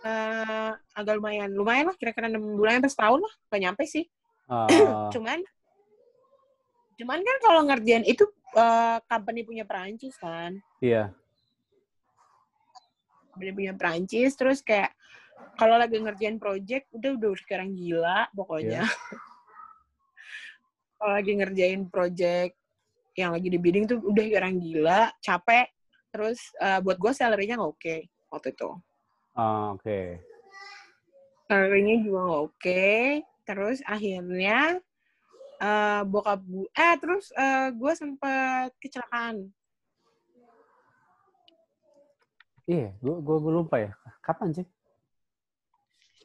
eh, 0.03 0.71
agak 0.91 1.15
lumayan 1.15 1.51
lumayan 1.51 1.87
lah 1.87 1.95
kira-kira 1.95 2.27
enam 2.27 2.55
bulan 2.55 2.79
sampai 2.79 2.91
setahun 2.91 3.19
lah 3.23 3.33
gak 3.47 3.61
nyampe 3.63 3.83
sih 3.87 4.03
Eh, 4.47 4.91
cuman 5.11 5.39
cuman 6.97 7.19
kan 7.19 7.37
kalau 7.43 7.61
ngerjain 7.67 8.07
itu 8.07 8.23
eh, 8.55 8.97
company 9.05 9.43
punya 9.43 9.67
Perancis 9.67 10.15
kan. 10.15 10.55
Iya. 10.79 11.11
company 13.37 13.53
punya 13.53 13.73
Perancis 13.77 14.33
terus 14.33 14.65
kayak 14.65 14.89
kalau 15.61 15.77
lagi 15.77 16.01
ngerjain 16.01 16.41
project 16.41 16.89
udah 16.89 17.13
udah 17.13 17.29
sekarang 17.37 17.77
gila 17.77 18.25
pokoknya. 18.33 18.81
Kalau 20.97 21.13
lagi 21.13 21.37
ngerjain 21.37 21.85
project 21.93 22.57
yang 23.13 23.29
lagi 23.29 23.53
di 23.53 23.61
bidding 23.61 23.85
tuh 23.85 24.01
udah 24.01 24.25
sekarang 24.25 24.57
gila 24.57 25.13
capek 25.21 25.69
terus 26.09 26.41
eh, 26.57 26.81
buat 26.81 26.97
gue 26.97 27.13
salary-nya 27.13 27.61
nggak 27.61 27.73
oke 27.77 27.95
waktu 28.33 28.47
itu. 28.57 28.69
Ah, 29.37 29.77
Oke. 29.77 30.17
salary-nya 31.45 32.01
juga 32.01 32.19
nggak 32.25 32.41
oke 32.49 32.89
terus 33.47 33.79
akhirnya 33.87 34.83
eh 35.57 36.01
bokap 36.03 36.43
gue 36.43 36.67
eh 36.75 36.93
terus 36.99 37.31
eh, 37.33 37.71
gue 37.71 37.91
sempet 37.95 38.75
kecelakaan 38.83 39.47
Iya, 42.67 42.91
gua, 42.99 43.23
gua, 43.23 43.37
gua 43.39 43.53
lupa 43.63 43.75
ya. 43.79 43.95
Kapan 44.19 44.51
sih? 44.51 44.67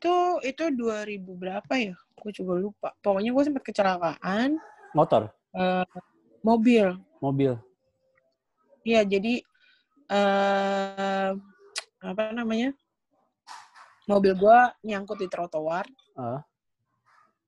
itu 0.03 0.19
itu 0.43 0.65
2000 0.74 1.39
berapa 1.39 1.70
ya 1.78 1.94
gue 1.94 2.31
juga 2.35 2.59
lupa 2.59 2.90
pokoknya 3.07 3.31
gue 3.31 3.44
sempet 3.47 3.62
kecelakaan 3.62 4.59
Motor, 4.99 5.31
eh, 5.55 5.86
mobil 6.43 6.99
mobil. 7.23 7.55
Iya, 8.82 9.07
jadi 9.07 9.39
eh 10.11 11.31
apa 12.03 12.23
namanya? 12.35 12.74
Mobil 14.11 14.35
gua 14.35 14.74
nyangkut 14.82 15.23
di 15.23 15.31
trotoar. 15.31 15.86
Ah. 16.19 16.43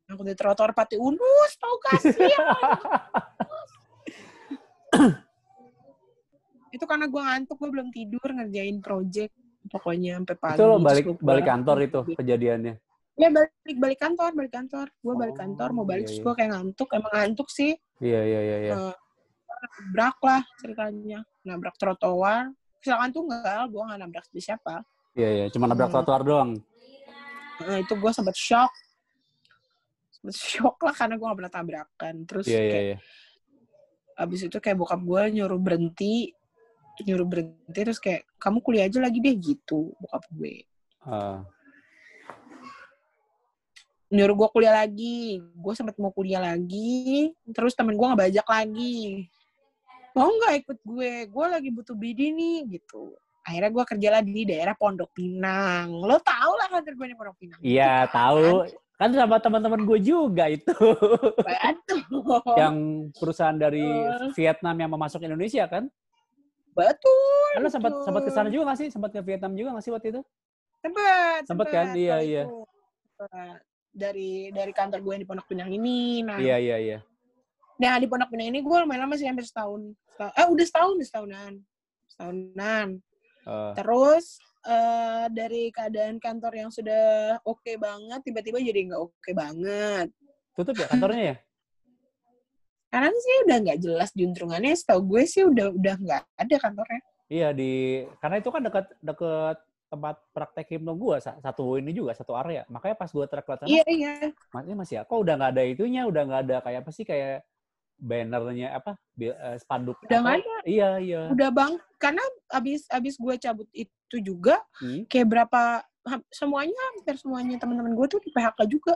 Nyangkut 0.04 0.26
di 0.28 0.36
trotoar 0.36 0.70
Pati 0.76 0.96
Unus, 1.00 1.50
tau 1.56 1.74
gak 1.80 2.00
sih? 2.12 2.32
itu 6.74 6.84
karena 6.90 7.06
gue 7.06 7.22
ngantuk 7.22 7.54
gue 7.54 7.70
belum 7.70 7.88
tidur 7.94 8.26
ngerjain 8.34 8.82
project 8.82 9.30
pokoknya 9.70 10.18
sampai 10.18 10.36
pagi 10.36 10.58
itu 10.58 10.64
lo 10.66 10.76
balik 10.82 11.04
balik 11.22 11.44
kantor 11.46 11.76
itu 11.86 12.00
kejadiannya. 12.18 12.74
ya 13.14 13.28
balik 13.30 13.76
balik 13.78 13.98
kantor 14.02 14.30
balik 14.34 14.52
kantor 14.52 14.86
gue 14.90 15.14
balik 15.14 15.34
Oh, 15.34 15.40
kantor 15.40 15.68
mau 15.70 15.86
balik 15.86 16.02
iya, 16.02 16.08
terus 16.10 16.18
iya. 16.18 16.24
gue 16.26 16.34
kayak 16.34 16.50
ngantuk 16.50 16.88
emang 16.90 17.12
ngantuk 17.14 17.48
sih 17.48 17.72
Iya 18.02 18.20
iya 18.26 18.40
iya 18.42 18.56
iya. 18.58 18.72
Eh, 18.74 18.94
nabrak 19.54 20.18
lah 20.18 20.42
ceritanya 20.58 21.20
nabrak 21.46 21.76
trotoar 21.78 22.50
kecelakaan 22.82 23.12
tunggal 23.14 23.62
gue 23.70 23.82
nggak 23.86 23.98
nabrak 24.02 24.24
siapa 24.34 24.82
Iya 25.14 25.28
iya, 25.30 25.44
cuma 25.46 25.70
nabrak 25.70 25.94
Hmm. 25.94 26.02
trotoar 26.02 26.22
doang. 26.26 26.50
Nah, 27.62 27.78
itu 27.78 27.94
gue 27.94 28.10
sempet 28.10 28.34
shock 28.34 28.66
shock 30.32 30.80
lah 30.80 30.94
karena 30.96 31.20
gue 31.20 31.26
gak 31.26 31.38
pernah 31.42 31.52
tabrakan. 31.52 32.14
Terus 32.24 32.46
Iya 32.48 32.60
iya 32.60 32.70
kayak 32.72 32.84
iya. 32.86 32.98
abis 34.14 34.40
itu 34.46 34.56
kayak 34.62 34.78
bokap 34.78 35.00
gue 35.02 35.22
nyuruh 35.40 35.58
berhenti 35.58 36.30
nyuruh 37.02 37.26
berhenti 37.26 37.74
terus 37.74 37.98
kayak 37.98 38.22
kamu 38.38 38.62
kuliah 38.62 38.86
aja 38.86 39.02
lagi 39.02 39.18
deh 39.18 39.34
gitu 39.34 39.90
bokap 39.98 40.22
gue. 40.30 40.62
Ah, 41.02 41.42
nyuruh 44.14 44.36
gue 44.38 44.48
kuliah 44.54 44.74
lagi 44.78 45.42
gue 45.42 45.74
sempet 45.74 45.98
mau 45.98 46.14
kuliah 46.14 46.38
lagi 46.38 47.34
terus 47.50 47.74
temen 47.74 47.98
gue 47.98 48.06
ngebajak 48.06 48.46
lagi. 48.46 49.26
Mau 50.14 50.30
nggak 50.30 50.54
ikut 50.62 50.78
gue? 50.86 51.12
Gue 51.26 51.46
lagi 51.50 51.68
butuh 51.74 51.98
bidi 51.98 52.30
nih 52.30 52.78
gitu. 52.78 53.18
Akhirnya 53.42 53.74
gue 53.74 53.84
kerja 53.84 54.08
lagi 54.14 54.30
di 54.30 54.44
daerah 54.46 54.78
Pondok 54.78 55.10
Pinang. 55.10 55.90
Lo 55.90 56.22
tau 56.22 56.54
lah 56.54 56.70
kantor 56.70 56.94
gue 56.94 57.06
di 57.10 57.16
Pondok 57.18 57.36
Pinang. 57.42 57.60
Iya 57.60 58.06
tahu. 58.08 58.62
Kan 58.62 58.83
sama 58.96 59.36
teman-teman 59.38 59.80
gue 59.82 59.98
juga 60.00 60.46
itu. 60.48 60.70
betul 60.70 62.54
yang 62.54 62.76
perusahaan 63.10 63.56
dari. 63.56 63.82
Vietnam 64.32 64.74
yang 64.78 64.90
mau 64.90 65.00
masuk 65.00 65.22
Indonesia 65.22 65.66
kan? 65.66 65.86
betul 66.74 67.46
Kan 67.54 67.62
lo 67.62 67.70
sempat 67.70 67.92
sempat 68.02 68.22
ke 68.26 68.30
sana 68.34 68.50
juga 68.50 68.66
nggak 68.66 68.78
sih? 68.82 68.88
Sempat 68.90 69.14
ke 69.14 69.22
Vietnam 69.22 69.54
juga 69.54 69.78
nggak 69.78 69.84
sih 69.86 69.92
waktu 69.94 70.08
itu? 70.10 70.20
Sempet, 70.82 71.40
Sempet 71.46 71.66
kan? 71.70 71.86
Iya, 71.94 72.16
iya. 72.20 72.42
Dari 73.94 74.50
dari 74.50 74.72
kantor 74.74 74.98
gue 75.00 75.12
yang 75.14 75.22
di 75.22 75.28
Pondok 75.28 75.46
Pinang 75.46 75.70
ini. 75.70 76.26
Nah, 76.26 76.42
Iya 76.42 76.58
iya 76.58 76.76
iya. 76.78 76.98
nah 77.78 77.94
di 77.98 78.10
Pondok 78.10 78.26
Pinang 78.30 78.50
ini 78.50 78.58
gue 78.58 78.76
lumayan 78.82 79.06
lama 79.06 79.14
sih 79.14 79.22
hampir 79.26 79.46
setahun. 79.46 79.94
Setahun- 80.18 80.34
Eh 80.34 80.46
udah 80.50 80.66
setahun, 80.66 80.94
setahunan. 81.06 81.52
Setahunan. 82.10 82.88
Eh, 83.46 83.72
Terus 83.78 84.42
eh, 84.64 85.24
dari 85.30 85.68
keadaan 85.70 86.16
kantor 86.18 86.52
yang 86.56 86.70
sudah 86.72 87.36
oke 87.44 87.72
banget, 87.76 88.20
tiba-tiba 88.24 88.58
jadi 88.60 88.80
nggak 88.92 89.00
oke 89.00 89.30
banget. 89.36 90.08
tutup 90.54 90.78
ya 90.78 90.86
kantornya 90.86 91.24
ya? 91.34 91.36
Karena 92.94 93.10
sih 93.10 93.36
udah 93.48 93.56
nggak 93.58 93.78
jelas 93.82 94.10
juntrungannya. 94.14 94.72
Setahu 94.78 95.00
gue 95.02 95.22
sih 95.26 95.42
udah 95.42 95.74
udah 95.74 95.94
nggak 95.98 96.22
ada 96.38 96.56
kantornya. 96.62 97.02
Iya 97.26 97.48
di 97.50 98.04
karena 98.20 98.36
itu 98.38 98.48
kan 98.54 98.62
dekat 98.62 98.86
dekat 99.00 99.56
tempat 99.90 100.16
praktek 100.34 100.66
hipno 100.74 100.94
sa- 101.18 101.38
satu 101.42 101.78
ini 101.78 101.90
juga 101.90 102.14
satu 102.14 102.38
area. 102.38 102.62
Makanya 102.70 102.94
pas 102.98 103.10
ke 103.10 103.52
sana, 103.58 103.66
Iya 103.70 103.84
iya. 103.90 104.12
masih 104.54 104.74
masih 104.78 104.96
kok 105.06 105.18
udah 105.18 105.34
nggak 105.38 105.52
ada 105.54 105.62
itunya, 105.66 106.02
udah 106.06 106.22
nggak 106.22 106.40
ada 106.46 106.56
kayak 106.62 106.78
apa 106.86 106.90
sih 106.94 107.02
kayak 107.06 107.42
bannernya 108.04 108.76
apa 108.76 109.00
eh, 109.16 109.56
spanduk 109.56 109.96
Udah 110.04 110.12
apa? 110.12 110.20
nggak 110.20 110.36
ada. 110.44 110.56
Iya 110.68 110.90
iya. 111.00 111.20
Udah 111.32 111.48
bang. 111.48 111.72
Karena 111.96 112.20
abis 112.52 112.84
abis 112.92 113.16
gue 113.16 113.34
cabut 113.40 113.68
itu 113.72 114.16
juga 114.20 114.60
Hmm. 114.76 115.08
kayak 115.08 115.26
berapa 115.26 115.80
semuanya 116.28 116.76
hampir 116.92 117.16
semuanya 117.16 117.56
teman-teman 117.56 117.96
gue 117.96 118.06
tuh 118.06 118.20
di 118.20 118.28
PHK 118.28 118.60
juga. 118.68 118.94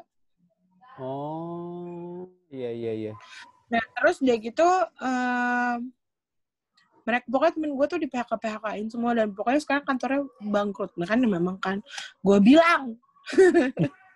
Oh 1.00 2.28
iya 2.50 2.68
iya 2.68 2.92
iya. 2.92 3.12
Nah 3.72 3.80
terus 3.96 4.20
dia 4.20 4.36
gitu 4.36 4.64
em, 5.00 5.88
mereka 7.02 7.24
pokoknya 7.26 7.52
temen 7.56 7.72
gue 7.72 7.86
tuh 7.88 7.96
di 7.96 8.06
PHK 8.06 8.32
PHK-in 8.36 8.86
semua 8.92 9.16
dan 9.16 9.32
pokoknya 9.32 9.60
sekarang 9.64 9.84
kantornya 9.84 10.20
bangkrut. 10.42 10.92
Nah 11.00 11.06
kan 11.06 11.16
memang 11.18 11.56
kan 11.56 11.80
gue 12.20 12.38
bilang 12.38 13.00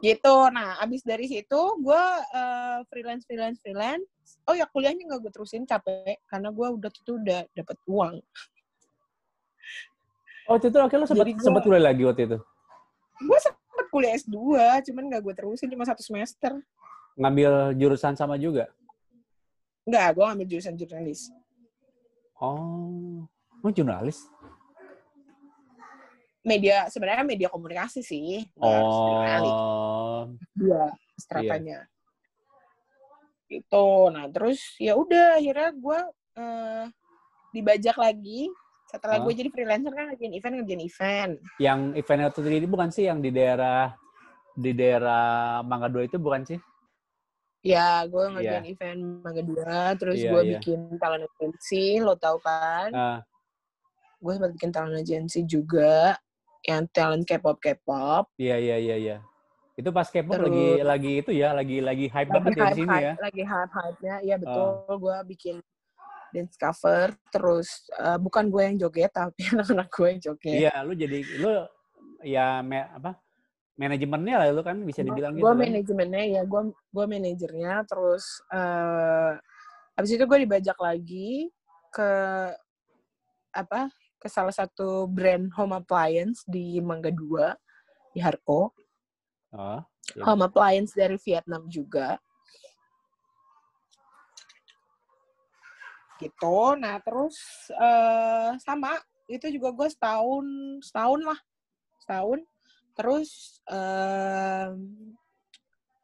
gitu. 0.00 0.36
Nah 0.52 0.80
abis 0.80 1.04
dari 1.04 1.28
situ 1.28 1.60
gue 1.80 2.02
freelance 2.88 3.24
freelance 3.28 3.60
freelance. 3.60 4.08
Oh 4.48 4.56
ya 4.56 4.64
kuliahnya 4.68 5.04
nggak 5.06 5.20
gue 5.24 5.32
terusin 5.32 5.68
capek 5.68 6.20
karena 6.26 6.48
gue 6.50 6.66
udah 6.80 6.90
tuh 7.04 7.16
udah 7.20 7.44
dapet 7.52 7.76
uang. 7.86 8.18
Oh 10.50 10.58
itu 10.58 10.66
tuh 10.72 10.82
akhirnya 10.82 11.06
sempat 11.06 11.28
sempat 11.38 11.62
kuliah 11.62 11.84
lagi 11.92 12.02
waktu 12.02 12.26
itu. 12.26 12.38
Gue 13.20 13.38
sempet 13.38 13.86
kuliah 13.92 14.16
S2 14.16 14.36
cuman 14.90 15.02
nggak 15.12 15.22
gue 15.22 15.34
terusin 15.36 15.68
cuma 15.70 15.84
satu 15.84 16.02
semester. 16.02 16.58
Ngambil 17.20 17.76
jurusan 17.76 18.16
sama 18.16 18.40
juga. 18.40 18.72
Nggak, 19.84 20.08
gue 20.16 20.24
ambil 20.24 20.46
jurusan 20.46 20.74
jurnalis. 20.78 21.28
Oh, 22.40 23.28
oh 23.60 23.70
jurnalis. 23.74 24.24
Media 26.40 26.88
sebenarnya 26.88 27.24
media 27.24 27.48
komunikasi 27.52 28.00
sih 28.00 28.44
Oh, 28.56 30.28
dua 30.56 30.92
stratanya. 31.16 31.84
Itu 33.50 34.08
nah 34.14 34.24
terus 34.30 34.62
ya 34.80 34.96
udah 34.96 35.36
akhirnya 35.36 35.70
gue 35.74 35.98
eh, 36.38 36.84
dibajak 37.52 37.96
lagi. 37.98 38.48
Setelah 38.90 39.22
Hah? 39.22 39.24
gue 39.26 39.32
jadi 39.38 39.50
freelancer 39.54 39.92
kan 39.94 40.10
ngerjain 40.10 40.34
event 40.34 40.54
ngerjain 40.58 40.82
event. 40.82 41.32
Yang 41.62 41.80
event 42.02 42.20
itu 42.26 42.40
ini 42.50 42.66
bukan 42.66 42.88
sih 42.90 43.04
yang 43.06 43.22
di 43.22 43.30
daerah 43.30 43.94
di 44.56 44.74
daerah 44.74 45.60
Mangga 45.62 45.86
Dua 45.86 46.04
itu 46.08 46.18
bukan 46.18 46.42
sih? 46.46 46.58
ya 47.60 48.08
gue 48.08 48.24
ngerjain 48.32 48.66
event 48.72 49.00
Mangga 49.20 49.42
Dua 49.44 49.80
terus 50.00 50.16
Iya, 50.16 50.32
gue 50.32 50.40
iya. 50.40 50.50
bikin 50.56 50.80
talent 50.96 51.28
agency 51.28 52.00
lo 52.00 52.16
tau 52.16 52.40
kan? 52.40 52.88
Ah, 52.96 53.18
gue 54.20 54.32
sempat 54.32 54.52
bikin 54.56 54.70
talent 54.72 54.96
agency 54.96 55.44
juga 55.44 56.16
yang 56.66 56.84
talent 56.90 57.24
K-pop 57.24 57.56
K-pop 57.58 58.28
iya 58.36 58.56
iya 58.56 58.76
iya 58.76 58.96
iya. 58.96 59.16
Itu 59.76 59.88
pas 59.90 60.04
K-pop 60.06 60.36
Terus- 60.36 60.46
lagi 60.52 60.66
lagi 60.84 61.12
itu 61.24 61.30
ya, 61.32 61.56
lagi 61.56 61.80
lagi 61.80 62.06
hype 62.06 62.28
lagi 62.28 62.34
banget 62.36 62.50
ya 62.50 62.56
di 62.56 62.64
hype, 62.64 62.76
sini 62.76 62.96
ya. 63.00 63.12
lagi 63.16 63.42
hype 63.44 63.72
hype 63.72 63.98
nya 64.00 64.14
iya 64.20 64.36
betul 64.36 64.68
gue 65.00 65.16
bikin 65.32 65.56
dance 66.30 66.54
cover 66.54 67.08
terus 67.32 67.68
eh, 67.96 68.18
bukan 68.20 68.44
gue 68.48 68.62
yang 68.62 68.76
joget 68.78 69.10
tapi 69.10 69.40
anak-anak 69.56 69.88
gue 69.88 70.06
yang 70.06 70.20
joget 70.20 70.54
Iya, 70.68 70.72
lu 70.84 70.92
jadi 70.94 71.18
lu 71.40 71.50
ya 72.20 72.60
me, 72.60 72.84
apa? 72.86 73.16
Manajemennya 73.74 74.36
lah 74.36 74.46
lu 74.52 74.60
kan 74.60 74.76
bisa 74.84 75.00
dibilang 75.00 75.32
gitu 75.32 75.40
gue 75.40 75.48
kan. 75.48 75.56
manajemennya 75.56 76.24
ya 76.36 76.42
gue 76.44 76.62
gue 76.68 77.04
manajernya 77.08 77.74
terus 77.88 78.24
eh 78.52 79.32
habis 79.96 80.10
itu 80.12 80.20
gue 80.20 80.38
dibajak 80.44 80.76
lagi 80.76 81.48
ke 81.88 82.10
apa 83.50 83.88
ke 84.20 84.28
salah 84.28 84.52
satu 84.52 85.08
brand 85.08 85.48
home 85.56 85.72
appliance 85.72 86.44
di 86.44 86.76
Mangga 86.84 87.08
Dua 87.08 87.56
di 88.12 88.20
Harko. 88.20 88.70
Oh, 89.50 89.80
Iya. 90.14 90.26
home 90.26 90.42
appliance 90.42 90.92
dari 90.94 91.14
Vietnam 91.22 91.70
juga. 91.70 92.18
Gitu. 96.20 96.56
Nah 96.76 97.00
terus 97.00 97.36
eh 97.72 98.50
sama. 98.60 98.98
Itu 99.30 99.46
juga 99.48 99.70
gue 99.70 99.88
setahun 99.88 100.46
setahun 100.82 101.20
lah. 101.22 101.38
Setahun. 102.02 102.38
Terus 102.98 103.30
em, 103.70 104.74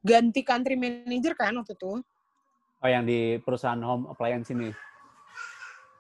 ganti 0.01 0.41
country 0.47 0.79
manager 0.79 1.35
kan 1.35 1.53
waktu 1.59 1.75
itu? 1.75 2.01
Oh 2.81 2.89
yang 2.89 3.03
di 3.05 3.37
perusahaan 3.43 3.81
home 3.83 4.07
appliance 4.09 4.49
ini. 4.55 4.71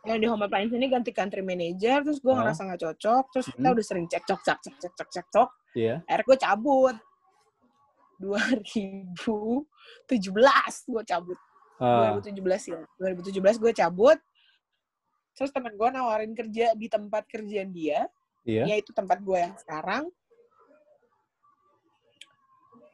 Yang 0.07 0.17
di 0.17 0.27
home 0.27 0.43
appliance 0.43 0.71
ini 0.71 0.87
ganti 0.87 1.11
country 1.11 1.43
manager 1.43 2.03
terus 2.03 2.19
gue 2.19 2.31
Oh. 2.31 2.39
ngerasa 2.39 2.63
nggak 2.63 2.81
cocok 2.81 3.25
terus 3.35 3.47
kita 3.51 3.61
Hmm. 3.61 3.75
udah 3.75 3.85
sering 3.85 4.07
cekcok 4.07 4.41
cek 4.41 4.59
cek 4.63 4.75
cek 4.79 4.93
cek 4.95 5.09
cekcok 5.11 5.49
Iya. 5.75 5.95
akhirnya 6.07 6.25
gue 6.25 6.37
cabut 6.39 6.97
2017 8.17 10.89
gue 10.89 11.03
cabut 11.05 11.39
Ah, 11.77 12.17
2017 12.17 12.73
ya 12.73 12.81
2017 12.97 13.61
gue 13.61 13.73
cabut 13.77 14.17
terus 15.37 15.53
teman 15.53 15.77
gue 15.77 15.89
nawarin 15.93 16.33
kerja 16.33 16.73
di 16.73 16.89
tempat 16.89 17.29
kerjaan 17.29 17.69
dia 17.69 18.09
iya. 18.49 18.65
yaitu 18.65 18.97
tempat 18.97 19.21
gue 19.21 19.37
yang 19.37 19.53
sekarang 19.61 20.09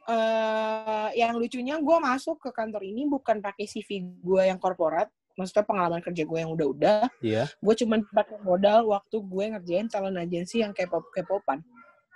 eh 0.03 1.09
yang 1.15 1.39
lucunya 1.39 1.79
gue 1.79 1.97
masuk 2.03 2.35
ke 2.43 2.51
kantor 2.51 2.83
ini 2.83 3.07
bukan 3.07 3.39
pakai 3.39 3.63
CV 3.63 4.03
gue 4.19 4.41
yang 4.43 4.59
korporat 4.59 5.07
maksudnya 5.33 5.63
pengalaman 5.63 5.99
kerja 5.99 6.23
gue 6.23 6.37
yang 6.37 6.51
udah-udah 6.51 7.09
Iya. 7.19 7.49
gue 7.49 7.73
cuman 7.75 8.05
pakai 8.05 8.37
modal 8.39 8.85
waktu 8.87 9.17
gue 9.17 9.43
ngerjain 9.51 9.87
calon 9.87 10.15
agensi 10.15 10.59
yang 10.59 10.71
K-pop 10.71 11.09
K-popan 11.09 11.61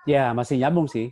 Ya, 0.03 0.31
masih 0.31 0.55
nyambung 0.55 0.87
sih. 0.87 1.11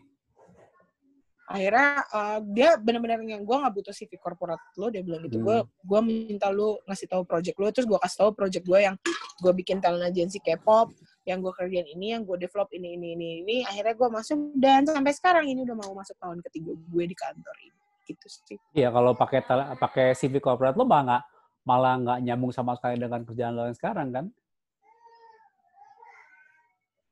akhirnya 1.46 1.90
eh, 2.10 2.38
dia 2.52 2.70
benar-benar 2.76 3.22
yang 3.22 3.46
gue 3.46 3.54
nggak 3.56 3.70
butuh 3.72 3.94
CV 3.94 4.18
korporat 4.18 4.58
lo 4.76 4.90
dia 4.90 5.06
bilang 5.06 5.22
gitu 5.22 5.38
Hmm. 5.38 5.46
gue 5.46 5.58
gue 5.62 6.00
minta 6.02 6.50
lu 6.50 6.82
ngasih 6.84 7.06
tahu 7.06 7.22
project 7.22 7.54
lo 7.56 7.70
terus 7.70 7.86
gue 7.86 7.94
kasih 7.96 8.18
tahu 8.20 8.32
project 8.34 8.66
gue 8.66 8.80
yang 8.82 8.96
gue 9.38 9.54
bikin 9.54 9.78
talent 9.78 10.02
agency 10.04 10.42
K-pop 10.42 10.90
yang 11.22 11.46
gue 11.46 11.54
kerjain 11.54 11.86
ini 11.88 12.18
yang 12.18 12.26
gue 12.26 12.34
develop 12.36 12.66
ini 12.72 12.98
ini 12.98 13.14
ini 13.14 13.30
ini 13.42 13.56
akhirnya 13.62 13.94
gue 13.94 14.10
masuk 14.12 14.38
dan 14.56 14.86
sampai 14.86 15.14
sekarang 15.14 15.46
ini 15.46 15.62
udah 15.62 15.78
mau 15.78 15.94
masuk 15.94 16.18
tahun 16.18 16.42
ketiga 16.42 16.74
gue 16.74 17.04
di 17.04 17.14
kantor 17.14 17.56
ini 17.62 17.78
gitu 18.06 18.26
sih 18.26 18.58
Iya, 18.74 18.90
kalau 18.90 19.14
pakai 19.14 19.46
pakai 19.76 20.08
CV 20.14 20.38
corporate 20.40 20.74
lo 20.74 20.82
mah 20.84 21.02
nggak 21.04 21.24
malah 21.66 21.98
nggak 21.98 22.20
nyambung 22.22 22.54
sama 22.54 22.78
sekali 22.78 23.02
dengan 23.02 23.26
kerjaan 23.26 23.54
lo 23.58 23.66
yang 23.66 23.76
sekarang 23.78 24.10
kan? 24.14 24.26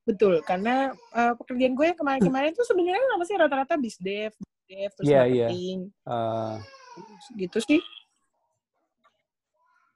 Betul, 0.03 0.43
karena 0.43 0.91
uh, 1.15 1.33
pekerjaan 1.39 1.73
gue 1.73 1.85
yang 1.89 1.97
kemarin-kemarin 1.97 2.51
itu 2.55 2.63
sebenarnya 2.67 3.01
apa 3.17 3.23
sih 3.25 3.35
rata-rata 3.39 3.73
bisdev, 3.79 4.35
dev, 4.67 4.91
terus 4.93 5.07
Iya, 5.07 5.21
iya. 5.25 5.47
marketing, 5.49 5.79
Eh, 6.05 6.55
gitu 7.39 7.59
sih. 7.63 7.81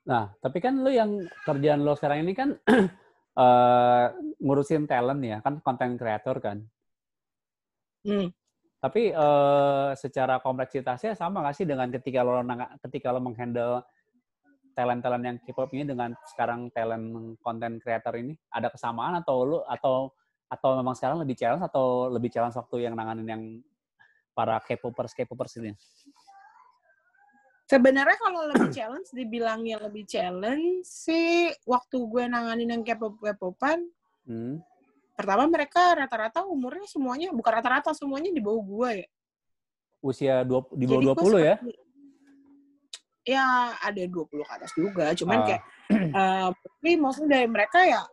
nah, 0.07 0.31
tapi 0.39 0.63
kan 0.63 0.79
lo 0.79 0.87
yang 0.87 1.27
kerjaan 1.43 1.83
lo 1.83 1.91
sekarang 1.99 2.23
ini 2.23 2.31
kan 2.31 2.55
eh, 3.43 4.05
ngurusin 4.39 4.87
talent 4.87 5.21
ya, 5.21 5.37
kan 5.43 5.59
content 5.59 5.99
creator 5.99 6.39
kan. 6.39 6.57
Hmm. 8.07 8.31
Tapi 8.79 9.11
eh, 9.11 9.89
secara 9.99 10.39
kompleksitasnya 10.39 11.19
sama 11.19 11.43
nggak 11.43 11.55
sih 11.59 11.67
dengan 11.67 11.91
ketika 11.91 12.23
lo 12.23 12.39
ketika 12.87 13.11
lo 13.11 13.19
menghandle 13.19 13.83
talent-talent 14.77 15.23
yang 15.25 15.37
K-pop 15.41 15.73
ini 15.73 15.89
dengan 15.89 16.13
sekarang 16.29 16.69
talent 16.69 17.33
content 17.41 17.81
creator 17.81 18.13
ini 18.13 18.37
ada 18.53 18.69
kesamaan 18.69 19.17
atau 19.17 19.41
lo 19.41 19.59
atau 19.65 20.13
atau 20.47 20.69
memang 20.77 20.93
sekarang 20.93 21.17
lebih 21.25 21.33
challenge 21.33 21.65
atau 21.65 22.07
lebih 22.13 22.29
challenge 22.29 22.53
waktu 22.55 22.85
yang 22.85 22.93
nanganin 22.93 23.25
yang 23.25 23.43
para 24.37 24.61
K-popers 24.61 25.17
K-popers 25.17 25.57
ini? 25.57 25.73
Sebenarnya 27.67 28.15
kalau 28.15 28.47
lebih 28.47 28.71
challenge, 28.71 29.11
dibilangnya 29.11 29.75
lebih 29.83 30.07
challenge 30.07 30.87
sih, 30.87 31.51
waktu 31.67 31.99
gue 31.99 32.23
nanganin 32.29 32.71
yang 32.71 32.83
K-pop 32.85 33.19
K-popan, 33.19 33.81
Hmm. 34.23 34.59
pertama 35.17 35.47
mereka 35.47 35.95
rata-rata 35.97 36.47
umurnya 36.47 36.87
semuanya, 36.87 37.33
bukan 37.35 37.51
rata-rata, 37.59 37.91
semuanya 37.91 38.31
di 38.31 38.39
bawah 38.39 38.63
gue 38.63 38.89
ya. 39.03 39.07
Usia 39.99 40.35
dua, 40.47 40.63
di 40.71 40.85
Jadi 40.87 40.95
bawah 40.95 41.01
gue 41.03 41.27
20 41.27 41.39
ya? 41.43 41.55
seperti- 41.59 41.86
Ya, 43.27 43.43
ada 43.77 44.03
20 44.07 44.39
ke 44.39 44.53
atas 44.55 44.71
juga. 44.71 45.11
Cuman 45.11 45.37
Ah. 45.37 45.45
kayak, 45.45 45.61
eh, 45.91 46.47
tapi 46.55 46.91
mostly 46.95 47.27
dari 47.27 47.43
mereka 47.43 47.83
ya, 47.83 48.07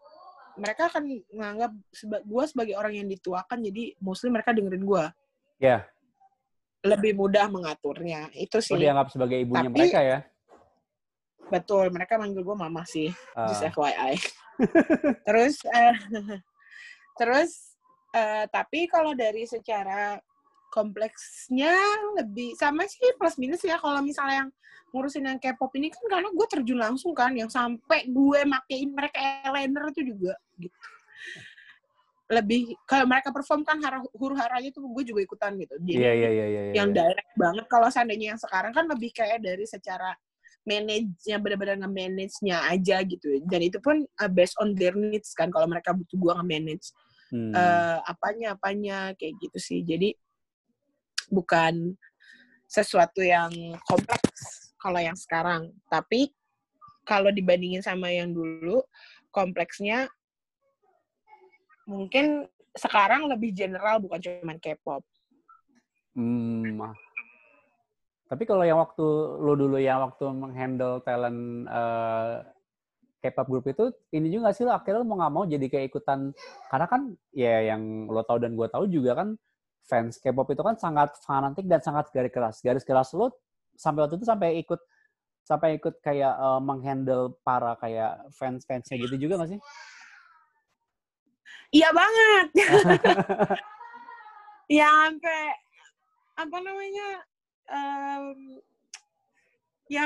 mereka 0.54 0.90
akan 0.90 1.06
menganggap 1.30 1.70
seba- 1.88 2.18
gue 2.20 2.44
sebagai 2.44 2.74
orang 2.74 2.98
yang 2.98 3.06
dituakan, 3.06 3.62
jadi 3.62 3.94
mostly 3.98 4.26
mereka 4.28 4.50
dengerin 4.50 4.82
gue. 4.82 5.04
Ya, 5.62 5.86
Lebih 6.84 7.16
mudah 7.16 7.48
mengaturnya. 7.48 8.28
Itu 8.34 8.58
lo 8.58 8.66
sih. 8.66 8.76
dianggap 8.76 9.08
sebagai 9.08 9.40
ibunya 9.40 9.70
Tapi- 9.70 9.78
mereka 9.80 10.00
ya? 10.02 10.18
Betul, 11.44 11.88
mereka 11.88 12.18
manggil 12.18 12.42
gue 12.42 12.56
mama 12.58 12.82
sih. 12.84 13.08
Ah. 13.32 13.48
Just 13.48 13.64
FYI. 13.64 14.18
terus, 15.26 15.54
eh, 15.64 15.94
terus, 17.18 17.50
eh, 18.10 18.44
tapi 18.50 18.84
kalau 18.84 19.14
dari 19.14 19.46
secara 19.46 20.18
kompleksnya 20.74 21.70
lebih 22.18 22.58
sama 22.58 22.82
sih 22.90 23.14
plus 23.14 23.38
minus 23.38 23.62
ya. 23.62 23.78
Kalau 23.78 24.02
misalnya 24.02 24.42
yang 24.42 24.50
ngurusin 24.90 25.22
yang 25.22 25.38
K-pop 25.38 25.70
ini 25.78 25.94
kan 25.94 26.02
karena 26.10 26.28
gue 26.34 26.46
terjun 26.50 26.78
langsung 26.82 27.14
kan, 27.14 27.30
yang 27.38 27.46
sampai 27.46 28.10
gue 28.10 28.40
makein 28.42 28.90
mereka 28.90 29.22
eyeliner 29.22 29.94
itu 29.94 30.02
juga 30.10 30.34
gitu. 30.58 30.74
Lebih 32.26 32.74
kalau 32.90 33.06
mereka 33.06 33.30
perform 33.30 33.62
kan 33.62 33.78
hara, 33.78 34.02
huru 34.18 34.34
haranya 34.34 34.74
tuh 34.74 34.82
gue 34.90 35.04
juga 35.06 35.20
ikutan 35.22 35.54
gitu. 35.62 35.78
Jadi 35.78 36.02
Iya, 36.02 36.12
iya, 36.14 36.30
iya, 36.34 36.46
iya. 36.50 36.62
iya, 36.70 36.72
yang 36.74 36.90
iya. 36.90 36.96
direct 37.06 37.32
banget. 37.38 37.64
Kalau 37.70 37.88
seandainya 37.94 38.26
yang 38.34 38.40
sekarang 38.42 38.72
kan 38.74 38.90
lebih 38.90 39.14
kayak 39.14 39.38
dari 39.38 39.62
secara 39.70 40.10
manage-nya 40.64 41.36
benar-benar 41.38 41.76
nge-manage-nya 41.84 42.56
aja 42.72 42.96
gitu. 43.06 43.38
Dan 43.46 43.60
itu 43.68 43.78
pun 43.78 44.02
uh, 44.02 44.30
based 44.32 44.56
on 44.58 44.74
their 44.74 44.96
needs 44.96 45.36
kan 45.36 45.52
kalau 45.52 45.68
mereka 45.70 45.94
butuh 45.94 46.18
gua 46.18 46.42
nge-manage 46.42 46.90
Hmm. 47.34 47.50
uh, 47.50 47.98
apanya 48.06 48.54
apanya 48.54 49.10
kayak 49.18 49.34
gitu 49.42 49.58
sih. 49.58 49.80
Jadi 49.82 50.14
bukan 51.30 51.96
sesuatu 52.68 53.22
yang 53.22 53.50
kompleks 53.86 54.72
kalau 54.80 55.00
yang 55.00 55.16
sekarang. 55.16 55.72
Tapi 55.88 56.32
kalau 57.04 57.28
dibandingin 57.30 57.84
sama 57.84 58.10
yang 58.10 58.32
dulu, 58.32 58.82
kompleksnya 59.32 60.08
mungkin 61.84 62.48
sekarang 62.74 63.28
lebih 63.30 63.54
general 63.54 64.02
bukan 64.02 64.18
cuma 64.18 64.56
K-pop. 64.58 65.04
Hmm. 66.16 66.80
ah. 66.82 66.94
Tapi 68.24 68.42
kalau 68.48 68.64
yang 68.66 68.80
waktu 68.80 69.04
lo 69.38 69.54
dulu 69.54 69.78
yang 69.78 70.02
waktu 70.02 70.24
menghandle 70.32 71.04
talent 71.06 71.68
eh, 71.68 72.34
K-pop 73.24 73.46
group 73.48 73.66
itu 73.70 73.84
ini 74.12 74.28
juga 74.32 74.50
sih 74.50 74.68
lo 74.68 74.74
akhirnya 74.74 75.00
lo 75.00 75.06
mau 75.06 75.16
nggak 75.16 75.32
mau 75.32 75.44
jadi 75.48 75.66
kayak 75.70 75.86
ikutan 75.92 76.34
karena 76.68 76.86
kan 76.88 77.02
ya 77.32 77.72
yang 77.72 78.10
lo 78.10 78.20
tahu 78.20 78.42
dan 78.42 78.52
gue 78.52 78.68
tahu 78.68 78.84
juga 78.90 79.16
kan 79.16 79.28
fans 79.84 80.16
K-pop 80.16 80.48
itu 80.50 80.62
kan 80.64 80.74
sangat 80.80 81.12
fanatik 81.22 81.68
dan 81.68 81.80
sangat 81.84 82.08
garis 82.10 82.32
keras. 82.32 82.56
Garis 82.64 82.84
keras 82.84 83.12
lo 83.12 83.36
sampai 83.76 84.00
waktu 84.06 84.16
itu 84.16 84.26
sampai 84.26 84.58
ikut 84.64 84.80
sampai 85.44 85.76
ikut 85.76 86.00
kayak 86.00 86.34
eh, 86.34 86.60
menghandle 86.64 87.36
para 87.44 87.76
kayak 87.76 88.32
fans-fansnya 88.32 88.96
gitu 88.96 89.28
juga 89.28 89.44
nggak 89.44 89.50
sih? 89.56 89.60
Iya 91.74 91.90
banget. 91.90 92.46
ya 94.78 94.88
sampai 94.88 95.40
apa 96.34 96.56
namanya 96.58 97.08
em, 97.68 98.24
ya 99.92 100.04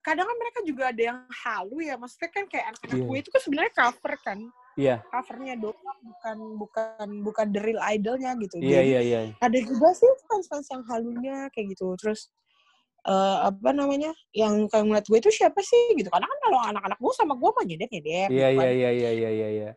kadang 0.00 0.26
kan 0.28 0.36
mereka 0.36 0.60
juga 0.68 0.92
ada 0.92 1.02
yang 1.02 1.18
halu 1.28 1.80
ya 1.84 1.96
maksudnya 1.96 2.30
kan 2.32 2.44
kayak 2.48 2.72
anak-anak 2.74 2.96
Iya. 3.00 3.06
gue 3.08 3.16
itu 3.20 3.30
kan 3.32 3.40
sebenarnya 3.44 3.72
cover 3.76 4.14
kan 4.20 4.38
Iya, 4.78 5.02
covernya 5.10 5.58
doang 5.58 5.98
bukan 6.06 6.36
bukan 6.56 7.06
bukan 7.26 7.46
the 7.50 7.60
real 7.60 7.82
idolnya 7.82 8.38
gitu. 8.38 8.62
Iya, 8.62 8.80
Jadi, 8.80 8.90
iya, 8.90 9.00
iya. 9.02 9.20
ada 9.42 9.58
juga 9.58 9.90
sih 9.90 10.06
fans-fans 10.30 10.66
yang 10.70 10.82
halunya 10.86 11.36
kayak 11.50 11.74
gitu. 11.74 11.90
Terus 11.98 12.30
eh, 13.02 13.36
apa 13.50 13.70
namanya 13.74 14.14
yang 14.30 14.70
kayak 14.70 14.84
ngeliat 14.86 15.06
gue 15.10 15.18
itu 15.18 15.30
siapa 15.34 15.58
sih 15.60 15.98
gitu. 15.98 16.06
Karena 16.08 16.30
kan 16.30 16.38
kalau 16.46 16.58
anak-anak 16.70 16.98
gue 17.02 17.12
sama 17.18 17.34
gue 17.34 17.50
mah 17.50 17.64
nyedek 17.66 17.90
nyedek 17.90 18.28
Iya, 18.30 18.48
iya, 18.54 18.68
iya, 18.70 18.90
iya, 18.94 19.10
iya, 19.10 19.30
iya, 19.30 19.48
iya. 19.50 19.70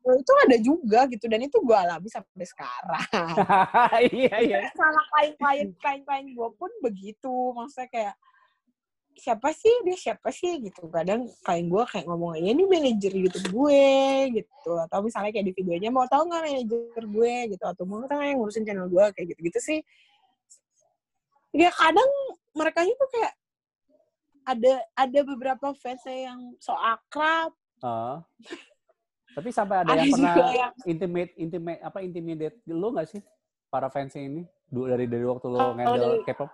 itu 0.00 0.32
ada 0.48 0.56
juga 0.56 1.00
gitu. 1.12 1.24
Dan 1.28 1.44
itu 1.44 1.56
gue 1.60 1.76
alami 1.76 2.08
sampai 2.08 2.46
sekarang. 2.48 3.08
Iya, 4.16 4.34
iya. 4.40 4.58
sama 4.72 5.02
klien-klien 5.12 5.68
klien-klien 5.76 6.26
gue 6.32 6.48
pun 6.56 6.70
begitu. 6.80 7.52
Maksudnya 7.52 7.88
kayak 7.92 8.14
siapa 9.14 9.50
sih? 9.50 9.72
Dia 9.82 9.96
siapa 9.96 10.28
sih? 10.30 10.60
Gitu. 10.60 10.86
Kadang 10.88 11.26
klien 11.42 11.66
gue 11.66 11.84
kayak 11.86 12.06
ngomong 12.06 12.38
ya 12.38 12.50
ini 12.50 12.64
manajer 12.64 13.12
YouTube 13.12 13.48
gue 13.50 13.84
gitu. 14.36 14.70
Atau 14.78 15.02
misalnya 15.02 15.30
kayak 15.30 15.46
di 15.48 15.54
videonya 15.54 15.90
mau 15.90 16.06
tahu 16.06 16.26
nggak 16.26 16.42
manajer 16.42 17.02
gue? 17.04 17.34
Gitu. 17.54 17.64
Atau 17.64 17.84
mau 17.84 18.02
tahu 18.04 18.16
nggak 18.16 18.28
yang 18.30 18.38
ngurusin 18.38 18.64
channel 18.64 18.88
gue 18.88 19.04
kayak 19.12 19.26
gitu 19.32 19.40
gitu 19.46 19.58
sih. 19.58 19.80
Ya 21.50 21.70
kadang 21.70 22.10
mereka 22.54 22.86
itu 22.86 23.04
kayak 23.10 23.32
ada 24.46 24.72
ada 24.94 25.20
beberapa 25.22 25.66
fans 25.74 26.02
yang 26.06 26.54
so 26.58 26.74
akrab. 26.74 27.50
Ah. 27.82 28.22
Tapi 29.30 29.48
sampai 29.54 29.82
ada 29.82 29.90
Ada 29.94 30.02
yang 30.02 30.14
pernah 30.14 30.34
yang- 30.54 30.74
intimate, 30.86 31.32
intimate 31.38 31.80
apa 31.82 31.98
intimidate 32.02 32.56
lo 32.66 32.90
nggak 32.90 33.08
sih? 33.08 33.22
Para 33.70 33.86
fansnya 33.86 34.26
ini 34.26 34.42
dari 34.70 35.06
dari 35.06 35.22
waktu 35.22 35.46
lo 35.46 35.58
Kalau 35.58 35.74
ngendel 35.78 35.98
dari- 36.18 36.26
K-pop? 36.26 36.50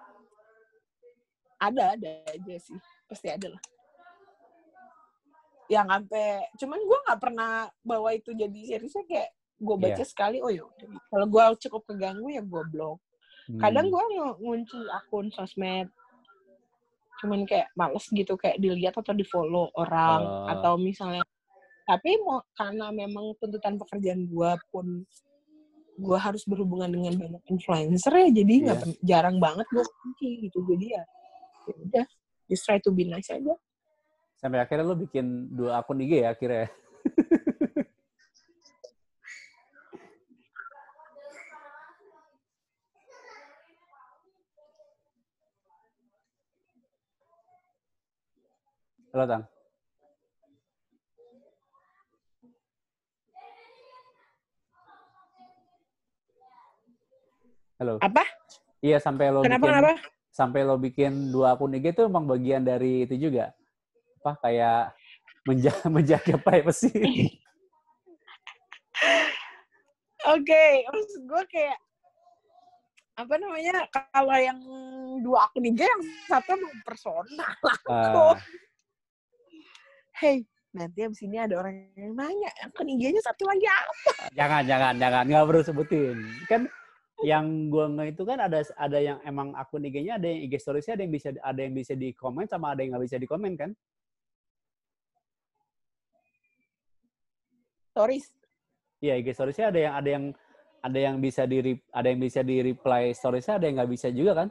Ada 1.59 1.95
ada 1.95 2.11
aja 2.27 2.55
sih 2.57 2.79
pasti 3.05 3.29
ada 3.29 3.49
lah 3.49 3.63
yang 5.67 5.87
sampai 5.87 6.47
cuman 6.55 6.79
gue 6.79 6.99
nggak 7.05 7.21
pernah 7.21 7.53
bawa 7.83 8.15
itu 8.15 8.31
jadi 8.33 8.55
seriusnya 8.69 9.03
kayak 9.05 9.29
gue 9.57 9.77
baca 9.77 9.99
Iya. 9.99 10.07
sekali 10.07 10.39
oh 10.39 10.49
ya 10.49 10.63
udah. 10.63 10.89
kalau 11.07 11.27
gue 11.27 11.43
cukup 11.61 11.83
keganggu 11.85 12.29
ya 12.29 12.41
gue 12.41 12.63
blok 12.69 13.03
kadang 13.57 13.89
Hmm. 13.89 13.95
gue 13.95 14.05
ngunci 14.39 14.79
akun 14.93 15.27
sosmed 15.31 15.91
cuman 17.17 17.43
kayak 17.45 17.73
males 17.73 18.05
gitu 18.07 18.37
kayak 18.37 18.59
dilihat 18.59 18.95
atau 18.95 19.11
di 19.11 19.25
follow 19.25 19.73
orang 19.73 20.21
Oh. 20.21 20.47
atau 20.47 20.73
misalnya 20.77 21.25
tapi 21.83 22.19
mau 22.21 22.43
karena 22.53 22.91
memang 22.93 23.35
tuntutan 23.37 23.75
pekerjaan 23.77 24.23
gue 24.25 24.51
pun 24.69 24.87
gue 25.97 26.19
harus 26.21 26.45
berhubungan 26.45 26.93
dengan 26.93 27.17
banyak 27.17 27.43
influencer 27.49 28.13
ya 28.13 28.29
jadi 28.29 28.53
nggak 28.61 28.79
pen- 28.79 29.01
jarang 29.01 29.41
banget 29.41 29.65
gue 29.67 29.83
kunci 29.83 30.29
gitu 30.45 30.61
jadi 30.69 30.87
ya 30.93 31.05
ya 31.67 31.75
udah 31.75 32.07
just 32.47 32.63
try 32.65 32.79
to 32.79 32.91
be 32.95 33.05
nice 33.07 33.31
aja 33.31 33.55
sampai 34.37 34.63
akhirnya 34.63 34.85
lo 34.87 34.95
bikin 34.95 35.51
dua 35.51 35.81
akun 35.81 35.99
IG 36.05 36.23
ya 36.23 36.31
akhirnya. 36.37 36.69
Halo 49.17 49.25
Tang. 49.25 49.45
Halo. 57.81 57.97
apa 58.05 58.25
Iya 58.85 59.01
sampai 59.01 59.33
lo 59.33 59.41
kenapa 59.41 59.65
bikin 59.65 59.73
kenapa 59.73 60.16
sampai 60.37 60.69
lo 60.69 60.77
bikin 60.77 61.33
dua 61.33 61.57
akun 61.57 61.73
IG 61.73 61.97
itu 61.97 62.05
emang 62.05 62.29
bagian 62.29 62.61
dari 62.61 63.09
itu 63.09 63.17
juga. 63.17 63.57
Apa 64.21 64.37
kayak 64.45 64.93
menjaga 65.49 65.89
menjaga 65.97 66.37
privacy. 66.37 66.93
Oke, 70.29 70.65
maksud 70.93 71.23
gue 71.25 71.43
kayak 71.49 71.79
apa 73.17 73.33
namanya 73.41 73.89
kalau 74.13 74.37
yang 74.37 74.61
dua 75.25 75.49
akun 75.49 75.65
IG 75.65 75.81
yang 75.81 76.03
satu 76.29 76.53
emang 76.53 76.77
personal 76.85 77.25
Ah, 77.89 78.37
hey 80.21 80.45
nanti 80.77 81.01
abis 81.01 81.25
ini 81.25 81.41
ada 81.41 81.57
orang 81.57 81.89
yang 81.97 82.13
nanya 82.13 82.53
akun 82.61 82.85
IG-nya 82.85 83.25
satu 83.25 83.49
lagi 83.49 83.65
apa? 83.65 84.29
Jangan, 84.37 84.63
jangan, 84.69 84.95
jangan. 85.01 85.25
Nggak 85.25 85.45
perlu 85.49 85.63
sebutin. 85.65 86.17
Kan 86.45 86.69
yang 87.25 87.73
gua 87.73 87.89
nge 87.89 88.13
itu 88.13 88.23
kan 88.29 88.39
ada 88.45 88.61
ada 88.77 88.99
yang 89.01 89.19
emang 89.25 89.57
akun 89.57 89.85
IG-nya 89.89 90.21
ada 90.21 90.29
yang 90.29 90.45
IG 90.45 90.61
stories-nya 90.61 91.01
ada 91.01 91.03
yang 91.09 91.15
bisa 91.17 91.29
ada 91.41 91.61
yang 91.65 91.73
bisa 91.73 91.93
di 91.97 92.13
komen 92.13 92.45
sama 92.45 92.77
ada 92.77 92.85
yang 92.85 92.93
nggak 92.93 93.05
bisa 93.09 93.17
di 93.17 93.29
komen 93.29 93.53
kan? 93.57 93.71
stories 97.97 98.37
Iya, 99.01 99.21
IG 99.21 99.29
stories-nya 99.37 99.67
ada 99.73 99.81
yang 99.81 99.95
ada 99.97 100.09
yang 100.09 100.25
ada 100.81 100.99
yang 100.99 101.17
bisa 101.21 101.43
di 101.45 101.77
ada 101.93 102.07
yang 102.09 102.21
bisa 102.21 102.41
di 102.41 102.57
reply 102.65 103.13
stories-nya, 103.13 103.61
ada 103.61 103.65
yang 103.69 103.77
nggak 103.81 103.93
bisa 103.93 104.09
juga 104.13 104.33
kan? 104.45 104.49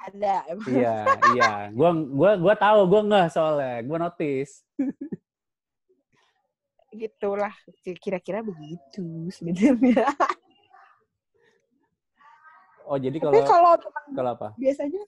ada 0.00 0.34
emang 0.48 0.64
Iya, 0.64 0.96
iya. 1.36 1.50
Gua 1.76 1.90
gua 1.92 2.30
gua 2.40 2.54
tahu, 2.56 2.88
gua 2.88 3.02
ngeh 3.04 3.26
soalnya. 3.28 3.84
Gua 3.84 3.98
notice. 4.08 4.64
gitulah 6.90 7.54
kira-kira 8.02 8.42
begitu 8.42 9.30
sebenarnya 9.30 10.10
Oh, 12.90 12.98
jadi 12.98 13.22
tapi 13.22 13.38
kalau 13.46 13.46
kalau 13.46 13.72
kalau 14.10 14.30
apa? 14.34 14.48
biasanya 14.58 14.98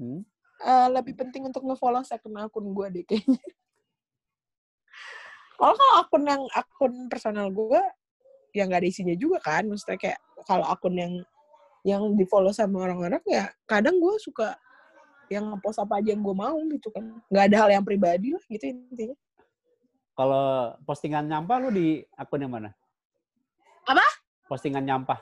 Hmm? 0.00 0.24
eh, 0.60 0.88
lebih 0.92 1.16
penting 1.16 1.48
untuk 1.48 1.64
ngefollow 1.64 2.04
second 2.04 2.36
akun 2.40 2.72
gue 2.72 2.86
deh 3.00 3.04
kayaknya. 3.04 3.40
Kalau 5.56 5.72
kalau 5.72 5.94
akun 6.04 6.24
yang 6.28 6.42
akun 6.52 6.92
personal 7.08 7.48
gue, 7.48 7.80
ya 8.52 8.68
nggak 8.68 8.84
ada 8.84 8.88
isinya 8.88 9.16
juga 9.16 9.40
kan. 9.40 9.64
Maksudnya 9.64 9.96
kayak 9.96 10.20
kalau 10.44 10.68
akun 10.68 10.96
yang 10.96 11.12
yang 11.80 12.02
di 12.12 12.28
follow 12.28 12.52
sama 12.52 12.84
orang-orang 12.88 13.24
ya 13.24 13.48
kadang 13.64 13.96
gue 13.96 14.20
suka 14.20 14.58
yang 15.32 15.48
ngepost 15.54 15.80
apa 15.80 15.96
aja 16.02 16.12
yang 16.12 16.20
gue 16.20 16.36
mau 16.36 16.56
gitu 16.72 16.92
kan. 16.92 17.04
Nggak 17.32 17.44
ada 17.52 17.56
hal 17.64 17.70
yang 17.80 17.84
pribadi 17.84 18.36
lah 18.36 18.44
gitu 18.52 18.64
intinya. 18.68 19.16
Kalau 20.16 20.76
postingan 20.84 21.24
nyampah 21.28 21.56
lu 21.60 21.68
di 21.72 22.00
akun 22.16 22.44
yang 22.44 22.52
mana? 22.52 22.72
Apa? 23.88 24.04
Postingan 24.48 24.84
nyampah. 24.84 25.20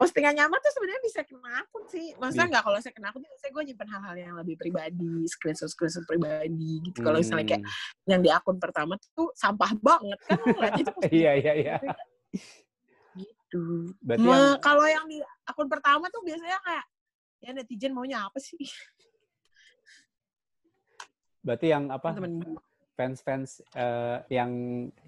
Postingan 0.00 0.32
nyaman 0.32 0.56
tuh 0.64 0.72
sebenarnya 0.72 1.02
bisa 1.04 1.20
kena 1.28 1.60
akun 1.60 1.84
sih. 1.84 2.16
Maksudnya 2.16 2.48
Iya. 2.48 2.52
nggak 2.56 2.64
kalau 2.64 2.78
saya 2.80 2.92
kena 2.96 3.08
akun, 3.12 3.20
biasanya 3.20 3.52
gue 3.52 3.64
nyimpen 3.68 3.88
hal-hal 3.92 4.16
yang 4.16 4.34
lebih 4.40 4.56
pribadi, 4.56 5.12
screenshot-screenshot 5.28 6.08
pribadi 6.08 6.72
gitu. 6.88 7.04
Kalau 7.04 7.20
misalnya 7.20 7.44
kayak 7.44 7.62
Hmm. 7.62 8.08
yang 8.08 8.20
di 8.24 8.30
akun 8.32 8.56
pertama 8.56 8.96
tuh 9.12 9.28
sampah 9.36 9.76
banget 9.76 10.16
kan 10.24 10.40
ngeliat 10.40 10.72
itu 10.88 10.92
Iya, 11.12 11.32
iya, 11.36 11.52
iya. 11.52 11.76
gitu. 13.12 13.92
Berarti 14.00 14.24
Me- 14.24 14.32
yang 14.32 14.56
kalau 14.58 14.86
yang 14.88 15.04
di 15.04 15.20
akun 15.44 15.68
pertama 15.68 16.08
tuh 16.08 16.24
biasanya 16.24 16.56
kayak 16.64 16.84
ya 17.40 17.50
netizen 17.52 17.92
maunya 17.92 18.24
apa 18.24 18.40
sih 18.40 18.56
berarti 21.40 21.66
yang 21.68 21.88
apa? 21.88 22.12
temen 22.12 22.36
fans-fans 23.00 23.64
eh, 23.72 24.20
yang 24.28 24.52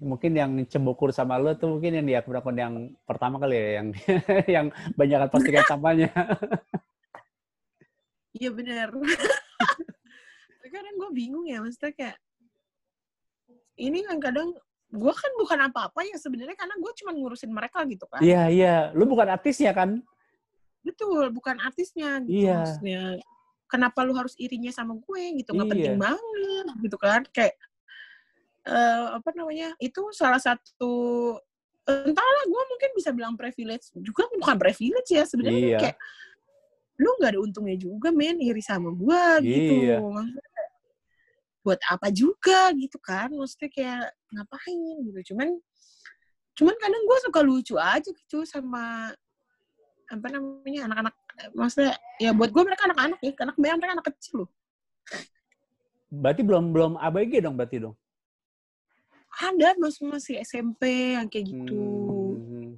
mungkin 0.01 0.33
yang 0.33 0.51
cembukur 0.65 1.13
sama 1.13 1.37
lo 1.37 1.53
tuh 1.53 1.77
mungkin 1.77 2.01
yang 2.01 2.05
di 2.09 2.17
akun-akun 2.17 2.57
yang 2.57 2.73
pertama 3.05 3.37
kali 3.37 3.53
ya 3.53 3.69
yang 3.77 3.87
yang 4.57 4.65
banyak 4.97 5.29
postingan 5.29 5.65
sampahnya. 5.69 6.09
iya 8.33 8.49
tapi 10.57 10.67
kadang 10.73 10.95
gue 10.97 11.09
bingung 11.13 11.45
ya 11.45 11.61
maksudnya 11.61 11.93
kayak 11.93 12.17
ini 13.77 14.01
kan 14.01 14.17
kadang 14.17 14.57
gue 14.89 15.13
kan 15.13 15.31
bukan 15.37 15.59
apa-apa 15.69 16.01
ya 16.01 16.17
sebenarnya 16.17 16.57
karena 16.57 16.73
gue 16.81 16.91
cuma 16.97 17.13
ngurusin 17.13 17.53
mereka 17.53 17.85
gitu 17.85 18.09
kan 18.09 18.21
Iya, 18.25 18.49
iya. 18.49 18.75
Lu 18.97 19.05
bukan 19.05 19.29
artisnya 19.29 19.69
kan? 19.73 20.01
betul 20.83 21.31
bukan 21.31 21.55
artisnya 21.63 22.19
gitu 22.27 22.43
Iya. 22.43 22.59
maksudnya 22.59 23.01
kenapa 23.71 24.03
lu 24.03 24.13
harus 24.13 24.35
irinya 24.35 24.69
sama 24.69 24.99
gue 24.99 25.39
gitu 25.39 25.55
nggak 25.55 25.63
Iya. 25.63 25.73
penting 25.73 25.95
banget 25.95 26.65
gitu 26.83 26.97
kan 26.99 27.21
kayak 27.31 27.55
eh, 28.63 29.05
apa 29.19 29.29
namanya 29.35 29.75
itu 29.79 30.01
salah 30.15 30.39
satu 30.39 30.91
entahlah 31.83 32.43
gue 32.47 32.63
mungkin 32.71 32.89
bisa 32.95 33.11
bilang 33.11 33.35
privilege 33.35 33.91
juga 33.99 34.23
bukan 34.39 34.55
privilege 34.55 35.11
ya 35.11 35.27
sebenarnya 35.27 35.67
Iya. 35.67 35.79
kayak 35.83 35.97
lu 37.01 37.09
nggak 37.19 37.31
ada 37.35 37.39
untungnya 37.43 37.75
juga 37.75 38.07
men 38.15 38.39
iri 38.39 38.63
sama 38.63 38.93
gue 38.95 39.23
gitu 39.43 39.73
Iya. 39.83 39.97
Maksudnya 39.99 40.63
buat 41.63 41.79
apa 41.87 42.07
juga 42.11 42.71
gitu 42.75 42.99
kan 42.99 43.31
maksudnya 43.31 43.71
kayak 43.71 44.03
ngapain 44.35 44.95
gitu 45.07 45.31
cuman 45.31 45.47
cuman 46.53 46.75
kadang 46.75 47.03
gue 47.07 47.17
suka 47.23 47.39
lucu 47.39 47.75
aja 47.79 48.03
gitu 48.11 48.43
sama 48.43 49.15
apa 50.11 50.27
namanya 50.27 50.91
anak-anak 50.91 51.15
maksudnya 51.55 51.95
ya 52.19 52.35
buat 52.35 52.51
gue 52.51 52.63
mereka 52.67 52.83
anak-anak 52.91 53.19
ya 53.23 53.31
anak 53.39 53.55
mereka 53.55 53.95
anak 53.95 54.05
kecil 54.11 54.43
loh 54.43 54.49
Berarti 56.13 56.45
belum 56.45 56.69
belum 56.69 56.91
ABG 57.01 57.41
dong 57.41 57.57
berarti 57.57 57.81
dong. 57.81 57.97
Ada 59.41 59.73
masih 59.81 60.03
masih 60.09 60.35
SMP 60.45 61.15
yang 61.17 61.27
kayak 61.29 61.49
gitu. 61.49 61.83
Hmm. 62.37 62.77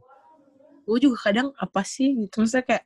gue 0.86 0.98
juga 1.02 1.18
kadang 1.18 1.50
apa 1.58 1.82
sih 1.82 2.14
gitu 2.14 2.46
maksudnya 2.46 2.62
kayak 2.62 2.86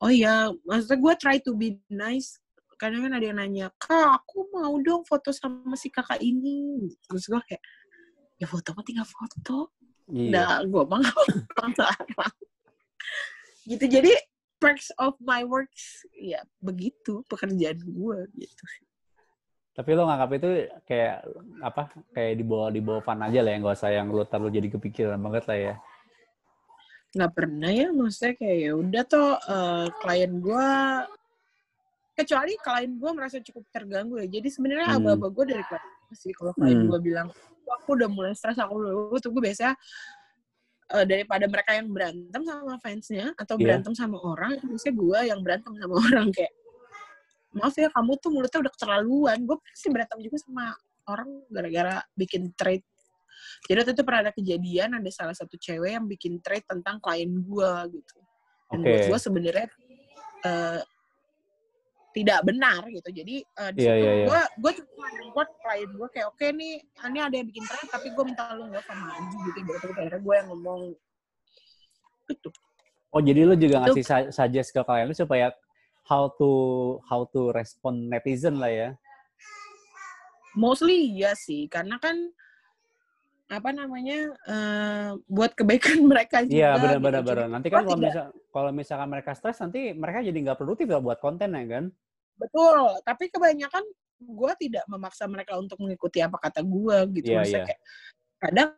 oh 0.00 0.08
ya 0.08 0.48
maksudnya 0.64 0.96
gue 0.96 1.12
try 1.20 1.36
to 1.38 1.52
be 1.52 1.76
nice. 1.92 2.40
Kadang 2.80 3.06
kan 3.06 3.14
ada 3.14 3.22
yang 3.22 3.38
nanya 3.38 3.70
kak 3.78 4.26
aku 4.26 4.50
mau 4.50 4.74
dong 4.82 5.06
foto 5.06 5.30
sama 5.30 5.78
si 5.78 5.92
kakak 5.92 6.18
ini. 6.18 6.90
Terus 7.06 7.30
gue 7.30 7.40
kayak 7.46 7.62
ya 8.40 8.46
foto 8.48 8.74
mah 8.74 8.82
tinggal 8.82 9.06
foto. 9.06 9.70
Iya. 10.10 10.30
Nah, 10.34 10.56
gue 10.66 10.82
mah 10.88 10.98
nggak 10.98 11.92
gitu 13.62 13.84
jadi 13.86 14.12
perks 14.58 14.90
of 14.98 15.14
my 15.22 15.46
works 15.46 16.06
ya 16.14 16.42
begitu 16.58 17.22
pekerjaan 17.30 17.78
gue 17.82 18.18
gitu 18.38 18.64
Tapi 19.72 19.90
lo 19.92 20.04
nganggap 20.04 20.30
itu 20.36 20.48
kayak 20.84 21.24
apa? 21.60 21.82
Kayak 22.12 22.32
dibawa 22.36 22.66
dibawa 22.68 23.00
fun 23.00 23.20
aja 23.20 23.40
lah 23.40 23.50
ya, 23.50 23.58
nggak 23.58 23.76
usah 23.76 23.90
yang 23.90 24.06
lo 24.08 24.28
terlalu 24.28 24.60
jadi 24.60 24.68
kepikiran 24.70 25.18
banget 25.18 25.44
lah 25.48 25.58
ya. 25.58 25.74
nggak 27.12 27.32
pernah 27.36 27.68
ya 27.68 27.92
maksudnya 27.92 28.32
kayak 28.40 28.56
ya 28.56 28.72
udah 28.72 29.02
tuh 29.04 29.30
eh, 29.36 29.86
klien 30.00 30.32
gue 30.32 30.68
kecuali 32.12 32.52
klien 32.56 32.92
gue 32.92 33.10
merasa 33.12 33.36
cukup 33.36 33.64
terganggu 33.68 34.16
ya 34.16 34.28
jadi 34.28 34.48
sebenarnya 34.48 34.86
Hmm. 34.88 34.96
aba-aba 35.00 35.28
gue 35.28 35.44
dari 35.44 35.60
klien 35.60 35.84
sih 36.12 36.32
kalau 36.32 36.52
klien 36.52 36.72
Hmm. 36.72 36.88
gue 36.88 37.00
bilang 37.04 37.28
aku 37.68 37.88
udah 37.96 38.08
mulai 38.08 38.32
stres 38.32 38.56
aku 38.56 38.80
dulu 38.80 39.16
tuh 39.16 39.28
gue 39.28 39.44
biasanya 39.44 39.76
eh, 40.88 41.04
daripada 41.04 41.44
mereka 41.44 41.70
yang 41.72 41.88
berantem 41.88 42.42
sama 42.44 42.80
fansnya 42.80 43.32
atau 43.36 43.54
Iya. 43.56 43.64
berantem 43.64 43.92
sama 43.92 44.16
orang 44.16 44.56
biasanya 44.60 44.94
gue 44.96 45.18
yang 45.28 45.40
berantem 45.40 45.72
sama 45.76 45.94
orang 46.08 46.26
kayak 46.32 46.52
maaf 47.52 47.74
ya 47.76 47.88
kamu 47.92 48.12
tuh 48.18 48.30
mulutnya 48.32 48.58
udah 48.64 48.72
keterlaluan. 48.72 49.38
Gue 49.44 49.56
pasti 49.60 49.88
berantem 49.92 50.18
juga 50.24 50.36
sama 50.40 50.72
orang 51.08 51.28
gara-gara 51.50 52.00
bikin 52.16 52.52
trade. 52.56 52.84
Jadi 53.66 53.76
waktu 53.78 53.92
itu 53.94 54.02
pernah 54.02 54.20
ada 54.28 54.32
kejadian 54.34 54.88
ada 54.98 55.10
salah 55.12 55.36
satu 55.36 55.54
cewek 55.58 55.94
yang 55.94 56.06
bikin 56.08 56.38
trade 56.40 56.66
tentang 56.66 56.98
klien 56.98 57.30
gue 57.30 57.72
gitu. 57.94 58.16
Dan 58.72 58.78
buat 58.82 59.02
gue 59.12 59.18
sebenarnya 59.20 59.66
eh, 60.46 60.80
tidak 62.12 62.40
benar 62.44 62.80
gitu. 62.92 63.08
Jadi 63.08 63.34
di 63.44 63.80
situ 63.80 64.04
iya. 64.04 64.26
gue 64.28 64.40
gue 64.60 64.72
cuma 64.84 65.08
report 65.16 65.50
klien 65.60 65.90
gue 65.90 66.08
kayak 66.12 66.26
oke 66.32 66.46
nih 66.54 66.74
ini 66.82 67.18
ada 67.20 67.34
yang 67.34 67.46
bikin 67.48 67.64
trade 67.66 67.90
tapi 67.90 68.08
gue 68.12 68.24
minta 68.24 68.52
lu 68.56 68.68
nggak 68.68 68.84
sama 68.84 69.06
aja 69.16 69.36
gitu. 69.48 69.58
Gitu 69.64 69.86
akhirnya 69.90 70.20
gue 70.20 70.34
yang 70.34 70.48
ngomong 70.48 70.80
gitu. 72.30 72.48
Oh 73.12 73.20
jadi 73.20 73.40
lo 73.44 73.54
juga 73.58 73.84
Itu- 73.84 74.00
ngasih 74.00 74.04
sa- 74.06 74.32
suggest 74.32 74.72
ke 74.72 74.80
klien 74.80 75.04
lo 75.04 75.14
supaya 75.16 75.52
how 76.12 76.28
to 76.36 76.50
how 77.08 77.24
to 77.24 77.48
respond 77.56 78.12
netizen 78.12 78.60
lah 78.60 78.68
ya. 78.68 78.88
mostly 80.52 81.16
iya 81.16 81.32
sih 81.32 81.64
karena 81.64 81.96
kan 81.96 82.12
apa 83.48 83.68
namanya 83.72 84.32
eh, 84.48 85.08
buat 85.28 85.56
kebaikan 85.56 86.04
mereka 86.12 86.44
juga 86.44 86.52
Iya 86.56 86.70
gitu. 86.76 86.82
benar-benar 86.84 87.22
benar. 87.24 87.48
Nanti 87.48 87.68
kan 87.68 87.84
kalau 87.84 87.96
tidak- 87.96 88.04
misal 88.12 88.26
kalau 88.52 88.70
misalkan 88.72 89.08
mereka 89.08 89.30
stres 89.32 89.60
nanti 89.60 89.80
mereka 89.92 90.20
jadi 90.20 90.38
nggak 90.44 90.58
produktif 90.60 90.86
ya 90.88 91.00
buat 91.00 91.16
konten 91.20 91.52
ya 91.52 91.64
kan? 91.64 91.84
Betul, 92.36 92.76
tapi 93.04 93.28
kebanyakan 93.28 93.84
gue 94.22 94.52
tidak 94.60 94.84
memaksa 94.88 95.24
mereka 95.28 95.56
untuk 95.56 95.76
mengikuti 95.80 96.20
apa 96.20 96.36
kata 96.36 96.60
gue 96.64 96.96
gitu. 97.20 97.28
Iya, 97.32 97.36
Maksudnya 97.40 97.60
iya. 97.60 97.68
kayak 97.68 97.80
kadang 98.40 98.70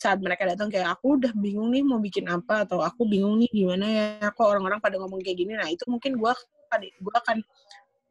saat 0.00 0.18
mereka 0.20 0.42
datang 0.44 0.68
kayak 0.68 0.88
aku 0.92 1.16
udah 1.20 1.32
bingung 1.36 1.68
nih 1.72 1.80
mau 1.84 2.00
bikin 2.00 2.24
apa 2.28 2.68
atau 2.68 2.80
aku 2.84 3.08
bingung 3.08 3.40
nih 3.40 3.48
gimana 3.48 3.86
ya 3.88 4.28
kok 4.32 4.44
orang-orang 4.44 4.80
pada 4.80 4.96
ngomong 5.00 5.20
kayak 5.20 5.36
gini. 5.40 5.52
Nah 5.56 5.68
itu 5.68 5.84
mungkin 5.88 6.16
gue 6.16 6.32
gue 6.82 7.14
akan 7.14 7.38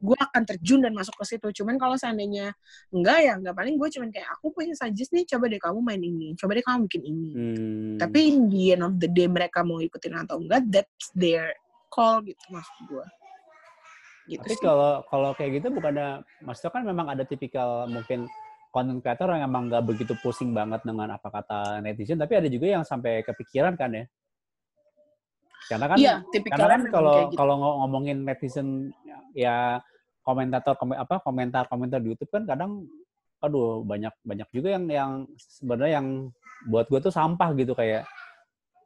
gue 0.03 0.17
akan 0.19 0.43
terjun 0.43 0.83
dan 0.83 0.91
masuk 0.91 1.15
ke 1.15 1.25
situ. 1.35 1.63
Cuman 1.63 1.79
kalau 1.79 1.95
seandainya 1.95 2.51
enggak 2.91 3.17
ya 3.23 3.33
enggak 3.39 3.55
paling 3.55 3.79
gue 3.79 3.87
cuman 3.87 4.09
kayak 4.11 4.27
aku 4.35 4.51
punya 4.51 4.75
suggest 4.75 5.15
nih 5.15 5.23
coba 5.23 5.47
deh 5.47 5.61
kamu 5.63 5.79
main 5.79 6.03
ini, 6.03 6.35
coba 6.35 6.51
deh 6.59 6.65
kamu 6.65 6.91
bikin 6.91 7.03
ini. 7.07 7.29
Hmm. 7.31 7.95
Tapi 8.03 8.19
in 8.27 8.51
the 8.51 8.75
end 8.75 8.83
of 8.83 8.93
the 8.99 9.07
day 9.07 9.31
mereka 9.31 9.63
mau 9.63 9.79
ikutin 9.79 10.19
atau 10.27 10.43
enggak 10.43 10.67
that's 10.67 11.07
their 11.15 11.55
call 11.87 12.19
gitu 12.27 12.43
maksud 12.51 12.75
gue. 12.91 13.05
Gitu 14.27 14.43
Tapi 14.43 14.55
kalau 14.59 15.03
kalau 15.07 15.31
kayak 15.35 15.63
gitu 15.63 15.67
bukannya 15.71 16.23
maksudnya 16.43 16.71
kan 16.71 16.83
memang 16.83 17.07
ada 17.07 17.23
tipikal 17.23 17.87
mungkin 17.87 18.27
content 18.73 18.99
creator 19.05 19.29
yang 19.29 19.45
emang 19.45 19.69
nggak 19.69 19.85
begitu 19.85 20.17
pusing 20.19 20.51
banget 20.51 20.81
dengan 20.81 21.13
apa 21.13 21.29
kata 21.29 21.79
netizen, 21.85 22.17
tapi 22.17 22.41
ada 22.41 22.49
juga 22.49 22.73
yang 22.73 22.83
sampai 22.83 23.21
kepikiran 23.21 23.77
kan 23.77 23.93
ya. 23.93 24.03
Karena 25.69 25.85
kan 25.87 25.97
Iya, 25.97 26.15
karena 26.51 26.67
kan 26.67 26.81
kalau 26.91 27.15
gitu. 27.31 27.37
kalau 27.39 27.53
ngo- 27.57 27.77
ngomongin 27.83 28.17
netizen 28.27 28.91
ya 29.33 29.79
komentator 30.23 30.75
komen, 30.79 30.95
apa 30.95 31.19
komentar 31.19 31.67
komentar 31.67 31.99
di 31.99 32.11
YouTube 32.15 32.31
kan 32.31 32.43
kadang 32.47 32.87
aduh 33.43 33.83
banyak 33.83 34.15
banyak 34.23 34.47
juga 34.55 34.71
yang 34.79 34.83
yang 34.87 35.11
sebenarnya 35.35 35.99
yang 35.99 36.07
buat 36.71 36.87
gue 36.87 36.99
tuh 37.03 37.11
sampah 37.11 37.51
gitu 37.59 37.75
kayak 37.75 38.07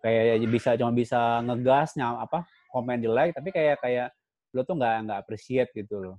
kayak 0.01 0.41
bisa 0.49 0.73
cuma 0.73 0.89
bisa 0.89 1.45
ngegas 1.45 1.93
nyam 1.93 2.17
apa 2.17 2.41
komen 2.73 2.97
jelek 2.97 3.37
tapi 3.37 3.53
kayak 3.53 3.77
kayak 3.77 4.09
lo 4.57 4.65
tuh 4.65 4.73
nggak 4.81 4.95
nggak 5.05 5.19
appreciate 5.21 5.69
gitu 5.77 6.01
loh 6.01 6.17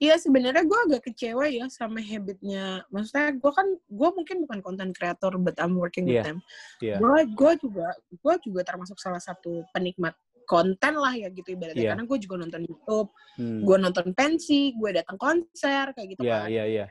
Iya 0.00 0.16
sebenarnya 0.16 0.64
gue 0.64 0.78
agak 0.90 1.02
kecewa 1.12 1.44
ya 1.46 1.68
sama 1.68 2.00
habitnya. 2.00 2.82
Maksudnya 2.88 3.36
gue 3.36 3.52
kan 3.52 3.66
gue 3.76 4.08
mungkin 4.16 4.36
bukan 4.48 4.58
content 4.64 4.92
creator, 4.96 5.36
but 5.36 5.54
I'm 5.60 5.76
working 5.76 6.08
with 6.08 6.20
Iya, 6.20 6.24
them. 6.24 6.38
iya. 6.80 6.96
Gue 6.98 7.28
gue 7.28 7.52
juga 7.60 7.86
gue 8.10 8.34
juga 8.42 8.60
termasuk 8.64 8.96
salah 8.98 9.20
satu 9.20 9.62
penikmat 9.70 10.16
konten 10.48 10.98
lah 10.98 11.14
ya 11.14 11.30
gitu 11.30 11.54
ibaratnya. 11.54 11.78
Iya. 11.78 11.90
Karena 11.94 12.04
gue 12.08 12.18
juga 12.18 12.34
nonton 12.40 12.62
YouTube, 12.66 13.08
Hmm. 13.38 13.62
gue 13.62 13.76
nonton 13.78 14.06
pensi, 14.12 14.74
gue 14.74 14.90
datang 14.90 15.14
konser 15.14 15.94
kayak 15.94 16.08
gitu 16.18 16.22
Iya 16.26 16.38
kan. 16.42 16.48
iya 16.50 16.64
iya. 16.66 16.86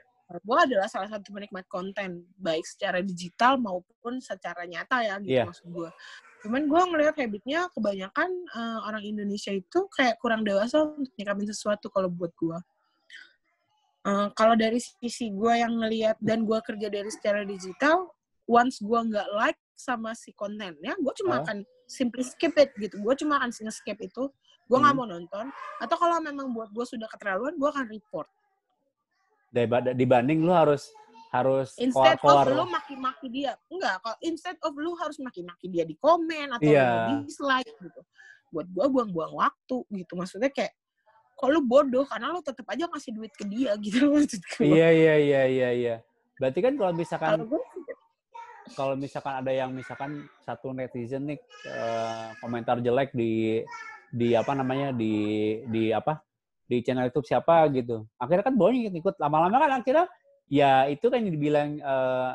Gue 0.45 0.57
adalah 0.61 0.85
salah 0.85 1.09
satu 1.09 1.33
penikmat 1.33 1.65
konten 1.65 2.23
baik 2.37 2.61
secara 2.61 3.01
digital 3.01 3.57
maupun 3.57 4.21
secara 4.21 4.63
nyata 4.63 5.01
ya 5.01 5.17
gitu 5.19 5.33
Iya. 5.33 5.43
maksud 5.49 5.67
gue. 5.67 5.89
Cuman 6.39 6.71
gue 6.71 6.81
ngelihat 6.95 7.15
habitnya 7.19 7.67
kebanyakan 7.75 8.29
eh, 8.31 8.79
orang 8.87 9.03
Indonesia 9.03 9.51
itu 9.51 9.79
kayak 9.91 10.15
kurang 10.23 10.47
dewasa 10.47 10.83
untuk 10.95 11.11
nyikapin 11.19 11.47
sesuatu 11.51 11.91
kalau 11.91 12.07
buat 12.07 12.31
gue. 12.39 12.57
Eh, 14.07 14.27
kalau 14.33 14.55
dari 14.55 14.79
sisi 14.79 15.29
gue 15.35 15.53
yang 15.59 15.75
ngelihat 15.75 16.15
dan 16.23 16.47
gue 16.47 16.59
kerja 16.63 16.87
dari 16.87 17.11
secara 17.11 17.43
digital, 17.43 18.07
once 18.47 18.79
gue 18.79 18.99
nggak 18.99 19.27
like 19.35 19.59
sama 19.75 20.15
si 20.15 20.31
kontennya, 20.35 20.95
gue 20.95 21.13
cuma 21.23 21.39
Hah? 21.39 21.43
akan 21.43 21.57
simply 21.87 22.23
skip 22.23 22.55
it 22.55 22.71
gitu. 22.79 22.99
Gue 23.03 23.15
cuma 23.19 23.39
akan 23.39 23.51
nge-skip 23.51 23.99
itu, 23.99 24.31
gue 24.67 24.77
nggak 24.79 24.95
Hmm. 24.95 25.03
mau 25.03 25.07
nonton. 25.07 25.45
Atau 25.83 25.95
kalau 25.99 26.19
memang 26.23 26.51
buat 26.55 26.71
gue 26.71 26.85
sudah 26.87 27.07
keterlaluan, 27.11 27.55
gue 27.59 27.69
akan 27.69 27.85
report. 27.91 28.27
Dibanding 29.97 30.45
lu 30.45 30.53
harus 30.53 30.93
harus 31.29 31.77
Instead 31.77 32.17
keluar 32.17 32.45
of 32.49 32.57
lu 32.57 32.65
maki-maki 32.65 33.27
dia, 33.29 33.53
enggak. 33.69 34.01
Kalau 34.01 34.17
instead 34.25 34.57
of 34.65 34.73
lu 34.73 34.97
harus 34.97 35.17
maki-maki 35.21 35.69
dia 35.69 35.85
di 35.85 35.93
komen 36.01 36.57
atau 36.57 36.65
Iya. 36.65 37.13
lu 37.13 37.29
dislike 37.29 37.69
gitu. 37.69 38.01
Buat 38.49 38.67
gue 38.73 38.85
buang-buang 38.89 39.33
waktu 39.37 39.77
gitu. 39.93 40.13
Maksudnya 40.17 40.49
kayak 40.49 40.73
kalau 41.37 41.61
lu 41.61 41.61
bodoh 41.63 42.03
karena 42.09 42.33
lu 42.33 42.41
tetap 42.41 42.65
aja 42.67 42.89
ngasih 42.89 43.13
duit 43.13 43.31
ke 43.37 43.45
dia 43.45 43.77
gitu 43.85 44.09
maksud 44.09 44.41
gue. 44.41 44.65
Iya 44.65 44.89
iya 44.89 45.15
iya 45.21 45.41
iya 45.45 45.69
iya. 45.71 45.95
Berarti 46.41 46.59
kan 46.65 46.73
kalau 46.75 46.93
misalkan 46.97 47.45
kalau 48.73 48.93
misalkan 48.97 49.33
ada 49.41 49.51
yang 49.53 49.69
misalkan 49.73 50.25
satu 50.45 50.73
netizen 50.73 51.29
nih 51.29 51.39
eh, 51.69 52.27
komentar 52.41 52.81
jelek 52.81 53.13
di 53.13 53.61
di 54.09 54.33
apa 54.33 54.57
namanya 54.57 54.89
di 54.93 55.13
di 55.69 55.93
apa 55.93 56.21
di 56.65 56.81
channel 56.81 57.09
YouTube 57.09 57.29
siapa 57.29 57.69
gitu. 57.69 58.05
Akhirnya 58.17 58.45
kan 58.49 58.55
banyak 58.57 58.93
ikut 58.97 59.15
lama-lama 59.21 59.57
kan 59.61 59.71
akhirnya 59.81 60.05
ya 60.49 60.89
itu 60.89 61.05
kan 61.07 61.21
yang 61.21 61.33
dibilang 61.33 61.69
eh, 61.77 62.31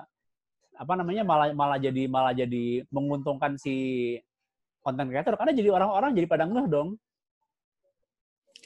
apa 0.74 0.92
namanya 0.98 1.22
malah 1.22 1.50
malah 1.54 1.78
jadi 1.78 2.06
malah 2.10 2.34
jadi 2.34 2.86
menguntungkan 2.90 3.54
si 3.58 4.16
konten 4.82 5.10
creator 5.10 5.34
karena 5.38 5.54
jadi 5.54 5.70
orang-orang 5.74 6.14
jadi 6.14 6.26
pada 6.30 6.44
ngeh 6.46 6.66
dong. 6.70 6.98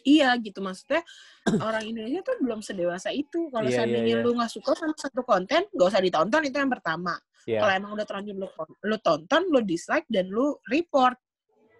Iya 0.07 0.31
gitu 0.41 0.63
maksudnya 0.63 1.03
orang 1.69 1.85
Indonesia 1.85 2.23
tuh 2.23 2.39
belum 2.41 2.61
sedewasa 2.65 3.11
itu. 3.13 3.51
Kalau 3.51 3.67
Iya, 3.67 3.73
iya, 3.73 3.79
seandainya 3.83 4.15
iya. 4.21 4.25
lu 4.25 4.31
nggak 4.37 4.53
suka 4.53 4.71
sama 4.79 4.95
satu 4.95 5.21
konten, 5.27 5.67
gak 5.69 5.89
usah 5.91 6.03
ditonton 6.03 6.43
itu 6.47 6.57
yang 6.57 6.73
pertama. 6.73 7.19
Iya. 7.45 7.61
Kalau 7.65 7.73
emang 7.73 7.91
udah 7.97 8.07
terlanjur 8.07 8.37
lu, 8.37 8.49
lu 8.85 8.97
tonton, 9.01 9.43
lu 9.49 9.61
dislike 9.65 10.09
dan 10.09 10.29
lu 10.29 10.57
report. 10.69 11.17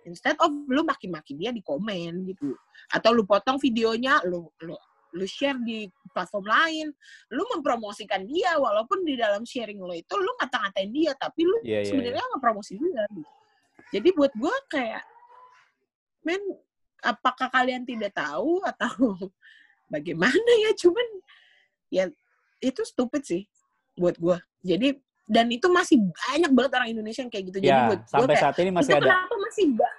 Instead 0.09 0.41
of 0.41 0.51
lu 0.73 0.83
maki-maki 0.89 1.37
dia 1.37 1.53
di 1.53 1.61
komen 1.61 2.25
gitu. 2.33 2.57
Atau 2.89 3.13
lu 3.13 3.29
potong 3.29 3.61
videonya, 3.61 4.25
lu 4.25 4.49
lu 4.65 4.73
lu 5.17 5.25
share 5.25 5.57
di 5.65 5.89
platform 6.13 6.45
lain, 6.45 6.87
lu 7.33 7.43
mempromosikan 7.57 8.25
dia 8.29 8.57
walaupun 8.61 9.05
di 9.09 9.17
dalam 9.17 9.41
sharing 9.47 9.81
lo 9.81 9.95
itu 9.97 10.13
lu 10.17 10.29
ngata-ngatain 10.37 10.91
dia, 10.93 11.13
tapi 11.17 11.49
lu 11.49 11.57
Iya, 11.65 11.81
iya, 11.81 11.89
sebenarnya 11.89 12.25
nggak 12.25 12.43
promosi 12.43 12.77
dia 12.77 13.05
gitu. 13.13 13.31
Jadi 13.89 14.09
buat 14.13 14.33
gua 14.37 14.53
kayak 14.69 15.01
men 16.27 16.43
apakah 17.01 17.49
kalian 17.49 17.89
tidak 17.89 18.13
tahu 18.13 18.61
atau 18.67 18.91
bagaimana 19.95 20.51
ya 20.69 20.71
cuman 20.77 21.07
ya 21.89 22.05
itu 22.61 22.83
stupid 22.85 23.23
sih 23.25 23.43
buat 23.97 24.19
gua. 24.21 24.43
Jadi 24.61 24.99
dan 25.29 25.49
itu 25.53 25.69
masih 25.69 26.01
banyak 26.01 26.53
banget 26.53 26.73
orang 26.77 26.91
Indonesia 26.93 27.21
yang 27.25 27.33
kayak 27.33 27.45
gitu. 27.53 27.59
Jadi 27.65 27.79
Ya, 27.81 27.89
buat 27.89 28.01
gua 28.05 28.09
sampai 28.13 28.35
kayak 28.37 28.43
saat 28.45 28.57
ini 28.61 28.71
masih 28.73 28.93
ada. 28.97 29.01
kenapa 29.09 29.35
masih 29.41 29.67
ba- 29.73 29.97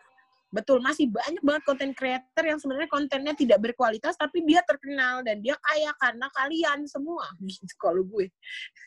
betul 0.50 0.82
masih 0.82 1.06
banyak 1.14 1.42
banget 1.46 1.64
konten 1.66 1.92
creator 1.94 2.44
yang 2.44 2.58
sebenarnya 2.58 2.90
kontennya 2.90 3.34
tidak 3.38 3.62
berkualitas 3.62 4.18
tapi 4.18 4.42
dia 4.42 4.66
terkenal 4.66 5.22
dan 5.22 5.38
dia 5.46 5.54
kaya 5.62 5.94
karena 6.02 6.28
kalian 6.34 6.80
semua 6.90 7.30
gitu 7.50 7.74
kalau 7.78 8.02
gue. 8.02 8.28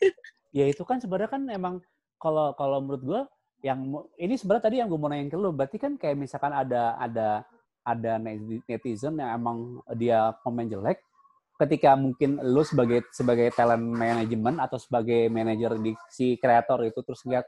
ya 0.57 0.67
itu 0.67 0.83
kan 0.83 0.99
sebenarnya 0.99 1.31
kan 1.31 1.43
emang 1.47 1.75
kalau 2.19 2.51
kalau 2.55 2.83
menurut 2.83 3.03
gue 3.03 3.21
yang 3.63 3.79
ini 4.19 4.35
sebenarnya 4.35 4.63
tadi 4.67 4.75
yang 4.83 4.91
gue 4.91 4.99
mau 4.99 5.07
nanya 5.07 5.31
ke 5.31 5.39
lu 5.39 5.55
berarti 5.55 5.79
kan 5.79 5.95
kayak 5.95 6.19
misalkan 6.19 6.51
ada 6.51 6.99
ada 6.99 7.47
ada 7.87 8.19
neti- 8.19 8.63
netizen 8.67 9.19
yang 9.19 9.39
emang 9.39 9.79
dia 9.95 10.35
komen 10.43 10.67
jelek 10.67 10.99
ketika 11.63 11.95
mungkin 11.95 12.43
lu 12.43 12.59
sebagai 12.67 13.07
sebagai 13.15 13.47
talent 13.55 13.87
management 13.87 14.59
atau 14.59 14.75
sebagai 14.75 15.31
manajer 15.31 15.79
di 15.79 15.95
si 16.11 16.35
kreator 16.35 16.83
itu 16.83 16.99
terus 17.07 17.23
lihat 17.23 17.47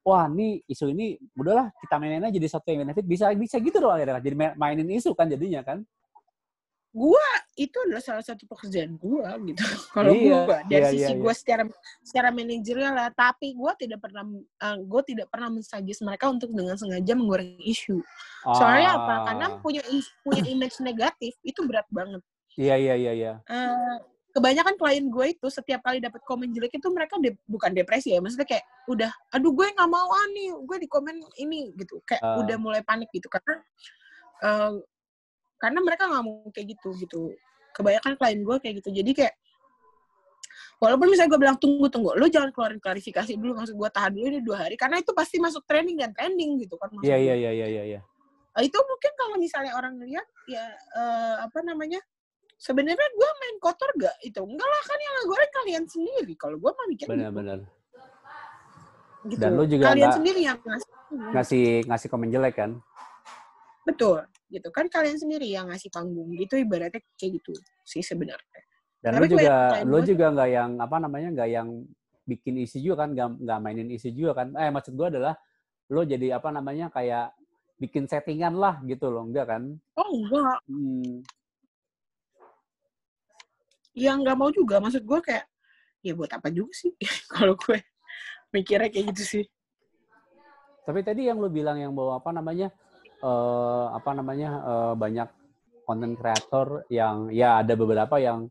wah 0.00 0.26
ini 0.28 0.64
isu 0.64 0.90
ini 0.90 1.20
udahlah 1.36 1.68
kita 1.78 1.94
mainin 2.00 2.24
aja 2.24 2.32
jadi 2.34 2.48
satu 2.48 2.66
yang 2.72 2.88
benefit 2.88 3.04
bisa 3.04 3.28
bisa 3.36 3.56
gitu 3.60 3.76
doang 3.78 3.96
akhirnya 4.00 4.20
jadi 4.20 4.36
ma- 4.36 4.56
mainin 4.56 4.88
isu 4.90 5.12
kan 5.12 5.28
jadinya 5.28 5.60
kan 5.60 5.80
Gua 6.90 7.22
itu 7.54 7.78
adalah 7.86 8.02
salah 8.02 8.18
satu 8.18 8.50
pekerjaan 8.50 8.98
gua 8.98 9.38
gitu. 9.46 9.62
Kalau 9.94 10.10
Iya, 10.10 10.42
gua 10.42 10.58
dari 10.66 10.82
iya, 10.82 10.90
sisi 10.90 11.12
iya, 11.14 11.22
gua 11.22 11.34
secara 11.38 11.62
secara 12.02 12.28
manajerial 12.34 12.90
lah, 12.98 13.14
tapi 13.14 13.54
gua 13.54 13.78
tidak 13.78 14.02
pernah 14.02 14.26
uh, 14.58 14.78
gua 14.82 14.98
tidak 15.06 15.30
pernah 15.30 15.54
mensagis 15.54 16.02
mereka 16.02 16.26
untuk 16.26 16.50
dengan 16.50 16.74
sengaja 16.74 17.14
mengurangi 17.14 17.62
isu. 17.62 18.02
Soalnya 18.58 18.98
apa? 18.98 19.14
Karena 19.22 19.46
Ah, 19.54 19.62
punya 19.62 19.82
punya 20.26 20.42
image 20.50 20.82
negatif 20.82 21.38
itu 21.46 21.62
berat 21.62 21.86
banget. 21.94 22.26
iya 22.58 22.74
iya 22.74 22.94
iya 22.98 23.12
iya 23.14 23.32
Eh, 23.46 23.96
kebanyakan 24.30 24.74
klien 24.78 25.06
gue 25.10 25.26
itu 25.34 25.46
setiap 25.50 25.82
kali 25.82 25.98
dapat 25.98 26.22
komen 26.22 26.54
jelek 26.54 26.78
itu 26.78 26.88
mereka 26.94 27.18
de- 27.18 27.38
bukan 27.50 27.74
depresi 27.74 28.14
ya 28.14 28.22
maksudnya 28.22 28.46
kayak 28.46 28.64
udah 28.86 29.10
aduh 29.34 29.50
gue 29.50 29.66
nggak 29.66 29.90
mau 29.90 30.06
ah 30.10 30.26
nih 30.30 30.54
gue 30.54 30.76
di 30.78 30.88
komen 30.90 31.16
ini 31.38 31.74
gitu. 31.74 31.98
Kayak 32.06 32.22
Ah. 32.22 32.38
udah 32.38 32.56
mulai 32.58 32.80
panik 32.86 33.10
gitu 33.10 33.26
karena 33.26 33.58
eh, 34.40 34.72
karena 35.60 35.78
mereka 35.82 36.06
nggak 36.08 36.22
mau 36.24 36.46
kayak 36.54 36.66
gitu 36.78 36.88
gitu. 36.98 37.22
Kebanyakan 37.74 38.14
klien 38.18 38.40
gue 38.42 38.56
kayak 38.62 38.74
gitu. 38.82 38.90
Jadi 38.94 39.10
kayak 39.14 39.34
walaupun 40.80 41.12
misalnya 41.12 41.30
gue 41.36 41.40
bilang 41.44 41.58
tunggu 41.60 41.86
tunggu 41.92 42.16
lo 42.16 42.24
jangan 42.26 42.50
keluarin 42.56 42.80
klarifikasi 42.80 43.36
dulu 43.36 43.52
maksud 43.52 43.76
gue 43.76 43.90
tahan 43.92 44.16
dulu 44.16 44.26
ini 44.32 44.40
dua 44.40 44.64
hari 44.64 44.80
karena 44.80 44.96
itu 44.96 45.12
pasti 45.12 45.36
masuk 45.36 45.60
trending 45.68 46.00
dan 46.00 46.10
trending 46.16 46.56
gitu 46.56 46.80
kan 46.80 46.88
iya 47.04 47.20
iya 47.20 47.34
iya 47.36 47.50
iya 47.52 47.66
iya 47.68 47.82
iya. 47.96 48.00
Eh, 48.56 48.62
itu 48.66 48.78
mungkin 48.80 49.12
kalau 49.14 49.36
misalnya 49.36 49.76
orang 49.76 50.00
lihat 50.00 50.24
ya 50.48 50.64
eh, 50.72 51.34
apa 51.44 51.60
namanya 51.62 52.00
sebenarnya 52.60 53.08
gue 53.16 53.30
main 53.40 53.56
kotor 53.56 53.88
gak? 53.96 54.16
Itu 54.20 54.44
enggak 54.44 54.68
lah 54.68 54.82
kan 54.84 54.98
yang 55.00 55.14
goreng 55.24 55.52
kalian 55.56 55.84
sendiri. 55.88 56.32
Kalau 56.36 56.60
gue 56.60 56.70
mah 56.70 56.86
mikir 56.86 57.06
gitu, 57.08 57.12
benar-benar. 57.16 57.58
Gitu. 59.24 59.40
Dan 59.40 59.50
lu 59.56 59.64
juga 59.64 59.84
kalian 59.92 60.12
sendiri 60.12 60.40
yang 60.44 60.58
ngasih. 60.60 60.90
ngasih 61.10 61.64
ngasih 61.88 62.08
komen 62.12 62.28
jelek 62.28 62.54
kan? 62.60 62.70
Betul 63.88 64.28
gitu. 64.52 64.68
Kan 64.70 64.86
kalian 64.92 65.16
sendiri 65.16 65.48
yang 65.48 65.72
ngasih 65.72 65.88
panggung 65.88 66.28
gitu 66.36 66.60
ibaratnya 66.60 67.00
kayak 67.16 67.40
gitu 67.40 67.56
sih 67.82 68.04
sebenarnya. 68.04 68.60
Dan 69.00 69.16
Tapi 69.16 69.24
lu 69.24 69.26
kalau 69.26 69.32
juga 69.40 69.56
gua- 69.80 70.04
juga 70.04 70.26
nggak 70.36 70.48
yang 70.52 70.70
apa 70.76 70.96
namanya 71.00 71.28
nggak 71.32 71.48
yang 71.50 71.68
bikin 72.28 72.54
isi 72.60 72.84
juga 72.84 73.08
kan? 73.08 73.16
Nggak 73.16 73.28
nggak 73.40 73.58
mainin 73.64 73.88
isi 73.88 74.12
juga 74.12 74.44
kan. 74.44 74.52
Eh 74.60 74.68
maksud 74.68 74.92
gua 74.92 75.08
adalah 75.08 75.34
lu 75.90 76.04
jadi 76.04 76.36
apa 76.36 76.52
namanya 76.52 76.92
kayak 76.92 77.32
bikin 77.80 78.04
settingan 78.04 78.54
lah 78.54 78.78
gitu 78.84 79.08
loh 79.08 79.24
enggak 79.24 79.48
kan? 79.48 79.62
oh 79.96 80.08
enggak. 80.12 80.58
Hmm, 80.68 81.24
yang 84.00 84.24
nggak 84.24 84.38
mau 84.38 84.48
juga. 84.48 84.80
Maksud 84.80 85.04
gue 85.04 85.20
kayak 85.20 85.44
ya 86.00 86.12
buat 86.16 86.32
apa 86.32 86.48
juga 86.48 86.72
sih? 86.72 86.92
Kalau 87.32 87.54
gue 87.54 87.78
mikirnya 88.50 88.88
kayak 88.88 89.12
gitu 89.14 89.22
sih. 89.22 89.44
Tapi 90.84 91.04
tadi 91.04 91.28
yang 91.28 91.38
lu 91.38 91.52
bilang 91.52 91.76
yang 91.76 91.92
bahwa 91.92 92.18
apa 92.18 92.30
namanya 92.32 92.72
eh 93.20 93.86
apa 93.92 94.10
namanya 94.16 94.50
eh, 94.64 94.94
banyak 94.96 95.28
konten 95.84 96.16
kreator 96.16 96.88
yang 96.88 97.28
ya 97.28 97.60
ada 97.60 97.76
beberapa 97.76 98.16
yang 98.16 98.48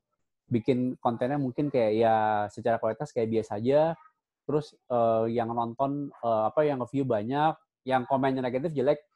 bikin 0.49 0.97
kontennya 1.01 1.41
mungkin 1.41 1.69
kayak 1.73 1.93
ya 1.97 2.15
secara 2.53 2.77
kualitas 2.77 3.09
kayak 3.09 3.33
biasa 3.33 3.57
aja. 3.57 3.97
Terus 4.45 4.77
eh, 4.77 5.25
yang 5.33 5.49
nonton 5.51 6.13
eh, 6.13 6.43
apa 6.53 6.61
yang 6.63 6.85
view 6.85 7.03
banyak, 7.03 7.57
yang 7.89 8.05
komennya 8.05 8.45
negatif 8.45 8.77
jelek 8.77 9.08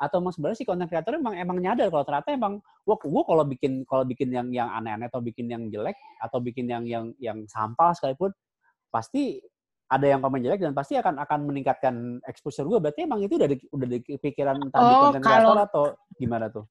atau 0.00 0.16
emang 0.24 0.32
sebenarnya 0.32 0.58
sih 0.64 0.68
konten 0.68 0.88
kreator 0.88 1.20
emang 1.20 1.36
emang 1.36 1.60
nyadar 1.60 1.92
kalau 1.92 2.04
ternyata 2.08 2.32
emang 2.32 2.64
gua 2.88 2.96
gua 2.96 3.22
kalau 3.28 3.44
bikin 3.44 3.84
kalau 3.84 4.08
bikin 4.08 4.32
yang 4.32 4.48
yang 4.48 4.72
aneh-aneh 4.72 5.12
atau 5.12 5.20
bikin 5.20 5.46
yang 5.52 5.68
jelek 5.68 5.94
atau 6.24 6.40
bikin 6.40 6.64
yang 6.72 6.88
yang 6.88 7.12
yang 7.20 7.44
sampah 7.44 7.92
sekalipun 7.92 8.32
pasti 8.88 9.44
ada 9.90 10.06
yang 10.06 10.22
komen 10.22 10.40
jelek 10.40 10.62
dan 10.62 10.72
pasti 10.72 10.94
akan 10.94 11.18
akan 11.18 11.50
meningkatkan 11.50 12.22
exposure 12.30 12.62
gue. 12.62 12.78
Berarti 12.78 13.10
emang 13.10 13.26
itu 13.26 13.34
udah 13.34 13.48
di, 13.50 13.58
udah 13.74 13.88
di 13.90 13.98
pikiran 14.22 14.54
entah 14.70 14.86
di 14.86 14.94
Oh, 14.94 15.02
konten 15.10 15.18
kreator 15.18 15.58
atau 15.66 15.84
gimana 16.14 16.46
tuh? 16.46 16.62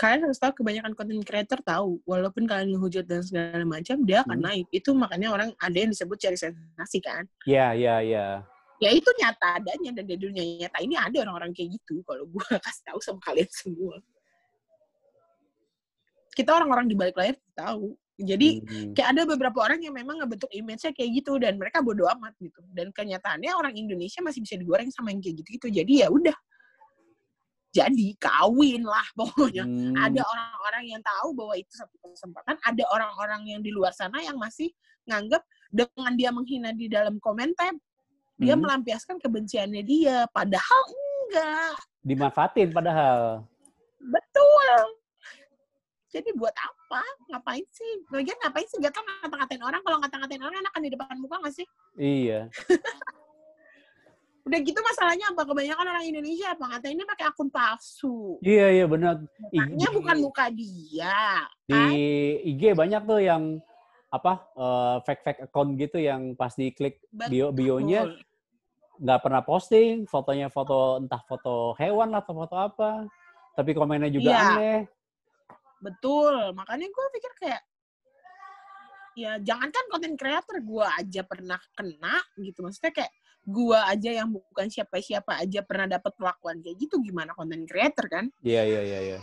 kalian 0.00 0.24
harus 0.24 0.40
tahu 0.40 0.64
kebanyakan 0.64 0.96
content 0.96 1.20
creator 1.28 1.60
tahu 1.60 2.00
walaupun 2.08 2.48
kalian 2.48 2.72
ngehujat 2.72 3.04
dan 3.04 3.20
segala 3.20 3.68
macam 3.68 4.00
dia 4.00 4.24
akan 4.24 4.40
Hmm. 4.40 4.46
naik 4.48 4.66
itu 4.72 4.96
makanya 4.96 5.28
orang 5.28 5.52
ada 5.60 5.76
yang 5.76 5.92
disebut 5.92 6.16
cari 6.16 6.40
sensasi 6.40 7.04
kan 7.04 7.28
Iya, 7.44 7.76
iya, 7.76 7.94
iya. 8.00 8.26
Ya 8.80 8.90
itu 8.96 9.10
nyata 9.20 9.60
adanya 9.60 9.90
dan 9.92 10.04
di 10.08 10.16
dunia 10.16 10.42
nyata 10.64 10.78
ini 10.80 10.96
ada 10.96 11.16
orang-orang 11.28 11.52
kayak 11.52 11.76
gitu 11.76 12.00
kalau 12.08 12.24
gue 12.24 12.40
kasih 12.64 12.82
tahu 12.88 12.98
sama 13.04 13.20
kalian 13.20 13.50
semua. 13.52 13.96
Kita 16.32 16.56
orang-orang 16.56 16.88
di 16.88 16.96
balik 16.96 17.14
layar 17.20 17.36
tahu. 17.52 17.92
Jadi 18.20 18.60
Hmm. 18.60 18.92
kayak 18.92 19.08
ada 19.16 19.22
beberapa 19.24 19.64
orang 19.64 19.80
yang 19.80 19.96
memang 19.96 20.20
ngebentuk 20.20 20.52
image-nya 20.52 20.92
kayak 20.92 21.10
gitu 21.24 21.40
dan 21.40 21.56
mereka 21.56 21.80
bodoh 21.80 22.04
amat 22.16 22.36
gitu. 22.40 22.60
Dan 22.72 22.92
kenyataannya 22.92 23.52
orang 23.52 23.72
Indonesia 23.76 24.20
masih 24.20 24.44
bisa 24.44 24.60
digoreng 24.60 24.88
sama 24.92 25.12
yang 25.12 25.20
kayak 25.24 25.40
gitu 25.44 25.48
gitu 25.60 25.66
jadi 25.80 25.92
ya 26.04 26.08
udah. 26.12 26.36
Jadi 27.70 28.16
kawin 28.20 28.82
lah 28.84 29.04
pokoknya. 29.18 29.64
Hmm. 29.64 29.96
ada 29.96 30.20
orang-orang 30.24 30.84
yang 30.96 31.02
tahu 31.04 31.32
bahwa 31.36 31.54
itu 31.56 31.72
satu 31.76 31.96
kesempatan. 32.00 32.56
Ada 32.64 32.84
orang-orang 32.92 33.42
yang 33.56 33.60
di 33.60 33.72
luar 33.72 33.92
sana 33.92 34.20
yang 34.20 34.36
masih 34.40 34.68
nganggap 35.08 35.40
dengan 35.72 36.12
dia 36.16 36.30
menghina 36.32 36.70
di 36.76 36.88
dalam 36.92 37.16
komentar 37.20 37.72
dia 38.40 38.56
Hmm. 38.56 38.62
melampiaskan 38.64 39.20
kebenciannya 39.20 39.82
dia 39.84 40.24
padahal 40.32 40.82
enggak 40.88 41.76
dimanfaatin 42.00 42.72
padahal. 42.72 43.44
betul 44.00 44.72
jadi 46.08 46.32
buat 46.34 46.56
apa 46.56 47.04
ngapain 47.28 47.62
sih 47.70 47.90
lagian 48.08 48.34
ngapain 48.40 48.66
sih 48.66 48.80
gak 48.80 48.90
kan 48.90 49.04
ngata-ngatain 49.22 49.62
orang 49.62 49.78
kalau 49.80 50.00
ngata-ngatain 50.00 50.40
orang 50.40 50.58
enakan 50.58 50.82
di 50.82 50.90
depan 50.90 51.16
muka 51.20 51.36
gak 51.38 51.54
sih 51.54 51.66
Iya. 51.94 52.48
udah 54.40 54.58
gitu 54.58 54.80
masalahnya 54.80 55.30
apa 55.30 55.44
kebanyakan 55.44 55.86
orang 55.86 56.04
Indonesia 56.08 56.48
apa 56.50 56.64
ngatainnya 56.66 57.04
pakai 57.06 57.24
akun 57.28 57.52
palsu 57.52 58.40
Iya, 58.40 58.66
iya 58.72 58.84
benar. 58.88 59.20
Mukanya 59.52 59.88
bukan 59.92 60.16
muka 60.18 60.44
dia 60.48 61.44
di 61.62 61.76
kan? 61.76 61.92
IG 62.48 62.62
banyak 62.72 63.02
tuh 63.04 63.20
yang 63.20 63.42
apa 64.10 64.32
eh, 64.56 64.96
fake 65.06 65.22
fake 65.22 65.40
account 65.46 65.70
gitu 65.76 66.00
yang 66.00 66.34
pas 66.34 66.56
diklik 66.56 66.98
bio 67.12 67.52
bionya. 67.52 68.10
Nggak 69.00 69.20
pernah 69.24 69.40
posting 69.40 70.04
fotonya 70.04 70.52
foto 70.52 71.00
entah 71.00 71.24
foto 71.24 71.72
hewan 71.80 72.12
atau 72.12 72.36
foto 72.36 72.54
apa 72.60 73.08
tapi 73.56 73.72
komennya 73.72 74.12
juga 74.12 74.30
Iya. 74.30 74.44
aneh. 74.54 74.80
Betul, 75.80 76.52
makanya 76.52 76.86
gue 76.92 77.06
pikir 77.16 77.32
kayak 77.40 77.62
ya 79.16 79.36
jangankan 79.40 79.84
konten 79.90 80.14
creator 80.14 80.60
gue 80.60 80.86
aja 81.00 81.24
pernah 81.24 81.60
kena 81.72 82.20
gitu. 82.36 82.60
Maksudnya 82.60 82.92
kayak 82.92 83.12
gue 83.48 83.78
aja 83.80 84.10
yang 84.22 84.28
bukan 84.28 84.68
siapa-siapa 84.68 85.40
aja 85.40 85.64
pernah 85.64 85.96
dapat 85.96 86.12
perlakuan 86.14 86.60
kayak 86.60 86.76
gitu 86.76 87.00
gimana 87.00 87.32
konten 87.32 87.64
creator 87.64 88.06
kan? 88.12 88.28
Iya 88.44 88.62
iya 88.68 88.80
iya 88.84 89.00
iya. 89.12 89.18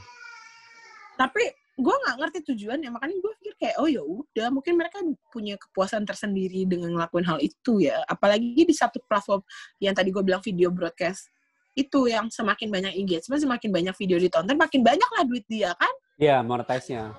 Tapi 1.18 1.46
gue 1.78 1.94
nggak 1.94 2.16
ngerti 2.18 2.40
tujuannya 2.54 2.90
makanya 2.90 3.16
gue 3.22 3.32
pikir 3.38 3.54
kayak 3.62 3.76
oh 3.78 3.86
ya 3.86 4.02
udah 4.02 4.50
mungkin 4.50 4.82
mereka 4.82 4.98
punya 5.30 5.62
kepuasan 5.62 6.10
tersendiri 6.10 6.66
dengan 6.66 6.90
ngelakuin 6.98 7.26
hal 7.30 7.38
itu 7.38 7.86
ya. 7.86 8.02
Apalagi 8.10 8.66
di 8.66 8.74
satu 8.74 8.98
platform 9.06 9.46
yang 9.78 9.94
tadi 9.94 10.10
gue 10.10 10.24
bilang 10.26 10.42
video 10.42 10.74
broadcast 10.74 11.30
itu 11.78 12.10
yang 12.10 12.34
semakin 12.34 12.74
banyak 12.74 12.98
engagement 12.98 13.38
semakin 13.38 13.70
banyak 13.70 13.94
video 13.94 14.18
ditonton 14.18 14.58
makin 14.58 14.82
banyak 14.82 15.10
lah 15.14 15.24
duit 15.30 15.46
dia 15.46 15.78
kan? 15.78 15.94
Iya 16.18 16.42
monetize-nya. 16.42 17.14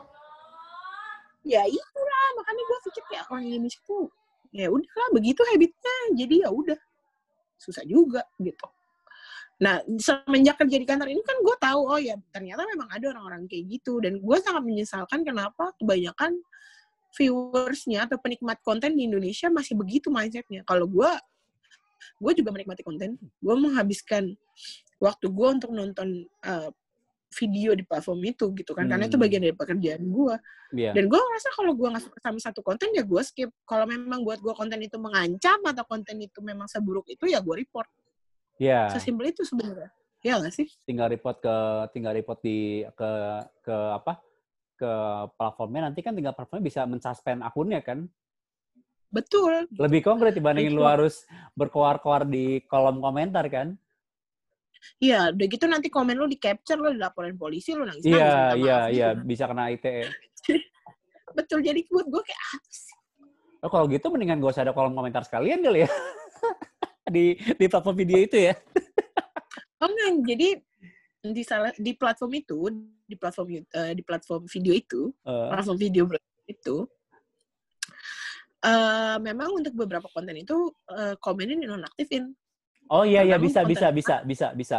Ya 1.47 1.63
itulah 1.63 2.27
makanya 2.43 2.63
gue 2.67 2.79
pikir 2.91 3.03
kayak 3.15 3.25
orang 3.31 3.47
Indonesia 3.47 3.79
tuh 3.87 4.11
ya 4.51 4.67
udahlah 4.73 5.09
begitu 5.15 5.41
habitnya 5.55 5.97
jadi 6.19 6.35
ya 6.45 6.51
udah 6.51 6.79
susah 7.61 7.85
juga 7.85 8.25
gitu 8.41 8.67
nah 9.59 9.83
semenjak 9.99 10.55
kerja 10.55 10.77
di 10.79 10.87
kantor 10.87 11.11
ini 11.11 11.19
kan 11.27 11.35
gue 11.43 11.57
tahu 11.59 11.81
oh 11.91 11.99
ya 11.99 12.15
ternyata 12.31 12.63
memang 12.63 12.87
ada 12.95 13.11
orang-orang 13.11 13.51
kayak 13.51 13.67
gitu. 13.79 13.99
Dan 13.99 14.23
gue 14.23 14.37
sangat 14.39 14.63
menyesalkan 14.63 15.27
kenapa 15.27 15.75
kebanyakan 15.83 16.39
viewersnya 17.19 18.07
atau 18.07 18.23
penikmat 18.23 18.63
konten 18.63 18.95
di 18.95 19.11
Indonesia 19.11 19.51
masih 19.51 19.75
begitu 19.75 20.15
mindsetnya. 20.15 20.63
Kalau 20.63 20.87
gue 20.87 21.11
gue 22.23 22.33
juga 22.39 22.51
menikmati 22.55 22.87
konten. 22.87 23.19
Gue 23.43 23.55
menghabiskan 23.59 24.39
waktu 25.03 25.27
gue 25.27 25.49
untuk 25.51 25.71
nonton 25.75 26.27
uh, 26.47 26.71
video 27.35 27.75
di 27.75 27.83
platform 27.83 28.23
itu 28.31 28.55
gitu 28.55 28.73
kan. 28.79 28.87
Karena 28.87 29.11
itu 29.11 29.19
Hmm. 29.19 29.25
bagian 29.27 29.43
dari 29.43 29.57
pekerjaan 29.59 30.03
gue 30.07 30.35
iya. 30.79 30.95
Dan 30.95 31.11
gue 31.11 31.19
ngerasa 31.19 31.49
kalau 31.59 31.73
gue 31.75 31.89
nggak 31.91 32.05
suka 32.07 32.19
sama 32.23 32.39
satu 32.39 32.61
konten 32.63 32.95
ya 32.95 33.03
gue 33.03 33.23
skip. 33.27 33.51
Kalau 33.67 33.91
memang 33.91 34.23
buat 34.23 34.39
gue 34.39 34.55
konten 34.55 34.79
itu 34.79 34.97
mengancam 35.03 35.59
atau 35.67 35.83
konten 35.83 36.15
itu 36.23 36.39
memang 36.47 36.71
seburuk 36.71 37.11
itu 37.11 37.27
ya 37.27 37.43
gue 37.43 37.57
report 37.59 37.91
iya. 38.59 38.91
Sesimpel 38.93 39.33
itu 39.33 39.43
sebenarnya. 39.43 39.91
Ya 40.23 40.35
nggak 40.43 40.55
sih? 40.55 40.67
Tinggal 40.83 41.15
report 41.15 41.39
ke 41.39 41.57
tinggal 41.95 42.13
report 42.15 42.39
di 42.43 42.83
ke 42.95 43.11
ke 43.63 43.77
apa? 43.95 44.19
Ke 44.75 44.93
platformnya. 45.39 45.91
Nanti 45.91 46.03
kan 46.03 46.15
tinggal 46.15 46.35
platformnya 46.35 46.67
bisa 46.67 46.83
mensuspend 46.87 47.43
akunnya 47.47 47.83
kan? 47.83 48.07
Betul. 49.09 49.65
Lebih 49.73 50.05
konkret 50.05 50.37
dibandingin 50.37 50.75
lu 50.75 50.85
Report. 50.85 50.93
harus 50.93 51.15
berkoar-koar 51.57 52.29
di 52.29 52.61
kolom 52.69 53.01
komentar 53.01 53.49
kan? 53.49 53.73
Iya, 55.03 55.35
udah 55.35 55.47
gitu 55.51 55.67
nanti 55.67 55.89
komen 55.91 56.15
lu 56.15 56.31
di 56.31 56.39
capture 56.39 56.79
lu 56.79 56.95
dilaporin 56.95 57.35
polisi 57.35 57.75
lu 57.75 57.83
nangis 57.83 58.07
iya 58.07 58.55
iya 58.55 58.77
maaf 58.79 58.95
iya 58.95 59.09
gitu. 59.17 59.23
bisa 59.27 59.45
kena. 59.51 59.73
ITE 59.75 60.07
betul. 61.39 61.59
Jadi 61.65 61.81
buat 61.91 62.07
gue 62.07 62.23
kayak 62.23 62.43
apa 62.55 62.71
sih? 62.71 62.97
Oh, 63.59 63.71
kalau 63.73 63.91
gitu 63.91 64.07
mendingan 64.15 64.39
gak 64.39 64.55
usah 64.55 64.63
ada 64.63 64.75
kolom 64.77 64.95
komentar 64.95 65.27
sekalian 65.27 65.59
kali 65.65 65.83
ya. 65.83 65.91
di 67.09 67.37
di 67.37 67.67
platform 67.67 67.97
video 67.97 68.19
itu 68.21 68.37
ya. 68.39 68.55
oh 69.83 69.89
enggak. 69.89 70.37
Jadi 70.37 70.49
di 71.19 71.43
salah 71.43 71.75
di 71.75 71.93
platform 71.99 72.33
itu 72.39 72.59
di 73.05 73.17
platform 73.19 73.47
eh, 73.59 73.93
di 73.97 74.03
platform 74.07 74.47
video 74.47 74.73
itu 74.73 75.11
Eh, 75.27 75.49
platform 75.51 75.79
video 75.79 76.03
itu 76.49 76.77
eh 78.59 79.17
memang 79.23 79.55
untuk 79.55 79.75
beberapa 79.75 80.07
konten 80.11 80.35
itu 80.35 80.75
eh, 80.91 81.15
komennya 81.23 81.63
dinonaktifin 81.63 82.35
oh 82.91 83.05
iya 83.07 83.23
iya. 83.23 83.37
Bisa 83.39 83.63
bisa 83.63 83.91
bisa 83.95 84.23
bisa 84.27 84.47
bisa. 84.55 84.79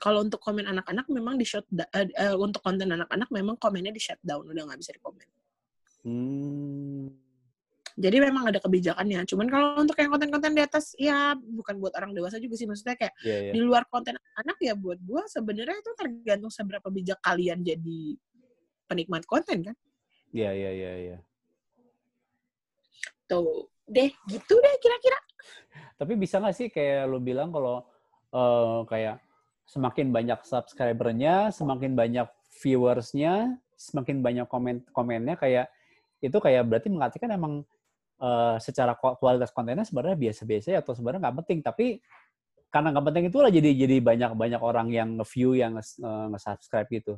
kalau 0.00 0.24
untuk 0.24 0.40
komen 0.40 0.64
anak-anak 0.64 1.12
memang 1.12 1.36
di 1.36 1.44
shut 1.44 1.68
eh, 1.92 2.08
eh, 2.16 2.32
untuk 2.32 2.64
konten 2.64 2.88
anak-anak 2.88 3.28
memang 3.28 3.60
komennya 3.60 3.92
di 3.92 4.00
shutdown. 4.00 4.48
Udah 4.48 4.64
nggak 4.64 4.80
bisa 4.80 4.96
dikomen 4.96 5.28
Hmm. 6.00 7.12
Jadi 8.00 8.16
memang 8.16 8.48
ada 8.48 8.58
kebijakannya. 8.64 9.28
Cuman 9.28 9.46
kalau 9.52 9.76
untuk 9.76 9.92
yang 10.00 10.08
konten-konten 10.08 10.56
di 10.56 10.62
atas 10.64 10.96
ya 10.96 11.36
bukan 11.36 11.76
buat 11.76 11.92
orang 12.00 12.16
dewasa 12.16 12.40
juga 12.40 12.56
sih. 12.56 12.64
Maksudnya 12.64 12.96
kayak 12.96 13.14
Iya 13.20 13.36
iya. 13.44 13.52
di 13.52 13.60
luar 13.60 13.84
konten 13.92 14.16
anak 14.16 14.56
ya 14.56 14.72
buat 14.72 14.96
gua 15.04 15.28
sebenarnya 15.28 15.76
itu 15.84 15.92
tergantung 15.92 16.48
seberapa 16.48 16.88
bijak 16.88 17.20
kalian 17.20 17.60
jadi 17.60 18.16
penikmat 18.88 19.28
konten 19.28 19.68
kan? 19.68 19.76
Iya 20.32 20.50
iya 20.56 20.70
iya 20.72 20.92
iya. 20.96 21.18
tuh. 23.28 23.68
Deh 23.84 24.10
gitu 24.26 24.54
deh 24.56 24.74
kira-kira. 24.80 25.18
Tapi 26.00 26.16
bisa 26.16 26.40
nggak 26.40 26.56
sih 26.56 26.68
kayak 26.72 27.04
lu 27.04 27.20
bilang 27.20 27.52
kalau 27.52 27.84
eh, 28.32 28.80
kayak 28.88 29.20
semakin 29.68 30.10
banyak 30.10 30.40
subscribernya, 30.42 31.52
semakin 31.52 31.94
banyak 31.94 32.26
viewersnya, 32.64 33.60
semakin 33.78 34.24
banyak 34.24 34.46
komen 34.48 34.82
komennya 34.90 35.36
kayak 35.38 35.70
itu 36.20 36.36
kayak 36.36 36.68
berarti 36.68 36.88
mengartikan 36.92 37.32
emang 37.32 37.64
eh, 38.20 38.56
secara 38.60 38.92
ku- 38.94 39.16
kualitas 39.16 39.50
kontennya 39.50 39.82
sebenarnya 39.82 40.18
biasa-biasa 40.20 40.76
atau 40.78 40.92
sebenarnya 40.92 41.20
nggak 41.24 41.36
penting 41.44 41.58
tapi 41.64 41.86
karena 42.70 42.94
nggak 42.94 43.06
penting 43.10 43.24
itulah 43.32 43.50
jadi 43.50 43.70
jadi 43.74 43.96
banyak 43.98 44.32
banyak 44.38 44.60
orang 44.62 44.88
yang 44.92 45.18
nge-view 45.18 45.56
yang 45.56 45.74
eh, 45.80 46.26
nge-subscribe 46.30 46.86
gitu. 46.92 47.16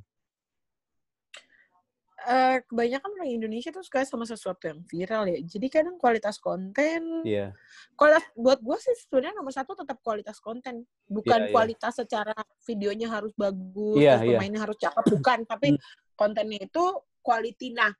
Eh, 2.23 2.63
kebanyakan 2.71 3.19
orang 3.19 3.35
Indonesia 3.35 3.75
tuh 3.75 3.83
suka 3.83 4.07
sama 4.07 4.23
sesuatu 4.23 4.71
yang 4.71 4.79
viral 4.87 5.27
ya 5.27 5.43
jadi 5.43 5.67
kadang 5.67 5.99
kualitas 5.99 6.39
konten 6.39 7.27
Iya. 7.27 7.51
kualitas 7.99 8.23
buat 8.39 8.63
gue 8.63 8.79
sih 8.79 8.95
sebenarnya 8.95 9.43
nomor 9.43 9.51
satu 9.51 9.75
tetap 9.75 9.99
kualitas 10.07 10.39
konten 10.39 10.87
bukan 11.11 11.41
Iya, 11.43 11.47
iya. 11.51 11.53
kualitas 11.53 11.99
secara 11.99 12.31
videonya 12.63 13.11
harus 13.11 13.35
bagus 13.35 13.99
Iya, 13.99 14.23
terus 14.23 14.23
iya. 14.23 14.39
pemainnya 14.39 14.61
harus 14.63 14.79
cakep 14.79 15.05
bukan 15.19 15.39
tapi 15.51 15.69
Hmm. 15.75 15.83
kontennya 16.15 16.63
itu 16.63 16.85
quality 17.27 17.75
nah 17.75 17.91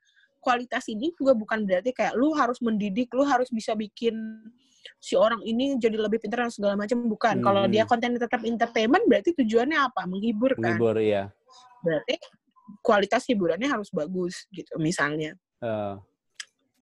kualitas 0.43 0.83
ini 0.91 1.15
juga 1.15 1.31
bukan 1.31 1.63
berarti 1.63 1.95
kayak 1.95 2.13
lu 2.19 2.35
harus 2.35 2.59
mendidik 2.59 3.07
lu 3.15 3.23
harus 3.23 3.47
bisa 3.49 3.71
bikin 3.73 4.13
si 4.99 5.15
orang 5.15 5.39
ini 5.47 5.79
jadi 5.79 5.95
lebih 5.95 6.19
pintar 6.19 6.47
dan 6.47 6.51
segala 6.51 6.75
macam. 6.75 7.07
Bukan. 7.07 7.39
Kalau 7.39 7.63
Hmm. 7.65 7.71
dia 7.71 7.83
kontennya 7.87 8.19
tetap 8.19 8.43
entertainment 8.43 9.03
berarti 9.07 9.31
tujuannya 9.35 9.79
apa? 9.79 10.03
Menghibur 10.03 10.51
kan? 10.59 10.75
Menghibur 10.75 10.99
ya. 10.99 11.31
berarti 11.83 12.15
kualitas 12.79 13.27
hiburannya 13.27 13.67
harus 13.67 13.91
bagus 13.91 14.47
gitu 14.55 14.71
misalnya. 14.79 15.35
Eh, 15.59 15.95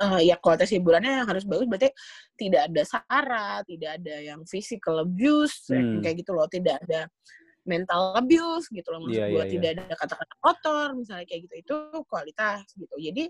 eh, 0.02 0.20
ya 0.30 0.38
kualitas 0.38 0.70
hiburannya 0.70 1.22
yang 1.22 1.30
harus 1.30 1.42
bagus 1.42 1.66
berarti 1.66 1.90
tidak 2.38 2.70
ada 2.70 2.82
sara, 2.86 3.50
tidak 3.66 3.98
ada 3.98 4.16
yang 4.22 4.46
physical 4.46 5.02
abuse 5.02 5.70
Hmm. 5.74 6.02
kayak 6.06 6.22
gitu 6.22 6.38
loh, 6.38 6.46
tidak 6.50 6.78
ada 6.86 7.10
mental 7.68 8.18
abuse 8.18 8.66
gitu 8.74 8.88
loh 8.90 9.06
maksud 9.06 9.22
Iya, 9.22 9.28
gue, 9.30 9.38
iya, 9.38 9.46
iya. 9.46 9.54
tidak 9.54 9.70
ada 9.78 9.96
kata-kata 9.98 10.34
kotor 10.42 10.88
misalnya 10.98 11.26
kayak 11.30 11.42
gitu 11.46 11.56
itu 11.62 11.76
kualitas 12.10 12.66
gitu. 12.74 12.96
Jadi 12.98 13.24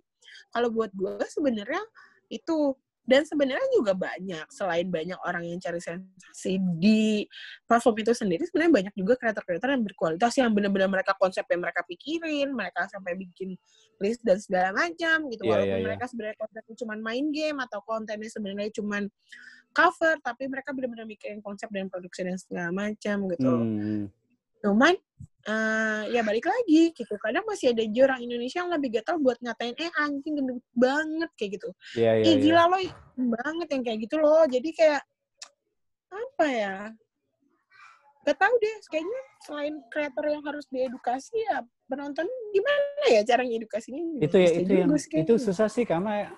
kalau 0.56 0.72
buat 0.72 0.92
gue 0.96 1.20
sebenarnya 1.28 1.84
itu 2.32 2.76
dan 3.02 3.26
sebenarnya 3.26 3.66
juga 3.74 3.98
banyak 3.98 4.46
selain 4.54 4.86
banyak 4.88 5.18
orang 5.26 5.44
yang 5.44 5.58
cari 5.58 5.82
sensasi 5.82 6.62
di 6.78 7.26
platform 7.66 7.98
itu 7.98 8.14
sendiri 8.14 8.46
sebenarnya 8.46 8.72
banyak 8.72 8.94
juga 8.94 9.18
kreator-kreator 9.18 9.74
yang 9.74 9.84
berkualitas 9.84 10.32
yang 10.38 10.54
benar-benar 10.54 10.88
mereka 10.88 11.18
konsep 11.18 11.44
yang 11.50 11.66
mereka 11.66 11.82
pikirin 11.90 12.54
mereka 12.54 12.86
sampai 12.94 13.18
bikin 13.18 13.58
list 14.00 14.22
dan 14.22 14.38
segala 14.38 14.70
macam 14.72 15.28
gitu 15.34 15.44
Iya, 15.44 15.50
walaupun 15.50 15.76
iya, 15.76 15.82
iya. 15.82 15.88
mereka 15.92 16.06
sebenarnya 16.08 16.38
kontennya 16.40 16.76
cuma 16.78 16.94
main 17.02 17.26
game 17.34 17.58
atau 17.60 17.80
kontennya 17.84 18.30
sebenarnya 18.32 18.72
cuma 18.80 18.98
cover 19.74 20.16
tapi 20.22 20.44
mereka 20.46 20.70
benar-benar 20.72 21.08
mikirin 21.10 21.42
konsep 21.42 21.68
dan 21.74 21.90
produksi 21.90 22.22
dan 22.22 22.38
segala 22.38 22.70
macam 22.70 23.18
gitu 23.34 23.50
Hmm. 23.50 24.06
Cuman 24.62 24.94
eh, 25.50 26.02
ya 26.14 26.22
balik 26.22 26.46
lagi 26.46 26.94
gitu. 26.94 27.14
Kadang 27.18 27.46
masih 27.50 27.74
ada 27.74 27.82
aja 27.82 28.02
orang 28.06 28.22
Indonesia 28.22 28.62
yang 28.62 28.72
lebih 28.72 28.90
gatal 29.02 29.18
buat 29.18 29.38
ngatain 29.42 29.76
eh 29.78 29.92
anjing 29.98 30.34
gendut 30.38 30.64
banget 30.78 31.30
kayak 31.36 31.52
gitu. 31.58 31.70
Iya, 31.98 32.12
iya, 32.22 32.24
eh 32.26 32.34
iya. 32.38 32.42
gila 32.46 32.64
lo 32.70 32.78
banget 33.42 33.68
yang 33.74 33.84
kayak 33.84 34.00
gitu 34.06 34.16
loh. 34.22 34.44
Jadi 34.46 34.70
kayak 34.74 35.02
apa 36.12 36.46
ya? 36.46 36.78
Gak 38.22 38.38
tahu 38.38 38.54
deh. 38.62 38.76
Kayaknya 38.94 39.22
selain 39.42 39.74
kreator 39.90 40.26
yang 40.30 40.44
harus 40.46 40.66
diedukasi 40.70 41.42
ya 41.42 41.66
penonton 41.90 42.30
gimana 42.54 43.06
ya 43.10 43.22
cara 43.26 43.42
ngedukasinya? 43.42 44.22
Itu 44.22 44.38
ya, 44.38 44.50
itu 44.62 44.72
yang 44.72 44.94
itu 44.94 45.34
susah 45.42 45.68
sih 45.68 45.84
karena 45.90 46.30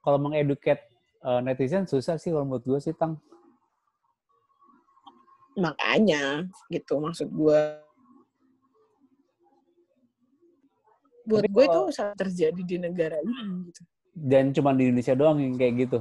kalau 0.00 0.22
mengeduket 0.22 0.78
eh, 1.26 1.40
netizen 1.42 1.84
susah 1.90 2.14
sih 2.14 2.30
kalau 2.30 2.46
menurut 2.46 2.62
gue 2.62 2.78
sih 2.78 2.94
tang. 2.94 3.18
Makanya 5.60 6.48
gitu 6.68 6.96
maksud 6.96 7.28
gue 7.28 7.60
buat 11.22 11.44
gue 11.46 11.64
itu 11.64 11.80
sangat 11.92 12.16
terjadi 12.18 12.62
di 12.64 12.76
negara 12.76 13.20
ini 13.20 13.70
gitu 13.70 13.82
Dan 14.10 14.50
cuma 14.50 14.74
di 14.74 14.90
Indonesia 14.90 15.14
doang 15.14 15.38
yang 15.38 15.54
kayak 15.54 15.86
gitu. 15.86 15.98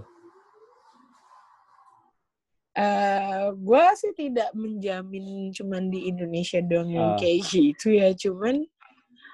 eh 2.71 3.47
gue 3.53 3.85
sih 3.95 4.13
tidak 4.15 4.49
menjamin 4.55 5.51
cuman 5.51 5.91
di 5.91 6.07
Indonesia 6.07 6.63
doang 6.63 6.87
yang 6.87 7.13
Ah. 7.13 7.19
kayak 7.19 7.39
gitu 7.45 7.87
ya 7.91 8.09
cuman 8.15 8.63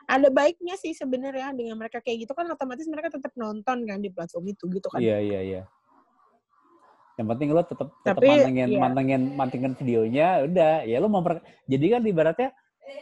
ada 0.06 0.30
baiknya 0.30 0.74
sih 0.76 0.94
sebenarnya 0.94 1.54
dengan 1.54 1.78
mereka 1.78 2.02
kayak 2.02 2.26
gitu 2.26 2.34
kan 2.34 2.46
otomatis 2.48 2.86
mereka 2.86 3.14
tetap 3.14 3.34
nonton 3.38 3.86
kan 3.86 4.00
di 4.02 4.10
platform 4.10 4.50
itu 4.50 4.66
gitu 4.70 4.88
kan 4.90 4.98
Iya, 4.98 5.18
iya, 5.22 5.40
iya. 5.42 5.62
Yang 7.16 7.28
penting 7.32 7.48
lo 7.56 7.62
tetap 7.64 7.90
tetap 8.04 8.22
mantengin 8.22 8.68
iya. 8.70 8.80
mantengin 8.80 9.22
mantengin 9.36 9.74
videonya, 9.80 10.28
udah. 10.44 10.76
Ya 10.84 10.98
lo 11.00 11.08
memper 11.08 11.40
jadi 11.68 12.00
kan 12.00 12.02
ibaratnya 12.04 12.50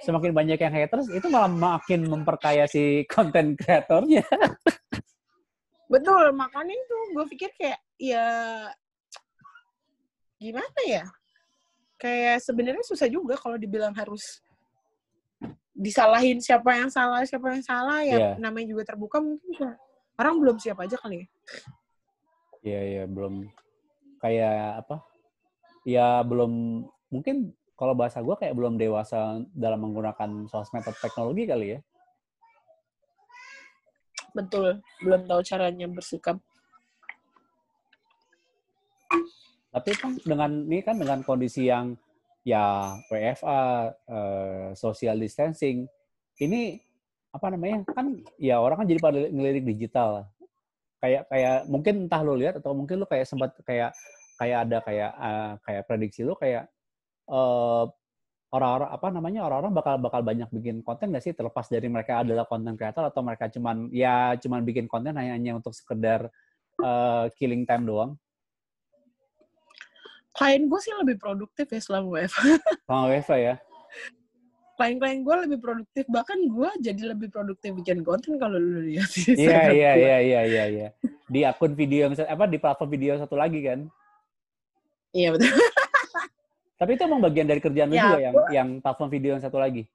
semakin 0.06 0.32
banyak 0.32 0.60
yang 0.60 0.74
haters 0.74 1.08
itu 1.12 1.28
malah 1.28 1.52
makin 1.52 2.08
memperkaya 2.08 2.70
si 2.70 3.04
konten 3.14 3.58
kreatornya. 3.60 4.24
betul 5.92 6.34
makanya 6.34 6.74
itu 6.74 6.98
gue 7.14 7.26
pikir 7.38 7.50
kayak 7.54 7.78
ya 8.02 8.26
gimana 10.42 10.80
ya 10.90 11.06
kayak 12.02 12.42
sebenarnya 12.42 12.82
susah 12.82 13.06
juga 13.06 13.38
kalau 13.38 13.62
dibilang 13.62 13.94
harus 13.94 14.42
disalahin 15.72 16.42
siapa 16.42 16.76
yang 16.82 16.90
salah 16.90 17.22
siapa 17.30 17.46
yang 17.54 17.62
salah 17.62 18.02
ya 18.02 18.18
Iya. 18.18 18.30
namanya 18.42 18.74
juga 18.74 18.84
terbuka 18.90 19.22
mungkin 19.22 19.78
orang 20.18 20.36
belum 20.42 20.58
siap 20.58 20.82
aja 20.82 20.98
kali 20.98 21.24
ya 21.24 21.28
Iya, 22.64 22.82
iya, 22.96 23.04
belum 23.04 23.52
kayak 24.24 24.88
apa? 24.88 25.04
Ya 25.84 26.24
belum 26.24 26.84
mungkin 27.12 27.52
kalau 27.76 27.92
bahasa 27.92 28.24
gue 28.24 28.36
kayak 28.40 28.56
belum 28.56 28.80
dewasa 28.80 29.44
dalam 29.52 29.84
menggunakan 29.84 30.48
sosmed 30.48 30.88
atau 30.88 30.96
teknologi 31.04 31.44
kali 31.44 31.68
ya. 31.76 31.80
betul 34.34 34.82
belum 35.06 35.30
tahu 35.30 35.42
caranya 35.46 35.88
bersikap 35.88 36.42
Tapi 39.74 39.90
kan 39.98 40.14
dengan 40.22 40.70
ini 40.70 40.86
kan 40.86 41.02
dengan 41.02 41.26
kondisi 41.26 41.66
yang 41.66 41.98
ya 42.46 42.94
WFA, 43.10 43.90
eh, 44.06 44.70
social 44.78 45.18
distancing, 45.18 45.90
ini 46.38 46.78
apa 47.34 47.50
namanya 47.50 47.82
kan 47.90 48.22
ya 48.38 48.62
orang 48.62 48.86
kan 48.86 48.86
jadi 48.86 49.02
pada 49.02 49.18
ngelirik 49.34 49.66
digital. 49.66 50.30
Kayak 51.04 51.28
kayak 51.28 51.58
mungkin 51.68 52.08
entah 52.08 52.24
lo 52.24 52.40
lihat 52.40 52.64
atau 52.64 52.72
mungkin 52.72 53.04
lo 53.04 53.06
kayak 53.12 53.28
sempat 53.28 53.52
kayak 53.68 53.92
kayak 54.40 54.58
ada 54.64 54.78
kayak 54.80 55.12
eh, 55.12 55.52
kayak 55.68 55.84
prediksi 55.84 56.24
lo 56.24 56.40
kayak 56.40 56.64
eh, 57.28 57.84
orang-orang 58.56 58.90
apa 58.94 59.08
namanya 59.12 59.42
orang-orang 59.44 59.74
bakal 59.76 59.96
bakal 60.00 60.22
banyak 60.24 60.48
bikin 60.48 60.80
konten 60.80 61.12
nggak 61.12 61.28
sih? 61.28 61.36
Terlepas 61.36 61.68
dari 61.68 61.92
mereka 61.92 62.24
adalah 62.24 62.48
konten 62.48 62.80
creator 62.80 63.12
atau 63.12 63.20
mereka 63.20 63.52
cuman 63.52 63.92
ya 63.92 64.40
cuman 64.40 64.64
bikin 64.64 64.88
konten 64.88 65.12
hanya 65.20 65.36
hanya 65.36 65.60
untuk 65.60 65.76
sekedar 65.76 66.32
eh, 66.80 67.26
killing 67.36 67.68
time 67.68 67.84
doang? 67.84 68.12
Klien 70.34 70.66
gue 70.72 70.80
sih 70.80 70.96
lebih 70.96 71.20
produktif 71.20 71.68
ya 71.68 71.84
selama 71.84 72.16
WFH 72.16 72.40
sama 72.88 73.04
WFA 73.12 73.38
ya. 73.38 73.56
Klien-klien 74.74 75.22
gue 75.22 75.36
lebih 75.46 75.60
produktif 75.62 76.06
bahkan 76.10 76.38
gue 76.38 76.70
jadi 76.82 77.14
lebih 77.14 77.30
produktif 77.30 77.78
bikin 77.78 78.02
konten 78.02 78.42
kalau 78.42 78.58
lu 78.58 78.82
lihat 78.90 79.06
Iya 79.30 79.62
iya 79.70 79.92
iya 79.96 80.18
iya 80.20 80.42
iya 80.44 80.64
iya. 80.66 80.88
Di 81.30 81.46
akun 81.46 81.78
video 81.78 82.10
yang 82.10 82.14
apa 82.18 82.46
di 82.46 82.58
platform 82.58 82.90
video 82.90 83.18
satu 83.18 83.38
lagi 83.38 83.62
kan. 83.62 83.86
iya 85.14 85.30
betul 85.30 85.50
Tapi 86.74 86.98
itu 86.98 87.04
emang 87.06 87.22
bagian 87.22 87.48
dari 87.48 87.62
kerjaan 87.62 87.88
lu 87.88 87.96
Ya, 87.96 88.04
juga 88.10 88.20
yang 88.20 88.36
yang 88.50 88.70
platform 88.82 89.10
video 89.10 89.38
yang 89.38 89.44
satu 89.46 89.62
lagi. 89.62 89.86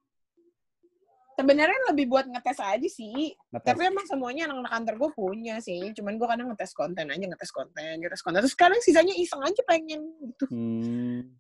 sebenarnya 1.38 1.94
lebih 1.94 2.10
buat 2.10 2.26
ngetes 2.26 2.58
aja 2.58 2.88
sih 2.90 3.30
Ngetes. 3.54 3.62
Tapi 3.62 3.82
emang 3.86 4.02
semuanya 4.10 4.50
anak-anak 4.50 4.72
kantor 4.74 4.94
gue 4.98 5.10
punya 5.14 5.54
sih. 5.62 5.94
Cuman 5.94 6.18
gue 6.18 6.26
kadang 6.26 6.50
ngetes 6.50 6.74
konten 6.74 7.06
aja, 7.06 7.24
ngetes 7.30 7.50
konten, 7.54 7.94
ngetes 8.02 8.22
konten. 8.26 8.42
Terus 8.42 8.54
sekarang 8.58 8.78
sisanya 8.82 9.14
iseng 9.14 9.42
aja 9.46 9.62
pengen 9.62 10.02
gitu. 10.18 10.44
Hmm. 10.50 11.30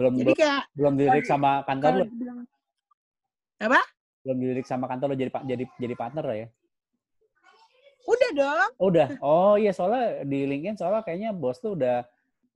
Belum 0.00 0.16
Jadi 0.16 0.32
kayak 0.32 0.62
belum 0.72 0.92
dilirik 0.96 1.26
sama 1.28 1.60
kantor 1.68 1.92
lu. 2.00 2.04
dibilang 2.08 2.38
Belum 4.24 4.36
dilirik 4.40 4.64
sama 4.64 4.88
kantor 4.88 5.12
lu 5.12 5.16
jadi 5.20 5.30
jadi 5.44 5.64
jadi 5.76 5.94
partner 5.94 6.24
lah 6.24 6.38
ya. 6.40 6.48
udah 8.08 8.30
dong, 8.32 8.70
Oh, 8.80 8.88
udah. 8.88 9.08
Oh 9.20 9.54
iya 9.60 9.76
soalnya 9.76 10.24
di 10.24 10.48
LinkedIn 10.48 10.80
soalnya 10.80 11.04
kayaknya 11.04 11.36
bos 11.36 11.60
tuh 11.60 11.76
udah 11.76 12.00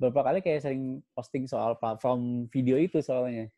beberapa 0.00 0.32
kali 0.32 0.40
kayak 0.40 0.64
sering 0.64 1.04
posting 1.12 1.44
soal 1.44 1.76
platform 1.76 2.48
video 2.48 2.80
itu 2.80 3.04
soalnya. 3.04 3.52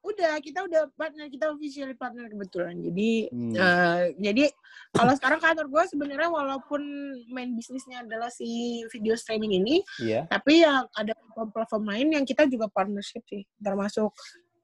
Udah 0.00 0.40
kita 0.40 0.64
udah 0.64 0.88
partner, 0.96 1.28
kita 1.28 1.52
officially 1.52 1.92
partner 1.92 2.24
kebetulan. 2.26 2.80
Jadi 2.80 3.28
Hmm. 3.28 3.52
eh, 3.52 4.02
jadi 4.16 4.48
kalau 4.90 5.12
sekarang 5.12 5.38
kantor 5.38 5.66
gue 5.68 5.82
sebenarnya 5.86 6.28
walaupun 6.28 6.80
main 7.28 7.52
bisnisnya 7.52 8.00
adalah 8.00 8.32
si 8.32 8.48
video 8.88 9.12
streaming 9.12 9.60
ini, 9.60 9.84
Iya. 10.00 10.24
tapi 10.26 10.64
ya 10.64 10.88
ada 10.90 11.12
platform-platform 11.12 11.84
lain 11.84 12.06
yang 12.16 12.24
kita 12.24 12.48
juga 12.48 12.66
partnership 12.66 13.20
sih, 13.28 13.44
termasuk 13.60 14.08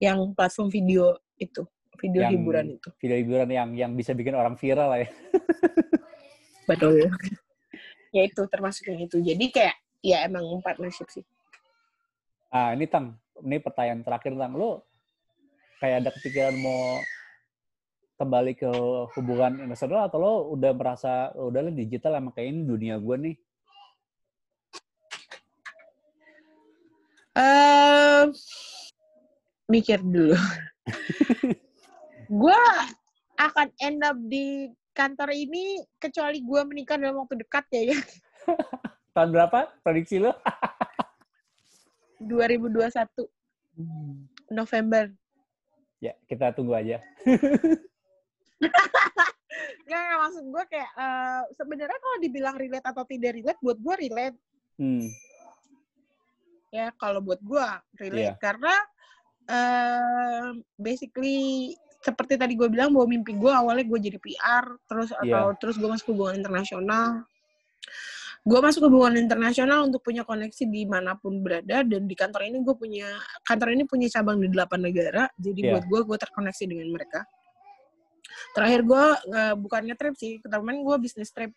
yang 0.01 0.33
platform 0.33 0.73
video 0.73 1.15
itu, 1.37 1.69
video 2.01 2.25
Yang- 2.25 2.33
hiburan 2.33 2.67
itu. 2.81 2.89
Video 2.97 3.17
hiburan 3.21 3.49
yang 3.49 3.69
yang 3.77 3.93
bisa 3.93 4.17
bikin 4.17 4.33
orang 4.33 4.57
viral 4.57 4.89
lah 4.89 5.01
ya. 5.05 5.09
Betul. 6.69 7.13
ya 8.11 8.23
itu 8.25 8.43
termasuk 8.49 8.89
yang 8.89 9.05
itu. 9.05 9.21
Jadi 9.21 9.45
kayak 9.53 9.77
ya 10.01 10.25
emang 10.25 10.49
partnership 10.65 11.07
sih. 11.13 11.21
Ah, 12.49 12.73
ini 12.73 12.89
Tang, 12.89 13.13
ini 13.45 13.61
pertanyaan 13.61 14.01
terakhir 14.01 14.33
Tang. 14.33 14.57
Lu 14.57 14.81
kayak 15.81 16.05
ada 16.05 16.11
kepikiran 16.13 16.57
mau 16.57 17.01
kembali 18.17 18.53
ke 18.57 18.71
hubungan 19.13 19.61
emosional 19.61 20.09
atau 20.09 20.19
lo 20.19 20.33
udah 20.57 20.73
merasa 20.73 21.37
"Oh, 21.37 21.53
udah 21.53 21.69
lah 21.69 21.73
digital 21.73 22.17
emang 22.17 22.33
kayak 22.33 22.49
ini 22.53 22.61
dunia 22.65 22.97
gue 22.97 23.17
nih. 23.17 23.37
eh 27.37 28.25
mikir 29.69 30.01
dulu. 30.01 30.33
gue 32.41 32.61
akan 33.37 33.69
end 33.85 34.01
up 34.01 34.17
di 34.17 34.73
kantor 34.97 35.29
ini 35.37 35.85
kecuali 36.01 36.41
gue 36.41 36.61
menikah 36.65 36.97
dalam 36.97 37.21
waktu 37.21 37.45
dekat 37.45 37.69
ya 37.77 37.93
ya. 37.93 37.99
Tahun 39.15 39.29
berapa 39.29 39.69
prediksi 39.85 40.17
lo? 40.17 40.33
2021 42.25 43.29
November. 44.49 45.13
Ya, 45.99 46.13
kita 46.29 46.53
tunggu 46.53 46.77
aja. 46.77 47.01
Nggak, 49.87 50.01
nggak, 50.03 50.19
maksud 50.19 50.45
gue 50.51 50.65
kayak 50.67 50.91
eh, 50.99 51.43
sebenarnya 51.55 51.99
kalau 52.03 52.17
dibilang 52.19 52.57
relate 52.59 52.87
atau 52.91 53.05
tidak 53.07 53.39
relate, 53.39 53.61
buat 53.63 53.79
gue 53.79 53.95
relate 54.09 54.37
Hmm. 54.77 55.09
ya 56.69 56.93
kalau 57.01 57.25
buat 57.25 57.41
gue 57.41 57.65
relate 57.97 58.37
Iya. 58.37 58.37
karena 58.37 58.75
eh 59.49 60.47
basically 60.77 61.73
seperti 62.05 62.37
tadi 62.37 62.53
gue 62.53 62.69
bilang 62.69 62.93
bahwa 62.93 63.09
mimpi 63.09 63.33
gue 63.33 63.49
awalnya 63.49 63.89
gue 63.89 63.97
jadi 63.97 64.19
PR 64.21 64.69
terus 64.85 65.17
atau 65.17 65.25
Iya. 65.49 65.57
terus 65.57 65.81
gue 65.81 65.89
masuk 65.89 66.13
hubungan 66.13 66.37
internasional 66.37 67.25
gue 68.47 68.61
masuk 68.63 68.87
hubungan 68.87 69.19
internasional 69.19 69.91
untuk 69.91 70.07
punya 70.07 70.23
koneksi 70.23 70.71
di 70.71 70.87
mana 70.87 71.19
pun 71.19 71.43
berada 71.43 71.83
dan 71.83 72.07
di 72.07 72.15
kantor 72.15 72.47
ini 72.47 72.63
gue 72.63 72.75
punya 72.79 73.19
kantor 73.43 73.75
ini 73.75 73.83
punya 73.91 74.07
cabang 74.07 74.39
di 74.39 74.47
delapan 74.47 74.87
negara 74.87 75.27
jadi 75.35 75.61
Iya. 75.67 75.71
buat 75.75 75.85
gue 75.91 76.01
gue 76.15 76.19
terkoneksi 76.23 76.65
dengan 76.71 76.89
mereka 76.95 77.27
terakhir 78.55 78.81
gue 78.87 79.05
eh, 79.35 79.55
bukan 79.59 79.81
nge-trip 79.91 80.15
sih 80.15 80.33
kemarin 80.39 80.87
gue 80.87 80.97
bisnis 81.03 81.35
trip 81.35 81.51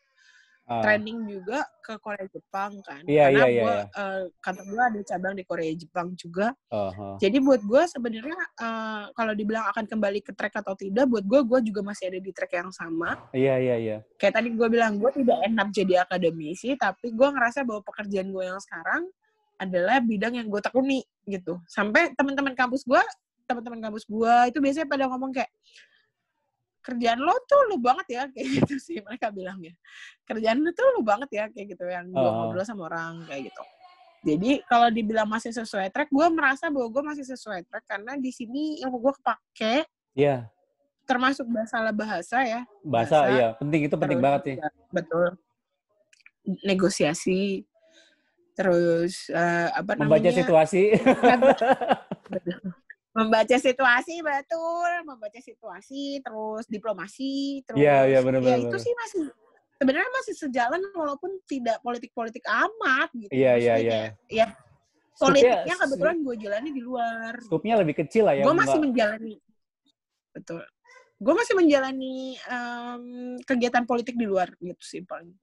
Ah. 0.69 0.85
training 0.85 1.25
juga 1.25 1.65
ke 1.81 1.97
Korea 1.97 2.29
Jepang 2.29 2.77
kan. 2.85 3.01
Iya, 3.09 3.33
Karena 3.33 3.41
iya, 3.41 3.45
iya, 3.49 3.61
gua, 3.65 3.73
iya. 3.73 3.83
eh, 3.89 4.23
kantor 4.37 4.65
gue 4.69 4.83
ada 4.85 4.99
cabang 5.01 5.33
di 5.33 5.43
Korea 5.49 5.73
Jepang 5.73 6.07
juga. 6.13 6.47
Oh. 6.69 7.17
Jadi 7.17 7.41
buat 7.41 7.61
gue 7.65 7.83
sebenarnya 7.89 8.37
eh, 8.37 9.03
kalau 9.17 9.33
dibilang 9.33 9.65
akan 9.73 9.89
kembali 9.89 10.21
ke 10.21 10.31
track 10.37 10.61
atau 10.61 10.77
tidak, 10.77 11.09
buat 11.09 11.25
gue 11.25 11.41
gue 11.41 11.59
juga 11.73 11.81
masih 11.81 12.13
ada 12.13 12.19
di 12.21 12.29
track 12.29 12.53
yang 12.53 12.69
sama. 12.69 13.17
Iya, 13.33 13.57
iya, 13.57 13.75
iya. 13.81 13.97
Kayak 14.21 14.37
tadi 14.37 14.53
gue 14.53 14.67
bilang 14.69 15.01
gue 15.01 15.09
tidak 15.09 15.41
enak 15.41 15.67
jadi 15.73 15.93
akademisi, 16.05 16.77
tapi 16.77 17.09
gue 17.09 17.27
ngerasa 17.33 17.65
bahwa 17.65 17.81
pekerjaan 17.81 18.29
gue 18.29 18.43
yang 18.45 18.61
sekarang 18.61 19.09
adalah 19.57 19.97
bidang 20.05 20.37
yang 20.37 20.47
gue 20.53 20.61
tekuni 20.61 21.01
gitu. 21.25 21.57
Sampai 21.65 22.13
teman-teman 22.13 22.53
kampus 22.53 22.85
gue, 22.85 23.01
teman-teman 23.49 23.89
kampus 23.89 24.05
gue 24.05 24.35
itu 24.53 24.61
biasanya 24.61 24.85
pada 24.85 25.09
ngomong 25.09 25.33
kayak 25.33 25.49
kerjaan 26.80 27.19
lo 27.19 27.35
tuh 27.43 27.61
lu 27.68 27.77
banget 27.77 28.07
ya 28.10 28.23
kayak 28.34 28.47
gitu 28.61 28.76
sih 28.77 28.97
mereka 28.99 29.30
bilangnya 29.30 29.76
kerjaan 30.23 30.60
lo 30.60 30.72
tuh 30.72 30.88
lu 30.95 31.01
banget 31.01 31.30
ya 31.30 31.43
kayak 31.47 31.68
gitu 31.73 31.84
yang 31.85 32.07
gue 32.07 32.19
Oh. 32.19 32.34
ngobrol 32.47 32.64
sama 32.64 32.88
orang 32.88 33.23
kayak 33.26 33.51
gitu 33.51 33.64
jadi 34.19 34.51
kalau 34.65 34.88
dibilang 34.89 35.27
masih 35.27 35.51
sesuai 35.51 35.88
track 35.89 36.07
gue 36.07 36.27
merasa 36.27 36.68
bahwa 36.68 36.88
gue 36.88 37.03
masih 37.06 37.23
sesuai 37.23 37.64
track 37.64 37.85
karena 37.88 38.15
di 38.15 38.31
sini 38.31 38.84
ilmu 38.84 38.99
gue 38.99 39.14
kepake 39.15 39.76
Iya, 40.11 40.51
termasuk 41.06 41.47
bahasa 41.47 41.80
bahasa 41.89 42.38
ya 42.43 42.61
bahasa, 42.81 43.18
Bahasa, 43.23 43.31
iya. 43.31 43.47
Penting, 43.56 43.81
itu 43.88 43.95
penting 43.95 44.19
banget 44.19 44.41
sih. 44.43 44.56
betul 44.91 45.38
negosiasi 46.61 47.64
terus 48.53 49.31
eh, 49.31 49.69
apa 49.72 49.95
Membaca 49.95 50.19
namanya 50.19 50.31
situasi. 50.35 50.84
Membaca 53.10 53.57
situasi 53.57 54.22
betul 54.22 54.91
membaca 55.02 55.40
situasi 55.41 56.22
terus 56.22 56.65
diplomasi 56.69 57.65
terus 57.65 57.81
Iya, 57.81 58.06
iya, 58.06 58.19
benar, 58.22 58.40
ya 58.40 58.53
benar, 58.53 58.60
itu 58.61 58.69
benar. 58.69 58.86
sih 58.86 58.94
masih 58.94 59.22
sebenarnya 59.81 60.11
masih 60.14 60.34
sejalan 60.38 60.81
walaupun 60.94 61.31
tidak 61.49 61.81
politik 61.81 62.14
politik 62.14 62.45
amat 62.45 63.10
gitu 63.18 63.31
Iya, 63.34 63.53
iya, 63.57 63.76
iya. 63.81 63.99
ya 64.30 64.48
politiknya 65.18 65.76
kebetulan 65.76 66.18
gue 66.22 66.36
jalani 66.38 66.69
di 66.69 66.81
luar 66.86 67.34
Skupnya 67.44 67.76
lebih 67.81 67.95
kecil 68.06 68.23
lah 68.30 68.38
ya. 68.38 68.44
gue 68.45 68.56
masih 68.56 68.77
menjalani 68.80 69.36
betul 70.31 70.61
gue 71.19 71.34
masih 71.36 71.53
menjalani 71.57 72.15
em, 72.40 73.03
kegiatan 73.44 73.84
politik 73.84 74.15
di 74.15 74.23
luar 74.23 74.53
gitu 74.61 74.80
sih 74.86 75.02
paling 75.03 75.34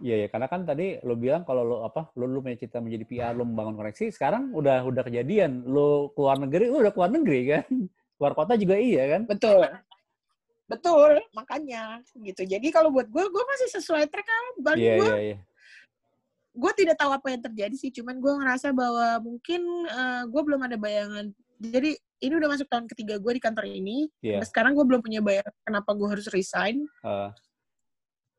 Iya, 0.00 0.26
ya, 0.26 0.28
karena 0.28 0.46
kan 0.46 0.60
tadi 0.68 1.00
lo 1.02 1.14
bilang 1.16 1.42
kalau 1.44 1.62
lo 1.64 1.76
apa, 1.84 2.12
lo 2.20 2.28
lu 2.28 2.44
punya 2.44 2.60
cita 2.60 2.84
menjadi 2.84 3.04
PR, 3.08 3.32
lo 3.32 3.48
membangun 3.48 3.80
koneksi, 3.80 4.12
sekarang 4.12 4.52
udah 4.52 4.84
udah 4.84 5.02
kejadian. 5.04 5.64
Lo 5.64 6.12
keluar 6.12 6.36
negeri, 6.36 6.68
lo 6.68 6.84
udah 6.84 6.92
keluar 6.92 7.10
negeri 7.12 7.40
kan. 7.48 7.64
Keluar 8.16 8.32
kota 8.32 8.56
juga 8.56 8.80
iya 8.80 9.04
kan. 9.12 9.28
betul 9.28 9.60
betul 10.66 11.22
makanya 11.30 12.02
gitu 12.18 12.42
jadi 12.42 12.66
kalau 12.74 12.90
buat 12.90 13.06
gue 13.06 13.22
gue 13.22 13.44
masih 13.54 13.78
sesuai 13.78 14.10
track 14.10 14.26
kan 14.26 14.44
Bang. 14.58 14.78
Iya, 14.80 14.94
gue 14.98 15.06
iya, 15.06 15.18
iya. 15.22 15.36
gue 16.56 16.72
tidak 16.74 16.96
tahu 16.98 17.14
apa 17.14 17.26
yang 17.30 17.42
terjadi 17.44 17.76
sih 17.78 17.94
cuman 17.94 18.18
gue 18.18 18.32
ngerasa 18.34 18.74
bahwa 18.74 19.22
mungkin 19.22 19.62
eh, 19.86 20.22
gue 20.26 20.42
belum 20.42 20.60
ada 20.66 20.74
bayangan 20.74 21.30
jadi 21.56 21.96
ini 22.20 22.34
udah 22.36 22.48
masuk 22.48 22.68
tahun 22.68 22.86
ketiga 22.88 23.20
gue 23.20 23.32
di 23.36 23.42
kantor 23.42 23.64
ini. 23.68 24.08
Sampai 24.20 24.48
sekarang 24.48 24.72
gue 24.76 24.84
belum 24.84 25.00
punya 25.04 25.20
bayangan 25.20 25.52
kenapa 25.64 25.90
gue 25.92 26.08
harus 26.08 26.26
resign 26.32 26.84
Eh, 27.04 27.28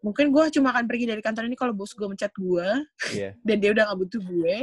mungkin 0.07 0.31
gue 0.31 0.43
cuma 0.55 0.71
akan 0.71 0.87
pergi 0.87 1.05
dari 1.11 1.19
kantor 1.19 1.51
ini 1.51 1.57
kalau 1.59 1.75
bos 1.75 1.91
gue 1.91 2.07
mencat 2.07 2.31
gue 2.31 2.67
Iya. 3.11 3.35
dan 3.47 3.55
dia 3.59 3.69
udah 3.75 3.83
gak 3.91 3.99
butuh 3.99 4.21
gue. 4.23 4.57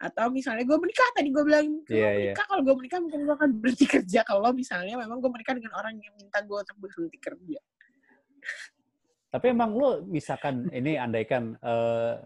Atau 0.00 0.32
misalnya 0.32 0.64
gue 0.64 0.78
menikah 0.80 1.08
tadi 1.16 1.28
gue 1.32 1.44
bilang. 1.44 1.66
Kalau 1.84 1.96
Iya, 1.96 2.08
iya. 2.12 2.16
menikah 2.32 2.44
kalau 2.48 2.62
gue 2.64 2.74
menikah 2.76 2.98
mungkin 3.00 3.20
gue 3.24 3.34
akan 3.36 3.50
berhenti 3.56 3.86
kerja. 3.88 4.20
Kalau 4.28 4.50
misalnya 4.52 4.94
memang 5.00 5.16
gue 5.20 5.30
menikah 5.32 5.54
dengan 5.56 5.72
orang 5.76 5.96
yang 5.96 6.12
minta 6.16 6.38
gue 6.44 6.58
untuk 6.60 6.76
berhenti 6.76 7.18
kerja. 7.20 7.60
Tapi 9.30 9.46
emang 9.52 9.70
lo 9.78 10.02
misalkan 10.04 10.66
ini 10.74 10.98
andaikan 10.98 11.54
eh 11.62 12.16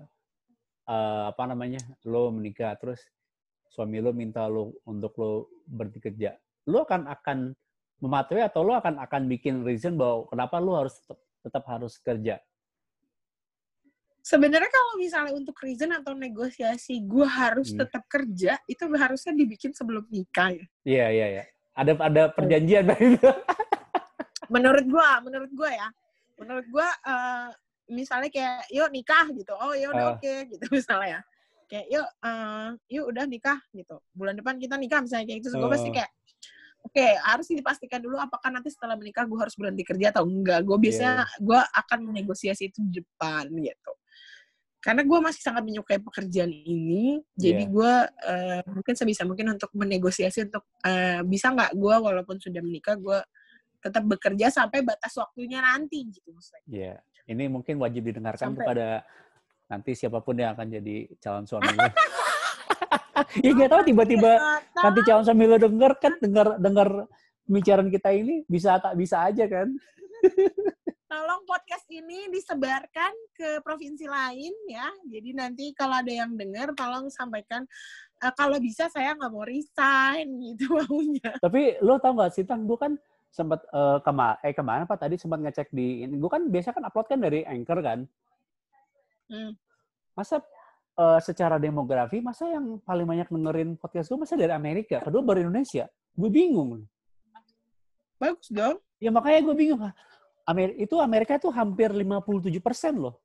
eh, 0.89 1.23
apa 1.29 1.43
namanya 1.49 1.81
lo 2.09 2.33
menikah 2.33 2.73
terus 2.81 3.03
suami 3.69 3.99
lo 3.99 4.15
minta 4.15 4.47
lo 4.47 4.79
untuk 4.87 5.13
lo 5.19 5.31
berhenti 5.67 5.99
kerja, 5.99 6.39
lo 6.71 6.87
akan 6.87 7.11
akan 7.11 7.39
mematuhi 7.99 8.45
atau 8.45 8.63
lo 8.63 8.79
akan 8.79 9.03
akan 9.03 9.23
bikin 9.27 9.67
reason 9.67 9.99
bahwa 9.99 10.31
kenapa 10.31 10.63
lo 10.63 10.79
harus 10.79 10.95
tetap 10.95 11.19
tetap 11.45 11.69
harus 11.69 12.01
kerja? 12.01 12.41
sebenarnya 14.25 14.73
kalau 14.73 14.97
misalnya 14.97 15.37
untuk 15.37 15.53
reason 15.61 15.93
atau 15.93 16.17
negosiasi 16.17 17.05
gue 17.05 17.29
harus 17.29 17.77
Hmm. 17.77 17.85
tetap 17.85 18.09
kerja 18.09 18.57
itu 18.65 18.85
harusnya 18.97 19.37
dibikin 19.37 19.77
sebelum 19.77 20.09
nikah 20.09 20.49
ya 20.49 20.65
Iya 20.83 21.07
iya 21.13 21.27
iya. 21.31 21.45
Ada 21.77 21.93
ada 22.01 22.23
perjanjian 22.33 22.89
itu. 22.89 23.21
menurut 24.55 24.85
gue 24.85 25.09
menurut 25.25 25.51
gue 25.53 25.71
ya 25.71 25.89
menurut 26.37 26.67
gue 26.67 26.89
eh, 27.05 27.49
misalnya 27.91 28.29
kayak 28.29 28.65
yuk 28.71 28.89
nikah 28.89 29.25
gitu 29.29 29.53
oh 29.53 29.73
ya 29.73 29.93
udah 29.93 30.05
Ah. 30.05 30.13
oke 30.17 30.33
gitu 30.49 30.65
misalnya 30.77 31.09
ya 31.11 31.21
kayak 31.65 31.87
yuk 31.93 32.09
eh, 32.25 32.69
yuk 32.93 33.05
udah 33.13 33.25
nikah 33.25 33.59
gitu 33.73 33.97
bulan 34.13 34.37
depan 34.37 34.57
kita 34.57 34.77
nikah 34.77 35.05
misalnya 35.05 35.29
kayak 35.29 35.41
gitu 35.43 35.53
gue 35.55 35.69
pasti 35.69 35.89
Oh. 35.91 35.95
kayak 35.97 36.11
oke 36.85 37.07
harus 37.25 37.49
dipastikan 37.49 37.99
dulu 37.99 38.21
apakah 38.21 38.53
nanti 38.53 38.69
setelah 38.69 38.95
menikah 38.95 39.25
gue 39.25 39.39
harus 39.41 39.57
berhenti 39.57 39.83
kerja 39.83 40.13
atau 40.13 40.29
enggak 40.29 40.61
gue 40.63 40.77
biasanya 40.77 41.25
gue 41.41 41.57
akan 41.59 41.99
menegosiasi 42.13 42.69
itu 42.69 42.79
di 42.85 43.01
depan 43.01 43.49
gitu 43.51 43.93
karena 44.85 45.01
gue 45.01 45.17
masih 45.17 45.41
sangat 45.41 45.65
menyukai 45.65 45.97
pekerjaan 45.97 46.53
ini 46.53 47.25
jadi 47.33 47.65
Iya. 47.65 47.73
gue 47.73 47.93
eh, 48.29 48.61
mungkin 48.69 48.95
sebisa 48.95 49.25
mungkin 49.25 49.57
untuk 49.57 49.73
menegosiasi 49.73 50.53
untuk 50.53 50.69
eh, 50.85 51.25
bisa 51.25 51.49
nggak 51.57 51.73
gue 51.73 51.95
walaupun 52.05 52.37
sudah 52.37 52.61
menikah 52.61 53.01
gue 53.01 53.17
tetap 53.81 54.05
bekerja 54.05 54.49
sampai 54.49 54.81
batas 54.81 55.13
waktunya 55.21 55.61
nanti 55.61 56.09
gitu 56.09 56.33
maksudnya. 56.33 56.65
Iya. 56.65 56.95
Ini 57.29 57.53
mungkin 57.53 57.77
wajib 57.81 58.09
didengarkan 58.09 58.57
Sampai- 58.57 58.65
kepada 58.65 59.05
nanti 59.69 59.93
siapa 59.93 60.25
pun 60.25 60.37
yang 60.41 60.57
akan 60.57 60.69
jadi 60.73 60.97
calon 61.21 61.45
suami. 61.45 61.69
ya 63.45 63.51
nggak 63.55 63.71
tahu 63.71 63.83
tiba-tiba 63.87 64.33
nanti 64.75 65.01
calon 65.07 65.25
suami 65.25 65.45
lo 65.47 65.57
denger 65.59 65.93
kan 66.03 66.13
dengar 66.19 66.47
dengar 66.59 66.89
pembicaraan 67.45 67.91
kita 67.93 68.11
ini 68.11 68.43
bisa 68.49 68.81
tak 68.81 68.95
bisa 68.97 69.25
aja 69.29 69.45
kan? 69.47 69.69
tolong 71.15 71.47
podcast 71.47 71.87
ini 71.95 72.27
disebarkan 72.27 73.13
ke 73.39 73.63
provinsi 73.63 74.11
lain 74.11 74.51
ya. 74.67 74.91
Jadi 75.07 75.31
nanti 75.31 75.71
kalau 75.71 76.03
ada 76.03 76.11
yang 76.11 76.35
dengar 76.35 76.75
tolong 76.75 77.07
sampaikan 77.07 77.63
"Eh, 78.19 78.35
kalau 78.35 78.59
bisa 78.59 78.91
saya 78.91 79.15
nggak 79.15 79.31
mau 79.31 79.47
resign 79.47 80.27
gitu 80.43 80.75
maunya. 80.75 81.31
Tapi 81.39 81.79
lo 81.85 82.03
tau 82.03 82.19
gak 82.19 82.35
sih, 82.35 82.43
Tang, 82.43 82.67
gue 82.67 82.75
kan 82.75 82.99
sempat 83.31 83.63
eh, 83.67 83.99
kema 84.03 84.39
eh 84.43 84.55
ke 84.55 84.63
mana 84.63 84.87
pak 84.87 85.07
tadi 85.07 85.15
sempat 85.15 85.39
ngecek 85.39 85.71
di 85.71 86.03
ini. 86.03 86.19
Gue 86.19 86.31
kan 86.31 86.51
biasa 86.51 86.75
kan 86.75 86.83
upload 86.83 87.07
kan 87.07 87.21
dari 87.23 87.47
Anchor 87.47 87.79
kan. 87.79 87.99
Hmm. 89.31 89.55
Masa 90.19 90.43
eh, 90.95 91.21
secara 91.21 91.59
demografi, 91.59 92.23
masa 92.23 92.47
yang 92.49 92.79
paling 92.83 93.07
banyak 93.07 93.29
dengerin 93.29 93.71
podcast 93.79 94.09
gue 94.11 94.19
masa 94.19 94.35
dari 94.39 94.55
Amerika, 94.55 95.03
kedua 95.03 95.23
baru 95.23 95.47
Indonesia. 95.47 95.91
Gue 96.15 96.31
bingung. 96.31 96.87
Bagus 98.17 98.49
dong. 98.49 98.79
Ya 99.03 99.11
makanya 99.11 99.41
gue 99.51 99.55
bingung. 99.59 99.83
Amer 100.45 100.71
itu 100.77 100.97
Amerika 101.01 101.41
tuh 101.41 101.51
hampir 101.51 101.91
57 101.91 102.47
persen 102.63 103.01
loh. 103.01 103.19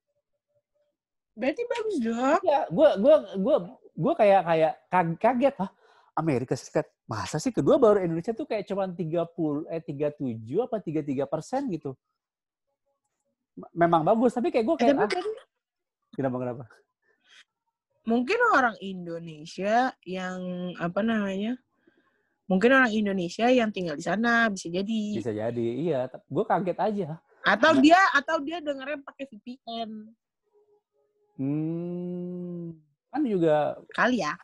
Berarti 1.38 1.64
bagus 1.68 1.98
dong. 2.02 2.42
Ya, 2.44 2.66
gue 2.68 2.90
gue 3.00 3.16
gue 3.38 3.56
gue 4.00 4.14
kayak 4.16 4.42
kayak 4.48 4.74
kag- 4.88 5.20
kaget 5.20 5.56
ah 5.60 5.72
Amerika 6.16 6.56
Serikat 6.56 6.88
masa 7.08 7.40
sih 7.40 7.52
kedua 7.52 7.80
baru 7.80 8.00
Indonesia 8.04 8.36
tuh 8.36 8.44
kayak 8.48 8.68
cuma 8.68 8.88
30 8.88 9.72
eh 9.72 9.82
37 9.84 10.66
apa 10.66 10.78
33 10.84 11.28
persen 11.32 11.62
gitu. 11.72 11.94
Memang 13.76 14.04
bagus 14.04 14.32
tapi 14.36 14.50
kayak 14.52 14.66
gue 14.68 14.76
Eh, 14.76 14.82
kayak 14.84 14.96
tapi 15.00 15.16
ah, 15.20 15.24
kenapa 16.16 16.36
kenapa? 16.40 16.64
Mungkin 18.10 18.40
orang 18.58 18.74
Indonesia 18.82 19.94
yang 20.02 20.74
apa 20.82 21.06
namanya? 21.06 21.54
Mungkin 22.50 22.74
orang 22.74 22.90
Indonesia 22.90 23.46
yang 23.46 23.70
tinggal 23.70 23.94
di 23.94 24.02
sana 24.02 24.50
bisa 24.50 24.66
jadi. 24.74 25.02
Bisa 25.14 25.30
jadi 25.30 25.68
iya. 25.78 26.10
Gue 26.26 26.42
kaget 26.50 26.80
aja. 26.82 27.10
Atau 27.46 27.78
dia 27.78 28.02
atau 28.18 28.42
dia 28.42 28.58
dengerin 28.60 29.06
pakai 29.06 29.30
VPN 29.30 30.10
Hmm, 31.40 32.76
kan 33.08 33.24
juga 33.24 33.80
kali 33.96 34.20
ya. 34.20 34.36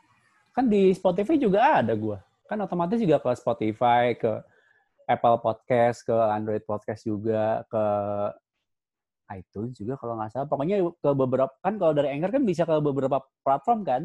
kan 0.56 0.72
di 0.72 0.96
Spotify 0.96 1.36
juga 1.36 1.84
ada 1.84 1.92
gue. 1.92 2.16
Kan 2.48 2.64
otomatis 2.64 2.96
juga 2.96 3.20
ke 3.20 3.36
Spotify, 3.36 4.16
ke 4.16 4.40
Apple 5.04 5.44
Podcast, 5.44 6.08
ke 6.08 6.16
Android 6.16 6.64
Podcast 6.64 7.04
juga, 7.04 7.68
ke 7.68 7.84
iTunes 9.34 9.74
juga 9.78 9.98
kalau 9.98 10.18
nggak 10.20 10.32
salah. 10.34 10.48
Pokoknya 10.50 10.82
ke 10.82 11.10
beberapa 11.14 11.54
kan 11.64 11.76
kalau 11.82 11.94
dari 11.98 12.14
Anchor 12.14 12.32
kan 12.36 12.44
bisa 12.46 12.64
ke 12.68 12.76
beberapa 12.82 13.18
platform 13.42 13.80
kan. 13.82 14.02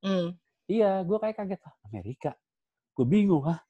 Hmm. 0.00 0.34
Iya, 0.70 1.02
gue 1.02 1.18
kayak 1.18 1.36
kaget 1.36 1.60
ah, 1.66 1.74
Amerika. 1.90 2.30
Gue 2.94 3.06
bingung 3.06 3.44
ah. 3.46 3.60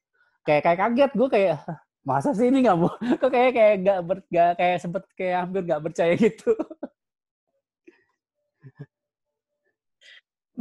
Kayak 0.44 0.62
kayak 0.68 0.78
kaget 0.78 1.10
gue 1.16 1.28
kayak 1.28 1.54
"Hah, 1.64 1.78
masa 2.04 2.30
sih 2.32 2.48
ini 2.48 2.64
nggak 2.64 2.76
mau? 2.78 2.92
Kok 3.20 3.30
kayak 3.32 3.52
kayak 3.56 3.74
nggak 3.84 3.98
ber- 4.04 4.26
nggak- 4.28 4.54
kayak 4.56 4.76
sempet 4.80 5.02
kayak 5.16 5.36
hampir 5.44 5.62
nggak 5.64 5.82
percaya 5.84 6.12
gitu. 6.16 6.52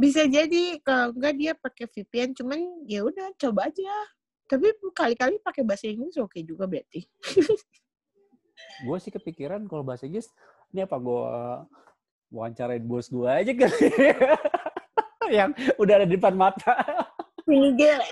bisa 0.00 0.24
jadi 0.24 0.80
kalau 0.80 1.12
enggak 1.12 1.34
dia 1.36 1.52
pakai 1.52 1.84
VPN 1.84 2.32
cuman 2.32 2.56
ya 2.88 3.04
udah 3.04 3.36
coba 3.36 3.68
aja 3.68 3.92
tapi 4.48 4.72
kali-kali 4.96 5.36
pakai 5.44 5.60
bahasa 5.60 5.92
Inggris 5.92 6.16
oke 6.16 6.40
juga 6.40 6.64
berarti 6.64 7.04
gue 8.86 8.96
sih 9.00 9.12
kepikiran 9.12 9.68
kalau 9.68 9.84
bahasa 9.84 10.08
Inggris 10.08 10.32
ini 10.70 10.86
apa 10.86 10.96
gue 10.96 11.24
wawancarain 12.30 12.84
bos 12.86 13.10
gue 13.10 13.26
aja 13.26 13.52
kali 13.52 13.88
yang 15.38 15.50
udah 15.78 15.94
ada 16.02 16.06
di 16.06 16.18
depan 16.18 16.34
mata. 16.34 16.74
Miguel 17.46 18.02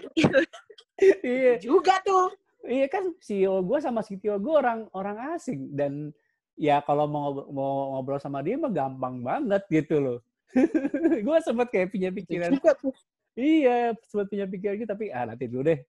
iya. 1.22 1.54
Juga 1.58 1.98
tuh. 2.02 2.34
iya 2.66 2.90
kan 2.90 3.14
CEO 3.22 3.62
gue 3.62 3.78
sama 3.78 4.02
CTO 4.02 4.38
gue 4.38 4.54
orang 4.54 4.86
orang 4.94 5.34
asing. 5.38 5.70
Dan 5.74 6.10
ya 6.58 6.82
kalau 6.82 7.06
mau 7.06 7.46
mau 7.50 7.96
ngobrol 7.96 8.18
sama 8.18 8.42
dia 8.42 8.58
mah 8.58 8.70
gampang 8.70 9.22
banget 9.22 9.62
gitu 9.70 10.02
loh. 10.02 10.18
Gue 11.28 11.38
sempat 11.44 11.68
kayak 11.68 11.92
punya 11.92 12.08
pikiran. 12.08 12.50
Juga 12.56 12.72
tuh. 12.72 12.94
Iya, 13.38 13.94
sempat 14.02 14.32
punya 14.32 14.48
pikiran 14.48 14.74
gitu, 14.80 14.90
tapi 14.90 15.12
ah 15.12 15.28
nanti 15.28 15.44
dulu 15.44 15.70
deh. 15.70 15.80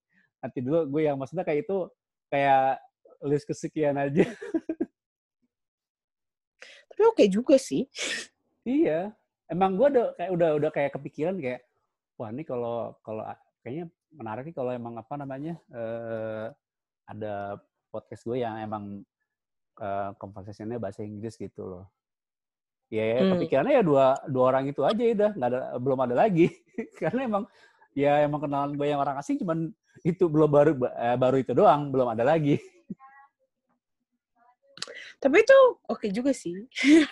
Nanti 0.44 0.60
dulu. 0.60 0.80
Gue 0.92 1.08
yang 1.08 1.16
maksudnya 1.16 1.48
kayak 1.48 1.66
itu 1.66 1.88
kayak 2.28 2.78
list 3.24 3.46
kesekian 3.46 3.96
aja. 3.96 4.26
Tapi 6.90 7.02
oke 7.06 7.24
juga 7.32 7.56
sih. 7.56 7.88
iya. 8.64 9.12
Emang 9.50 9.74
gue 9.76 9.88
udah 9.90 10.14
kayak 10.14 10.32
udah 10.36 10.50
udah 10.62 10.70
kayak 10.70 10.92
kepikiran 10.94 11.36
kayak 11.42 11.66
wah 12.22 12.30
ini 12.30 12.46
kalau 12.46 12.94
kalau 13.02 13.26
kayaknya 13.66 13.90
menarik 14.14 14.46
nih 14.46 14.54
kalau 14.54 14.70
emang 14.70 14.94
apa 15.00 15.14
namanya 15.18 15.58
eh 15.74 16.48
ada 17.10 17.58
podcast 17.90 18.22
gue 18.26 18.38
yang 18.38 18.62
emang 18.62 19.02
conversation-nya 20.20 20.76
bahasa 20.78 21.02
Inggris 21.02 21.40
gitu 21.40 21.64
loh. 21.66 21.86
Ya, 22.90 23.06
ya, 23.06 23.18
Hmm. 23.22 23.38
kepikirannya 23.38 23.74
ya 23.80 23.84
dua 23.86 24.06
dua 24.26 24.44
orang 24.50 24.66
itu 24.68 24.82
aja 24.82 24.98
udah 24.98 25.32
nggak 25.38 25.50
ada 25.54 25.60
belum 25.78 26.00
ada 26.10 26.16
lagi 26.26 26.50
karena 27.02 27.22
emang 27.30 27.44
ya 27.94 28.26
emang 28.26 28.42
kenalan 28.42 28.74
gue 28.74 28.88
yang 28.90 28.98
orang 28.98 29.14
asing 29.22 29.38
cuman 29.38 29.70
itu 30.02 30.26
belum 30.26 30.50
baru 30.50 30.72
eh, 30.98 31.14
baru 31.18 31.38
itu 31.38 31.54
doang 31.54 31.94
belum 31.94 32.18
ada 32.18 32.26
lagi 32.26 32.58
Tapi 35.20 35.36
itu 35.44 35.60
oke 35.86 36.08
juga 36.10 36.32
sih. 36.32 36.56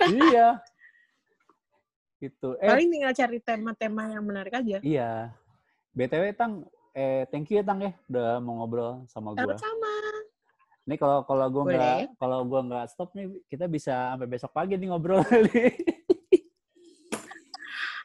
iya 0.07 0.55
gitu 2.23 2.57
eh 2.57 2.65
Paling 2.65 2.89
tinggal 2.89 3.13
cari 3.13 3.37
tema-tema 3.37 4.09
yang 4.09 4.25
menarik 4.25 4.53
aja. 4.57 4.81
iya 4.81 5.29
btw 5.93 6.33
tang 6.33 6.65
eh 6.93 7.29
thank 7.29 7.49
you 7.53 7.61
ya 7.61 7.65
tang 7.65 7.77
ya 7.77 7.93
udah 8.09 8.41
mau 8.41 8.57
ngobrol 8.61 9.05
sama 9.05 9.37
gue 9.37 9.41
Sama-sama. 9.45 9.93
ini 10.89 10.95
kalau 10.97 11.21
kalau 11.29 11.45
gue 11.49 11.63
nggak 11.73 12.17
kalau 12.17 12.39
gue 12.41 12.61
nggak 12.69 12.85
stop 12.89 13.13
nih 13.13 13.29
kita 13.45 13.69
bisa 13.69 14.13
sampai 14.13 14.25
besok 14.25 14.49
pagi 14.49 14.77
nih 14.77 14.89
ngobrol 14.89 15.21
nih 15.53 15.73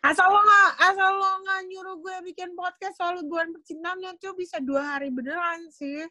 Asal 0.02 0.26
lo 0.26 0.42
nggak, 0.42 0.70
asal 0.82 1.10
lo 1.14 1.30
nggak 1.46 1.60
nyuruh 1.70 1.96
gue 2.02 2.16
bikin 2.26 2.58
podcast 2.58 2.98
soal 2.98 3.22
hubungan 3.22 3.54
percintaan 3.54 4.02
ya 4.02 4.10
tuh 4.18 4.34
bisa 4.34 4.58
dua 4.58 4.82
hari 4.98 5.14
beneran 5.14 5.70
sih. 5.70 6.02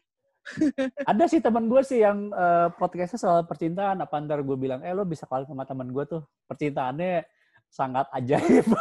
Ada 1.10 1.24
sih 1.30 1.38
teman 1.38 1.70
gue 1.70 1.82
sih 1.86 2.02
yang 2.02 2.28
eh, 2.34 2.68
podcastnya 2.74 3.20
soal 3.20 3.40
percintaan 3.46 4.02
apa 4.02 4.18
ntar 4.26 4.42
gue 4.42 4.56
bilang 4.58 4.82
eh 4.82 4.90
lo 4.90 5.06
bisa 5.06 5.26
call 5.26 5.46
sama 5.46 5.62
teman 5.62 5.90
gue 5.94 6.04
tuh 6.06 6.22
percintaannya 6.50 7.22
sangat 7.70 8.06
ajaib 8.12 8.66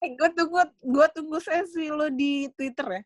Eh, 0.00 0.16
gue 0.16 0.28
tunggu, 0.32 0.64
gue 0.80 1.06
tunggu 1.12 1.38
sesi 1.44 1.92
lo 1.92 2.08
di 2.08 2.48
Twitter 2.56 2.88
ya. 2.88 3.02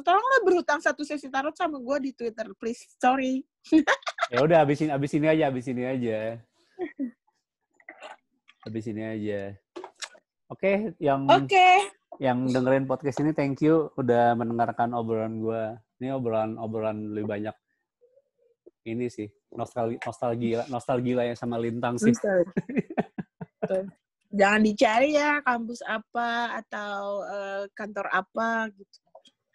Tolong 0.00 0.24
lo 0.24 0.38
berhutang 0.48 0.80
satu 0.80 1.04
sesi 1.04 1.28
tarot 1.28 1.52
sama 1.52 1.76
gue 1.76 2.08
di 2.08 2.10
Twitter, 2.16 2.48
please. 2.56 2.88
Sorry. 2.96 3.44
ya 4.32 4.44
udah 4.44 4.64
abisin 4.64 4.92
abis 4.92 5.16
ini 5.16 5.26
aja 5.28 5.48
abis 5.48 5.66
ini 5.72 5.82
aja 5.88 6.36
abis 8.68 8.84
ini 8.92 9.02
aja 9.04 9.56
oke 10.48 10.96
yang 11.00 11.24
Oke. 11.28 11.68
yang 12.18 12.48
dengerin 12.48 12.88
podcast 12.88 13.20
ini 13.22 13.32
thank 13.32 13.60
you 13.62 13.92
udah 13.94 14.34
mendengarkan 14.34 14.92
obrolan 14.96 15.38
gue 15.40 15.62
ini 16.00 16.12
obrolan 16.12 16.56
obrolan 16.56 17.14
lebih 17.14 17.28
banyak 17.28 17.56
ini 18.88 19.06
sih 19.12 19.28
nostalgia 19.52 20.00
nostalgia 20.04 20.60
nostalgia 20.68 21.24
yang 21.24 21.38
sama 21.38 21.56
lintang 21.60 21.96
sih. 22.00 22.12
Jangan 24.28 24.60
dicari 24.60 25.16
ya 25.16 25.40
kampus 25.40 25.80
apa 25.88 26.60
atau 26.60 27.24
eh, 27.24 27.62
kantor 27.72 28.06
apa 28.12 28.68
gitu. 28.76 28.98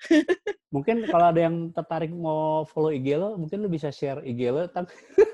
mungkin 0.74 1.06
kalau 1.08 1.32
ada 1.32 1.48
yang 1.48 1.72
tertarik 1.72 2.12
mau 2.12 2.66
follow 2.68 2.92
IG 2.92 3.16
lo 3.16 3.40
mungkin 3.40 3.64
lo 3.64 3.70
bisa 3.72 3.88
share 3.94 4.20
IG 4.26 4.42
lo 4.52 4.68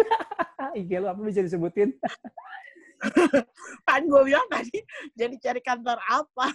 IG 0.80 0.92
lo 1.02 1.08
apa 1.10 1.22
bisa 1.26 1.42
disebutin 1.42 1.96
Kan 3.88 4.06
gue 4.06 4.22
bilang 4.28 4.48
tadi 4.52 4.78
jadi 5.16 5.36
cari 5.40 5.62
kantor 5.64 6.00
apa. 6.08 6.48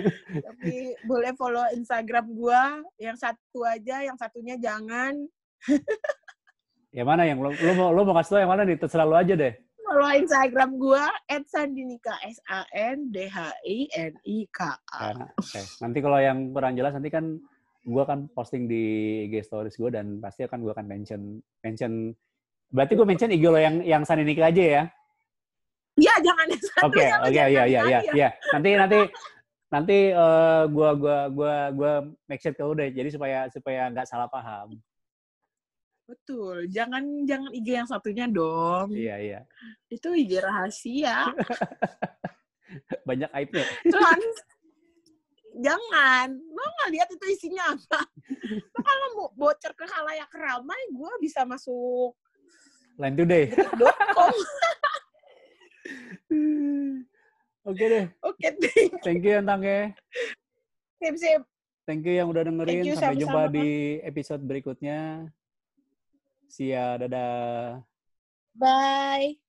Tapi 0.46 0.98
boleh 1.06 1.32
follow 1.38 1.66
Instagram 1.74 2.32
gue. 2.34 2.62
Yang 2.98 3.16
satu 3.28 3.62
aja, 3.66 4.02
yang 4.02 4.16
satunya 4.18 4.58
jangan. 4.58 5.14
yang 6.96 7.08
mana 7.08 7.24
yang 7.24 7.40
lo, 7.40 7.50
lo 7.52 7.72
mau 7.72 7.88
lo 7.94 8.04
mau 8.04 8.16
kasih 8.20 8.36
tau 8.36 8.40
yang 8.44 8.52
mana 8.52 8.68
nih 8.68 8.76
terserah 8.76 9.08
lo 9.08 9.16
aja 9.16 9.32
deh 9.32 9.56
Follow 9.82 10.12
Instagram 10.14 10.78
gue 10.78 11.04
@sandinika 11.50 12.14
S 12.24 12.38
A 12.48 12.64
N 12.70 13.10
D 13.10 13.26
H 13.26 13.50
I 13.66 13.90
N 13.98 14.14
I 14.24 14.46
K 14.48 14.60
A. 14.70 15.10
Nah, 15.12 15.28
oke. 15.34 15.60
Nanti 15.82 15.98
kalau 15.98 16.18
yang 16.22 16.54
kurang 16.54 16.78
jelas 16.78 16.94
nanti 16.94 17.10
kan 17.10 17.36
gue 17.82 18.02
akan 18.02 18.30
posting 18.30 18.70
di 18.70 18.82
IG 19.26 19.42
stories 19.42 19.74
gue 19.74 19.90
dan 19.90 20.22
pasti 20.22 20.46
akan 20.46 20.62
gue 20.62 20.72
akan 20.72 20.86
mention 20.86 21.42
mention 21.66 22.14
berarti 22.70 22.94
gue 22.94 23.04
mention 23.04 23.34
IG 23.34 23.44
lo 23.44 23.58
yang 23.58 23.82
yang 23.82 24.06
Saninika 24.06 24.48
aja 24.48 24.62
ya. 24.62 24.82
Ya 26.00 26.14
jangan 26.24 26.46
Oke, 26.88 27.04
oke, 27.04 27.30
iya, 27.30 27.44
iya, 27.52 27.62
iya, 27.68 27.80
ya. 27.84 28.00
iya. 28.16 28.28
Nanti, 28.56 28.70
nanti, 28.74 28.98
nanti 29.68 29.98
eh, 30.12 30.62
gua, 30.72 30.90
gua, 30.96 31.18
gua, 31.28 31.56
gua 31.72 31.92
make 32.24 32.40
sure 32.40 32.56
ke 32.56 32.64
deh. 32.64 32.88
Jadi 32.96 33.08
supaya, 33.12 33.44
supaya 33.52 33.92
nggak 33.92 34.08
salah 34.08 34.28
paham. 34.28 34.72
Betul, 36.08 36.68
jangan 36.68 37.24
jangan 37.28 37.50
IG 37.54 37.68
yang 37.72 37.88
satunya 37.88 38.26
dong. 38.28 38.92
Iya, 38.92 39.16
iya. 39.20 39.40
Itu 39.88 40.16
IG 40.16 40.40
rahasia. 40.40 41.28
Banyak 43.08 43.30
aibnya. 43.36 43.64
Terus 43.84 44.36
jangan, 45.66 46.32
lo 46.32 46.64
nggak 46.64 46.90
lihat 46.92 47.08
itu 47.12 47.26
isinya 47.32 47.76
apa? 47.76 48.00
Lo 48.48 48.80
kalau 48.80 49.06
mau 49.16 49.28
bocor 49.36 49.72
ke 49.76 49.84
halayak 49.88 50.32
ramai, 50.32 50.80
gue 50.88 51.12
bisa 51.20 51.44
masuk 51.44 52.16
Lain 53.00 53.16
today. 53.16 53.48
.com. 54.12 54.32
Oke 57.68 57.84
deh. 57.86 58.06
Oke, 58.26 58.46
thank 58.58 58.92
Thank 59.06 59.22
you 59.22 59.38
Entang 59.38 59.62
ya. 59.62 59.94
sip, 60.98 61.14
sip. 61.18 61.42
Thank 61.86 62.06
you 62.06 62.14
yang 62.14 62.30
udah 62.30 62.46
dengerin. 62.46 62.86
You, 62.86 62.94
Sampai 62.94 63.18
jumpa 63.18 63.50
sama-sama. 63.50 63.56
di 63.58 63.68
episode 64.06 64.42
berikutnya. 64.42 65.30
See 66.46 66.70
ya. 66.74 66.94
Dadah. 66.98 67.82
Bye. 68.54 69.41